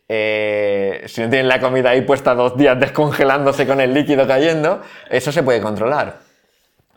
Eh, 0.09 1.03
si 1.07 1.23
no 1.23 1.29
tienes 1.29 1.49
la 1.49 1.59
comida 1.59 1.91
ahí 1.91 2.03
puesta 2.03 2.35
dos 2.35 2.57
días 2.57 2.79
descongelándose 2.79 3.67
con 3.67 3.81
el 3.81 3.93
líquido 3.93 4.27
cayendo, 4.27 4.83
eso 5.11 5.33
se 5.33 5.43
puede 5.43 5.61
controlar. 5.61 6.19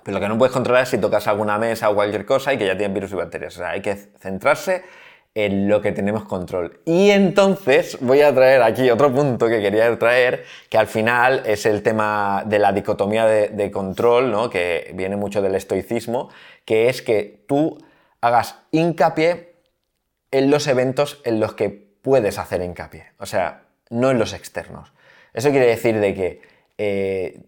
Pero 0.03 0.17
lo 0.17 0.21
que 0.21 0.29
no 0.29 0.37
puedes 0.37 0.53
controlar 0.53 0.83
es 0.83 0.89
si 0.89 0.97
tocas 0.97 1.27
alguna 1.27 1.57
mesa 1.57 1.89
o 1.89 1.95
cualquier 1.95 2.25
cosa 2.25 2.53
y 2.53 2.57
que 2.57 2.67
ya 2.67 2.77
tiene 2.77 2.93
virus 2.93 3.11
y 3.13 3.15
bacterias. 3.15 3.55
O 3.55 3.59
sea, 3.59 3.69
hay 3.69 3.81
que 3.81 3.95
centrarse 3.95 4.83
en 5.33 5.69
lo 5.69 5.81
que 5.81 5.91
tenemos 5.91 6.25
control. 6.25 6.81
Y 6.85 7.11
entonces 7.11 7.97
voy 8.01 8.21
a 8.21 8.33
traer 8.33 8.61
aquí 8.61 8.89
otro 8.89 9.13
punto 9.13 9.47
que 9.47 9.61
quería 9.61 9.97
traer, 9.97 10.43
que 10.69 10.77
al 10.77 10.87
final 10.87 11.43
es 11.45 11.65
el 11.65 11.81
tema 11.81 12.43
de 12.45 12.59
la 12.59 12.73
dicotomía 12.73 13.25
de, 13.25 13.71
control, 13.71 14.31
¿no? 14.31 14.49
que 14.49 14.91
viene 14.95 15.15
mucho 15.15 15.41
del 15.41 15.55
estoicismo, 15.55 16.29
que 16.65 16.89
es 16.89 17.01
que 17.01 17.43
tú 17.47 17.77
hagas 18.21 18.55
hincapié 18.71 19.48
en 20.31 20.51
los 20.51 20.67
eventos 20.67 21.21
en 21.23 21.39
los 21.39 21.53
que 21.53 21.69
puedes 21.69 22.37
hacer 22.37 22.61
hincapié, 22.61 23.07
o 23.19 23.25
sea, 23.25 23.63
no 23.89 24.11
en 24.11 24.19
los 24.19 24.33
externos. 24.33 24.93
Eso 25.33 25.49
quiere 25.49 25.67
decir 25.67 25.99
de 25.99 26.13
que 26.13 26.41
eh, 26.77 27.41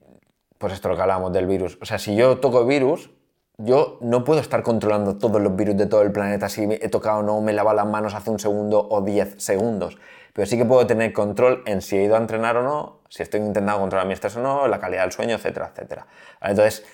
pues 0.58 0.74
esto 0.74 0.90
lo 0.90 0.96
que 0.96 1.02
hablábamos 1.02 1.34
del 1.34 1.48
virus. 1.48 1.78
O 1.82 1.86
sea, 1.86 1.98
si 1.98 2.16
yo 2.16 2.38
toco 2.38 2.66
virus, 2.66 3.10
yo 3.58 3.98
no 4.02 4.24
puedo 4.24 4.40
estar 4.40 4.64
controlando 4.64 5.18
todos 5.18 5.42
los 5.42 5.56
virus 5.56 5.76
de 5.78 5.88
todo 5.88 6.02
el 6.04 6.12
planeta 6.12 6.50
si 6.50 6.64
he 6.64 6.90
tocado 6.90 7.20
o 7.20 7.24
no, 7.24 7.42
me 7.42 7.54
lavo 7.54 7.74
las 7.74 7.86
manos 7.86 8.14
hace 8.14 8.30
un 8.30 8.40
segundo 8.40 8.88
o 8.90 9.02
diez 9.02 9.36
segundos. 9.38 9.98
Pero 10.34 10.46
sí 10.46 10.58
que 10.58 10.66
puedo 10.66 10.86
tener 10.88 11.12
control 11.14 11.64
en 11.66 11.82
si 11.82 11.98
he 11.98 12.04
ido 12.04 12.16
a 12.16 12.20
entrenar 12.20 12.58
o 12.58 12.64
no, 12.64 13.00
si 13.10 13.24
estoy 13.24 13.42
intentando 13.42 13.80
controlar 13.80 14.08
mi 14.08 14.14
estrés 14.14 14.38
o 14.38 14.42
no, 14.42 14.68
la 14.68 14.80
calidad 14.80 15.02
del 15.04 15.12
sueño, 15.12 15.36
etcétera, 15.36 15.72
etcétera. 15.74 16.08
Entonces, 16.42 16.86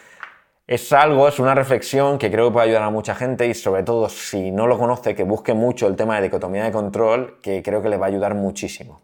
es 0.68 0.92
algo, 0.92 1.30
es 1.30 1.40
una 1.40 1.56
reflexión 1.56 2.18
que 2.18 2.30
creo 2.30 2.50
que 2.50 2.54
puede 2.54 2.66
ayudar 2.68 2.84
a 2.84 2.90
mucha 2.90 3.16
gente 3.16 3.48
y 3.48 3.54
sobre 3.54 3.84
todo 3.84 4.10
si 4.10 4.52
no 4.52 4.68
lo 4.68 4.78
conoce, 4.78 5.16
que 5.16 5.24
busque 5.24 5.54
mucho 5.54 5.88
el 5.88 5.96
tema 5.96 6.18
de 6.18 6.24
dicotomía 6.24 6.66
de 6.66 6.74
control, 6.74 7.38
que 7.42 7.64
creo 7.64 7.82
que 7.82 7.88
le 7.88 7.96
va 7.96 8.08
a 8.08 8.10
ayudar 8.10 8.36
muchísimo. 8.36 9.02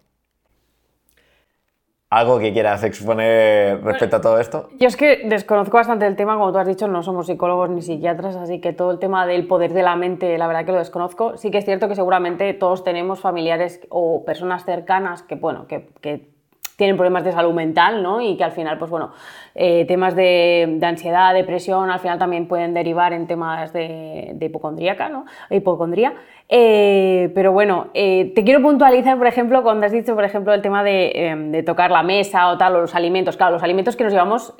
¿Algo 2.09 2.37
que 2.37 2.53
quieras 2.53 2.83
exponer 2.83 3.81
respecto 3.81 4.17
a 4.17 4.21
todo 4.21 4.39
esto? 4.39 4.69
Yo 4.77 4.87
es 4.87 4.95
que 4.95 5.21
desconozco 5.25 5.77
bastante 5.77 6.05
el 6.05 6.15
tema, 6.15 6.35
como 6.37 6.51
tú 6.51 6.59
has 6.59 6.67
dicho, 6.67 6.87
no 6.87 7.01
somos 7.01 7.25
psicólogos 7.25 7.71
ni 7.71 7.81
psiquiatras, 7.81 8.35
así 8.35 8.59
que 8.61 8.71
todo 8.71 8.91
el 8.91 8.99
tema 8.99 9.25
del 9.25 9.47
poder 9.47 9.73
de 9.73 9.81
la 9.81 9.95
mente, 9.95 10.37
la 10.37 10.45
verdad 10.45 10.65
que 10.65 10.73
lo 10.73 10.77
desconozco. 10.77 11.37
Sí 11.37 11.49
que 11.49 11.57
es 11.57 11.65
cierto 11.65 11.87
que 11.87 11.95
seguramente 11.95 12.53
todos 12.53 12.83
tenemos 12.83 13.19
familiares 13.19 13.79
o 13.89 14.25
personas 14.25 14.63
cercanas 14.63 15.23
que, 15.23 15.35
bueno, 15.35 15.65
que, 15.65 15.89
que 16.01 16.32
tienen 16.75 16.97
problemas 16.97 17.23
de 17.23 17.31
salud 17.31 17.53
mental, 17.53 18.01
¿no? 18.01 18.21
Y 18.21 18.35
que 18.35 18.43
al 18.43 18.51
final, 18.51 18.77
pues 18.77 18.89
bueno, 18.89 19.11
eh, 19.55 19.85
temas 19.85 20.15
de, 20.15 20.79
ansiedad, 20.81 21.33
depresión, 21.33 21.91
al 21.91 21.99
final 21.99 22.17
también 22.17 22.47
pueden 22.47 22.73
derivar 22.73 23.13
en 23.13 23.27
temas 23.27 23.71
de, 23.73 24.35
hipocondríaca, 24.39 25.09
¿no? 25.09 25.25
Hipocondría. 25.49 26.13
Eh, 26.49 27.31
pero 27.35 27.51
bueno, 27.51 27.87
eh, 27.93 28.31
te 28.35 28.43
quiero 28.43 28.61
puntualizar, 28.61 29.17
por 29.17 29.27
ejemplo, 29.27 29.61
cuando 29.63 29.85
has 29.85 29.91
dicho, 29.91 30.15
por 30.15 30.23
ejemplo, 30.23 30.53
el 30.53 30.61
tema 30.61 30.83
de, 30.83 31.63
tocar 31.65 31.91
la 31.91 32.03
mesa 32.03 32.49
o 32.49 32.57
tal, 32.57 32.75
o 32.75 32.81
los 32.81 32.95
alimentos. 32.95 33.37
Claro, 33.37 33.53
los 33.53 33.63
alimentos 33.63 33.95
que 33.95 34.03
nos 34.03 34.13
llevamos, 34.13 34.53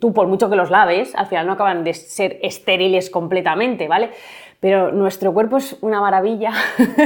tú 0.00 0.12
por 0.12 0.26
mucho 0.26 0.50
que 0.50 0.56
los 0.56 0.70
laves, 0.70 1.14
al 1.14 1.26
final 1.26 1.46
no 1.46 1.52
acaban 1.52 1.84
de 1.84 1.94
ser 1.94 2.38
estériles 2.42 3.10
completamente, 3.10 3.88
¿vale? 3.88 4.10
Pero 4.58 4.92
nuestro 4.92 5.32
cuerpo 5.32 5.56
es 5.56 5.78
una 5.80 6.00
maravilla 6.00 6.52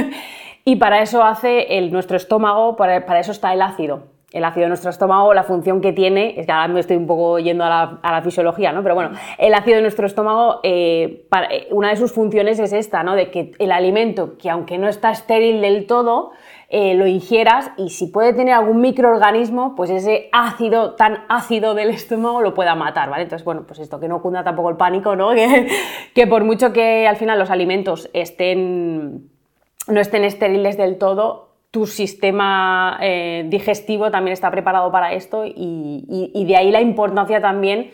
y 0.65 0.75
para 0.75 1.01
eso 1.01 1.23
hace 1.23 1.67
nuestro 1.89 2.17
estómago, 2.17 2.75
para 2.75 3.19
eso 3.19 3.31
está 3.31 3.53
el 3.53 3.61
ácido 3.61 4.14
el 4.35 4.43
ácido 4.43 4.63
de 4.63 4.67
nuestro 4.67 4.89
estómago, 4.89 5.33
la 5.33 5.43
función 5.43 5.79
que 5.79 5.93
tiene, 5.93 6.37
es 6.37 6.45
que 6.45 6.51
ahora 6.51 6.67
me 6.73 6.81
estoy 6.81 6.97
un 6.97 7.07
poco 7.07 7.39
yendo 7.39 7.63
a 7.63 7.99
la, 8.03 8.21
fisiología, 8.21 8.73
¿no? 8.73 8.83
Pero 8.83 8.93
bueno, 8.93 9.11
el 9.37 9.53
ácido 9.53 9.77
de 9.77 9.81
nuestro 9.81 10.05
estómago, 10.05 10.59
eh, 10.63 11.25
eh, 11.49 11.67
una 11.71 11.89
de 11.89 11.95
sus 11.95 12.11
funciones 12.11 12.59
es 12.59 12.73
esta, 12.73 13.01
¿no? 13.01 13.15
De 13.15 13.31
que 13.31 13.51
el 13.59 13.71
alimento, 13.71 14.37
que 14.37 14.49
aunque 14.49 14.77
no 14.77 14.89
está 14.89 15.11
estéril 15.11 15.61
del 15.61 15.87
todo, 15.87 16.31
eh, 16.67 16.95
lo 16.95 17.07
ingieras 17.07 17.71
y 17.77 17.91
si 17.91 18.07
puede 18.07 18.33
tener 18.33 18.55
algún 18.55 18.81
microorganismo, 18.81 19.73
pues 19.73 19.89
ese 19.89 20.27
ácido 20.33 20.95
tan 20.95 21.23
ácido 21.29 21.73
del 21.73 21.91
estómago 21.91 22.41
lo 22.41 22.53
pueda 22.53 22.75
matar, 22.75 23.09
¿vale? 23.09 23.23
Entonces, 23.23 23.45
bueno, 23.45 23.63
pues 23.65 23.79
esto 23.79 24.01
que 24.01 24.09
no 24.09 24.21
cunda 24.21 24.43
tampoco 24.43 24.69
el 24.69 24.75
pánico, 24.75 25.15
¿no? 25.15 25.29
Que, 25.35 25.67
que 26.13 26.27
por 26.27 26.43
mucho 26.43 26.73
que 26.73 27.07
al 27.07 27.15
final 27.15 27.39
los 27.39 27.51
alimentos 27.51 28.09
estén 28.11 29.29
no 29.87 30.01
estén 30.01 30.23
estériles 30.23 30.77
del 30.77 30.97
todo, 30.97 31.44
tu 31.75 31.85
sistema 31.85 32.97
eh, 33.01 33.43
digestivo 33.49 34.09
también 34.09 34.31
está 34.31 34.49
preparado 34.49 34.93
para 34.93 35.11
esto 35.11 35.43
y, 35.45 36.45
de 36.47 36.55
ahí 36.55 36.71
la 36.71 36.79
importancia 36.79 37.41
también 37.41 37.91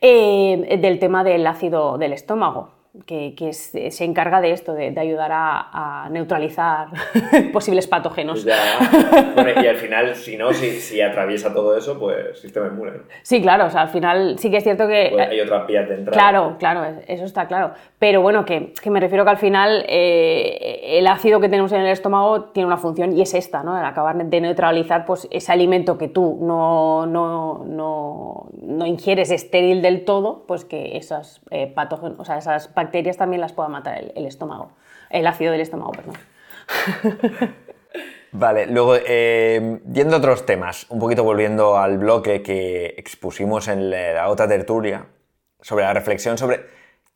eh, 0.00 0.78
del 0.80 0.98
tema 0.98 1.22
del 1.22 1.46
ácido 1.46 1.96
del 1.96 2.12
estómago 2.12 2.79
que, 3.06 3.52
se 3.52 4.04
encarga 4.04 4.40
de 4.40 4.52
esto, 4.52 4.74
de, 4.74 4.94
ayudar 4.98 5.30
a, 5.32 6.08
neutralizar 6.10 6.88
posibles 7.52 7.86
patógenos. 7.86 8.46
y 8.46 9.66
al 9.66 9.76
final, 9.76 10.14
si 10.14 10.36
no, 10.36 10.52
si, 10.52 11.00
atraviesa 11.00 11.52
todo 11.52 11.76
eso, 11.76 11.98
pues 11.98 12.40
sistema 12.40 12.68
inmune. 12.68 12.92
Sí, 13.22 13.40
claro, 13.40 13.66
o 13.66 13.70
sea, 13.70 13.82
al 13.82 13.88
final 13.88 14.38
sí 14.38 14.50
que 14.50 14.58
es 14.58 14.64
cierto 14.64 14.86
que... 14.86 15.08
Pues 15.12 15.28
hay 15.28 15.40
otras 15.40 15.66
vías 15.66 15.88
de 15.88 15.94
entrada. 15.94 16.18
Claro, 16.18 16.56
claro, 16.58 17.02
eso 17.06 17.24
está 17.24 17.46
claro. 17.46 17.72
Pero 17.98 18.22
bueno, 18.22 18.44
que, 18.44 18.72
me 18.86 19.00
refiero 19.00 19.24
que 19.24 19.30
al 19.30 19.38
final 19.38 19.84
eh, 19.88 20.98
el 20.98 21.06
ácido 21.06 21.40
que 21.40 21.48
tenemos 21.48 21.72
en 21.72 21.80
el 21.80 21.88
estómago 21.88 22.44
tiene 22.44 22.66
una 22.66 22.76
función 22.76 23.16
y 23.16 23.22
es 23.22 23.34
esta, 23.34 23.62
¿no? 23.62 23.78
El 23.78 23.84
acabar 23.84 24.16
de 24.16 24.40
neutralizar 24.40 25.04
pues, 25.04 25.28
ese 25.30 25.52
alimento 25.52 25.98
que 25.98 26.08
tú 26.08 26.38
no, 26.40 27.06
no, 27.06 27.64
no, 27.66 28.86
ingieres 28.86 29.30
estéril 29.30 29.82
del 29.82 30.04
todo, 30.04 30.44
pues 30.46 30.64
que 30.64 30.96
esas 30.96 31.40
eh, 31.50 31.66
patógenos, 31.66 32.18
o 32.18 32.24
sea, 32.24 32.38
esas 32.38 32.72
bacterias 32.74 32.89
también 33.16 33.40
las 33.40 33.52
pueda 33.52 33.68
matar 33.68 34.12
el, 34.14 34.26
estómago, 34.26 34.72
el 35.10 35.26
ácido 35.26 35.52
del 35.52 35.60
estómago, 35.60 35.92
perdón. 35.92 36.16
Vale, 38.32 38.66
luego, 38.66 38.94
eh, 38.96 39.80
yendo 39.92 40.14
a 40.14 40.18
otros 40.18 40.46
temas, 40.46 40.86
un 40.88 41.00
poquito 41.00 41.24
volviendo 41.24 41.78
al 41.78 41.98
bloque 41.98 42.42
que 42.42 42.94
expusimos 42.96 43.66
en 43.66 43.90
la 43.90 44.28
otra 44.28 44.46
tertulia, 44.46 45.06
sobre 45.60 45.84
la 45.84 45.92
reflexión 45.92 46.38
sobre 46.38 46.66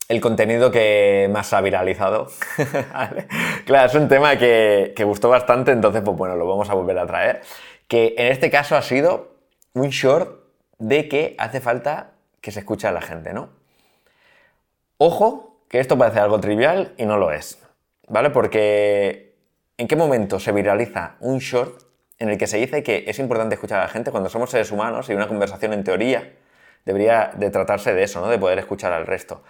el 0.08 0.20
contenido 0.20 0.70
que 0.70 1.28
más 1.32 1.52
ha 1.52 1.60
viralizado. 1.60 2.28
Claro, 3.64 3.86
es 3.86 3.94
un 3.94 4.08
tema 4.08 4.36
que, 4.36 4.92
que, 4.94 5.04
gustó 5.04 5.30
bastante, 5.30 5.72
entonces, 5.72 6.02
pues 6.04 6.14
bueno, 6.18 6.36
lo 6.36 6.46
vamos 6.46 6.68
a 6.68 6.74
volver 6.74 6.98
a 6.98 7.06
traer. 7.06 7.40
Que 7.88 8.14
en 8.18 8.30
este 8.30 8.50
caso 8.50 8.76
ha 8.76 8.82
sido 8.82 9.36
un 9.72 9.88
short 9.88 10.38
de 10.78 11.08
que 11.08 11.34
hace 11.38 11.62
falta 11.62 12.10
que 12.42 12.50
se 12.50 12.58
escuche 12.58 12.86
a 12.86 12.92
la 12.92 13.00
gente, 13.00 13.32
¿no? 13.32 13.48
Ojo, 14.98 15.53
que 15.74 15.80
esto 15.80 15.98
parece 15.98 16.20
algo 16.20 16.38
trivial 16.38 16.92
y 16.98 17.04
no 17.04 17.16
lo 17.16 17.32
es, 17.32 17.58
¿vale? 18.06 18.30
Porque 18.30 19.34
¿en 19.76 19.88
qué 19.88 19.96
momento 19.96 20.38
se 20.38 20.52
viraliza 20.52 21.16
un 21.18 21.40
short 21.40 21.82
en 22.20 22.28
el 22.28 22.38
que 22.38 22.46
se 22.46 22.58
dice 22.58 22.84
que 22.84 23.02
es 23.08 23.18
importante 23.18 23.56
escuchar 23.56 23.80
a 23.80 23.82
la 23.82 23.88
gente 23.88 24.12
cuando 24.12 24.28
somos 24.28 24.50
seres 24.50 24.70
humanos 24.70 25.10
y 25.10 25.14
una 25.14 25.26
conversación 25.26 25.72
en 25.72 25.82
teoría 25.82 26.32
debería 26.84 27.32
de 27.34 27.50
tratarse 27.50 27.92
de 27.92 28.04
eso, 28.04 28.20
¿no? 28.20 28.28
De 28.28 28.38
poder 28.38 28.60
escuchar 28.60 28.92
al 28.92 29.04
resto. 29.04 29.42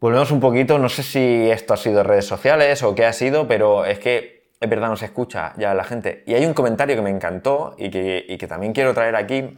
Volvemos 0.00 0.32
un 0.32 0.40
poquito, 0.40 0.76
no 0.80 0.88
sé 0.88 1.04
si 1.04 1.52
esto 1.52 1.74
ha 1.74 1.76
sido 1.76 2.02
redes 2.02 2.26
sociales 2.26 2.82
o 2.82 2.96
qué 2.96 3.06
ha 3.06 3.12
sido, 3.12 3.46
pero 3.46 3.84
es 3.84 4.00
que 4.00 4.48
es 4.58 4.68
verdad, 4.68 4.88
no 4.88 4.96
se 4.96 5.04
escucha 5.04 5.52
ya 5.56 5.70
a 5.70 5.74
la 5.76 5.84
gente. 5.84 6.24
Y 6.26 6.34
hay 6.34 6.44
un 6.44 6.52
comentario 6.52 6.96
que 6.96 7.02
me 7.02 7.10
encantó 7.10 7.76
y 7.78 7.90
que 7.90 8.46
también 8.48 8.72
quiero 8.72 8.92
traer 8.92 9.14
aquí, 9.14 9.56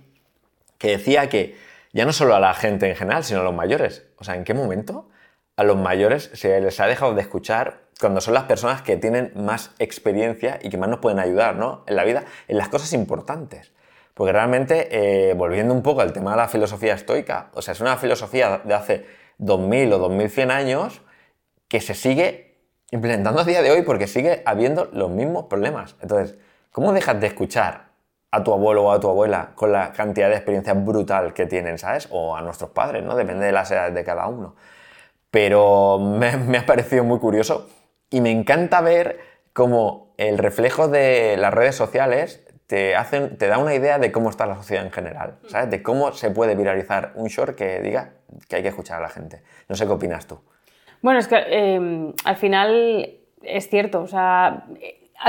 que 0.77 0.89
decía 0.89 1.31
que 1.31 1.57
ya 1.95 2.05
no 2.05 2.13
solo 2.13 2.35
a 2.35 2.39
la 2.39 2.53
gente 2.53 2.87
en 2.87 2.97
general, 2.97 3.25
sino 3.25 3.41
a 3.41 3.45
los 3.45 3.55
mayores. 3.55 4.07
O 4.19 4.25
sea, 4.25 4.37
¿en 4.37 4.45
qué 4.45 4.53
momento 4.53 5.09
a 5.59 5.65
los 5.65 5.77
mayores 5.77 6.31
se 6.35 6.61
les 6.61 6.79
ha 6.79 6.87
dejado 6.87 7.15
de 7.15 7.21
escuchar 7.21 7.81
cuando 8.01 8.21
son 8.21 8.33
las 8.33 8.45
personas 8.45 8.81
que 8.83 8.97
tienen 8.97 9.33
más 9.35 9.73
experiencia 9.81 10.61
y 10.63 10.71
que 10.71 10.79
más 10.79 10.89
nos 10.89 11.01
pueden 11.01 11.19
ayudar 11.19 11.57
¿no? 11.57 11.83
en 11.89 11.97
la 11.97 12.05
vida, 12.05 12.25
en 12.47 12.57
las 12.57 12.69
cosas 12.69 12.93
importantes. 12.93 13.73
Porque 14.15 14.33
realmente, 14.33 14.89
eh, 14.93 15.35
volviendo 15.35 15.75
un 15.75 15.83
poco 15.83 16.01
al 16.01 16.13
tema 16.13 16.31
de 16.31 16.37
la 16.37 16.47
filosofía 16.47 16.95
estoica, 16.95 17.51
o 17.55 17.61
sea, 17.61 17.73
es 17.73 17.81
una 17.81 17.97
filosofía 17.97 18.63
de 18.65 18.73
hace 18.73 19.07
2000 19.39 19.95
o 19.95 19.99
2100 19.99 20.53
años 20.53 21.03
que 21.67 21.81
se 21.81 21.95
sigue 21.95 22.61
implementando 22.93 23.41
a 23.41 23.45
día 23.45 23.61
de 23.61 23.73
hoy 23.73 23.83
porque 23.83 24.07
sigue 24.07 24.45
habiendo 24.47 24.89
los 24.93 25.11
mismos 25.11 25.47
problemas. 25.47 25.97
Entonces, 26.01 26.39
¿cómo 26.71 26.93
dejas 26.93 27.21
de 27.21 27.27
escuchar 27.27 27.89
a 28.31 28.45
tu 28.45 28.53
abuelo 28.53 28.85
o 28.85 28.93
a 28.93 29.01
tu 29.01 29.09
abuela 29.09 29.51
con 29.57 29.73
la 29.73 29.91
cantidad 29.91 30.29
de 30.29 30.37
experiencia 30.37 30.75
brutal 30.75 31.35
que 31.35 31.47
tienen, 31.47 31.79
¿sabes? 31.79 32.07
O 32.13 32.37
a 32.37 32.43
nuestros 32.43 32.71
padres, 32.71 33.03
¿no? 33.03 33.17
Depende 33.17 33.45
de 33.47 33.53
las 33.53 33.69
edades 33.73 33.93
de 33.93 34.05
cada 34.05 34.29
uno. 34.29 34.55
Pero 35.31 35.99
me, 35.99 36.59
ha 36.59 36.67
parecido 36.67 37.05
muy 37.05 37.19
curioso 37.19 37.69
y 38.11 38.21
me 38.21 38.31
encanta 38.31 38.81
ver 38.81 39.21
cómo 39.53 40.15
el 40.17 40.39
reflejo 40.39 40.89
de 40.89 41.37
las 41.37 41.53
redes 41.53 41.75
sociales 41.75 42.45
te, 42.67 42.97
hacen, 42.97 43.37
te 43.39 43.47
da 43.47 43.59
una 43.59 43.75
idea 43.75 43.99
de 43.99 44.13
cómo 44.13 44.31
está 44.31 44.47
la 44.47 44.57
sociedad 44.57 44.85
en 44.85 44.93
general, 44.93 45.39
¿sabes? 45.49 45.71
De 45.71 45.83
cómo 45.83 46.13
se 46.13 46.31
puede 46.31 46.55
viralizar 46.55 47.13
un 47.15 47.29
short 47.29 47.57
que 47.57 47.81
diga 47.81 48.13
que 48.49 48.57
hay 48.57 48.63
que 48.63 48.69
escuchar 48.69 48.99
a 48.99 49.03
la 49.03 49.09
gente. 49.09 49.43
No 49.69 49.77
sé 49.77 49.87
qué 49.87 49.93
opinas 49.93 50.27
tú. 50.27 50.39
Bueno, 51.03 51.19
es 51.21 51.29
que 51.29 51.37
eh, 51.47 52.13
al 52.25 52.37
final 52.37 53.19
es 53.43 53.69
cierto, 53.69 54.03
o 54.03 54.07
sea, 54.07 54.65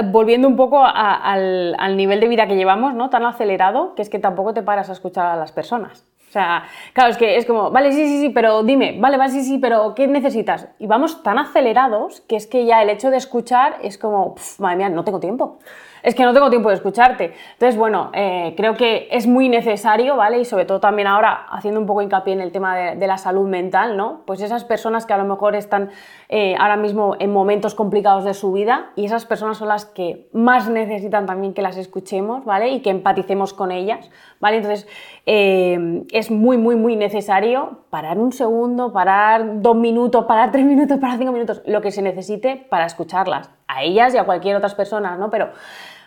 volviendo 0.06 0.47
un 0.47 0.56
poco 0.56 0.84
al, 0.84 1.76
al, 1.78 1.97
nivel 1.97 2.20
de 2.20 2.28
vida 2.28 2.47
que 2.47 2.56
llevamos, 2.56 2.93
¿no? 2.93 3.10
Tan 3.10 3.26
acelerado, 3.26 3.95
que 3.95 4.02
es 4.02 4.10
que 4.10 4.20
tampoco 4.20 4.54
te 4.54 4.64
paras 4.64 4.89
a 4.89 4.93
escuchar 4.93 5.28
a 5.28 5.36
las 5.36 5.52
personas. 5.52 6.09
O 6.30 6.32
sea, 6.32 6.63
claro, 6.93 7.09
es 7.09 7.17
que 7.17 7.38
es 7.38 7.45
como, 7.47 7.71
vale, 7.71 7.91
sí, 7.91 8.07
sí, 8.07 8.21
sí, 8.21 8.30
pero 8.30 8.61
dime, 8.61 8.95
vale, 8.99 9.17
vale, 9.17 9.32
sí, 9.32 9.43
sí, 9.43 9.57
pero 9.57 9.95
¿qué 9.95 10.07
necesitas? 10.07 10.67
Y 10.77 10.86
vamos 10.86 11.23
tan 11.23 11.39
acelerados 11.39 12.21
que 12.21 12.36
es 12.36 12.45
que 12.45 12.67
ya 12.67 12.84
el 12.84 12.91
hecho 12.91 13.09
de 13.09 13.17
escuchar 13.17 13.77
es 13.82 13.97
como, 13.97 14.36
madre 14.59 14.77
mía, 14.77 14.89
no 14.89 15.03
tengo 15.03 15.19
tiempo 15.19 15.57
es 16.04 16.16
que 16.16 16.24
no 16.24 16.34
tengo 16.34 16.50
tiempo 16.50 16.70
de 16.70 16.76
escucharte. 16.76 17.34
Entonces, 17.54 17.78
bueno, 17.78 18.10
eh, 18.14 18.54
creo 18.56 18.76
que 18.76 19.08
es 19.12 19.28
muy 19.28 19.50
necesario, 19.50 20.16
¿vale? 20.16 20.39
Y 20.39 20.45
sobre 20.45 20.66
todo 20.66 20.80
también 20.80 21.08
ahora, 21.08 21.45
haciendo 21.50 21.80
un 21.80 21.86
poco 21.86 22.02
hincapié 22.02 22.34
en 22.34 22.41
el 22.41 22.52
tema 22.52 22.76
de, 22.76 23.08
la 23.10 23.18
salud 23.18 23.47
mental, 23.47 23.97
¿no? 23.97 24.22
Pues 24.28 24.41
esas 24.41 24.64
personas 24.64 25.08
que 25.08 25.14
a 25.14 25.18
lo 25.18 25.26
mejor 25.26 25.56
están 25.56 25.89
eh, 26.30 26.56
ahora 26.60 26.78
mismo 26.78 27.16
en 27.20 27.34
momentos 27.34 27.74
complicados 27.74 28.24
de 28.24 28.36
su 28.36 28.52
vida 28.52 28.91
y 28.95 29.06
esas 29.06 29.26
personas 29.26 29.58
son 29.58 29.68
las 29.68 29.86
que 29.86 30.30
más 30.32 30.70
necesitan 30.70 31.26
también 31.26 31.56
que 31.56 31.64
las 31.64 31.76
escuchemos, 31.78 32.45
¿vale? 32.45 32.70
Y 32.70 32.82
que 32.82 32.91
empaticemos 32.91 33.54
con 33.54 33.72
ellas, 33.72 34.12
¿vale? 34.39 34.58
Entonces, 34.58 34.88
eh, 35.26 36.04
es 36.12 36.30
muy, 36.30 36.58
muy, 36.58 36.76
muy 36.76 36.95
necesario 36.95 37.80
parar 37.89 38.20
un 38.20 38.32
segundo, 38.32 38.93
parar 38.93 39.62
dos 39.62 39.76
minutos, 39.76 40.26
parar 40.26 40.52
tres 40.52 40.66
minutos, 40.66 41.00
parar 41.00 41.18
cinco 41.18 41.32
minutos, 41.32 41.62
lo 41.66 41.82
que 41.82 41.91
se 41.91 42.02
necesite 42.02 42.68
para 42.70 42.86
escucharlas, 42.86 43.50
a 43.68 43.84
ellas 43.84 44.14
y 44.14 44.18
a 44.18 44.24
cualquier 44.24 44.56
otras 44.56 44.76
personas, 44.76 45.18
¿no? 45.20 45.30
Pero 45.30 45.50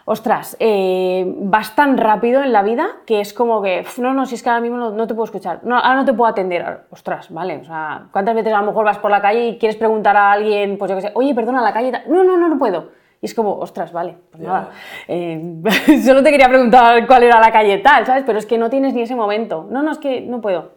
ostras, 0.05 0.57
eh, 0.59 1.25
vas 1.39 1.75
tan 1.75 1.97
rápido 1.97 2.43
en 2.43 2.53
la 2.53 2.63
vida 2.63 2.89
que 3.07 3.21
es 3.21 3.33
como 3.33 3.63
que, 3.63 3.85
no, 3.99 4.15
no, 4.15 4.27
si 4.27 4.35
es 4.35 4.43
que 4.43 4.51
ahora 4.51 4.61
mismo 4.61 4.77
no, 4.91 5.07
te 5.07 5.15
puedo 5.15 5.25
escuchar, 5.25 5.61
no, 5.63 5.77
ahora 5.77 5.97
no 5.97 6.05
te 6.05 6.13
puedo 6.13 6.31
atender, 6.31 6.83
ostras, 6.91 7.31
vale, 7.31 7.59
o 7.59 7.65
sea, 7.65 8.07
¿cuántas 8.13 8.35
veces 8.35 8.53
a 8.53 8.61
lo 8.61 8.67
mejor 8.67 8.85
vas 8.85 8.99
por 8.99 9.11
la 9.11 9.21
calle 9.21 9.49
y 9.49 9.59
quieres 9.59 9.77
preguntar 9.77 10.17
a 10.17 10.33
alguien, 10.33 10.79
pues 10.79 10.91
yo 10.91 10.97
qué 10.97 11.03
sé, 11.03 11.11
oye, 11.15 11.35
perdona, 11.35 11.63
la 11.63 11.73
calle, 11.73 11.93
no, 12.09 12.25
no, 12.25 12.37
no, 12.37 12.49
no 12.49 12.59
puedo. 12.59 13.03
Y 13.21 13.27
es 13.27 13.35
como, 13.35 13.55
ostras, 13.59 13.93
vale, 13.93 14.17
pues 14.33 14.43
nada, 14.43 14.71
eh, 15.07 15.63
solo 16.05 16.25
te 16.25 16.33
quería 16.33 16.49
preguntar 16.49 17.07
cuál 17.07 17.23
era 17.23 17.39
la 17.39 17.53
calle 17.53 17.79
tal, 17.79 18.05
¿sabes? 18.05 18.25
Pero 18.27 18.37
es 18.37 18.47
que 18.47 18.59
no 18.59 18.69
tienes 18.69 18.95
ni 18.95 19.03
ese 19.03 19.15
momento. 19.15 19.65
No, 19.71 19.85
no, 19.85 19.93
es 19.93 19.99
que 19.99 20.21
no 20.23 20.41
puedo. 20.41 20.73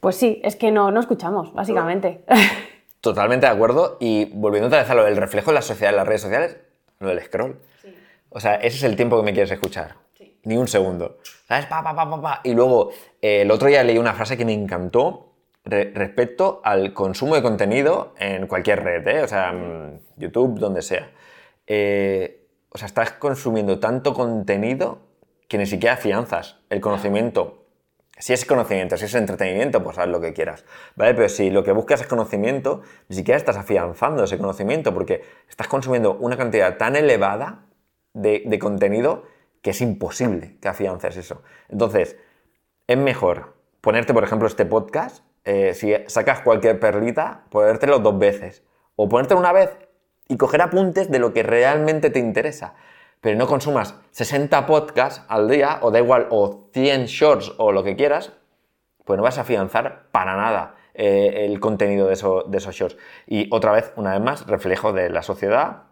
Pues 0.00 0.16
sí, 0.16 0.40
es 0.42 0.56
que 0.56 0.70
no, 0.70 0.90
no 0.90 1.00
escuchamos, 1.00 1.52
básicamente. 1.52 2.24
Totalmente 3.02 3.44
de 3.44 3.52
acuerdo. 3.52 3.98
Y 4.00 4.30
volviendo 4.32 4.68
otra 4.68 4.78
vez 4.78 4.88
a 4.88 4.94
lo 4.94 5.04
del 5.04 5.18
reflejo 5.18 5.50
de 5.50 5.56
la 5.56 5.62
sociedad 5.62 5.90
en 5.90 5.96
las 5.96 6.06
redes 6.06 6.22
sociales, 6.22 6.56
lo 6.98 7.08
del 7.08 7.20
scroll. 7.20 7.58
O 8.34 8.40
sea, 8.40 8.56
ese 8.56 8.78
es 8.78 8.82
el 8.82 8.96
tiempo 8.96 9.16
que 9.16 9.22
me 9.22 9.32
quieres 9.32 9.52
escuchar. 9.52 9.94
Ni 10.42 10.56
un 10.56 10.66
segundo. 10.66 11.18
¿Sabes? 11.46 11.66
Pa, 11.66 11.84
pa, 11.84 11.94
pa, 11.94 12.20
pa, 12.20 12.40
Y 12.42 12.52
luego, 12.52 12.90
eh, 13.22 13.42
el 13.42 13.50
otro 13.52 13.68
día 13.68 13.84
leí 13.84 13.96
una 13.96 14.12
frase 14.12 14.36
que 14.36 14.44
me 14.44 14.52
encantó 14.52 15.30
respecto 15.64 16.60
al 16.62 16.92
consumo 16.92 17.36
de 17.36 17.42
contenido 17.42 18.12
en 18.18 18.46
cualquier 18.48 18.82
red, 18.82 19.06
¿eh? 19.06 19.22
O 19.22 19.28
sea, 19.28 19.54
YouTube, 20.16 20.58
donde 20.58 20.82
sea. 20.82 21.10
Eh, 21.66 22.48
o 22.68 22.76
sea, 22.76 22.86
estás 22.86 23.12
consumiendo 23.12 23.78
tanto 23.78 24.12
contenido 24.12 24.98
que 25.48 25.56
ni 25.56 25.64
siquiera 25.64 25.94
afianzas 25.94 26.58
el 26.70 26.80
conocimiento. 26.80 27.66
Si 28.18 28.32
es 28.32 28.44
conocimiento, 28.44 28.96
si 28.96 29.04
es 29.04 29.14
entretenimiento, 29.14 29.82
pues 29.82 29.96
haz 29.96 30.08
lo 30.08 30.20
que 30.20 30.34
quieras, 30.34 30.64
¿vale? 30.96 31.14
Pero 31.14 31.28
si 31.28 31.50
lo 31.50 31.62
que 31.62 31.72
buscas 31.72 32.00
es 32.00 32.08
conocimiento, 32.08 32.82
ni 33.08 33.16
siquiera 33.16 33.38
estás 33.38 33.56
afianzando 33.56 34.24
ese 34.24 34.38
conocimiento 34.38 34.92
porque 34.92 35.22
estás 35.48 35.68
consumiendo 35.68 36.14
una 36.14 36.36
cantidad 36.36 36.76
tan 36.76 36.96
elevada 36.96 37.64
de, 38.14 38.58
contenido 38.58 39.24
que 39.60 39.70
es 39.70 39.80
imposible 39.80 40.56
que 40.60 40.68
afiances 40.68 41.16
eso. 41.16 41.42
Entonces, 41.68 42.16
es 42.86 42.96
mejor 42.96 43.54
ponerte, 43.80 44.14
por 44.14 44.24
ejemplo, 44.24 44.48
este 44.48 44.64
podcast, 44.64 45.24
eh, 45.44 45.74
si 45.74 45.92
sacas 46.06 46.40
cualquier 46.40 46.80
perlita, 46.80 47.44
ponértelo 47.50 47.98
dos 47.98 48.18
veces. 48.18 48.62
O 48.96 49.08
ponértelo 49.08 49.40
una 49.40 49.52
vez 49.52 49.76
y 50.28 50.36
coger 50.36 50.62
apuntes 50.62 51.10
de 51.10 51.18
lo 51.18 51.32
que 51.32 51.42
realmente 51.42 52.10
te 52.10 52.18
interesa. 52.18 52.74
Pero 53.20 53.38
no 53.38 53.46
consumas 53.46 53.94
60 54.10 54.66
podcasts 54.66 55.24
al 55.28 55.48
día, 55.48 55.78
o 55.82 55.90
da 55.90 55.98
igual, 55.98 56.28
o 56.30 56.68
100 56.72 57.06
shorts 57.06 57.52
o 57.58 57.72
lo 57.72 57.82
que 57.82 57.96
quieras, 57.96 58.32
pues 59.04 59.16
no 59.16 59.22
vas 59.22 59.38
a 59.38 59.42
afianzar 59.42 60.06
para 60.12 60.36
nada 60.36 60.76
eh, 60.94 61.46
el 61.46 61.58
contenido 61.60 62.06
de, 62.06 62.16
de 62.46 62.58
esos 62.58 62.74
shorts. 62.74 62.96
Y 63.26 63.48
otra 63.50 63.72
vez, 63.72 63.92
una 63.96 64.12
vez 64.12 64.20
más, 64.20 64.46
reflejo 64.46 64.92
de 64.92 65.10
la 65.10 65.22
sociedad 65.22 65.84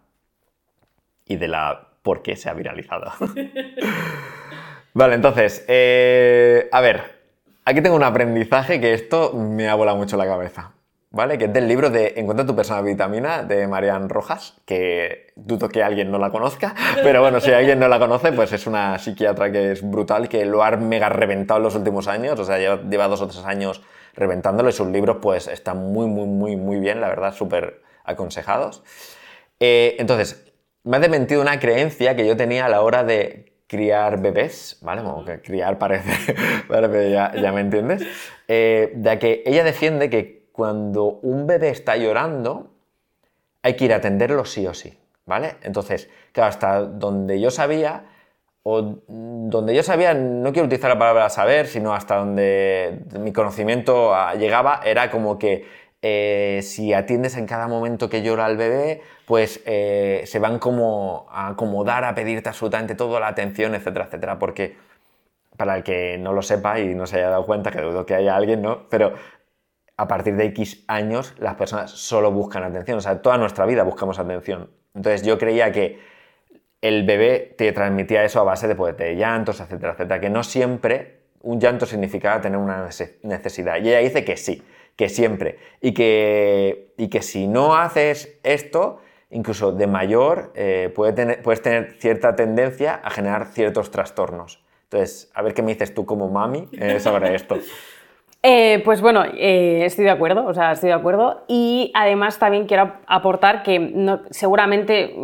y 1.25 1.37
de 1.37 1.49
la 1.49 1.91
por 2.03 2.22
qué 2.22 2.36
se 2.36 2.48
ha 2.48 2.55
viralizado. 2.55 3.12
vale, 4.94 5.14
entonces, 5.14 5.64
eh, 5.68 6.68
a 6.72 6.80
ver, 6.80 7.22
aquí 7.64 7.80
tengo 7.80 7.96
un 7.96 8.05
aprendizaje 8.05 8.80
que 8.80 8.94
esto 8.94 9.32
me 9.34 9.68
ha 9.68 9.74
volado 9.74 9.96
mucho 9.96 10.16
la 10.16 10.26
cabeza. 10.26 10.72
¿Vale? 11.14 11.36
Que 11.36 11.44
es 11.44 11.53
del 11.53 11.68
libro 11.68 11.90
de 11.90 12.14
Encuentra 12.16 12.46
tu 12.46 12.57
persona 12.57 12.80
vitamina 12.80 13.42
de 13.42 13.68
Marian 13.68 14.09
Rojas, 14.09 14.55
que 14.64 15.26
dudo 15.36 15.68
que 15.68 15.82
alguien 15.82 16.11
no 16.11 16.16
la 16.18 16.30
conozca, 16.30 16.74
pero 17.03 17.20
bueno, 17.20 17.38
si 17.38 17.53
alguien 17.53 17.78
no 17.78 17.86
la 17.86 17.98
conoce, 17.98 18.32
pues 18.32 18.50
es 18.55 18.66
una 18.66 18.98
psiquiatra 18.98 19.53
que 19.53 19.72
es 19.72 19.82
brutal, 19.82 20.30
que 20.30 20.46
lo 20.46 20.64
ha 20.64 20.70
mega 20.70 21.11
reventado 21.11 21.59
en 21.59 21.64
los 21.64 21.74
últimos 21.74 22.09
años, 22.09 22.40
o 22.40 22.46
sea, 22.46 22.57
lleva, 22.57 23.09
dos 23.09 23.20
o 23.20 23.28
tres 23.28 23.44
años 23.44 23.82
reventándolo 24.14 24.70
y 24.70 24.72
sus 24.72 24.88
libros 24.88 25.18
pues 25.20 25.48
están 25.48 25.92
muy, 25.92 26.07
muy, 26.07 26.26
muy, 26.26 26.57
muy 26.57 26.78
bien, 26.78 27.03
la 27.03 27.09
verdad, 27.09 27.34
súper 27.34 27.82
aconsejados. 28.05 28.82
Eh, 29.61 29.96
entonces, 29.98 30.51
me 30.85 30.97
ha 30.97 31.01
desmentido 31.01 31.41
una 31.41 31.59
creencia 31.59 32.16
que 32.16 32.26
yo 32.26 32.37
tenía 32.37 32.66
a 32.66 32.68
la 32.68 32.83
hora 32.83 33.05
de 33.05 33.53
criar 33.66 34.20
bebés, 34.20 34.78
¿vale? 34.83 35.03
Como 35.03 35.24
que 35.24 35.41
criar 35.41 35.78
parece, 35.78 36.35
pero 36.68 37.09
ya, 37.09 37.33
ya, 37.35 37.53
me 37.53 37.61
entiendes. 37.61 38.03
Eh, 38.49 38.93
de 38.95 39.18
que 39.18 39.43
ella 39.47 39.64
defiende 39.64 40.11
que 40.11 40.49
cuando 40.53 41.05
un 41.22 41.47
bebé 41.47 41.70
está 41.70 41.97
llorando, 41.97 42.70
hay 43.62 43.74
que 43.74 43.87
ir 43.87 43.93
a 43.93 43.97
atenderlo 43.97 44.45
sí 44.45 44.66
o 44.66 44.74
sí, 44.74 44.99
¿vale? 45.24 45.57
Entonces, 45.62 46.11
claro, 46.33 46.51
hasta 46.51 46.83
donde 46.83 47.41
yo 47.41 47.51
sabía, 47.51 48.05
o 48.64 48.99
donde 49.07 49.74
yo 49.74 49.83
sabía, 49.83 50.14
no 50.14 50.53
quiero 50.53 50.66
utilizar 50.66 50.91
la 50.91 50.99
palabra 50.99 51.30
saber, 51.30 51.66
sino 51.66 51.95
hasta 51.95 52.16
donde 52.16 53.01
mi 53.18 53.33
conocimiento 53.33 54.12
llegaba, 54.39 54.83
era 54.85 55.11
como 55.11 55.39
que 55.39 55.64
eh, 56.03 56.61
si 56.62 56.93
atiendes 56.93 57.37
en 57.37 57.47
cada 57.47 57.68
momento 57.68 58.11
que 58.11 58.22
llora 58.22 58.47
el 58.49 58.57
bebé, 58.57 59.03
pues 59.33 59.62
eh, 59.64 60.24
se 60.26 60.39
van 60.39 60.59
como 60.59 61.26
a 61.30 61.49
acomodar, 61.49 62.05
a 62.05 62.14
pedirte 62.14 62.51
absolutamente 62.51 62.95
toda 62.95 63.18
la 63.18 63.28
atención, 63.28 63.74
etcétera, 63.74 64.05
etcétera, 64.05 64.39
porque 64.39 64.76
para 65.57 65.78
el 65.78 65.83
que 65.83 66.18
no 66.18 66.35
lo 66.35 66.43
sepa 66.43 66.78
y 66.80 66.95
no 66.95 67.07
se 67.07 67.16
haya 67.16 67.30
dado 67.30 67.47
cuenta, 67.47 67.70
que 67.70 67.80
dudo 67.80 68.05
que 68.05 68.14
haya 68.14 68.37
alguien, 68.37 68.61
¿no? 68.61 68.91
Pero 68.91 69.14
a 69.97 70.07
partir 70.07 70.37
de 70.37 70.45
X 70.45 70.85
años 70.87 71.33
las 71.39 71.55
personas 71.55 71.93
solo 71.93 72.30
buscan 72.30 72.62
atención, 72.62 72.99
o 72.99 73.01
sea, 73.01 73.22
toda 73.22 73.39
nuestra 73.39 73.64
vida 73.64 73.85
buscamos 73.85 74.18
atención. 74.18 74.68
Entonces 74.95 75.22
yo 75.22 75.39
creía 75.39 75.72
que 75.72 75.99
el 76.83 77.07
bebé 77.07 77.55
te 77.57 77.72
transmitía 77.72 78.24
eso 78.24 78.39
a 78.39 78.45
base 78.45 78.68
de, 78.68 78.74
pues, 78.74 78.95
de 78.99 79.16
llantos, 79.16 79.61
etcétera, 79.61 79.95
etcétera, 79.95 80.20
que 80.20 80.28
no 80.28 80.45
siempre 80.45 81.22
un 81.41 81.59
llanto 81.59 81.87
significaba 81.87 82.39
tener 82.43 82.59
una 82.59 82.87
necesidad. 83.22 83.76
Y 83.83 83.89
ella 83.89 84.01
dice 84.01 84.26
que 84.26 84.37
sí, 84.37 84.62
que 84.95 85.09
siempre. 85.09 85.57
Y 85.80 85.95
que, 85.95 86.93
y 86.99 87.09
que 87.09 87.22
si 87.22 87.47
no 87.47 87.74
haces 87.74 88.39
esto, 88.43 89.01
incluso 89.33 89.72
de 89.72 89.87
mayor, 89.87 90.53
eh, 90.55 90.93
puede 90.95 91.12
tener, 91.12 91.43
puedes 91.43 91.62
tener 91.62 91.95
cierta 91.99 92.37
tendencia 92.37 93.01
a 93.03 93.11
generar 93.11 93.47
ciertos 93.47 93.91
trastornos. 93.91 94.62
Entonces, 94.85 95.30
a 95.35 95.43
ver 95.43 95.55
qué 95.55 95.62
me 95.62 95.72
dices 95.72 95.95
tú 95.95 96.05
como 96.05 96.28
mami 96.28 96.68
eh, 96.72 97.01
sobre 97.01 97.35
esto. 97.35 97.57
Eh, 98.45 98.83
pues 98.85 99.01
bueno, 99.01 99.22
estoy 99.22 100.05
de 100.05 100.11
acuerdo, 100.11 100.45
o 100.47 100.53
sea, 100.53 100.72
estoy 100.72 100.89
de 100.89 100.95
acuerdo. 100.95 101.45
Y 101.47 101.93
además 101.95 102.41
también 102.41 102.66
quiero 102.66 102.95
aportar 103.07 103.62
que 103.62 104.18
seguramente 104.30 105.14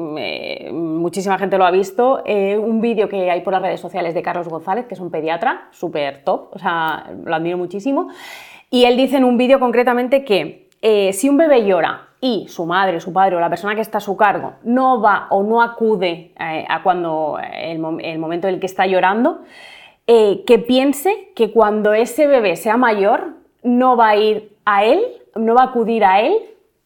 muchísima 0.71 1.37
gente 1.37 1.59
lo 1.59 1.65
ha 1.65 1.73
visto, 1.73 2.23
un 2.25 2.81
vídeo 2.81 3.09
que 3.09 3.29
hay 3.29 3.41
por 3.41 3.55
las 3.55 3.63
redes 3.63 3.81
sociales 3.81 4.15
de 4.15 4.23
Carlos 4.23 4.49
González, 4.49 4.87
que 4.87 4.95
es 4.95 5.01
un 5.01 5.11
pediatra 5.11 5.67
súper 5.73 6.23
top, 6.23 6.51
o 6.53 6.61
sea, 6.61 7.11
lo 7.25 7.35
admiro 7.35 7.59
muchísimo. 7.59 8.09
Y 8.71 8.85
él 8.85 8.97
dice 8.97 9.17
en 9.17 9.25
un 9.25 9.37
vídeo 9.37 9.59
concretamente 9.59 10.25
que 10.25 10.69
si 11.13 11.29
un 11.29 11.39
bebé 11.39 11.65
llora 11.65 12.08
y 12.21 12.47
su 12.49 12.67
madre, 12.67 13.01
su 13.01 13.13
padre 13.13 13.37
o 13.37 13.41
la 13.41 13.49
persona 13.49 13.75
que 13.75 13.81
está 13.81 13.99
a 13.99 14.01
su 14.01 14.17
cargo 14.17 14.55
no 14.65 15.01
va 15.01 15.27
o 15.31 15.43
no 15.43 15.63
acude 15.63 16.33
eh, 16.39 16.67
a 16.69 16.83
cuando 16.83 17.39
eh, 17.41 17.73
el, 17.73 18.19
momento 18.19 18.49
en 18.49 18.55
el 18.55 18.61
que 18.61 18.67
está 18.67 18.87
llorando, 18.87 19.43
que 20.07 20.65
piense 20.67 21.33
que 21.35 21.53
cuando 21.53 21.93
ese 21.93 22.27
bebé 22.27 22.57
sea 22.57 22.79
mayor 22.79 23.35
no 23.63 23.95
va 23.95 24.09
a 24.09 24.17
ir 24.17 24.57
a 24.65 24.85
él, 24.85 25.03
no 25.37 25.55
va 25.55 25.63
a 25.63 25.67
acudir 25.67 26.03
a 26.03 26.21
él 26.23 26.35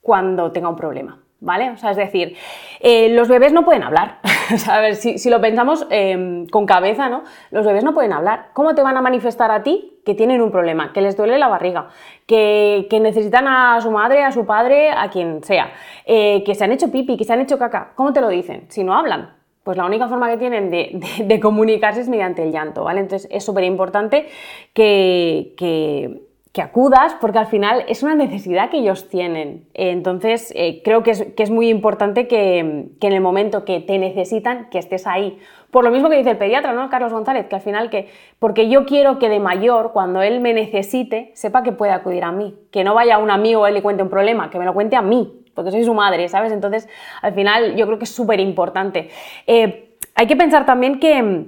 cuando 0.00 0.50
tenga 0.50 0.68
un 0.68 0.76
problema. 0.76 1.21
¿Vale? 1.42 1.70
O 1.70 1.76
sea, 1.76 1.90
es 1.90 1.96
decir, 1.96 2.36
eh, 2.80 3.10
los 3.10 3.28
bebés 3.28 3.52
no 3.52 3.64
pueden 3.64 3.82
hablar. 3.82 4.20
a 4.70 4.80
ver, 4.80 4.94
si, 4.96 5.28
lo 5.28 5.40
pensamos 5.40 5.86
em, 5.90 6.46
con 6.46 6.64
cabeza, 6.64 7.08
¿no? 7.08 7.24
Los 7.50 7.66
bebés 7.66 7.84
no 7.84 7.92
pueden 7.92 8.12
hablar. 8.12 8.50
¿Cómo 8.54 8.74
te 8.74 8.82
van 8.82 8.96
a 8.96 9.02
manifestar 9.02 9.50
a 9.50 9.62
ti 9.62 10.00
que 10.06 10.14
tienen 10.14 10.40
un 10.40 10.50
problema, 10.50 10.92
que 10.92 11.00
les 11.00 11.16
duele 11.16 11.38
la 11.38 11.48
barriga, 11.48 11.88
que, 12.26 12.86
necesitan 13.02 13.46
a 13.48 13.80
su 13.80 13.90
madre, 13.90 14.24
a 14.24 14.32
su 14.32 14.46
padre, 14.46 14.90
a 14.90 15.10
quien 15.10 15.42
sea, 15.44 15.72
eh, 16.06 16.42
que 16.44 16.54
se 16.54 16.64
han 16.64 16.72
hecho 16.72 16.90
pipi, 16.90 17.16
que 17.16 17.24
se 17.24 17.32
han 17.32 17.40
hecho 17.40 17.58
caca? 17.58 17.92
¿Cómo 17.96 18.12
te 18.12 18.20
lo 18.20 18.28
dicen? 18.28 18.66
Si 18.68 18.84
no 18.84 18.94
hablan. 18.94 19.34
Pues 19.64 19.76
la 19.76 19.84
única 19.84 20.08
forma 20.08 20.28
que 20.28 20.38
tienen 20.38 20.70
de, 20.70 21.40
comunicarse 21.40 22.00
es 22.00 22.08
mediante 22.08 22.42
el 22.42 22.50
llanto, 22.50 22.84
¿vale? 22.84 23.00
Entonces 23.00 23.28
es 23.30 23.44
súper 23.44 23.64
importante 23.64 24.28
que 24.74 25.54
que 25.56 26.31
acudas 26.60 27.16
porque 27.18 27.38
al 27.38 27.46
final 27.46 27.84
es 27.88 28.02
una 28.02 28.14
necesidad 28.14 28.68
que 28.68 28.78
ellos 28.78 29.08
tienen. 29.08 29.66
Entonces, 29.72 30.52
eh, 30.54 30.82
creo 30.84 31.02
que 31.02 31.12
es, 31.34 31.50
muy 31.50 31.70
importante 31.70 32.28
que, 32.28 32.58
en 32.58 33.12
el 33.12 33.20
momento 33.22 33.64
que 33.64 33.80
te 33.80 33.98
necesitan, 33.98 34.68
que 34.68 34.78
estés 34.78 35.06
ahí. 35.06 35.38
Por 35.70 35.82
lo 35.82 35.90
mismo 35.90 36.10
que 36.10 36.18
dice 36.18 36.30
el 36.30 36.36
pediatra, 36.36 36.74
¿no? 36.74 36.90
Carlos 36.90 37.10
González, 37.10 37.46
que 37.46 37.54
al 37.54 37.62
final 37.62 37.88
que, 37.88 38.10
porque 38.38 38.68
yo 38.68 38.84
quiero 38.84 39.18
que 39.18 39.30
de 39.30 39.40
mayor, 39.40 39.92
cuando 39.92 40.20
él 40.20 40.40
me 40.40 40.52
necesite, 40.52 41.30
sepa 41.34 41.62
que 41.62 41.72
puede 41.72 41.92
acudir 41.92 42.22
a 42.24 42.32
mí. 42.32 42.54
Que 42.70 42.84
no 42.84 42.94
vaya 42.94 43.14
a 43.14 43.18
un 43.18 43.30
amigo, 43.30 43.66
él 43.66 43.72
le 43.72 43.82
cuente 43.82 44.02
un 44.02 44.10
problema, 44.10 44.50
que 44.50 44.58
me 44.58 44.66
lo 44.66 44.74
cuente 44.74 44.94
a 44.94 45.02
mí, 45.02 45.44
porque 45.54 45.70
soy 45.70 45.84
su 45.84 45.94
madre, 45.94 46.28
¿sabes? 46.28 46.52
Entonces, 46.52 46.86
al 47.22 47.32
final, 47.32 47.76
yo 47.76 47.86
creo 47.86 47.96
que 47.96 48.04
es 48.04 48.14
súper 48.14 48.40
importante. 48.40 49.08
Eh, 49.46 49.96
hay 50.14 50.26
que 50.26 50.36
pensar 50.36 50.66
también 50.66 51.00
que 51.00 51.46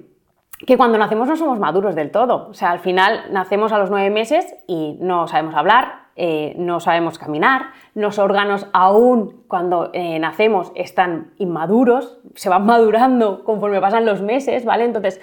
que 0.67 0.77
cuando 0.77 0.99
nacemos 0.99 1.29
no 1.29 1.37
somos 1.37 1.59
maduros 1.59 1.95
del 1.95 2.11
todo. 2.11 2.49
O 2.49 2.55
sea, 2.55 2.71
al 2.71 2.81
final 2.81 3.27
nacemos 3.31 3.73
a 3.73 3.79
los 3.79 3.91
nueve 3.91 4.11
meses 4.11 4.55
y 4.67 4.97
no 5.01 5.27
sabemos 5.27 5.55
hablar, 5.55 6.05
eh, 6.17 6.55
no 6.57 6.79
sabemos 6.79 7.19
caminar, 7.19 7.71
los 7.95 8.19
órganos 8.19 8.69
aún 8.73 9.45
cuando 9.49 9.91
eh, 9.93 10.19
nacemos 10.21 10.71
están 10.77 11.33
inmaduros, 11.39 12.19
se 12.37 12.49
van 12.49 12.65
madurando 12.67 13.43
conforme 13.43 13.81
pasan 13.81 14.07
los 14.07 14.23
meses, 14.23 14.65
¿vale? 14.65 14.85
Entonces, 14.85 15.21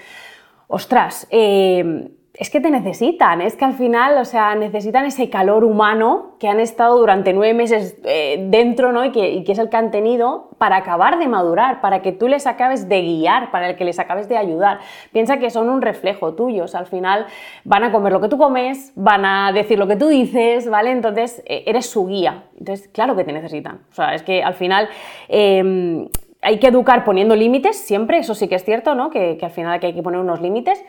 ostras, 0.67 1.27
eh, 1.31 2.11
es 2.33 2.49
que 2.49 2.61
te 2.61 2.71
necesitan, 2.71 3.41
es 3.41 3.57
que 3.57 3.65
al 3.65 3.73
final, 3.73 4.17
o 4.17 4.23
sea, 4.23 4.55
necesitan 4.55 5.05
ese 5.05 5.29
calor 5.29 5.65
humano 5.65 6.37
que 6.39 6.47
han 6.47 6.61
estado 6.61 6.97
durante 6.97 7.33
nueve 7.33 7.53
meses 7.53 7.97
eh, 8.05 8.47
dentro, 8.49 8.93
¿no? 8.93 9.03
Y 9.03 9.11
que, 9.11 9.43
es 9.45 9.59
el 9.59 9.69
que 9.69 9.75
han 9.75 9.91
tenido 9.91 10.49
para 10.57 10.77
acabar 10.77 11.19
de 11.19 11.27
madurar, 11.27 11.81
para 11.81 12.01
que 12.01 12.13
tú 12.13 12.29
les 12.29 12.47
acabes 12.47 12.87
de 12.87 13.01
guiar, 13.01 13.51
para 13.51 13.75
que 13.75 13.83
les 13.83 13.99
acabes 13.99 14.29
de 14.29 14.37
ayudar. 14.37 14.79
Piensa 15.11 15.39
que 15.39 15.49
son 15.49 15.69
un 15.69 15.81
reflejo 15.81 16.33
tuyo, 16.33 16.63
o 16.63 16.67
sea, 16.67 16.79
al 16.79 16.85
final 16.85 17.25
van 17.65 17.83
a 17.83 17.91
comer 17.91 18.13
lo 18.13 18.21
que 18.21 18.29
tú 18.29 18.37
comes, 18.37 18.93
van 18.95 19.25
a 19.25 19.51
decir 19.51 19.77
lo 19.77 19.87
que 19.87 19.97
tú 19.97 20.07
dices, 20.07 20.69
¿vale? 20.69 20.91
Entonces, 20.91 21.43
eh, 21.45 21.63
eres 21.67 21.87
su 21.87 22.07
guía. 22.07 22.45
Entonces, 22.57 22.87
claro 22.87 23.15
que 23.17 23.25
te 23.25 23.33
necesitan. 23.33 23.81
O 23.91 23.93
sea, 23.93 24.15
es 24.15 24.23
que 24.23 24.41
al 24.41 24.53
final... 24.53 24.87
Em, 25.27 26.07
hay 26.43 26.57
que 26.57 26.65
educar 26.65 27.03
poniendo 27.03 27.35
límites, 27.35 27.77
siempre, 27.77 28.17
eso 28.17 28.33
sí 28.33 28.47
que 28.47 28.55
es 28.55 28.63
cierto, 28.63 28.95
¿no? 28.95 29.11
Que, 29.11 29.37
que 29.37 29.45
al 29.45 29.51
final 29.51 29.79
hay 29.79 29.93
que 29.93 30.01
poner 30.01 30.19
unos 30.19 30.41
límites, 30.41 30.83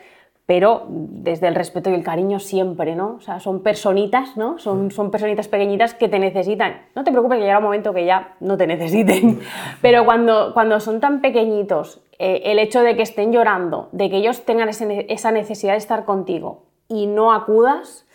pero 0.45 0.85
desde 0.89 1.47
el 1.47 1.55
respeto 1.55 1.89
y 1.89 1.93
el 1.93 2.03
cariño 2.03 2.39
siempre, 2.39 2.95
¿no? 2.95 3.15
O 3.17 3.21
sea, 3.21 3.39
son 3.39 3.61
personitas, 3.63 4.35
¿no? 4.35 4.59
Son, 4.59 4.91
son 4.91 5.09
personitas 5.09 5.47
pequeñitas 5.47 5.93
que 5.93 6.09
te 6.09 6.19
necesitan. 6.19 6.81
No 6.95 7.05
te 7.05 7.11
preocupes 7.11 7.37
que 7.37 7.41
llegará 7.41 7.59
un 7.59 7.65
momento 7.65 7.93
que 7.93 8.05
ya 8.05 8.35
no 8.41 8.57
te 8.57 8.67
necesiten, 8.67 9.39
pero 9.81 10.05
cuando, 10.05 10.53
cuando 10.53 10.79
son 10.81 10.99
tan 10.99 11.21
pequeñitos, 11.21 12.01
eh, 12.19 12.41
el 12.45 12.59
hecho 12.59 12.81
de 12.81 12.97
que 12.97 13.03
estén 13.03 13.31
llorando, 13.31 13.87
de 13.93 14.09
que 14.09 14.17
ellos 14.17 14.43
tengan 14.43 14.69
esa 14.69 15.31
necesidad 15.31 15.73
de 15.73 15.77
estar 15.77 16.03
contigo 16.03 16.63
y 16.89 17.07
no 17.07 17.31
acudas, 17.31 18.05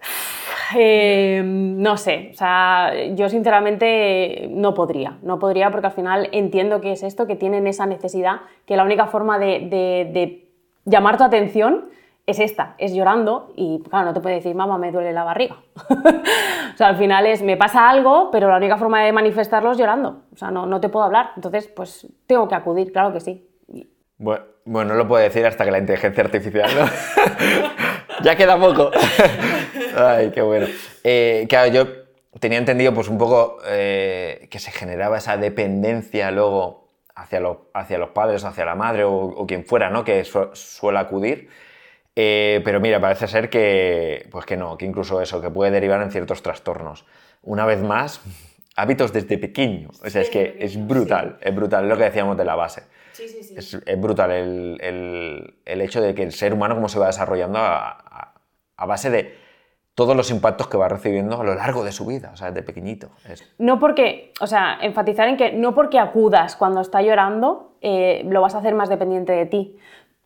eh, 0.76 1.42
no 1.44 1.96
sé, 1.96 2.30
o 2.32 2.36
sea, 2.36 2.92
yo 3.16 3.28
sinceramente 3.28 4.48
no 4.52 4.74
podría, 4.74 5.18
no 5.22 5.40
podría 5.40 5.72
porque 5.72 5.88
al 5.88 5.92
final 5.92 6.28
entiendo 6.30 6.80
que 6.80 6.92
es 6.92 7.02
esto, 7.02 7.26
que 7.26 7.34
tienen 7.34 7.66
esa 7.66 7.86
necesidad, 7.86 8.42
que 8.64 8.76
la 8.76 8.84
única 8.84 9.08
forma 9.08 9.40
de 9.40 10.44
llamar 10.84 11.16
tu 11.16 11.24
atención 11.24 11.90
es 12.26 12.40
esta, 12.40 12.74
es 12.76 12.92
llorando 12.92 13.52
y 13.56 13.82
claro, 13.88 14.06
no 14.06 14.12
te 14.12 14.20
puede 14.20 14.36
decir, 14.36 14.54
mamá, 14.54 14.76
me 14.76 14.92
duele 14.92 15.12
la 15.12 15.24
barriga. 15.24 15.56
o 15.88 16.76
sea, 16.76 16.88
al 16.88 16.96
final 16.96 17.24
es, 17.24 17.42
me 17.42 17.56
pasa 17.56 17.88
algo, 17.88 18.30
pero 18.30 18.50
la 18.50 18.58
única 18.58 18.76
forma 18.76 19.02
de 19.02 19.12
manifestarlo 19.12 19.72
es 19.72 19.78
llorando. 19.78 20.24
O 20.34 20.36
sea, 20.36 20.50
no, 20.50 20.66
no 20.66 20.78
te 20.78 20.90
puedo 20.90 21.06
hablar. 21.06 21.30
Entonces, 21.36 21.68
pues 21.68 22.06
tengo 22.26 22.46
que 22.46 22.54
acudir, 22.54 22.92
claro 22.92 23.14
que 23.14 23.20
sí. 23.20 23.48
Bueno, 24.18 24.44
no 24.66 24.94
lo 24.94 25.08
puedo 25.08 25.22
decir 25.22 25.46
hasta 25.46 25.64
que 25.64 25.70
la 25.70 25.78
inteligencia 25.78 26.22
artificial, 26.22 26.68
¿no? 26.78 26.86
ya 28.22 28.36
queda 28.36 28.58
poco. 28.58 28.90
Ay, 29.96 30.30
qué 30.30 30.42
bueno. 30.42 30.66
Eh, 31.04 31.46
claro, 31.48 31.72
yo 31.72 31.86
tenía 32.38 32.58
entendido 32.58 32.92
pues 32.92 33.08
un 33.08 33.16
poco 33.16 33.58
eh, 33.66 34.48
que 34.50 34.58
se 34.58 34.70
generaba 34.70 35.16
esa 35.16 35.38
dependencia 35.38 36.30
luego 36.30 36.87
hacia 37.18 37.40
los, 37.40 37.58
hacia 37.74 37.98
los 37.98 38.10
padres, 38.10 38.44
hacia 38.44 38.64
la 38.64 38.74
madre 38.74 39.02
o, 39.04 39.44
quien 39.46 39.64
fuera, 39.64 39.90
¿no? 39.90 40.04
Que 40.04 40.24
suele 40.24 40.98
acudir. 40.98 41.48
Eh, 42.14 42.60
pero 42.64 42.80
mira, 42.80 43.00
parece 43.00 43.26
ser 43.26 43.50
que, 43.50 44.26
pues 44.30 44.46
que 44.46 44.56
no, 44.56 44.76
que 44.76 44.86
incluso 44.86 45.20
eso, 45.20 45.40
que 45.40 45.50
puede 45.50 45.70
derivar 45.70 46.00
en 46.02 46.10
ciertos 46.10 46.42
trastornos. 46.42 47.04
Una 47.42 47.66
vez 47.66 47.82
más, 47.82 48.20
hábitos 48.76 49.12
desde 49.12 49.38
pequeño. 49.38 49.90
O 50.04 50.10
sea, 50.10 50.22
es 50.22 50.30
que 50.30 50.56
es 50.60 50.84
brutal, 50.86 51.38
es 51.40 51.54
brutal, 51.54 51.88
lo 51.88 51.96
que 51.96 52.04
decíamos 52.04 52.36
de 52.36 52.44
la 52.44 52.54
base. 52.54 52.84
Sí, 53.12 53.28
sí, 53.28 53.42
sí. 53.42 53.54
Es, 53.56 54.00
brutal 54.00 54.30
el, 54.30 54.78
el, 54.80 55.54
el, 55.64 55.80
hecho 55.80 56.00
de 56.00 56.14
que 56.14 56.22
el 56.22 56.32
ser 56.32 56.54
humano 56.54 56.76
cómo 56.76 56.88
se 56.88 57.00
va 57.00 57.08
desarrollando 57.08 57.58
a, 57.58 58.34
a 58.76 58.86
base 58.86 59.10
de 59.10 59.36
todos 59.98 60.14
los 60.14 60.30
impactos 60.30 60.68
que 60.68 60.76
va 60.76 60.88
recibiendo 60.88 61.40
a 61.40 61.42
lo 61.42 61.56
largo 61.56 61.82
de 61.82 61.90
su 61.90 62.06
vida, 62.06 62.30
o 62.32 62.36
sea, 62.36 62.52
desde 62.52 62.62
pequeñito. 62.62 63.08
No 63.58 63.80
porque, 63.80 64.32
o 64.38 64.46
sea, 64.46 64.78
enfatizar 64.80 65.26
en 65.26 65.36
que 65.36 65.50
no 65.50 65.74
porque 65.74 65.98
acudas 65.98 66.54
cuando 66.54 66.80
está 66.80 67.02
llorando, 67.02 67.72
eh, 67.80 68.22
lo 68.24 68.40
vas 68.40 68.54
a 68.54 68.58
hacer 68.58 68.76
más 68.76 68.88
dependiente 68.88 69.32
de 69.32 69.46
ti 69.46 69.76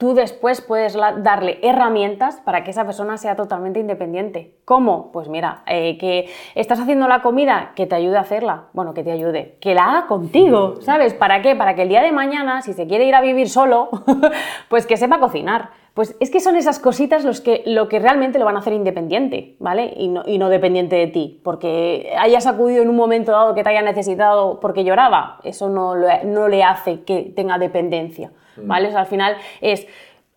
tú 0.03 0.15
después 0.15 0.61
puedes 0.61 0.95
darle 0.95 1.61
herramientas 1.63 2.41
para 2.45 2.65
que 2.65 2.73
esa 2.73 2.85
persona 2.85 3.19
sea 3.19 3.37
totalmente 3.37 3.79
independiente. 3.79 4.57
¿Cómo? 4.65 5.13
Pues 5.13 5.29
mira, 5.29 5.63
eh, 5.69 5.97
que 5.97 6.29
estás 6.57 6.81
haciendo 6.81 7.07
la 7.07 7.23
comida, 7.23 7.71
que 7.77 7.87
te 7.87 7.95
ayude 7.95 8.17
a 8.17 8.23
hacerla. 8.23 8.65
Bueno, 8.73 8.95
que 8.95 9.05
te 9.05 9.13
ayude. 9.13 9.59
Que 9.61 9.77
la 9.77 9.85
haga 9.85 10.07
contigo, 10.09 10.81
¿sabes? 10.81 11.15
¿Para 11.15 11.41
qué? 11.41 11.55
Para 11.55 11.77
que 11.77 11.83
el 11.83 11.89
día 11.89 12.03
de 12.03 12.11
mañana, 12.11 12.63
si 12.63 12.73
se 12.73 12.89
quiere 12.89 13.05
ir 13.05 13.15
a 13.15 13.21
vivir 13.21 13.49
solo, 13.49 13.91
pues 14.69 14.89
que 14.89 14.97
sepa 14.97 15.21
cocinar. 15.21 15.71
Pues 15.95 16.17
es 16.19 16.31
que 16.33 16.41
son 16.41 16.57
esas 16.57 16.81
cositas 16.81 17.25
los 17.25 17.41
que, 17.41 17.63
lo 17.65 17.89
que 17.89 18.01
realmente 18.01 18.41
lo 18.41 18.45
van 18.45 18.57
a 18.57 18.59
hacer 18.59 18.73
independiente, 18.73 19.55
¿vale? 19.61 19.95
Y 19.97 20.09
no, 20.09 20.25
y 20.27 20.39
no 20.39 20.49
dependiente 20.49 20.97
de 20.97 21.07
ti. 21.07 21.41
Porque 21.45 22.13
hayas 22.19 22.49
acudido 22.49 22.83
en 22.83 22.89
un 22.89 22.97
momento 22.97 23.31
dado 23.31 23.55
que 23.55 23.63
te 23.63 23.69
haya 23.69 23.83
necesitado 23.83 24.59
porque 24.59 24.83
lloraba, 24.83 25.39
eso 25.45 25.69
no, 25.69 25.95
no 26.25 26.49
le 26.49 26.65
hace 26.65 27.03
que 27.03 27.33
tenga 27.37 27.57
dependencia. 27.59 28.33
Mm. 28.57 28.67
¿vale? 28.67 28.95
al 28.95 29.07
final 29.07 29.37
es 29.61 29.87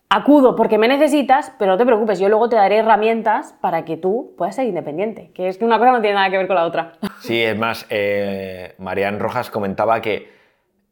acudo 0.08 0.54
porque 0.54 0.78
me 0.78 0.88
necesitas, 0.88 1.52
pero 1.58 1.72
no 1.72 1.78
te 1.78 1.84
preocupes, 1.84 2.18
yo 2.18 2.28
luego 2.28 2.48
te 2.48 2.56
daré 2.56 2.78
herramientas 2.78 3.54
para 3.60 3.84
que 3.84 3.96
tú 3.96 4.34
puedas 4.38 4.54
ser 4.54 4.66
independiente, 4.66 5.30
que 5.34 5.48
es 5.48 5.58
que 5.58 5.64
una 5.64 5.78
cosa 5.78 5.92
no 5.92 6.00
tiene 6.00 6.14
nada 6.14 6.30
que 6.30 6.38
ver 6.38 6.46
con 6.46 6.56
la 6.56 6.64
otra. 6.64 6.92
Sí, 7.20 7.42
es 7.42 7.58
más, 7.58 7.86
eh, 7.90 8.74
Marian 8.78 9.18
Rojas 9.18 9.50
comentaba 9.50 10.00
que 10.00 10.30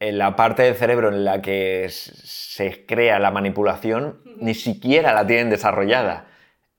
en 0.01 0.19
la 0.19 0.35
parte 0.35 0.63
del 0.63 0.75
cerebro 0.75 1.11
en 1.11 1.25
la 1.25 1.41
que 1.41 1.87
se 1.91 2.85
crea 2.87 3.19
la 3.21 3.31
manipulación, 3.31 4.21
ni 4.39 4.55
siquiera 4.55 5.13
la 5.13 5.27
tienen 5.27 5.51
desarrollada. 5.51 6.27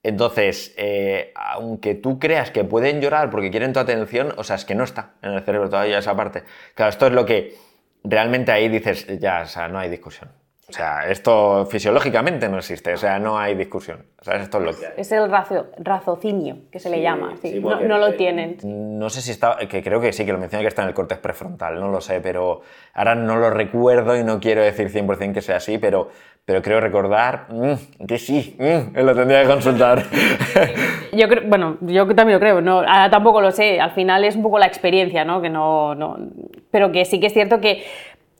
Entonces, 0.03 0.73
eh, 0.77 1.31
aunque 1.35 1.95
tú 1.95 2.19
creas 2.19 2.51
que 2.51 2.63
pueden 2.63 3.01
llorar 3.01 3.29
porque 3.29 3.49
quieren 3.49 3.71
tu 3.73 3.79
atención, 3.79 4.33
o 4.37 4.43
sea, 4.43 4.57
es 4.57 4.65
que 4.65 4.75
no 4.75 4.83
está 4.83 5.13
en 5.21 5.31
el 5.31 5.41
cerebro 5.43 5.69
todavía 5.69 5.97
esa 5.97 6.15
parte. 6.15 6.43
Claro, 6.75 6.89
esto 6.89 7.07
es 7.07 7.13
lo 7.13 7.25
que 7.25 7.55
realmente 8.05 8.51
ahí 8.51 8.69
dices, 8.69 9.07
ya, 9.19 9.41
o 9.41 9.45
sea, 9.45 9.67
no 9.67 9.79
hay 9.79 9.89
discusión. 9.89 10.29
O 10.67 10.73
sea, 10.73 11.07
esto 11.07 11.67
fisiológicamente 11.67 12.49
no 12.49 12.57
existe, 12.57 12.93
o 12.93 12.97
sea, 12.97 13.19
no 13.19 13.37
hay 13.37 13.53
discusión. 13.53 14.03
O 14.19 14.23
sea, 14.23 14.37
esto 14.37 14.57
es 14.57 14.63
lo 14.63 14.71
que 14.73 14.99
Es 14.99 15.11
el 15.11 15.31
raciocinio, 15.77 16.57
que 16.71 16.79
se 16.79 16.89
le 16.89 17.03
llama, 17.03 17.35
no, 17.61 17.97
lo 17.99 18.15
tienen. 18.15 18.57
No 18.63 19.11
sé 19.11 19.21
si 19.21 19.29
está, 19.29 19.57
que 19.69 19.83
creo 19.83 20.01
que 20.01 20.11
sí, 20.11 20.25
que 20.25 20.31
lo 20.31 20.39
menciona 20.39 20.63
que 20.63 20.67
está 20.67 20.81
en 20.81 20.87
el 20.87 20.95
corte 20.95 21.17
prefrontal, 21.17 21.79
no 21.79 21.89
lo 21.89 22.01
sé, 22.01 22.19
pero 22.19 22.61
ahora 22.95 23.13
no 23.13 23.35
lo 23.35 23.51
recuerdo 23.51 24.17
y 24.17 24.23
no 24.23 24.39
quiero 24.39 24.63
decir 24.63 24.91
100% 24.91 25.33
que 25.33 25.41
sea 25.41 25.57
así, 25.57 25.77
pero, 25.77 26.09
pero 26.45 26.61
creo 26.61 26.79
recordar 26.79 27.47
mm, 27.49 28.05
que 28.05 28.19
sí, 28.19 28.55
mm, 28.59 28.99
lo 28.99 29.15
tendría 29.15 29.41
que 29.41 29.47
consultar. 29.47 30.03
yo 31.11 31.27
creo, 31.27 31.43
bueno, 31.47 31.77
yo 31.81 32.05
también 32.15 32.35
lo 32.35 32.39
creo, 32.39 32.61
no, 32.61 32.83
tampoco 33.09 33.41
lo 33.41 33.51
sé, 33.51 33.79
al 33.79 33.91
final 33.91 34.23
es 34.23 34.35
un 34.35 34.43
poco 34.43 34.59
la 34.59 34.67
experiencia, 34.67 35.25
¿no? 35.25 35.41
Que 35.41 35.49
no, 35.49 35.95
no, 35.95 36.17
pero 36.69 36.91
que 36.91 37.05
sí 37.05 37.19
que 37.19 37.27
es 37.27 37.33
cierto 37.33 37.59
que 37.59 37.83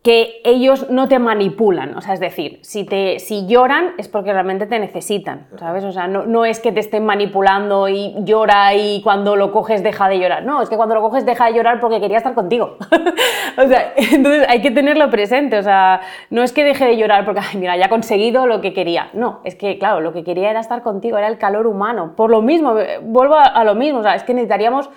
que 0.06 0.40
ellos 0.44 0.92
no 0.92 1.08
te 1.08 1.18
manipulan, 1.18 1.98
o 1.98 2.02
sea, 2.02 2.14
es 2.14 2.20
decir, 2.20 2.60
si, 2.62 2.84
te, 2.84 3.18
si 3.18 3.48
lloran 3.48 3.94
es 3.98 4.08
porque 4.08 4.32
realmente 4.32 4.68
te 4.68 4.78
necesitan, 4.78 5.48
¿sabes? 5.58 5.84
O 5.84 5.92
sea, 5.92 6.08
no, 6.08 6.28
no, 6.28 6.46
es 6.46 6.60
que 6.60 6.72
te 6.72 6.80
estén 6.80 7.08
manipulando 7.08 7.90
y 7.90 8.14
llora 8.20 8.76
y 8.76 9.02
cuando 9.02 9.36
lo 9.36 9.52
coges 9.52 9.82
deja 9.82 10.08
de 10.08 10.20
llorar, 10.20 10.46
no, 10.46 10.62
es 10.62 10.70
que 10.70 10.78
cuando 10.78 10.94
lo 10.94 11.02
coges 11.02 11.26
deja 11.26 11.48
de 11.48 11.56
llorar 11.56 11.80
porque 11.80 12.00
quería 12.00 12.18
estar 12.18 12.36
contigo. 12.36 12.78
o 13.58 13.68
sea, 13.68 13.94
entonces 13.96 14.46
hay 14.48 14.62
que 14.62 14.70
tenerlo 14.70 15.10
presente, 15.10 15.58
o 15.58 15.64
sea, 15.64 16.02
no 16.30 16.44
es 16.44 16.52
que 16.52 16.64
deje 16.64 16.86
de 16.86 16.98
llorar 16.98 17.26
porque, 17.26 17.42
ay, 17.42 17.58
mira, 17.58 17.76
ya 17.76 17.88
ha 17.88 17.90
conseguido 17.90 18.46
lo 18.46 18.62
que 18.62 18.74
quería, 18.74 19.10
no, 19.14 19.40
es 19.44 19.56
que, 19.56 19.80
claro, 19.80 20.02
lo 20.02 20.14
que 20.14 20.24
quería 20.24 20.52
era 20.52 20.60
estar 20.60 20.84
contigo, 20.84 21.18
era 21.18 21.30
el 21.30 21.40
calor 21.40 21.66
humano, 21.66 22.14
por 22.16 22.30
lo 22.30 22.44
mismo, 22.44 22.76
vuelvo 23.02 23.38
a, 23.38 23.46
a 23.46 23.64
lo 23.64 23.74
mismo, 23.74 24.02
o 24.02 24.04
sea, 24.04 24.14
es 24.14 24.22
que 24.22 24.36
necesitaríamos 24.36 24.88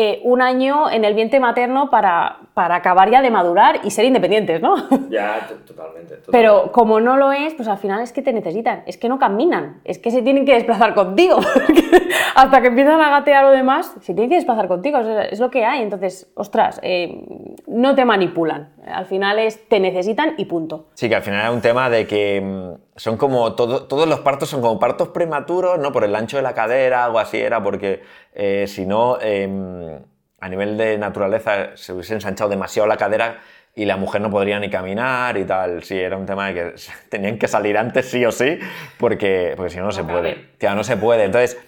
eh, 0.00 0.20
un 0.22 0.42
año 0.42 0.88
en 0.88 1.04
el 1.04 1.14
vientre 1.14 1.40
materno 1.40 1.90
para, 1.90 2.36
para 2.58 2.74
acabar 2.74 3.08
ya 3.08 3.22
de 3.22 3.30
madurar 3.30 3.82
y 3.84 3.92
ser 3.92 4.04
independientes, 4.04 4.60
¿no? 4.60 4.74
Ya, 5.10 5.46
totalmente, 5.64 6.16
totalmente. 6.16 6.32
Pero 6.32 6.72
como 6.72 6.98
no 6.98 7.16
lo 7.16 7.30
es, 7.30 7.54
pues 7.54 7.68
al 7.68 7.78
final 7.78 8.02
es 8.02 8.12
que 8.12 8.20
te 8.20 8.32
necesitan, 8.32 8.82
es 8.86 8.96
que 8.96 9.08
no 9.08 9.20
caminan, 9.20 9.80
es 9.84 10.00
que 10.00 10.10
se 10.10 10.22
tienen 10.22 10.44
que 10.44 10.54
desplazar 10.54 10.92
contigo. 10.92 11.38
Hasta 12.34 12.60
que 12.60 12.66
empiezan 12.66 13.00
a 13.00 13.10
gatear 13.10 13.44
o 13.44 13.50
demás, 13.52 13.94
se 14.00 14.12
tienen 14.12 14.28
que 14.28 14.34
desplazar 14.34 14.66
contigo, 14.66 14.98
es 14.98 15.38
lo 15.38 15.52
que 15.52 15.64
hay. 15.64 15.82
Entonces, 15.82 16.32
ostras, 16.34 16.80
eh, 16.82 17.24
no 17.68 17.94
te 17.94 18.04
manipulan. 18.04 18.72
Al 18.84 19.06
final 19.06 19.38
es 19.38 19.68
te 19.68 19.78
necesitan 19.78 20.34
y 20.36 20.46
punto. 20.46 20.88
Sí, 20.94 21.08
que 21.08 21.14
al 21.14 21.22
final 21.22 21.46
es 21.46 21.52
un 21.52 21.60
tema 21.60 21.88
de 21.88 22.08
que 22.08 22.40
mm, 22.40 22.96
son 22.96 23.16
como 23.18 23.52
todos 23.54 24.08
los 24.08 24.18
partos 24.20 24.48
son 24.48 24.62
como 24.62 24.80
partos 24.80 25.10
prematuros, 25.10 25.78
¿no? 25.78 25.92
Por 25.92 26.02
el 26.02 26.16
ancho 26.16 26.38
de 26.38 26.42
la 26.42 26.54
cadera, 26.54 27.04
algo 27.04 27.20
así 27.20 27.38
era, 27.38 27.62
porque 27.62 28.02
eh, 28.34 28.66
si 28.66 28.84
no, 28.84 29.16
em, 29.20 30.00
a 30.40 30.48
nivel 30.48 30.76
de 30.76 30.98
naturaleza 30.98 31.76
se 31.76 31.92
hubiese 31.92 32.14
ensanchado 32.14 32.50
demasiado 32.50 32.86
la 32.86 32.96
cadera 32.96 33.38
y 33.74 33.84
la 33.84 33.96
mujer 33.96 34.20
no 34.20 34.30
podría 34.30 34.58
ni 34.58 34.70
caminar 34.70 35.36
y 35.36 35.44
tal. 35.44 35.84
Sí, 35.84 35.98
era 35.98 36.16
un 36.16 36.26
tema 36.26 36.48
de 36.48 36.54
que 36.54 36.74
tenían 37.08 37.38
que 37.38 37.48
salir 37.48 37.78
antes 37.78 38.10
sí 38.10 38.24
o 38.24 38.32
sí, 38.32 38.58
porque, 38.98 39.54
porque 39.56 39.70
si 39.70 39.78
no, 39.78 39.84
no 39.84 39.92
se 39.92 40.04
puede. 40.04 40.50
Ya, 40.58 40.74
no 40.74 40.84
se 40.84 40.96
puede. 40.96 41.24
Entonces, 41.24 41.58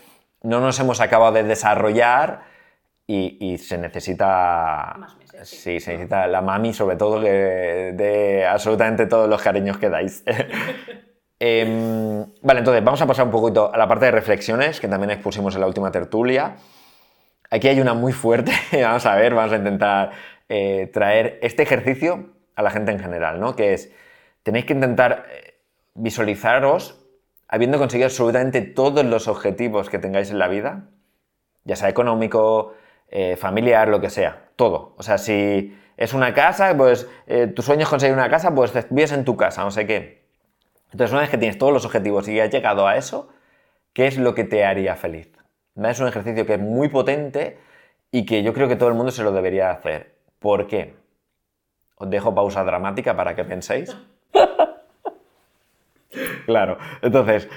no 0.43 0.61
nos 0.61 0.79
hemos 0.81 1.01
acabado 1.01 1.33
de 1.33 1.45
desarrollar 1.45 2.43
y, 3.07 3.59
se 3.59 3.77
necesita... 3.77 4.97
sí. 5.43 5.81
se 5.81 5.93
necesita 5.93 6.29
la 6.29 6.43
mami, 6.43 6.73
sobre 6.73 6.97
todo, 6.97 7.21
que 7.21 7.93
de 7.97 8.47
absolutamente 8.47 9.07
todos 9.07 9.29
los 9.29 9.43
cariños 9.43 9.79
que 9.79 9.89
dais. 9.89 10.25
Em, 11.43 12.27
vale, 12.43 12.59
entonces 12.59 12.85
vamos 12.85 13.01
a 13.01 13.07
pasar 13.07 13.25
un 13.25 13.31
poquito 13.31 13.73
a 13.73 13.79
la 13.79 13.89
parte 13.89 14.05
de 14.05 14.11
reflexiones, 14.11 14.79
que 14.79 14.89
también 14.89 15.11
expusimos 15.11 15.55
en 15.55 15.63
la 15.63 15.67
última 15.67 15.91
tertulia. 15.91 16.57
Aquí 17.51 17.69
hay 17.69 17.81
una 17.81 17.95
muy 17.95 18.13
fuerte, 18.13 18.53
vamos 18.83 19.05
a 19.07 19.17
ver, 19.17 19.35
vamos 19.35 19.53
a 19.53 19.57
intentar 19.57 20.13
eh, 20.49 20.89
traer 20.93 21.39
este 21.43 21.63
ejercicio 21.63 22.31
a 22.55 22.63
la 22.63 22.71
gente 22.71 22.93
en 22.93 22.99
general, 22.99 23.41
¿no? 23.41 23.57
Que 23.57 23.75
es, 23.75 23.93
tenéis 24.43 24.65
que 24.65 24.73
intentar 24.73 25.27
eh, 25.31 25.55
visualizaros 25.95 27.05
habiendo 27.49 27.79
conseguido 27.79 28.07
absolutamente 28.07 28.63
todos 28.63 29.05
los 29.05 29.27
objetivos 29.27 29.91
que 29.91 29.99
tengáis 29.99 30.31
en 30.31 30.39
la 30.39 30.47
vida, 30.47 30.89
ya 31.65 31.75
sea 31.75 31.89
económico, 31.89 32.75
eh, 33.09 33.37
familiar, 33.37 33.89
lo 33.89 34.01
que 34.01 34.09
sea, 34.09 34.51
todo. 34.55 34.95
O 34.97 35.03
sea, 35.03 35.19
si 35.19 35.77
es 35.97 36.15
una 36.15 36.33
casa, 36.33 36.77
pues 36.77 37.09
tu 37.55 37.63
sueño 37.63 37.83
es 37.83 37.89
conseguir 37.89 38.15
una 38.15 38.31
casa, 38.31 38.55
pues 38.55 38.73
vives 38.91 39.13
en 39.13 39.25
tu 39.25 39.37
casa, 39.37 39.65
no 39.65 39.73
sé 39.73 39.87
qué 39.87 40.21
entonces, 40.93 41.13
una 41.13 41.21
vez 41.23 41.31
que 41.31 41.39
tienes 41.39 41.59
todos 41.59 41.73
los 41.73 41.85
objetivos 41.85 42.29
y 42.29 42.41
has 42.41 42.51
llegado 42.51 42.87
a 42.87 42.97
eso, 42.97 43.29
¿qué 43.93 44.07
es 44.07 44.19
lo 44.19 44.35
que 44.35 44.45
te 44.45 44.65
haría 44.65 44.97
feliz? 44.97 45.31
Es 45.77 46.01
un 46.01 46.09
ejercicio 46.09 46.47
que 46.47 46.55
es 46.55 46.61
muy 46.61 46.89
potente 46.89 47.59
y 48.11 48.27
que 48.27 48.43
yo 48.43 48.53
creo 48.53 48.69
que 48.69 48.77
todo 48.77 48.89
el 48.89 48.95
mundo 48.95 49.13
se 49.13 49.23
lo 49.23 49.33
debería 49.33 49.71
hacer. 49.71 50.15
¿Por 50.39 50.67
qué? 50.67 50.95
Os 51.97 52.11
dejo 52.11 52.35
pausa 52.35 52.65
dramática 52.65 53.17
para 53.17 53.35
que 53.35 53.45
penséis. 53.45 53.97
claro, 56.47 56.79
entonces, 57.03 57.49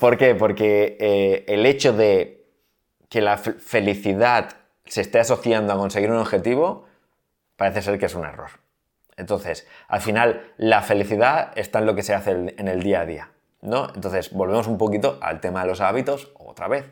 ¿por 0.00 0.16
qué? 0.16 0.34
Porque 0.34 0.96
eh, 0.98 1.44
el 1.48 1.66
hecho 1.66 1.92
de 1.92 2.44
que 3.08 3.20
la 3.20 3.36
felicidad 3.36 4.56
se 4.84 5.00
esté 5.00 5.18
asociando 5.18 5.72
a 5.72 5.76
conseguir 5.76 6.10
un 6.10 6.18
objetivo 6.18 6.86
parece 7.56 7.82
ser 7.82 7.98
que 7.98 8.06
es 8.06 8.14
un 8.14 8.24
error. 8.24 8.50
Entonces, 9.16 9.66
al 9.88 10.00
final, 10.00 10.52
la 10.58 10.82
felicidad 10.82 11.52
está 11.56 11.78
en 11.78 11.86
lo 11.86 11.94
que 11.94 12.02
se 12.02 12.14
hace 12.14 12.30
en 12.30 12.68
el 12.68 12.82
día 12.82 13.00
a 13.00 13.06
día, 13.06 13.30
¿no? 13.62 13.88
Entonces, 13.94 14.32
volvemos 14.32 14.66
un 14.66 14.78
poquito 14.78 15.18
al 15.22 15.40
tema 15.40 15.62
de 15.62 15.68
los 15.68 15.80
hábitos, 15.80 16.30
otra 16.34 16.68
vez. 16.68 16.90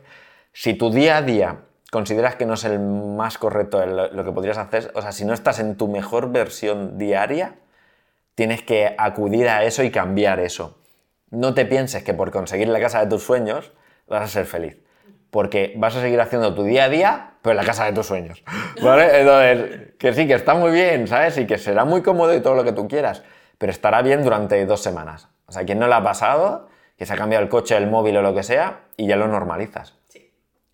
Si 0.57 0.73
tu 0.73 0.89
día 0.89 1.17
a 1.17 1.21
día 1.21 1.57
consideras 1.91 2.37
que 2.37 2.45
no 2.45 2.53
es 2.53 2.63
el 2.63 2.79
más 2.79 3.37
correcto 3.37 3.85
lo 3.85 4.23
que 4.23 4.31
podrías 4.31 4.57
hacer, 4.57 4.89
o 4.95 5.01
sea, 5.01 5.11
si 5.11 5.25
no 5.25 5.33
estás 5.33 5.59
en 5.59 5.75
tu 5.75 5.89
mejor 5.89 6.31
versión 6.31 6.97
diaria, 6.97 7.55
tienes 8.35 8.63
que 8.63 8.95
acudir 8.97 9.49
a 9.49 9.65
eso 9.65 9.83
y 9.83 9.91
cambiar 9.91 10.39
eso. 10.39 10.77
No 11.29 11.53
te 11.53 11.65
pienses 11.65 12.03
que 12.03 12.13
por 12.13 12.31
conseguir 12.31 12.69
la 12.69 12.79
casa 12.79 13.01
de 13.01 13.07
tus 13.07 13.23
sueños 13.23 13.73
vas 14.07 14.23
a 14.23 14.27
ser 14.27 14.45
feliz 14.45 14.77
porque 15.35 15.73
vas 15.75 15.93
a 15.97 15.99
seguir 15.99 16.21
haciendo 16.21 16.55
tu 16.55 16.63
día 16.63 16.85
a 16.85 16.89
día, 16.89 17.31
pero 17.41 17.55
la 17.55 17.65
casa 17.65 17.83
de 17.83 17.91
tus 17.91 18.05
sueños. 18.05 18.41
¿Vale? 18.81 19.19
Entonces, 19.19 19.91
que 19.99 20.13
sí, 20.13 20.27
que 20.27 20.33
está 20.33 20.53
muy 20.53 20.71
bien, 20.71 21.09
¿sabes? 21.09 21.37
Y 21.37 21.45
que 21.45 21.57
será 21.57 21.83
muy 21.83 22.01
cómodo 22.01 22.33
y 22.33 22.39
todo 22.39 22.55
lo 22.55 22.63
que 22.63 22.71
tú 22.71 22.87
quieras, 22.87 23.21
pero 23.57 23.69
estará 23.69 24.01
bien 24.01 24.23
durante 24.23 24.65
dos 24.65 24.81
semanas. 24.81 25.27
O 25.47 25.51
sea, 25.51 25.65
quien 25.65 25.77
no 25.77 25.87
lo 25.87 25.95
ha 25.95 26.01
pasado, 26.01 26.69
que 26.97 27.05
se 27.05 27.11
ha 27.11 27.17
cambiado 27.17 27.43
el 27.43 27.49
coche, 27.49 27.75
el 27.75 27.87
móvil 27.87 28.15
o 28.15 28.21
lo 28.21 28.33
que 28.33 28.43
sea, 28.43 28.83
y 28.95 29.07
ya 29.07 29.17
lo 29.17 29.27
normalizas. 29.27 29.95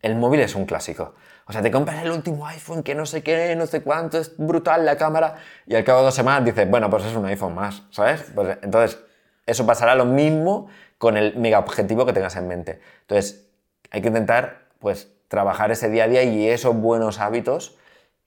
El 0.01 0.15
móvil 0.15 0.39
es 0.41 0.55
un 0.55 0.65
clásico. 0.65 1.15
O 1.45 1.53
sea, 1.53 1.61
te 1.61 1.71
compras 1.71 2.03
el 2.03 2.11
último 2.11 2.47
iPhone 2.47 2.83
que 2.83 2.95
no 2.95 3.05
sé 3.05 3.23
qué, 3.23 3.55
no 3.55 3.65
sé 3.65 3.81
cuánto, 3.81 4.17
es 4.17 4.35
brutal 4.37 4.85
la 4.85 4.95
cámara, 4.97 5.35
y 5.65 5.75
al 5.75 5.83
cabo 5.83 5.99
de 5.99 6.05
dos 6.05 6.15
semanas 6.15 6.45
dices, 6.45 6.69
bueno, 6.69 6.89
pues 6.89 7.05
es 7.05 7.15
un 7.15 7.25
iPhone 7.25 7.55
más, 7.55 7.83
¿sabes? 7.89 8.31
Pues 8.33 8.57
entonces, 8.61 8.99
eso 9.45 9.65
pasará 9.65 9.95
lo 9.95 10.05
mismo 10.05 10.69
con 10.97 11.17
el 11.17 11.35
mega 11.35 11.59
objetivo 11.59 12.05
que 12.05 12.13
tengas 12.13 12.35
en 12.35 12.47
mente. 12.47 12.79
Entonces, 13.01 13.47
hay 13.89 14.01
que 14.01 14.07
intentar 14.07 14.67
pues 14.79 15.11
trabajar 15.27 15.71
ese 15.71 15.89
día 15.89 16.05
a 16.05 16.07
día 16.07 16.23
y 16.23 16.47
esos 16.47 16.75
buenos 16.75 17.19
hábitos 17.19 17.77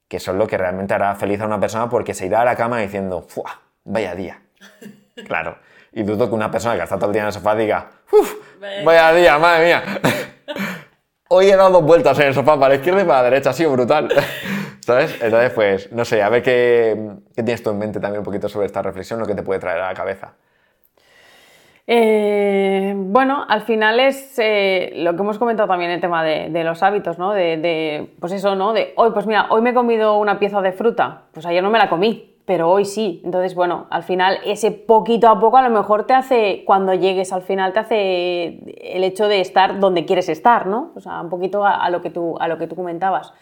que 0.08 0.20
son 0.20 0.38
lo 0.38 0.46
que 0.46 0.58
realmente 0.58 0.94
hará 0.94 1.14
feliz 1.14 1.40
a 1.40 1.46
una 1.46 1.58
persona 1.58 1.88
porque 1.88 2.14
se 2.14 2.26
irá 2.26 2.42
a 2.42 2.44
la 2.44 2.56
cama 2.56 2.78
diciendo, 2.78 3.22
¡fua! 3.22 3.62
Vaya 3.84 4.14
día. 4.14 4.42
claro. 5.26 5.58
Y 5.92 6.02
dudo 6.02 6.28
que 6.28 6.34
una 6.34 6.50
persona 6.50 6.76
que 6.76 6.82
está 6.82 6.96
todo 6.96 7.06
el 7.06 7.12
día 7.12 7.22
en 7.22 7.28
el 7.28 7.32
sofá 7.32 7.54
diga, 7.54 7.90
¡uf! 8.12 8.34
Vaya 8.84 9.12
día, 9.12 9.38
madre 9.38 9.64
mía. 9.64 9.82
Hoy 11.36 11.46
he 11.46 11.56
dado 11.56 11.70
dos 11.70 11.82
vueltas 11.82 12.16
en 12.20 12.28
el 12.28 12.34
sofá 12.34 12.56
para 12.56 12.68
la 12.68 12.74
izquierda 12.76 13.02
y 13.02 13.04
para 13.04 13.18
la 13.18 13.24
derecha, 13.24 13.50
ha 13.50 13.52
sido 13.52 13.72
brutal. 13.72 14.08
¿Sabes? 14.80 15.20
Entonces, 15.20 15.50
pues, 15.52 15.90
no 15.90 16.04
sé, 16.04 16.22
a 16.22 16.28
ver 16.28 16.44
qué, 16.44 16.96
qué 17.34 17.42
tienes 17.42 17.60
tú 17.60 17.70
en 17.70 17.78
mente 17.80 17.98
también 17.98 18.20
un 18.20 18.24
poquito 18.24 18.48
sobre 18.48 18.66
esta 18.66 18.82
reflexión, 18.82 19.18
lo 19.18 19.26
que 19.26 19.34
te 19.34 19.42
puede 19.42 19.58
traer 19.58 19.80
a 19.80 19.88
la 19.88 19.94
cabeza. 19.94 20.34
Eh, 21.88 22.94
bueno, 22.96 23.44
al 23.48 23.62
final 23.62 23.98
es 23.98 24.38
eh, 24.38 24.92
lo 24.94 25.16
que 25.16 25.22
hemos 25.22 25.40
comentado 25.40 25.68
también 25.68 25.90
el 25.90 26.00
tema 26.00 26.22
de, 26.22 26.62
los 26.62 26.84
hábitos, 26.84 27.18
¿no? 27.18 27.32
De, 27.32 28.10
pues 28.20 28.32
eso, 28.32 28.54
¿no? 28.54 28.72
De 28.72 28.92
hoy, 28.94 29.10
pues 29.10 29.26
mira, 29.26 29.46
hoy 29.50 29.60
me 29.60 29.70
he 29.70 29.74
comido 29.74 30.18
una 30.18 30.38
pieza 30.38 30.62
de 30.62 30.70
fruta, 30.70 31.22
pues 31.32 31.46
ayer 31.46 31.64
no 31.64 31.70
me 31.70 31.80
la 31.80 31.90
comí, 31.90 32.33
pero 32.46 32.70
hoy 32.70 32.84
sí. 32.84 33.20
Entonces, 33.24 33.54
bueno, 33.54 33.86
al 33.90 34.02
final 34.02 34.38
ese 34.44 34.70
poquito 34.70 35.28
a 35.28 35.40
poco 35.40 35.56
a 35.56 35.62
lo 35.62 35.70
mejor 35.70 36.06
te 36.06 36.14
hace, 36.14 36.62
cuando 36.66 36.94
llegues 36.94 37.32
al 37.32 37.42
final, 37.42 37.72
te 37.72 37.78
hace 37.78 38.58
el 38.94 39.04
hecho 39.04 39.28
de 39.28 39.40
estar 39.40 39.80
donde 39.80 40.04
quieres 40.04 40.28
estar, 40.28 40.66
¿no? 40.66 40.92
O 40.94 41.00
sea, 41.00 41.20
un 41.20 41.30
poquito 41.30 41.64
a, 41.64 41.88
lo, 41.90 42.02
que 42.02 42.10
tú, 42.10 42.36
a 42.38 42.48
lo 42.48 42.58
que 42.58 42.66
tú 42.66 42.76
comentabas. 42.76 43.32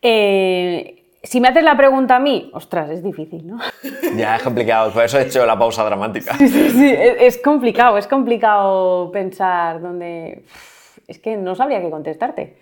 Eh, 0.00 1.02
si 1.22 1.40
me 1.40 1.48
haces 1.48 1.62
la 1.62 1.76
pregunta 1.76 2.16
a 2.16 2.18
mí, 2.18 2.50
ostras, 2.52 2.90
es 2.90 3.02
difícil, 3.02 3.46
¿no? 3.46 3.58
Ya, 4.16 4.36
es 4.36 4.42
complicado, 4.42 4.90
por 4.92 5.04
eso 5.04 5.18
he 5.18 5.22
hecho 5.22 5.44
la 5.46 5.58
pausa 5.58 5.84
dramática. 5.84 6.34
Sí, 6.34 6.48
sí, 6.48 6.70
sí, 6.70 6.94
es 6.96 7.38
complicado, 7.38 7.98
es 7.98 8.06
complicado 8.06 9.10
pensar 9.12 9.80
dónde... 9.80 10.44
Es 11.06 11.18
que 11.18 11.36
no 11.36 11.54
sabría 11.54 11.80
qué 11.80 11.90
contestarte. 11.90 12.56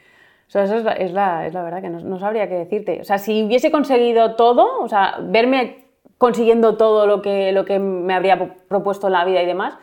O 0.51 0.53
sea, 0.53 0.65
eso 0.65 0.77
es 0.79 1.13
la, 1.13 1.49
verdad, 1.53 1.81
que 1.81 1.89
no, 1.89 2.19
sabría 2.19 2.49
qué 2.49 2.57
decirte. 2.57 3.01
O 3.01 3.05
sea, 3.05 3.19
si 3.19 3.45
hubiese 3.45 3.71
conseguido 3.71 4.35
todo, 4.35 4.81
o 4.81 4.89
sea, 4.89 5.19
verme 5.21 5.85
consiguiendo 6.19 6.77
todo 6.77 7.07
lo 7.07 7.23
que, 7.23 7.53
lo 7.53 7.65
que 7.65 7.79
me 7.79 8.15
habría 8.15 8.57
propuesto 8.69 9.07
en 9.07 9.13
la 9.13 9.25
vida 9.25 9.43
y 9.43 9.47
demás, 9.47 9.75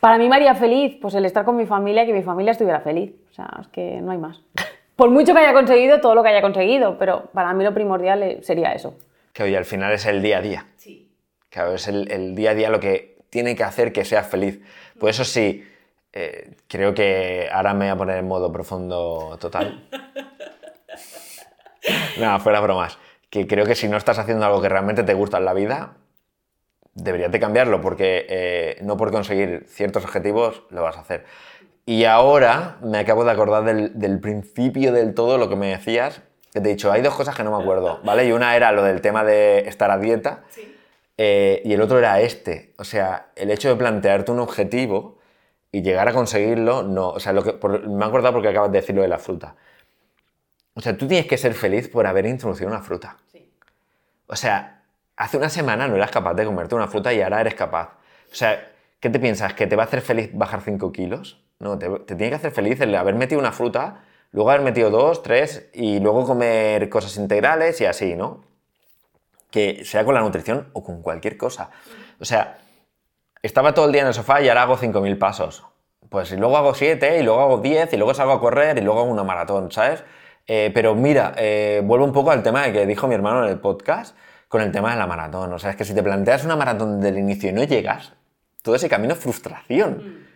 para 0.00 0.18
mí 0.18 0.28
me 0.28 0.36
haría 0.36 0.54
feliz 0.54 0.98
pues 1.00 1.14
el 1.14 1.24
estar 1.24 1.46
con 1.46 1.56
mi 1.56 1.64
familia 1.64 2.04
y 2.04 2.06
que 2.06 2.12
mi 2.12 2.22
familia 2.22 2.52
estuviera 2.52 2.80
feliz. 2.80 3.14
O 3.30 3.34
sea, 3.34 3.48
es 3.58 3.68
que 3.68 4.02
no 4.02 4.10
hay 4.10 4.18
más 4.18 4.42
por 5.00 5.08
mucho 5.08 5.32
que 5.32 5.38
haya 5.38 5.54
conseguido, 5.54 6.02
todo 6.02 6.14
lo 6.14 6.22
que 6.22 6.28
haya 6.28 6.42
conseguido, 6.42 6.98
pero 6.98 7.30
para 7.32 7.54
mí 7.54 7.64
lo 7.64 7.72
primordial 7.72 8.40
sería 8.42 8.74
eso. 8.74 8.98
Que 9.32 9.44
hoy 9.44 9.56
al 9.56 9.64
final 9.64 9.94
es 9.94 10.04
el 10.04 10.20
día 10.20 10.36
a 10.36 10.42
día. 10.42 10.66
Sí. 10.76 11.08
Claro, 11.48 11.72
es 11.72 11.88
el, 11.88 12.34
día 12.34 12.50
a 12.50 12.54
día 12.54 12.68
lo 12.68 12.80
que 12.80 13.16
tiene 13.30 13.56
que 13.56 13.64
hacer 13.64 13.94
que 13.94 14.04
seas 14.04 14.28
feliz. 14.28 14.60
Por 14.98 15.08
eso 15.08 15.24
sí, 15.24 15.64
eh, 16.12 16.56
creo 16.66 16.94
que 16.94 17.48
ahora 17.52 17.74
me 17.74 17.86
voy 17.86 17.94
a 17.94 17.96
poner 17.96 18.18
en 18.18 18.28
modo 18.28 18.52
profundo 18.52 19.36
total. 19.40 19.88
no, 22.18 22.40
fuera 22.40 22.60
bromas. 22.60 22.98
Que 23.28 23.46
creo 23.46 23.64
que 23.64 23.76
si 23.76 23.88
no 23.88 23.96
estás 23.96 24.18
haciendo 24.18 24.44
algo 24.44 24.60
que 24.60 24.68
realmente 24.68 25.04
te 25.04 25.14
gusta 25.14 25.38
en 25.38 25.44
la 25.44 25.54
vida, 25.54 25.96
deberías 26.94 27.30
de 27.30 27.38
cambiarlo, 27.38 27.80
porque 27.80 28.26
eh, 28.28 28.78
no 28.82 28.96
por 28.96 29.12
conseguir 29.12 29.66
ciertos 29.68 30.04
objetivos 30.04 30.64
lo 30.70 30.82
vas 30.82 30.96
a 30.96 31.00
hacer. 31.00 31.24
Y 31.86 32.04
ahora 32.04 32.78
me 32.82 32.98
acabo 32.98 33.24
de 33.24 33.30
acordar 33.30 33.64
del, 33.64 34.20
principio 34.20 34.92
del 34.92 35.14
todo, 35.14 35.38
lo 35.38 35.48
que 35.48 35.56
me 35.56 35.68
decías, 35.68 36.22
que 36.52 36.60
te 36.60 36.68
he 36.68 36.72
dicho, 36.72 36.90
hay 36.90 37.02
dos 37.02 37.14
cosas 37.14 37.36
que 37.36 37.44
no 37.44 37.56
me 37.56 37.62
acuerdo, 37.62 38.00
¿vale? 38.04 38.26
Y 38.26 38.32
una 38.32 38.56
era 38.56 38.72
lo 38.72 38.82
del 38.82 39.00
tema 39.00 39.24
de 39.24 39.60
estar 39.60 39.90
a 39.90 39.98
dieta, 39.98 40.42
eh, 41.16 41.62
y 41.64 41.72
el 41.72 41.80
otro 41.80 41.98
era 41.98 42.20
este. 42.20 42.74
O 42.78 42.84
sea, 42.84 43.30
el 43.36 43.50
hecho 43.50 43.68
de 43.68 43.76
plantearte 43.76 44.32
un 44.32 44.40
objetivo 44.40 45.19
y 45.72 45.82
llegar 45.82 46.08
a 46.08 46.12
conseguirlo, 46.12 46.82
no. 46.82 47.10
O 47.10 47.20
sea, 47.20 47.32
lo 47.32 47.42
que, 47.42 47.52
me 47.88 48.04
he 48.04 48.08
acordado 48.08 48.34
porque 48.34 48.48
acabas 48.48 48.72
de 48.72 48.80
decirlo 48.80 49.02
de 49.02 49.08
la 49.08 49.18
fruta. 49.18 49.56
O 50.74 50.80
sea, 50.80 50.96
tú 50.96 51.06
tienes 51.06 51.26
que 51.26 51.36
ser 51.36 51.54
feliz 51.54 51.88
por 51.88 52.06
haber 52.06 52.26
introducido 52.26 52.68
una 52.68 52.80
fruta. 52.80 53.16
O 54.26 54.36
sea, 54.36 54.82
hace 55.16 55.36
una 55.36 55.48
semana 55.48 55.88
no 55.88 55.96
eras 55.96 56.10
capaz 56.10 56.34
de 56.34 56.44
comerte 56.44 56.74
una 56.74 56.88
fruta 56.88 57.12
y 57.12 57.20
ahora 57.20 57.40
eres 57.40 57.54
capaz. 57.54 57.98
O 58.30 58.34
sea, 58.34 58.72
¿qué 59.00 59.10
te 59.10 59.18
piensas? 59.18 59.54
¿Que 59.54 59.66
te 59.66 59.76
va 59.76 59.84
a 59.84 59.86
hacer 59.86 60.00
feliz 60.00 60.30
bajar 60.32 60.60
5 60.60 60.92
kilos? 60.92 61.42
No, 61.58 61.78
te, 61.78 61.88
tiene 61.88 62.30
que 62.30 62.36
hacer 62.36 62.52
feliz 62.52 62.80
el 62.80 62.94
haber 62.94 63.14
metido 63.14 63.40
una 63.40 63.52
fruta 63.52 64.04
luego 64.32 64.50
haber 64.50 64.62
metido 64.62 64.90
dos, 64.90 65.22
tres 65.22 65.68
y 65.72 66.00
luego 66.00 66.24
comer 66.24 66.88
cosas 66.88 67.16
integrales 67.16 67.80
y 67.80 67.86
así, 67.86 68.14
¿no? 68.14 68.44
Que 69.50 69.84
sea 69.84 70.04
con 70.04 70.14
la 70.14 70.20
nutrición 70.20 70.68
o 70.72 70.84
con 70.84 71.02
cualquier 71.02 71.36
cosa. 71.36 71.70
O 72.20 72.24
sea, 72.24 72.58
estaba 73.42 73.74
todo 73.74 73.86
el 73.86 73.92
día 73.92 74.02
en 74.02 74.08
el 74.08 74.14
sofá 74.14 74.40
y 74.40 74.48
ahora 74.48 74.62
hago 74.62 74.76
5.000 74.76 75.18
pasos. 75.18 75.64
Pues 76.08 76.32
y 76.32 76.36
luego 76.36 76.56
hago 76.56 76.74
7 76.74 77.18
y 77.18 77.22
luego 77.22 77.40
hago 77.40 77.58
10 77.58 77.92
y 77.92 77.96
luego 77.96 78.14
salgo 78.14 78.32
a 78.32 78.40
correr 78.40 78.78
y 78.78 78.80
luego 78.80 79.00
hago 79.00 79.10
una 79.10 79.22
maratón, 79.22 79.70
¿sabes? 79.70 80.02
Eh, 80.46 80.70
pero 80.74 80.94
mira, 80.94 81.34
eh, 81.36 81.80
vuelvo 81.84 82.04
un 82.04 82.12
poco 82.12 82.32
al 82.32 82.42
tema 82.42 82.62
de 82.64 82.72
que 82.72 82.86
dijo 82.86 83.06
mi 83.06 83.14
hermano 83.14 83.44
en 83.44 83.50
el 83.50 83.60
podcast 83.60 84.16
con 84.48 84.62
el 84.62 84.72
tema 84.72 84.90
de 84.90 84.96
la 84.96 85.06
maratón. 85.06 85.52
O 85.52 85.58
sea, 85.58 85.70
es 85.70 85.76
que 85.76 85.84
si 85.84 85.94
te 85.94 86.02
planteas 86.02 86.44
una 86.44 86.56
maratón 86.56 87.00
del 87.00 87.18
inicio 87.18 87.50
y 87.50 87.52
no 87.52 87.62
llegas, 87.62 88.12
todo 88.62 88.74
ese 88.74 88.88
camino 88.88 89.14
es 89.14 89.20
frustración. 89.20 89.92
Mm. 89.98 90.26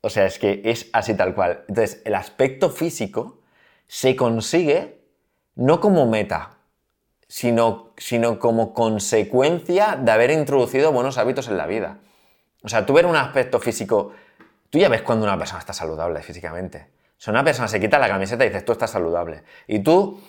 O 0.00 0.10
sea, 0.10 0.26
es 0.26 0.40
que 0.40 0.62
es 0.64 0.90
así 0.92 1.14
tal 1.14 1.34
cual. 1.34 1.64
Entonces, 1.68 2.02
el 2.04 2.16
aspecto 2.16 2.70
físico 2.70 3.38
se 3.86 4.16
consigue 4.16 5.00
no 5.54 5.80
como 5.80 6.06
meta, 6.06 6.56
sino, 7.32 7.94
sino 7.96 8.38
como 8.38 8.74
consecuencia 8.74 9.96
de 9.98 10.12
haber 10.12 10.30
introducido 10.30 10.92
buenos 10.92 11.16
hábitos 11.16 11.48
en 11.48 11.56
la 11.56 11.66
vida. 11.66 11.96
O 12.62 12.68
sea, 12.68 12.84
tú 12.84 12.92
ver 12.92 13.06
un 13.06 13.16
aspecto 13.16 13.58
físico, 13.58 14.12
tú 14.68 14.78
ya 14.78 14.90
ves 14.90 15.00
cuando 15.00 15.24
una 15.24 15.38
persona 15.38 15.60
está 15.60 15.72
saludable 15.72 16.20
físicamente. 16.20 16.88
Si 17.16 17.30
una 17.30 17.42
persona 17.42 17.68
se 17.68 17.80
quita 17.80 17.98
la 17.98 18.08
camiseta 18.08 18.44
y 18.44 18.48
dices, 18.48 18.66
tú 18.66 18.72
estás 18.72 18.90
saludable. 18.90 19.44
Y 19.66 19.78
tú, 19.78 20.20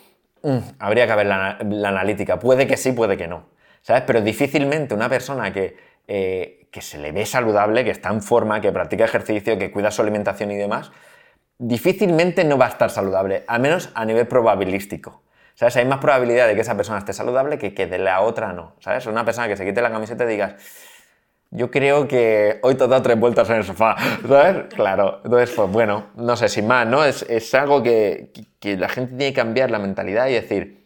mm, 0.43 0.57
habría 0.79 1.05
que 1.05 1.15
ver 1.15 1.25
la, 1.25 1.57
analítica. 1.59 2.39
Puede 2.39 2.67
que 2.67 2.77
sí, 2.77 2.93
puede 2.93 3.17
que 3.17 3.27
no. 3.27 3.47
¿Sabes? 3.81 4.03
Pero 4.07 4.21
difícilmente 4.21 4.95
una 4.95 5.09
persona 5.09 5.51
que, 5.51 5.75
eh, 6.07 6.69
que 6.71 6.81
se 6.81 6.97
le 6.99 7.11
ve 7.11 7.25
saludable, 7.25 7.83
que 7.83 7.91
está 7.91 8.11
en 8.11 8.21
forma, 8.21 8.61
que 8.61 8.71
practica 8.71 9.03
ejercicio, 9.03 9.59
que 9.59 9.71
cuida 9.71 9.91
su 9.91 10.01
alimentación 10.01 10.51
y 10.51 10.55
demás, 10.55 10.89
difícilmente 11.57 12.45
no 12.45 12.57
va 12.57 12.67
a 12.67 12.69
estar 12.69 12.89
saludable, 12.89 13.43
al 13.45 13.59
menos 13.59 13.89
a 13.93 14.05
nivel 14.05 14.25
probabilístico. 14.25 15.23
¿Sabes? 15.55 15.75
Hay 15.77 15.85
más 15.85 15.99
probabilidad 15.99 16.47
de 16.47 16.55
que 16.55 16.61
esa 16.61 16.75
persona 16.75 16.97
esté 16.97 17.13
saludable 17.13 17.57
que 17.57 17.73
que 17.73 17.87
de 17.87 17.99
la 17.99 18.21
otra 18.21 18.53
no. 18.53 18.75
¿Sabes? 18.79 19.05
Una 19.05 19.23
persona 19.23 19.47
que 19.47 19.55
se 19.55 19.65
quite 19.65 19.81
la 19.81 19.91
camiseta 19.91 20.23
y 20.23 20.27
digas, 20.27 20.55
yo 21.55 21.69
creo 21.69 22.07
que 22.07 22.59
hoy 22.63 22.73
te 22.75 22.83
has 22.83 22.89
dado 22.89 23.03
tres 23.03 23.19
vueltas 23.19 23.47
en 23.49 23.57
el 23.57 23.63
sofá, 23.63 23.95
¿sabes? 24.27 24.73
Claro. 24.73 25.21
Entonces, 25.23 25.55
pues 25.55 25.71
bueno, 25.71 26.07
no 26.15 26.35
sé, 26.35 26.49
sin 26.49 26.67
más, 26.67 26.87
¿no? 26.87 27.05
Es, 27.05 27.23
es 27.29 27.53
algo 27.53 27.83
que, 27.83 28.31
que, 28.59 28.75
la 28.75 28.89
gente 28.89 29.15
tiene 29.15 29.33
que 29.33 29.39
cambiar 29.39 29.69
la 29.69 29.77
mentalidad 29.77 30.27
y 30.27 30.33
decir, 30.33 30.83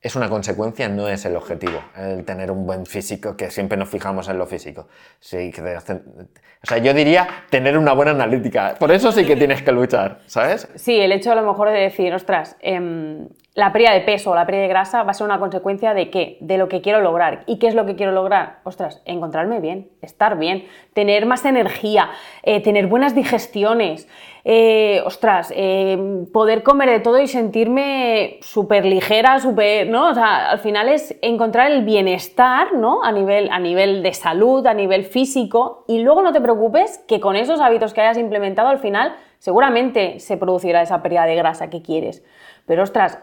es 0.00 0.16
una 0.16 0.30
consecuencia, 0.30 0.88
no 0.88 1.08
es 1.08 1.26
el 1.26 1.36
objetivo, 1.36 1.78
el 1.94 2.24
tener 2.24 2.50
un 2.50 2.66
buen 2.66 2.86
físico, 2.86 3.36
que 3.36 3.50
siempre 3.50 3.76
nos 3.76 3.90
fijamos 3.90 4.30
en 4.30 4.38
lo 4.38 4.46
físico. 4.46 4.88
Sí, 5.18 5.52
o 5.58 6.66
sea, 6.66 6.78
yo 6.78 6.94
diría 6.94 7.28
tener 7.50 7.76
una 7.76 7.92
buena 7.92 8.12
analítica. 8.12 8.76
Por 8.78 8.92
eso 8.92 9.12
sí 9.12 9.26
que 9.26 9.36
tienes 9.36 9.60
que 9.60 9.72
luchar, 9.72 10.20
¿sabes? 10.24 10.68
Sí, 10.74 10.98
el 10.98 11.12
hecho 11.12 11.32
a 11.32 11.34
lo 11.34 11.42
mejor 11.42 11.68
de 11.68 11.80
decir, 11.80 12.14
ostras, 12.14 12.56
eh, 12.62 13.28
la 13.54 13.72
pérdida 13.72 13.92
de 13.92 14.00
peso 14.02 14.30
o 14.30 14.34
la 14.34 14.46
pérdida 14.46 14.62
de 14.62 14.68
grasa 14.68 15.02
va 15.02 15.10
a 15.10 15.14
ser 15.14 15.26
una 15.26 15.40
consecuencia 15.40 15.92
de 15.92 16.08
qué? 16.08 16.38
De 16.40 16.56
lo 16.56 16.68
que 16.68 16.80
quiero 16.80 17.00
lograr. 17.00 17.42
¿Y 17.46 17.58
qué 17.58 17.66
es 17.66 17.74
lo 17.74 17.84
que 17.84 17.96
quiero 17.96 18.12
lograr? 18.12 18.60
Ostras, 18.62 19.02
encontrarme 19.06 19.58
bien, 19.58 19.90
estar 20.02 20.38
bien, 20.38 20.66
tener 20.94 21.26
más 21.26 21.44
energía, 21.44 22.10
eh, 22.44 22.62
tener 22.62 22.86
buenas 22.86 23.14
digestiones, 23.14 24.08
eh, 24.44 25.02
ostras, 25.04 25.52
eh, 25.54 26.24
poder 26.32 26.62
comer 26.62 26.90
de 26.90 27.00
todo 27.00 27.20
y 27.20 27.26
sentirme 27.26 28.38
súper 28.40 28.84
ligera, 28.84 29.40
súper, 29.40 29.88
¿no? 29.88 30.10
O 30.10 30.14
sea, 30.14 30.50
al 30.50 30.60
final 30.60 30.88
es 30.88 31.16
encontrar 31.20 31.72
el 31.72 31.84
bienestar, 31.84 32.74
¿no? 32.74 33.02
A 33.02 33.10
nivel, 33.10 33.50
a 33.50 33.58
nivel 33.58 34.04
de 34.04 34.14
salud, 34.14 34.64
a 34.66 34.74
nivel 34.74 35.04
físico, 35.04 35.84
y 35.88 35.98
luego 35.98 36.22
no 36.22 36.32
te 36.32 36.40
preocupes 36.40 37.04
que 37.08 37.18
con 37.18 37.34
esos 37.34 37.60
hábitos 37.60 37.94
que 37.94 38.00
hayas 38.00 38.16
implementado 38.16 38.68
al 38.68 38.78
final 38.78 39.16
seguramente 39.38 40.20
se 40.20 40.36
producirá 40.36 40.82
esa 40.82 41.02
pérdida 41.02 41.24
de 41.24 41.34
grasa 41.34 41.68
que 41.68 41.82
quieres. 41.82 42.24
Pero 42.66 42.84
ostras, 42.84 43.18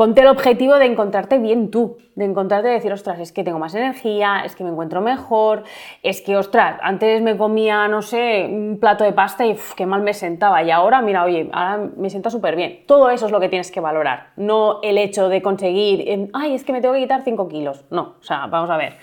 ponte 0.00 0.22
el 0.22 0.28
objetivo 0.28 0.76
de 0.76 0.86
encontrarte 0.86 1.36
bien 1.36 1.70
tú, 1.70 1.98
de 2.14 2.24
encontrarte 2.24 2.70
y 2.70 2.72
decir, 2.72 2.90
ostras, 2.90 3.20
es 3.20 3.32
que 3.32 3.44
tengo 3.44 3.58
más 3.58 3.74
energía, 3.74 4.40
es 4.46 4.56
que 4.56 4.64
me 4.64 4.70
encuentro 4.70 5.02
mejor, 5.02 5.64
es 6.02 6.22
que, 6.22 6.38
ostras, 6.38 6.80
antes 6.80 7.20
me 7.20 7.36
comía, 7.36 7.86
no 7.86 8.00
sé, 8.00 8.48
un 8.50 8.78
plato 8.80 9.04
de 9.04 9.12
pasta 9.12 9.44
y 9.44 9.58
qué 9.76 9.84
mal 9.84 10.00
me 10.00 10.14
sentaba 10.14 10.62
y 10.62 10.70
ahora, 10.70 11.02
mira, 11.02 11.22
oye, 11.22 11.50
ahora 11.52 11.90
me 11.98 12.08
siento 12.08 12.30
súper 12.30 12.56
bien. 12.56 12.84
Todo 12.86 13.10
eso 13.10 13.26
es 13.26 13.32
lo 13.32 13.40
que 13.40 13.50
tienes 13.50 13.70
que 13.70 13.80
valorar, 13.80 14.28
no 14.36 14.80
el 14.82 14.96
hecho 14.96 15.28
de 15.28 15.42
conseguir, 15.42 16.30
ay, 16.32 16.54
es 16.54 16.64
que 16.64 16.72
me 16.72 16.80
tengo 16.80 16.94
que 16.94 17.00
quitar 17.00 17.20
5 17.22 17.48
kilos. 17.48 17.84
No, 17.90 18.14
o 18.20 18.22
sea, 18.22 18.46
vamos 18.46 18.70
a 18.70 18.78
ver. 18.78 18.96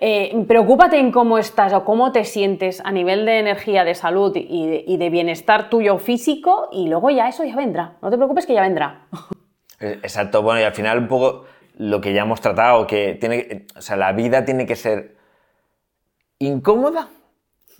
Eh, 0.00 0.46
preocúpate 0.48 0.98
en 0.98 1.12
cómo 1.12 1.36
estás 1.36 1.74
o 1.74 1.84
cómo 1.84 2.10
te 2.10 2.24
sientes 2.24 2.80
a 2.86 2.90
nivel 2.90 3.26
de 3.26 3.40
energía, 3.40 3.84
de 3.84 3.94
salud 3.94 4.34
y 4.34 4.66
de, 4.66 4.84
y 4.86 4.96
de 4.96 5.10
bienestar 5.10 5.68
tuyo 5.68 5.98
físico 5.98 6.70
y 6.72 6.88
luego 6.88 7.10
ya 7.10 7.28
eso 7.28 7.44
ya 7.44 7.54
vendrá. 7.54 7.96
No 8.00 8.08
te 8.08 8.16
preocupes 8.16 8.46
que 8.46 8.54
ya 8.54 8.62
vendrá. 8.62 9.08
Eh, 9.80 10.00
exacto, 10.02 10.42
bueno, 10.42 10.60
y 10.60 10.64
al 10.64 10.74
final 10.74 10.98
un 10.98 11.08
poco 11.08 11.44
lo 11.76 12.00
que 12.00 12.12
ya 12.12 12.22
hemos 12.22 12.40
tratado, 12.40 12.86
que 12.86 13.16
tiene, 13.20 13.66
o 13.76 13.80
sea, 13.80 13.96
la 13.96 14.12
vida 14.12 14.44
tiene 14.44 14.66
que 14.66 14.76
ser 14.76 15.16
incómoda 16.38 17.08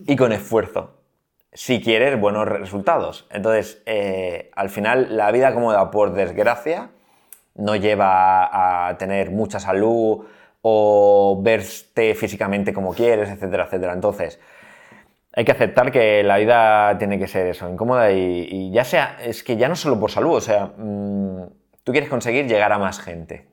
y 0.06 0.14
con 0.16 0.32
esfuerzo, 0.32 0.94
si 1.52 1.80
quieres 1.80 2.18
buenos 2.20 2.46
resultados. 2.46 3.26
Entonces, 3.30 3.82
eh, 3.86 4.50
al 4.54 4.70
final, 4.70 5.16
la 5.16 5.30
vida 5.32 5.52
cómoda, 5.52 5.90
por 5.90 6.12
desgracia, 6.12 6.90
no 7.56 7.74
lleva 7.74 8.88
a 8.88 8.96
tener 8.98 9.30
mucha 9.30 9.58
salud 9.58 10.24
o 10.62 11.40
verte 11.42 12.14
físicamente 12.14 12.72
como 12.72 12.94
quieres, 12.94 13.28
etcétera, 13.30 13.64
etcétera. 13.64 13.92
Entonces, 13.92 14.40
hay 15.32 15.44
que 15.44 15.52
aceptar 15.52 15.90
que 15.92 16.22
la 16.22 16.38
vida 16.38 16.96
tiene 16.98 17.18
que 17.18 17.26
ser 17.28 17.48
eso, 17.48 17.68
incómoda 17.68 18.10
y, 18.12 18.70
ya 18.72 18.84
sea, 18.84 19.18
es 19.22 19.42
que 19.42 19.56
ya 19.56 19.68
no 19.68 19.76
solo 19.76 19.98
por 20.00 20.10
salud, 20.10 20.34
o 20.34 20.40
sea, 20.40 20.72
mm, 20.76 21.42
tú 21.88 21.92
quieres 21.92 22.10
conseguir 22.10 22.46
llegar 22.46 22.70
a 22.70 22.78
más 22.78 23.00
gente. 23.00 23.48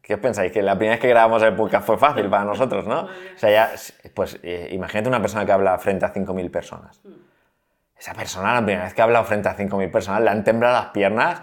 ¿Qué 0.00 0.14
os 0.14 0.20
pensáis? 0.20 0.52
Que 0.52 0.62
la 0.62 0.76
primera 0.76 0.94
vez 0.94 1.00
que 1.00 1.08
grabamos 1.08 1.42
el 1.42 1.52
podcast 1.56 1.84
fue 1.84 1.98
fácil 1.98 2.30
para 2.30 2.44
nosotros, 2.44 2.86
¿no? 2.86 3.06
O 3.06 3.08
sea, 3.34 3.50
ya, 3.50 3.72
pues 4.14 4.38
eh, 4.44 4.68
imagínate 4.70 5.08
una 5.08 5.20
persona 5.20 5.44
que 5.44 5.50
habla 5.50 5.76
frente 5.78 6.04
a 6.04 6.12
5.000 6.12 6.48
personas. 6.48 7.00
Esa 7.98 8.14
persona, 8.14 8.54
la 8.54 8.64
primera 8.64 8.84
vez 8.84 8.94
que 8.94 9.00
ha 9.00 9.04
hablado 9.04 9.24
frente 9.24 9.48
a 9.48 9.56
5.000 9.56 9.90
personas, 9.90 10.20
le 10.20 10.30
han 10.30 10.44
temblado 10.44 10.74
las 10.74 10.90
piernas, 10.92 11.42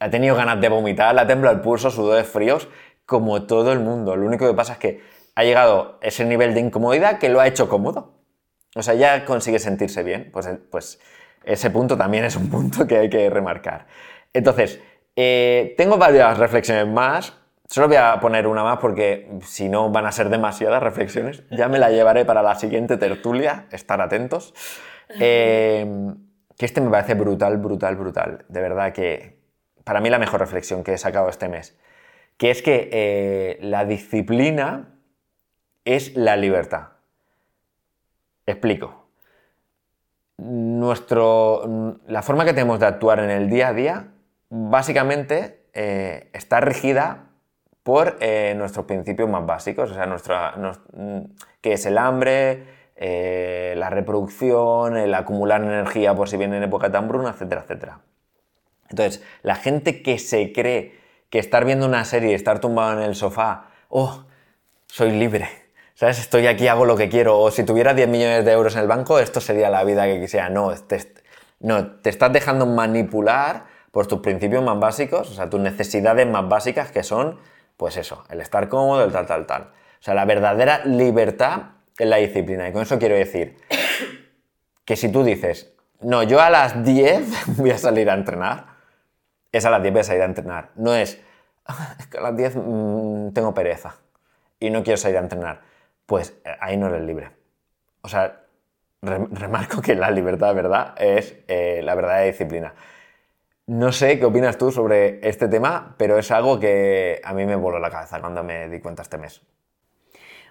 ha 0.00 0.10
tenido 0.10 0.36
ganas 0.36 0.60
de 0.60 0.68
vomitar, 0.68 1.14
le 1.14 1.22
ha 1.22 1.26
temblado 1.26 1.56
el 1.56 1.62
pulso, 1.62 1.90
sudores 1.90 2.28
fríos, 2.28 2.68
como 3.06 3.44
todo 3.46 3.72
el 3.72 3.80
mundo. 3.80 4.16
Lo 4.16 4.26
único 4.26 4.46
que 4.46 4.52
pasa 4.52 4.74
es 4.74 4.78
que 4.78 5.02
ha 5.34 5.44
llegado 5.44 5.98
ese 6.02 6.26
nivel 6.26 6.52
de 6.52 6.60
incomodidad 6.60 7.18
que 7.18 7.30
lo 7.30 7.40
ha 7.40 7.46
hecho 7.46 7.70
cómodo. 7.70 8.12
O 8.74 8.82
sea, 8.82 8.92
ya 8.92 9.24
consigue 9.24 9.58
sentirse 9.60 10.02
bien. 10.02 10.28
Pues, 10.30 10.46
pues 10.70 11.00
ese 11.42 11.70
punto 11.70 11.96
también 11.96 12.26
es 12.26 12.36
un 12.36 12.50
punto 12.50 12.86
que 12.86 12.98
hay 12.98 13.08
que 13.08 13.30
remarcar. 13.30 13.86
Entonces, 14.34 14.78
eh, 15.16 15.74
tengo 15.78 15.96
varias 15.96 16.38
reflexiones 16.38 16.86
más. 16.86 17.32
Solo 17.68 17.88
voy 17.88 17.96
a 17.96 18.20
poner 18.20 18.46
una 18.46 18.62
más 18.62 18.78
porque 18.78 19.28
si 19.42 19.68
no 19.68 19.90
van 19.90 20.06
a 20.06 20.12
ser 20.12 20.28
demasiadas 20.28 20.82
reflexiones. 20.82 21.42
Ya 21.50 21.68
me 21.68 21.78
la 21.78 21.90
llevaré 21.90 22.24
para 22.24 22.42
la 22.42 22.54
siguiente 22.54 22.96
tertulia. 22.96 23.66
Estar 23.72 24.00
atentos. 24.00 24.54
Eh, 25.18 25.86
que 26.56 26.66
este 26.66 26.80
me 26.80 26.90
parece 26.90 27.14
brutal, 27.14 27.56
brutal, 27.56 27.96
brutal. 27.96 28.44
De 28.48 28.60
verdad 28.60 28.92
que 28.92 29.38
para 29.84 30.00
mí 30.00 30.10
la 30.10 30.18
mejor 30.18 30.40
reflexión 30.40 30.84
que 30.84 30.92
he 30.92 30.98
sacado 30.98 31.28
este 31.28 31.48
mes. 31.48 31.76
Que 32.36 32.50
es 32.50 32.62
que 32.62 32.88
eh, 32.92 33.58
la 33.62 33.84
disciplina 33.84 34.94
es 35.84 36.14
la 36.14 36.36
libertad. 36.36 36.88
Explico. 38.44 39.06
Nuestro, 40.38 41.98
la 42.06 42.22
forma 42.22 42.44
que 42.44 42.52
tenemos 42.52 42.78
de 42.78 42.86
actuar 42.86 43.20
en 43.20 43.30
el 43.30 43.48
día 43.48 43.68
a 43.68 43.72
día 43.72 44.08
básicamente 44.48 45.66
eh, 45.72 46.30
está 46.32 46.60
regida 46.60 47.30
por 47.82 48.16
eh, 48.20 48.54
nuestros 48.56 48.86
principios 48.86 49.28
más 49.28 49.46
básicos, 49.46 49.90
o 49.90 49.94
sea, 49.94 50.06
nuestra, 50.06 50.54
mm, 50.92 51.20
que 51.60 51.74
es 51.74 51.86
el 51.86 51.98
hambre, 51.98 52.64
eh, 52.96 53.74
la 53.76 53.90
reproducción, 53.90 54.96
el 54.96 55.14
acumular 55.14 55.62
energía 55.62 56.14
por 56.14 56.28
si 56.28 56.36
viene 56.36 56.56
en 56.56 56.64
época 56.64 56.88
de 56.88 56.98
hambruna, 56.98 57.30
etcétera, 57.30 57.62
etcétera. 57.62 58.00
Entonces, 58.88 59.22
la 59.42 59.54
gente 59.54 60.02
que 60.02 60.18
se 60.18 60.52
cree 60.52 60.98
que 61.30 61.38
estar 61.38 61.64
viendo 61.64 61.86
una 61.86 62.04
serie, 62.04 62.34
estar 62.34 62.60
tumbado 62.60 62.98
en 62.98 63.04
el 63.04 63.14
sofá, 63.14 63.66
oh, 63.88 64.24
soy 64.86 65.12
libre, 65.12 65.48
¿sabes? 65.94 66.18
Estoy 66.18 66.46
aquí, 66.46 66.68
hago 66.68 66.86
lo 66.86 66.96
que 66.96 67.08
quiero, 67.08 67.38
o 67.38 67.50
si 67.50 67.64
tuviera 67.64 67.94
10 67.94 68.08
millones 68.08 68.44
de 68.44 68.52
euros 68.52 68.74
en 68.76 68.82
el 68.82 68.88
banco, 68.88 69.18
esto 69.18 69.40
sería 69.40 69.70
la 69.70 69.84
vida 69.84 70.06
que 70.06 70.20
quisiera. 70.20 70.48
No, 70.48 70.72
no, 71.60 71.86
te 72.00 72.10
estás 72.10 72.32
dejando 72.32 72.66
manipular 72.66 73.75
por 73.96 74.06
tus 74.06 74.20
principios 74.20 74.62
más 74.62 74.78
básicos, 74.78 75.30
o 75.30 75.32
sea, 75.32 75.48
tus 75.48 75.58
necesidades 75.58 76.26
más 76.26 76.46
básicas 76.46 76.92
que 76.92 77.02
son, 77.02 77.38
pues 77.78 77.96
eso, 77.96 78.24
el 78.28 78.42
estar 78.42 78.68
cómodo, 78.68 79.02
el 79.02 79.10
tal, 79.10 79.24
tal, 79.24 79.46
tal. 79.46 79.62
O 79.62 80.02
sea, 80.02 80.12
la 80.12 80.26
verdadera 80.26 80.84
libertad 80.84 81.62
es 81.96 82.06
la 82.06 82.16
disciplina. 82.16 82.68
Y 82.68 82.74
con 82.74 82.82
eso 82.82 82.98
quiero 82.98 83.14
decir 83.14 83.56
que 84.84 84.96
si 84.96 85.10
tú 85.10 85.24
dices, 85.24 85.72
no, 86.02 86.22
yo 86.24 86.42
a 86.42 86.50
las 86.50 86.84
10 86.84 87.46
voy 87.56 87.70
a 87.70 87.78
salir 87.78 88.10
a 88.10 88.12
entrenar, 88.12 88.66
es 89.50 89.64
a 89.64 89.70
las 89.70 89.80
10 89.80 89.94
voy 89.94 90.00
a 90.00 90.04
salir 90.04 90.20
a 90.20 90.26
entrenar. 90.26 90.72
No 90.74 90.94
es, 90.94 91.18
ah, 91.64 91.96
es 91.98 92.06
que 92.06 92.18
a 92.18 92.20
las 92.20 92.36
10 92.36 92.54
mm, 92.54 93.28
tengo 93.32 93.54
pereza 93.54 93.96
y 94.60 94.68
no 94.68 94.84
quiero 94.84 94.98
salir 94.98 95.16
a 95.16 95.20
entrenar. 95.20 95.62
Pues 96.04 96.36
eh, 96.44 96.54
ahí 96.60 96.76
no 96.76 96.88
eres 96.88 97.00
libre. 97.00 97.30
O 98.02 98.10
sea, 98.10 98.42
remarco 99.00 99.80
que 99.80 99.94
la 99.94 100.10
libertad 100.10 100.54
verdad 100.54 100.94
es 100.98 101.34
eh, 101.48 101.80
la 101.82 101.94
verdadera 101.94 102.26
disciplina. 102.26 102.74
No 103.66 103.90
sé 103.90 104.18
qué 104.20 104.24
opinas 104.24 104.58
tú 104.58 104.70
sobre 104.70 105.18
este 105.28 105.48
tema, 105.48 105.96
pero 105.98 106.18
es 106.18 106.30
algo 106.30 106.60
que 106.60 107.20
a 107.24 107.34
mí 107.34 107.44
me 107.46 107.56
voló 107.56 107.80
la 107.80 107.90
cabeza 107.90 108.20
cuando 108.20 108.44
me 108.44 108.68
di 108.68 108.80
cuenta 108.80 109.02
este 109.02 109.18
mes. 109.18 109.42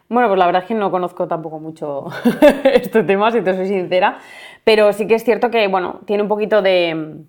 Bueno, 0.10 0.28
pues 0.28 0.38
la 0.38 0.46
verdad 0.46 0.64
es 0.64 0.68
que 0.68 0.74
no 0.74 0.92
conozco 0.92 1.26
tampoco 1.26 1.60
mucho 1.60 2.08
este 2.66 3.04
tema, 3.04 3.32
si 3.32 3.42
te 3.42 3.56
soy 3.56 3.68
sincera, 3.68 4.20
pero 4.66 4.92
sí 4.92 5.08
que 5.08 5.16
es 5.16 5.24
cierto 5.24 5.50
que, 5.50 5.68
bueno, 5.68 6.02
tiene 6.06 6.24
un 6.24 6.30
poquito 6.30 6.62
de, 6.62 7.24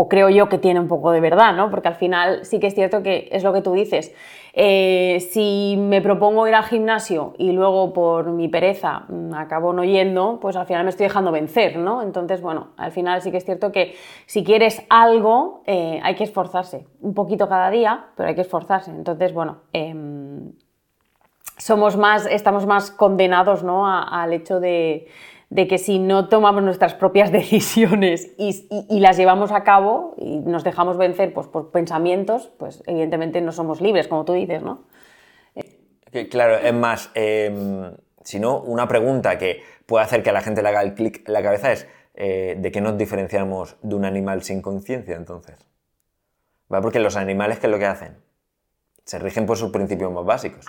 o 0.00 0.08
creo 0.08 0.30
yo 0.30 0.48
que 0.48 0.56
tiene 0.56 0.80
un 0.80 0.88
poco 0.88 1.10
de 1.10 1.20
verdad, 1.20 1.54
¿no? 1.54 1.68
Porque 1.68 1.88
al 1.88 1.94
final 1.94 2.46
sí 2.46 2.58
que 2.58 2.68
es 2.68 2.74
cierto 2.74 3.02
que 3.02 3.28
es 3.32 3.44
lo 3.44 3.52
que 3.52 3.60
tú 3.60 3.74
dices. 3.74 4.14
Eh, 4.54 5.18
si 5.30 5.76
me 5.78 6.00
propongo 6.00 6.48
ir 6.48 6.54
al 6.54 6.64
gimnasio 6.64 7.34
y 7.36 7.52
luego 7.52 7.92
por 7.92 8.30
mi 8.30 8.48
pereza 8.48 9.04
mm, 9.08 9.34
acabo 9.34 9.74
no 9.74 9.84
yendo, 9.84 10.38
pues 10.40 10.56
al 10.56 10.64
final 10.64 10.84
me 10.84 10.90
estoy 10.90 11.04
dejando 11.04 11.32
vencer, 11.32 11.76
¿no? 11.76 12.00
Entonces, 12.00 12.40
bueno, 12.40 12.68
al 12.78 12.92
final 12.92 13.20
sí 13.20 13.30
que 13.30 13.36
es 13.36 13.44
cierto 13.44 13.72
que 13.72 13.94
si 14.24 14.42
quieres 14.42 14.82
algo, 14.88 15.60
eh, 15.66 16.00
hay 16.02 16.14
que 16.14 16.24
esforzarse. 16.24 16.86
Un 17.02 17.12
poquito 17.12 17.46
cada 17.46 17.70
día, 17.70 18.06
pero 18.16 18.30
hay 18.30 18.34
que 18.34 18.40
esforzarse. 18.40 18.90
Entonces, 18.90 19.34
bueno, 19.34 19.58
em, 19.74 20.52
somos 21.58 21.98
más, 21.98 22.24
estamos 22.24 22.64
más 22.64 22.90
condenados, 22.90 23.62
¿no? 23.62 23.86
al 23.86 24.32
hecho 24.32 24.60
de 24.60 25.08
de 25.50 25.66
que 25.66 25.78
si 25.78 25.98
no 25.98 26.28
tomamos 26.28 26.62
nuestras 26.62 26.94
propias 26.94 27.30
decisiones 27.32 28.30
y, 28.38 29.00
las 29.00 29.16
llevamos 29.16 29.52
a 29.52 29.64
cabo 29.64 30.14
y 30.16 30.38
nos 30.38 30.64
dejamos 30.64 30.96
vencer 30.96 31.34
pues, 31.34 31.48
por 31.48 31.70
pensamientos, 31.70 32.52
pues 32.58 32.82
evidentemente 32.86 33.40
no 33.40 33.52
somos 33.52 33.80
libres, 33.80 34.08
como 34.08 34.24
tú 34.24 34.32
dices, 34.32 34.62
¿no? 34.62 34.84
Claro, 36.30 36.56
es 36.56 36.74
más, 36.74 37.10
eh, 37.14 37.92
si 38.24 38.40
no, 38.40 38.60
una 38.60 38.88
pregunta 38.88 39.38
que 39.38 39.62
puede 39.86 40.04
hacer 40.04 40.24
que 40.24 40.30
a 40.30 40.32
la 40.32 40.40
gente 40.40 40.60
le 40.60 40.68
haga 40.68 40.82
el 40.82 40.94
clic 40.94 41.22
en 41.26 41.32
la 41.32 41.42
cabeza 41.42 41.70
es 41.70 41.86
eh, 42.14 42.56
¿de 42.58 42.72
qué 42.72 42.80
nos 42.80 42.98
diferenciamos 42.98 43.76
de 43.82 43.94
un 43.94 44.04
animal 44.04 44.42
sin 44.42 44.60
conciencia 44.60 45.14
entonces? 45.14 45.68
¿Va? 46.72 46.80
Porque 46.80 46.98
los 46.98 47.16
animales, 47.16 47.60
¿qué 47.60 47.66
es 47.66 47.70
lo 47.70 47.78
que 47.78 47.86
hacen? 47.86 48.16
Se 49.04 49.20
rigen 49.20 49.46
por 49.46 49.56
sus 49.56 49.70
principios 49.70 50.12
más 50.12 50.24
básicos, 50.24 50.66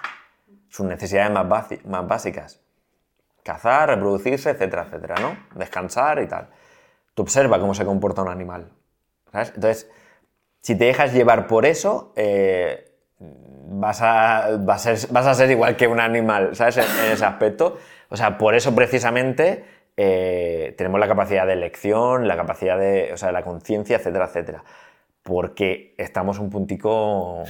sus 0.70 0.86
necesidades 0.86 1.32
más, 1.32 1.68
más 1.86 2.08
básicas 2.08 2.62
cazar, 3.44 3.90
reproducirse, 3.90 4.52
etcétera, 4.52 4.84
etcétera, 4.88 5.16
¿no? 5.20 5.38
Descansar 5.56 6.22
y 6.22 6.28
tal. 6.28 6.50
Tú 7.14 7.24
observa 7.24 7.60
cómo 7.60 7.74
se 7.74 7.86
comporta 7.86 8.22
un 8.22 8.30
animal. 8.30 8.72
¿sabes? 9.32 9.52
Entonces, 9.56 9.90
si 10.62 10.78
te 10.78 10.86
dejas 10.86 11.14
llevar 11.14 11.48
por 11.48 11.66
eso, 11.66 12.14
eh, 12.16 12.92
vas, 13.20 14.02
a, 14.02 14.58
vas, 14.60 14.86
a 14.88 15.34
ser, 15.34 15.52
igual 15.52 15.76
que 15.76 15.88
un 15.88 16.00
animal, 16.00 16.56
¿sabes? 16.56 16.78
En, 16.78 17.12
ese 17.12 17.26
aspecto. 17.26 17.78
O 18.10 18.18
sea, 18.18 18.38
por 18.38 18.56
eso 18.56 18.76
precisamente 18.76 19.64
eh, 19.98 20.74
tenemos 20.78 21.00
la 21.00 21.08
capacidad 21.08 21.48
de 21.48 21.54
elección, 21.54 22.28
la 22.28 22.36
capacidad 22.36 22.78
de, 22.78 23.12
o 23.14 23.18
sea, 23.18 23.32
la 23.32 23.44
conciencia, 23.44 23.98
etcétera, 23.98 24.26
etcétera. 24.26 24.64
Porque 25.24 25.96
estamos 25.98 26.40
un 26.40 26.50
puntico... 26.50 27.44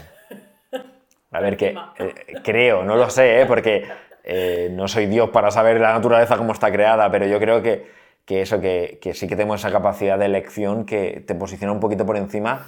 A 1.33 1.39
ver, 1.39 1.55
que 1.55 1.73
eh, 1.97 2.13
creo, 2.43 2.83
no 2.83 2.97
lo 2.97 3.09
sé, 3.09 3.45
porque 3.47 3.87
eh, 4.23 4.69
no 4.71 4.87
soy 4.87 5.07
Dios 5.07 5.29
para 5.29 5.51
saber 5.51 5.79
la 5.79 5.93
naturaleza 5.93 6.37
cómo 6.37 6.53
está 6.53 6.71
creada, 6.71 7.09
pero 7.11 7.25
yo 7.25 7.39
creo 7.39 7.61
que, 7.61 7.85
eso, 8.27 8.61
que, 8.61 8.99
sí 9.13 9.27
que 9.27 9.35
tenemos 9.35 9.61
esa 9.61 9.71
capacidad 9.71 10.17
de 10.17 10.25
elección 10.25 10.85
que 10.85 11.23
te 11.25 11.35
posiciona 11.35 11.73
un 11.73 11.79
poquito 11.79 12.05
por 12.05 12.17
encima 12.17 12.65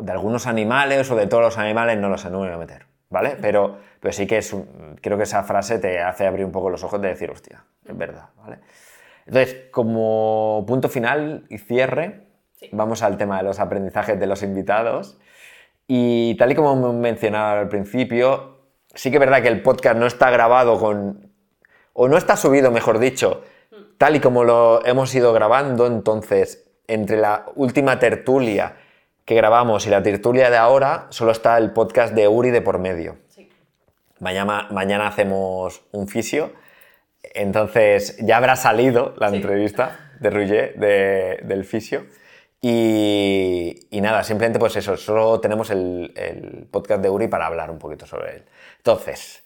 de 0.00 0.12
algunos 0.12 0.46
animales 0.46 1.10
o 1.10 1.16
de 1.16 1.26
todos 1.26 1.42
los 1.42 1.58
animales, 1.58 1.98
no 1.98 2.08
lo 2.08 2.16
sé, 2.16 2.30
no 2.30 2.40
me 2.40 2.46
voy 2.46 2.54
a 2.54 2.58
meter, 2.58 2.86
¿vale? 3.10 3.36
Pero, 3.40 3.78
pero 4.00 4.12
sí 4.12 4.26
que 4.26 4.38
es 4.38 4.56
creo 5.02 5.18
que 5.18 5.24
esa 5.24 5.42
frase 5.42 5.78
te 5.78 6.00
hace 6.00 6.26
abrir 6.26 6.46
un 6.46 6.52
poco 6.52 6.70
los 6.70 6.82
ojos 6.84 7.02
de 7.02 7.08
decir, 7.08 7.30
hostia, 7.30 7.64
es 7.86 7.96
verdad, 7.96 8.30
¿vale? 8.36 8.60
Entonces, 9.26 9.68
como 9.70 10.64
punto 10.66 10.88
final 10.88 11.44
y 11.48 11.58
cierre, 11.58 12.24
vamos 12.72 13.02
al 13.02 13.16
tema 13.16 13.38
de 13.38 13.44
los 13.44 13.60
aprendizajes 13.60 14.18
de 14.18 14.26
los 14.26 14.42
invitados. 14.42 15.18
Y 15.86 16.34
tal 16.36 16.52
y 16.52 16.54
como 16.54 16.92
mencionaba 16.92 17.60
al 17.60 17.68
principio, 17.68 18.53
sí 18.94 19.10
que 19.10 19.16
es 19.16 19.20
verdad 19.20 19.42
que 19.42 19.48
el 19.48 19.62
podcast 19.62 19.96
no 19.96 20.06
está 20.06 20.30
grabado 20.30 20.78
con... 20.78 21.30
o 21.92 22.08
no 22.08 22.16
está 22.16 22.36
subido, 22.36 22.70
mejor 22.70 22.98
dicho, 22.98 23.42
tal 23.98 24.16
y 24.16 24.20
como 24.20 24.44
lo 24.44 24.84
hemos 24.86 25.14
ido 25.14 25.32
grabando, 25.32 25.86
entonces, 25.86 26.70
entre 26.86 27.16
la 27.16 27.46
última 27.54 27.98
tertulia 27.98 28.76
que 29.24 29.34
grabamos 29.34 29.86
y 29.86 29.90
la 29.90 30.02
tertulia 30.02 30.50
de 30.50 30.56
ahora, 30.56 31.06
solo 31.10 31.32
está 31.32 31.56
el 31.58 31.72
podcast 31.72 32.14
de 32.14 32.28
Uri 32.28 32.50
de 32.50 32.60
por 32.60 32.78
medio. 32.78 33.16
Mañana, 34.20 34.68
mañana 34.70 35.08
hacemos 35.08 35.82
un 35.92 36.08
fisio, 36.08 36.52
entonces 37.34 38.16
ya 38.18 38.36
habrá 38.36 38.56
salido 38.56 39.14
la 39.18 39.28
entrevista 39.28 40.12
de 40.20 40.30
Rouget 40.30 40.76
del 40.76 41.64
fisio. 41.64 42.06
Y, 42.60 43.86
nada, 44.00 44.24
simplemente 44.24 44.58
pues 44.58 44.76
eso, 44.76 44.96
solo 44.96 45.38
tenemos 45.40 45.68
el, 45.70 46.12
el, 46.16 46.66
podcast 46.70 47.02
de 47.02 47.10
Uri 47.10 47.28
para 47.28 47.46
hablar 47.46 47.70
un 47.70 47.78
poquito 47.78 48.06
sobre 48.06 48.36
él. 48.36 48.44
Entonces, 48.86 49.42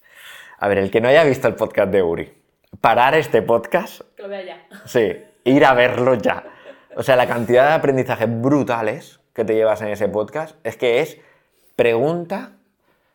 a 0.59 0.67
ver, 0.67 0.79
el 0.79 0.91
que 0.91 1.01
no 1.01 1.07
haya 1.07 1.23
visto 1.23 1.47
el 1.47 1.55
podcast 1.55 1.93
de 1.93 2.03
Uri, 2.03 2.35
parar 2.81 3.15
este 3.15 3.41
podcast. 3.41 4.01
Que 4.17 4.23
lo 4.25 4.29
vea 4.29 4.43
ya. 4.43 4.67
Sí, 4.85 5.13
ir 5.45 5.65
a 5.65 5.75
verlo 5.75 6.15
ya. 6.15 6.43
O 6.97 7.05
sea, 7.05 7.15
la 7.15 7.29
cantidad 7.29 7.69
de 7.69 7.75
aprendizajes 7.75 8.29
brutales 8.29 9.21
que 9.33 9.45
te 9.45 9.55
llevas 9.55 9.81
en 9.83 9.91
ese 9.91 10.09
podcast 10.09 10.57
es 10.65 10.77
que 10.77 11.03
es 11.03 11.19
pregunta, 11.77 12.55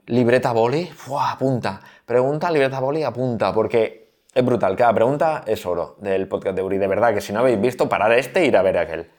libreta 0.05 0.53
boli, 0.53 0.89
apunta. 1.19 1.81
Pregunta, 2.05 2.49
libreta 2.49 2.79
boli, 2.79 3.03
apunta. 3.03 3.51
Porque 3.51 4.07
es 4.33 4.45
brutal. 4.45 4.77
Cada 4.77 4.93
pregunta 4.93 5.43
es 5.45 5.65
oro 5.65 5.97
del 5.99 6.29
podcast 6.29 6.55
de 6.55 6.63
Uri. 6.63 6.77
De 6.77 6.87
verdad 6.87 7.13
que 7.13 7.19
si 7.19 7.33
no 7.33 7.39
habéis 7.39 7.59
visto, 7.59 7.89
parar 7.89 8.13
este 8.13 8.43
e 8.43 8.45
ir 8.45 8.55
a 8.55 8.61
ver 8.61 8.77
aquel. 8.77 9.11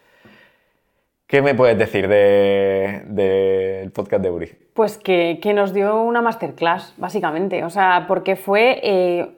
¿Qué 1.34 1.42
me 1.42 1.56
puedes 1.56 1.76
decir 1.76 2.06
del 2.06 3.90
podcast 3.90 4.22
de 4.22 4.30
Uri? 4.30 4.52
Pues 4.72 4.96
que, 4.96 5.52
nos 5.52 5.74
dio 5.74 6.00
una 6.00 6.22
masterclass, 6.22 6.94
básicamente. 6.96 7.64
O 7.64 7.70
sea, 7.70 8.04
porque 8.06 8.36
fue. 8.36 8.78
Eh, 8.84 9.28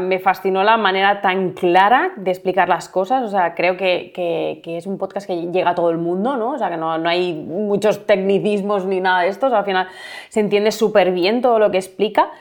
me 0.00 0.18
fascinó 0.18 0.64
la 0.64 0.76
manera 0.76 1.20
tan 1.20 1.52
clara 1.52 2.10
de 2.16 2.32
explicar 2.32 2.68
las 2.68 2.88
cosas. 2.88 3.22
O 3.22 3.28
sea, 3.28 3.54
creo 3.54 3.76
que, 3.76 4.60
es 4.66 4.86
un 4.88 4.98
podcast 4.98 5.28
que 5.28 5.46
llega 5.52 5.70
a 5.70 5.74
todo 5.76 5.90
el 5.90 5.98
mundo, 5.98 6.36
¿no? 6.36 6.54
O 6.54 6.58
sea, 6.58 6.70
que 6.70 6.76
no, 6.76 6.90
hay 6.90 7.34
muchos 7.34 8.04
tecnicismos 8.04 8.84
ni 8.84 9.00
nada 9.00 9.20
de 9.20 9.28
esto. 9.28 9.46
al 9.46 9.64
final 9.64 9.86
se 10.30 10.40
entiende 10.40 10.72
súper 10.72 11.12
bien 11.12 11.40
todo 11.40 11.60
lo 11.60 11.70
que 11.70 11.76
explica. 11.76 12.32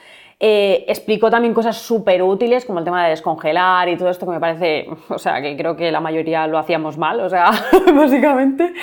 Eh, 0.46 0.84
explicó 0.90 1.30
también 1.30 1.54
cosas 1.54 1.78
súper 1.78 2.22
útiles, 2.22 2.66
como 2.66 2.80
el 2.80 2.84
tema 2.84 3.02
de 3.06 3.12
descongelar 3.12 3.88
y 3.88 3.96
todo 3.96 4.10
esto, 4.10 4.26
que 4.26 4.34
me 4.34 4.42
parece, 4.42 4.90
o 5.08 5.18
sea, 5.18 5.42
que 5.42 5.56
creo 5.56 5.78
que 5.78 5.90
la 5.90 6.02
mayoría 6.02 6.46
lo 6.48 6.58
hacíamos 6.58 6.98
mal, 6.98 7.22
o 7.22 7.30
sea, 7.30 7.52
básicamente. 7.96 8.74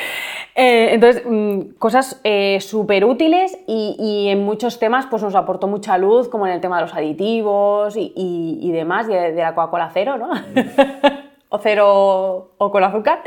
Eh, 0.55 0.89
entonces, 0.95 1.23
mm, 1.27 1.75
cosas 1.79 2.19
eh, 2.25 2.61
súper 2.63 3.05
útiles 3.05 3.59
y, 3.67 4.29
en 4.31 4.43
muchos 4.43 4.79
temas 4.79 5.05
pues 5.05 5.23
nos 5.23 5.35
aportó 5.35 5.67
mucha 5.67 5.99
luz, 5.99 6.31
como 6.31 6.47
en 6.47 6.55
el 6.55 6.63
tema 6.63 6.77
de 6.77 6.83
los 6.85 6.95
aditivos 6.95 7.93
y, 7.95 8.71
demás, 8.73 9.07
de, 9.07 9.33
de 9.33 9.43
la 9.43 9.55
Coca-Cola 9.55 9.91
cero, 9.93 10.17
¿no? 10.17 10.31
o 11.51 11.59
cero 11.59 12.53
o 12.57 12.71
con 12.71 12.85
azúcar. 12.85 13.21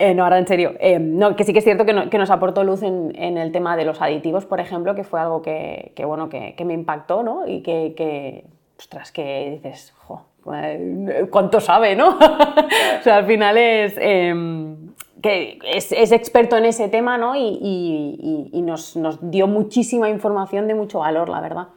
Eh, 0.00 0.14
no, 0.14 0.24
ahora 0.24 0.38
en 0.38 0.46
serio. 0.46 0.72
Eh, 0.80 0.98
no, 0.98 1.36
que 1.36 1.44
sí 1.44 1.52
que 1.52 1.58
es 1.58 1.64
cierto 1.64 1.84
que, 1.84 1.92
nos 1.92 2.30
aportó 2.30 2.64
luz 2.64 2.82
en, 2.82 3.14
el 3.14 3.52
tema 3.52 3.76
de 3.76 3.84
los 3.84 4.00
aditivos, 4.00 4.46
por 4.46 4.58
ejemplo, 4.58 4.94
que 4.94 5.04
fue 5.04 5.20
algo 5.20 5.42
que, 5.42 5.92
bueno, 6.06 6.30
que, 6.30 6.64
me 6.64 6.72
impactó, 6.72 7.22
¿no? 7.22 7.46
Y 7.46 7.60
que, 7.60 8.44
ostras, 8.78 9.12
que 9.12 9.60
dices, 9.62 9.92
jo, 9.98 10.22
eh, 10.54 11.26
¿cuánto 11.30 11.60
sabe, 11.60 11.94
no? 11.94 12.16
o 13.00 13.02
sea, 13.02 13.16
al 13.18 13.26
final 13.26 13.58
es... 13.58 13.94
Em, 13.98 14.88
que 15.22 15.58
es, 15.66 15.92
experto 15.92 16.56
en 16.56 16.64
ese 16.64 16.88
tema, 16.88 17.18
¿no? 17.18 17.36
Y, 17.36 18.48
nos, 18.64 18.96
dio 19.20 19.46
muchísima 19.48 20.08
información 20.08 20.66
de 20.66 20.74
mucho 20.74 21.00
valor, 21.00 21.28
la 21.28 21.42
verdad. 21.42 21.68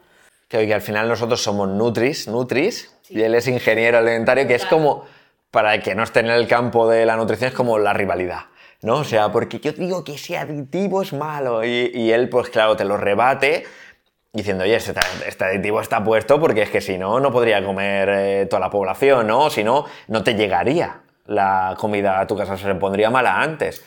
Que, 0.48 0.72
al 0.72 0.80
final 0.80 1.08
nosotros 1.08 1.42
somos 1.42 1.68
Nutris, 1.68 2.26
Nutris, 2.26 2.96
y 3.10 3.20
él 3.20 3.34
es 3.34 3.46
ingeniero 3.48 3.98
alimentario, 3.98 4.46
que 4.46 4.54
es 4.54 4.64
como 4.64 5.04
para 5.54 5.78
que 5.78 5.94
no 5.94 6.02
esté 6.02 6.18
en 6.18 6.30
el 6.30 6.48
campo 6.48 6.88
de 6.88 7.06
la 7.06 7.14
nutrición 7.14 7.50
es 7.50 7.54
como 7.54 7.78
la 7.78 7.92
rivalidad. 7.92 8.46
¿no? 8.82 8.96
O 8.96 9.04
sea, 9.04 9.30
porque 9.30 9.60
yo 9.60 9.70
digo 9.70 10.02
que 10.02 10.14
ese 10.14 10.36
aditivo 10.36 11.00
es 11.00 11.12
malo 11.12 11.64
y, 11.64 12.10
él, 12.10 12.28
pues 12.28 12.50
claro, 12.50 12.74
te 12.74 12.84
lo 12.84 12.96
rebate 12.96 13.64
diciendo, 14.32 14.64
oye, 14.64 14.74
este, 14.74 14.98
este, 15.28 15.44
aditivo 15.44 15.80
está 15.80 16.02
puesto 16.02 16.40
porque 16.40 16.62
es 16.62 16.70
que 16.70 16.80
si 16.80 16.98
no, 16.98 17.20
no 17.20 17.30
podría 17.30 17.64
comer 17.64 18.08
eh, 18.10 18.46
toda 18.50 18.58
la 18.58 18.68
población, 18.68 19.28
¿no? 19.28 19.48
Si 19.48 19.62
no, 19.62 19.84
no 20.08 20.24
te 20.24 20.34
llegaría 20.34 21.02
la 21.26 21.76
comida 21.78 22.18
a 22.18 22.26
tu 22.26 22.36
casa, 22.36 22.56
se 22.56 22.66
le 22.66 22.74
pondría 22.74 23.08
mala 23.08 23.40
antes. 23.40 23.84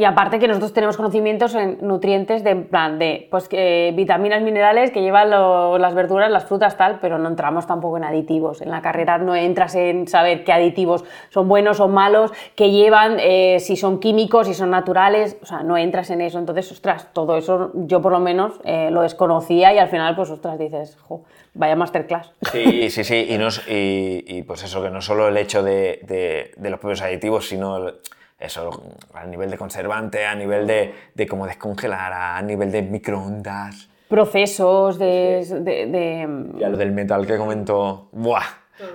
Y 0.00 0.04
aparte 0.06 0.38
que 0.38 0.48
nosotros 0.48 0.72
tenemos 0.72 0.96
conocimientos 0.96 1.54
en 1.54 1.76
nutrientes 1.82 2.42
de 2.42 2.52
en 2.52 2.64
plan 2.68 2.98
de 2.98 3.28
pues 3.30 3.48
que 3.50 3.92
vitaminas, 3.94 4.40
minerales 4.40 4.90
que 4.92 5.02
llevan 5.02 5.28
las 5.28 5.94
verduras, 5.94 6.30
las 6.30 6.46
frutas, 6.46 6.78
tal, 6.78 7.00
pero 7.02 7.18
no 7.18 7.28
entramos 7.28 7.66
tampoco 7.66 7.98
en 7.98 8.04
aditivos. 8.04 8.62
En 8.62 8.70
la 8.70 8.80
carrera 8.80 9.18
no 9.18 9.36
entras 9.36 9.74
en 9.74 10.08
saber 10.08 10.42
qué 10.42 10.54
aditivos 10.54 11.04
son 11.28 11.48
buenos 11.48 11.80
o 11.80 11.88
malos, 11.88 12.32
qué 12.54 12.70
llevan, 12.70 13.18
eh, 13.20 13.58
si 13.60 13.76
son 13.76 14.00
químicos, 14.00 14.46
si 14.46 14.54
son 14.54 14.70
naturales, 14.70 15.36
o 15.42 15.44
sea, 15.44 15.62
no 15.64 15.76
entras 15.76 16.08
en 16.08 16.22
eso. 16.22 16.38
Entonces, 16.38 16.72
ostras, 16.72 17.12
todo 17.12 17.36
eso 17.36 17.70
yo 17.74 18.00
por 18.00 18.12
lo 18.12 18.20
menos 18.20 18.58
eh, 18.64 18.90
lo 18.90 19.02
desconocía 19.02 19.74
y 19.74 19.78
al 19.78 19.88
final, 19.88 20.16
pues, 20.16 20.30
ostras, 20.30 20.58
dices, 20.58 20.96
vaya 21.52 21.76
masterclass. 21.76 22.32
Sí, 22.52 22.88
sí, 22.88 23.04
sí, 23.04 23.26
y, 23.68 24.42
pues 24.44 24.62
eso, 24.64 24.82
que 24.82 24.88
no 24.88 25.02
solo 25.02 25.28
el 25.28 25.36
hecho 25.36 25.62
de, 25.62 26.00
de- 26.04 26.52
de 26.56 26.70
los 26.70 26.80
propios 26.80 27.02
aditivos, 27.02 27.46
sino 27.50 27.76
el- 27.76 27.94
eso, 28.40 28.82
a 29.14 29.24
nivel 29.26 29.50
de 29.50 29.58
conservante, 29.58 30.24
a 30.26 30.34
nivel 30.34 30.66
de, 30.66 30.94
de 31.14 31.26
cómo 31.26 31.46
descongelar, 31.46 32.12
a 32.12 32.40
nivel 32.42 32.72
de 32.72 32.82
microondas. 32.82 33.88
Procesos 34.08 34.98
de... 34.98 35.46
de- 35.60 35.86
de- 35.86 36.46
Ya 36.58 36.68
lo 36.68 36.76
del 36.76 36.90
metal 36.92 37.26
que 37.26 37.36
comentó. 37.36 38.08
¡Buah! 38.12 38.42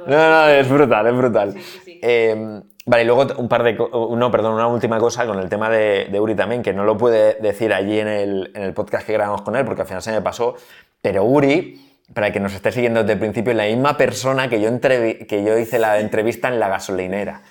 No, 0.08 0.16
no, 0.30 0.48
es 0.50 0.68
brutal, 0.68 1.08
es 1.08 1.16
brutal. 1.16 1.56
Eh, 2.02 2.62
vale, 2.88 3.04
y 3.04 3.06
luego 3.06 3.28
un 3.38 3.48
par 3.48 3.62
de. 3.64 3.74
No, 3.74 4.32
perdón, 4.32 4.54
una 4.56 4.68
última 4.68 4.98
cosa 4.98 5.28
con 5.28 5.38
el 5.40 5.48
tema 5.48 5.70
de, 5.70 6.08
de 6.12 6.20
Uri 6.20 6.34
también, 6.36 6.64
que 6.64 6.74
no 6.74 6.84
lo 6.86 6.98
pude 6.98 7.36
decir 7.36 7.72
allí 7.72 8.00
en 8.00 8.08
el, 8.08 8.52
en 8.56 8.64
el 8.64 8.74
podcast 8.74 9.06
que 9.06 9.14
grabamos 9.14 9.44
con 9.44 9.56
él, 9.56 9.64
porque 9.64 9.82
al 9.84 9.88
final 9.88 10.02
se 10.02 10.12
me 10.12 10.22
pasó. 10.22 10.56
Pero 11.04 11.24
Uri, 11.24 12.00
para 12.16 12.32
que 12.32 12.40
nos 12.40 12.54
esté 12.56 12.72
siguiendo 12.72 13.02
desde 13.02 13.14
el 13.14 13.20
principio, 13.20 13.52
es 13.52 13.58
la 13.58 13.66
misma 13.66 13.96
persona 13.96 14.50
que 14.50 14.60
yo, 14.60 14.70
entrevi- 14.70 15.28
que 15.28 15.44
yo 15.44 15.56
hice 15.58 15.78
la 15.78 16.00
entrevista 16.00 16.48
en 16.48 16.60
la 16.60 16.68
gasolinera. 16.68 17.42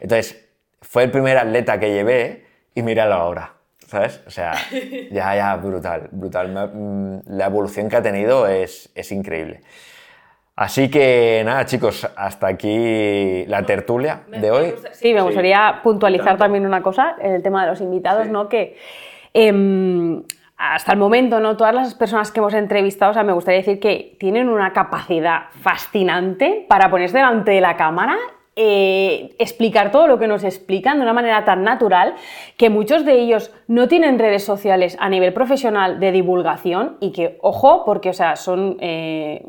Entonces, 0.00 0.48
fue 0.82 1.04
el 1.04 1.10
primer 1.10 1.38
atleta 1.38 1.80
que 1.80 1.92
llevé 1.92 2.44
y 2.74 2.82
míralo 2.82 3.14
ahora. 3.14 3.54
¿Sabes? 3.86 4.22
O 4.26 4.30
sea, 4.30 4.52
ya, 5.10 5.34
ya, 5.36 5.56
brutal, 5.56 6.08
brutal. 6.12 6.70
Mm, 6.74 7.20
La 7.26 7.46
evolución 7.46 7.88
que 7.88 7.96
ha 7.96 8.02
tenido 8.02 8.46
es, 8.46 8.90
es 8.94 9.12
increíble. 9.12 9.60
Así 10.54 10.90
que 10.90 11.42
nada, 11.44 11.64
chicos, 11.64 12.06
hasta 12.14 12.46
aquí 12.46 13.44
la 13.46 13.62
tertulia 13.64 14.22
de 14.28 14.50
hoy. 14.50 14.74
Sí, 14.92 15.14
me 15.14 15.22
gustaría 15.22 15.80
puntualizar 15.82 16.36
también 16.36 16.66
una 16.66 16.82
cosa 16.82 17.16
en 17.20 17.32
el 17.32 17.42
tema 17.42 17.64
de 17.64 17.70
los 17.70 17.80
invitados, 17.80 18.28
¿no? 18.28 18.48
Que 18.50 18.76
em, 19.32 20.22
hasta 20.58 20.92
el 20.92 20.98
momento, 20.98 21.40
¿no? 21.40 21.56
Todas 21.56 21.74
las 21.74 21.94
personas 21.94 22.30
que 22.30 22.40
hemos 22.40 22.52
entrevistado, 22.52 23.12
o 23.12 23.14
sea, 23.14 23.22
me 23.22 23.32
gustaría 23.32 23.60
decir 23.60 23.80
que 23.80 24.16
tienen 24.20 24.50
una 24.50 24.74
capacidad 24.74 25.44
fascinante 25.62 26.66
para 26.68 26.90
ponerse 26.90 27.16
delante 27.16 27.52
de 27.52 27.60
la 27.62 27.76
cámara. 27.76 28.16
Eh, 28.54 29.34
explicar 29.38 29.90
todo 29.90 30.06
lo 30.06 30.18
que 30.18 30.26
nos 30.26 30.44
explican 30.44 30.98
de 30.98 31.04
una 31.04 31.14
manera 31.14 31.46
tan 31.46 31.62
natural 31.62 32.14
que 32.58 32.68
muchos 32.68 33.06
de 33.06 33.14
ellos 33.14 33.50
no 33.66 33.88
tienen 33.88 34.18
redes 34.18 34.44
sociales 34.44 34.96
a 35.00 35.08
nivel 35.08 35.32
profesional 35.32 36.00
de 36.00 36.12
divulgación 36.12 36.98
y 37.00 37.12
que, 37.12 37.38
ojo, 37.40 37.84
porque 37.86 38.10
o 38.10 38.12
sea, 38.12 38.36
son 38.36 38.76
eh, 38.80 39.42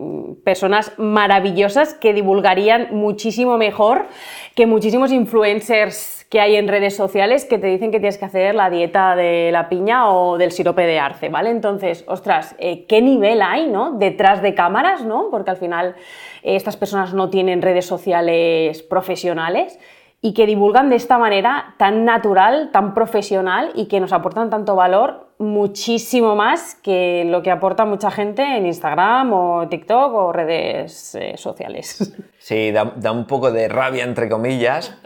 personas 0.45 0.93
maravillosas 0.97 1.93
que 1.95 2.13
divulgarían 2.13 2.87
muchísimo 2.91 3.57
mejor 3.57 4.07
que 4.55 4.67
muchísimos 4.67 5.11
influencers 5.11 6.22
que 6.33 6.41
hay 6.41 6.55
en 6.55 6.67
redes 6.67 6.95
sociales 6.95 7.45
que 7.45 7.59
te 7.59 7.67
dicen 7.67 7.91
que 7.91 7.99
tienes 7.99 8.17
que 8.17 8.25
hacer 8.25 8.55
la 8.55 8.71
dieta 8.71 9.15
de 9.15 9.51
la 9.51 9.69
piña 9.69 10.09
o 10.09 10.39
del 10.39 10.51
sirope 10.51 10.81
de 10.81 10.97
arce, 10.97 11.29
¿vale? 11.29 11.51
Entonces, 11.51 12.03
ostras, 12.07 12.55
eh, 12.57 12.87
¿qué 12.87 13.03
nivel 13.03 13.43
hay, 13.43 13.67
¿no? 13.67 13.91
Detrás 13.91 14.41
de 14.41 14.55
cámaras, 14.55 15.05
¿no? 15.05 15.27
Porque 15.29 15.51
al 15.51 15.57
final 15.57 15.93
eh, 16.41 16.55
estas 16.55 16.75
personas 16.75 17.13
no 17.13 17.29
tienen 17.29 17.61
redes 17.61 17.85
sociales 17.85 18.81
profesionales 18.81 19.77
y 20.21 20.33
que 20.33 20.47
divulgan 20.47 20.89
de 20.89 20.95
esta 20.95 21.19
manera 21.19 21.75
tan 21.77 22.03
natural, 22.03 22.71
tan 22.73 22.95
profesional 22.95 23.69
y 23.75 23.85
que 23.87 23.99
nos 23.99 24.11
aportan 24.11 24.49
tanto 24.49 24.75
valor, 24.75 25.27
muchísimo 25.37 26.35
más 26.35 26.73
que 26.73 27.25
lo 27.27 27.43
que 27.43 27.51
aporta 27.51 27.85
mucha 27.85 28.09
gente 28.09 28.41
en 28.41 28.65
Instagram 28.65 29.33
o 29.33 29.67
TikTok 29.67 30.13
o 30.15 30.33
redes 30.33 31.13
eh, 31.13 31.37
sociales. 31.37 32.11
Sí, 32.39 32.71
da, 32.71 32.91
da 32.95 33.11
un 33.11 33.25
poco 33.27 33.51
de 33.51 33.67
rabia, 33.67 34.03
entre 34.03 34.27
comillas. 34.27 34.97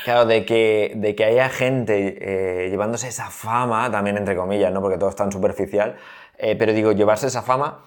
Claro, 0.00 0.26
de 0.26 0.44
que, 0.44 0.92
de 0.96 1.14
que 1.14 1.24
haya 1.24 1.48
gente 1.48 2.64
eh, 2.66 2.70
llevándose 2.70 3.08
esa 3.08 3.30
fama, 3.30 3.88
también 3.90 4.16
entre 4.16 4.34
comillas, 4.34 4.72
¿no? 4.72 4.80
Porque 4.80 4.98
todo 4.98 5.10
es 5.10 5.16
tan 5.16 5.30
superficial. 5.30 5.96
eh, 6.38 6.56
pero 6.56 6.72
digo, 6.72 6.90
llevarse 6.92 7.28
esa 7.28 7.42
fama 7.42 7.84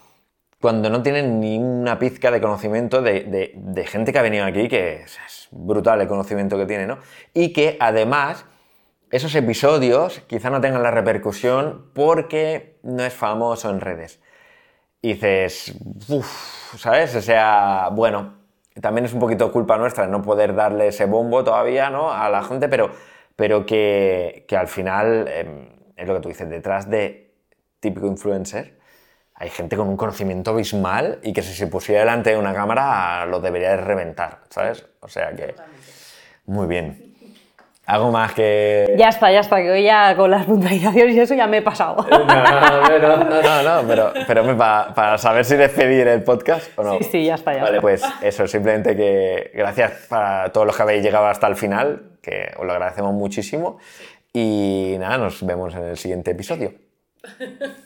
cuando 0.61 0.89
no 0.89 1.03
tienen 1.03 1.39
ni 1.41 1.57
una 1.59 1.99
pizca 1.99 2.31
de 2.31 2.41
conocimiento 2.41 3.01
de, 3.01 3.53
de- 3.57 3.85
gente 3.87 4.13
que 4.13 4.19
ha 4.19 4.23
venido 4.23 4.45
aquí, 4.45 4.67
que 4.69 5.03
es, 5.03 5.19
es 5.27 5.47
brutal 5.51 6.01
el 6.01 6.07
conocimiento 6.07 6.57
que 6.57 6.65
tiene, 6.67 6.87
¿no? 6.87 6.99
Y 7.33 7.53
que 7.53 7.77
además 7.79 8.45
esos 9.11 9.35
episodios 9.35 10.21
quizá 10.27 10.49
no 10.49 10.61
tengan 10.61 10.83
la 10.83 10.91
repercusión 10.91 11.91
porque 11.93 12.79
no 12.83 13.03
es 13.05 13.13
famoso 13.13 13.69
en 13.71 13.81
redes. 13.81 14.21
Y 15.01 15.13
dices, 15.13 15.75
uff, 16.09 16.75
¿sabes? 16.77 17.15
O 17.15 17.21
sea, 17.21 17.89
bueno, 17.91 18.33
también 18.81 19.05
es 19.05 19.13
un 19.13 19.19
poquito 19.19 19.51
culpa 19.51 19.77
nuestra 19.77 20.07
no 20.07 20.21
poder 20.21 20.53
darle 20.55 20.87
ese 20.87 21.05
bombo 21.05 21.43
todavía, 21.43 21.89
¿no? 21.89 22.11
A 22.11 22.29
la 22.29 22.43
gente, 22.43 22.67
pero, 22.67 22.91
pero 23.35 23.65
que, 23.65 24.45
que 24.47 24.57
al 24.57 24.67
final, 24.67 25.25
eh, 25.29 25.69
es 25.95 26.07
lo 26.07 26.15
que 26.15 26.19
tú 26.19 26.29
dices, 26.29 26.49
detrás 26.49 26.89
de 26.89 27.33
típico 27.79 28.07
influencer, 28.07 28.77
hay 29.33 29.49
gente 29.49 29.75
con 29.75 29.87
un 29.87 29.97
conocimiento 29.97 30.51
abismal 30.51 31.19
y 31.21 31.33
que 31.33 31.41
si 31.41 31.53
se 31.53 31.67
pusiera 31.67 32.01
delante 32.01 32.31
de 32.31 32.37
una 32.37 32.53
cámara 32.53 33.25
lo 33.25 33.41
debería 33.41 33.71
de 33.71 33.77
reventar, 33.77 34.41
¿sabes? 34.49 34.85
O 35.01 35.07
sea 35.07 35.33
que... 35.33 35.55
Muy 36.45 36.67
bien. 36.67 37.04
Algo 37.87 38.11
más 38.11 38.33
que... 38.33 38.95
ya 38.97 39.09
está, 39.09 39.31
ya 39.31 39.41
está, 39.41 39.57
que 39.57 39.69
hoy 39.69 39.83
ya 39.83 40.15
con 40.15 40.31
las 40.31 40.45
puntualizaciones 40.45 41.15
y 41.15 41.19
eso 41.19 41.35
ya 41.35 41.45
me 41.45 41.57
he 41.57 41.61
pasado. 41.61 41.97
No, 42.09 42.17
no, 42.25 43.17
no, 43.17 43.41
no, 43.41 43.81
no, 43.81 43.87
pero, 43.87 44.11
pero 44.27 44.41
hombre, 44.41 44.55
pa- 44.55 44.91
para 44.95 45.17
saber 45.19 45.45
si 45.45 45.55
despedir 45.55 46.07
el 46.07 46.23
podcast 46.23 46.67
o 46.79 46.83
no. 46.83 46.97
Sí, 46.97 47.03
sí, 47.11 47.25
ya 47.25 47.35
está, 47.35 47.53
ya 47.53 47.59
Vale, 47.61 47.77
está. 47.77 47.81
pues 47.81 48.03
eso, 48.23 48.47
simplemente 48.47 48.95
que 48.95 49.51
gracias 49.53 50.07
para 50.09 50.51
todos 50.51 50.65
los 50.65 50.75
que 50.75 50.81
habéis 50.81 51.03
llegado 51.03 51.27
hasta 51.27 51.45
el 51.47 51.55
final, 51.55 52.01
que 52.23 52.51
os 52.57 52.65
lo 52.65 52.71
agradecemos 52.73 53.13
muchísimo. 53.13 53.77
Y 54.33 54.95
nada, 54.99 55.17
nos 55.19 55.45
vemos 55.45 55.75
en 55.75 55.83
el 55.83 55.97
siguiente 55.97 56.31
episodio. 56.31 56.73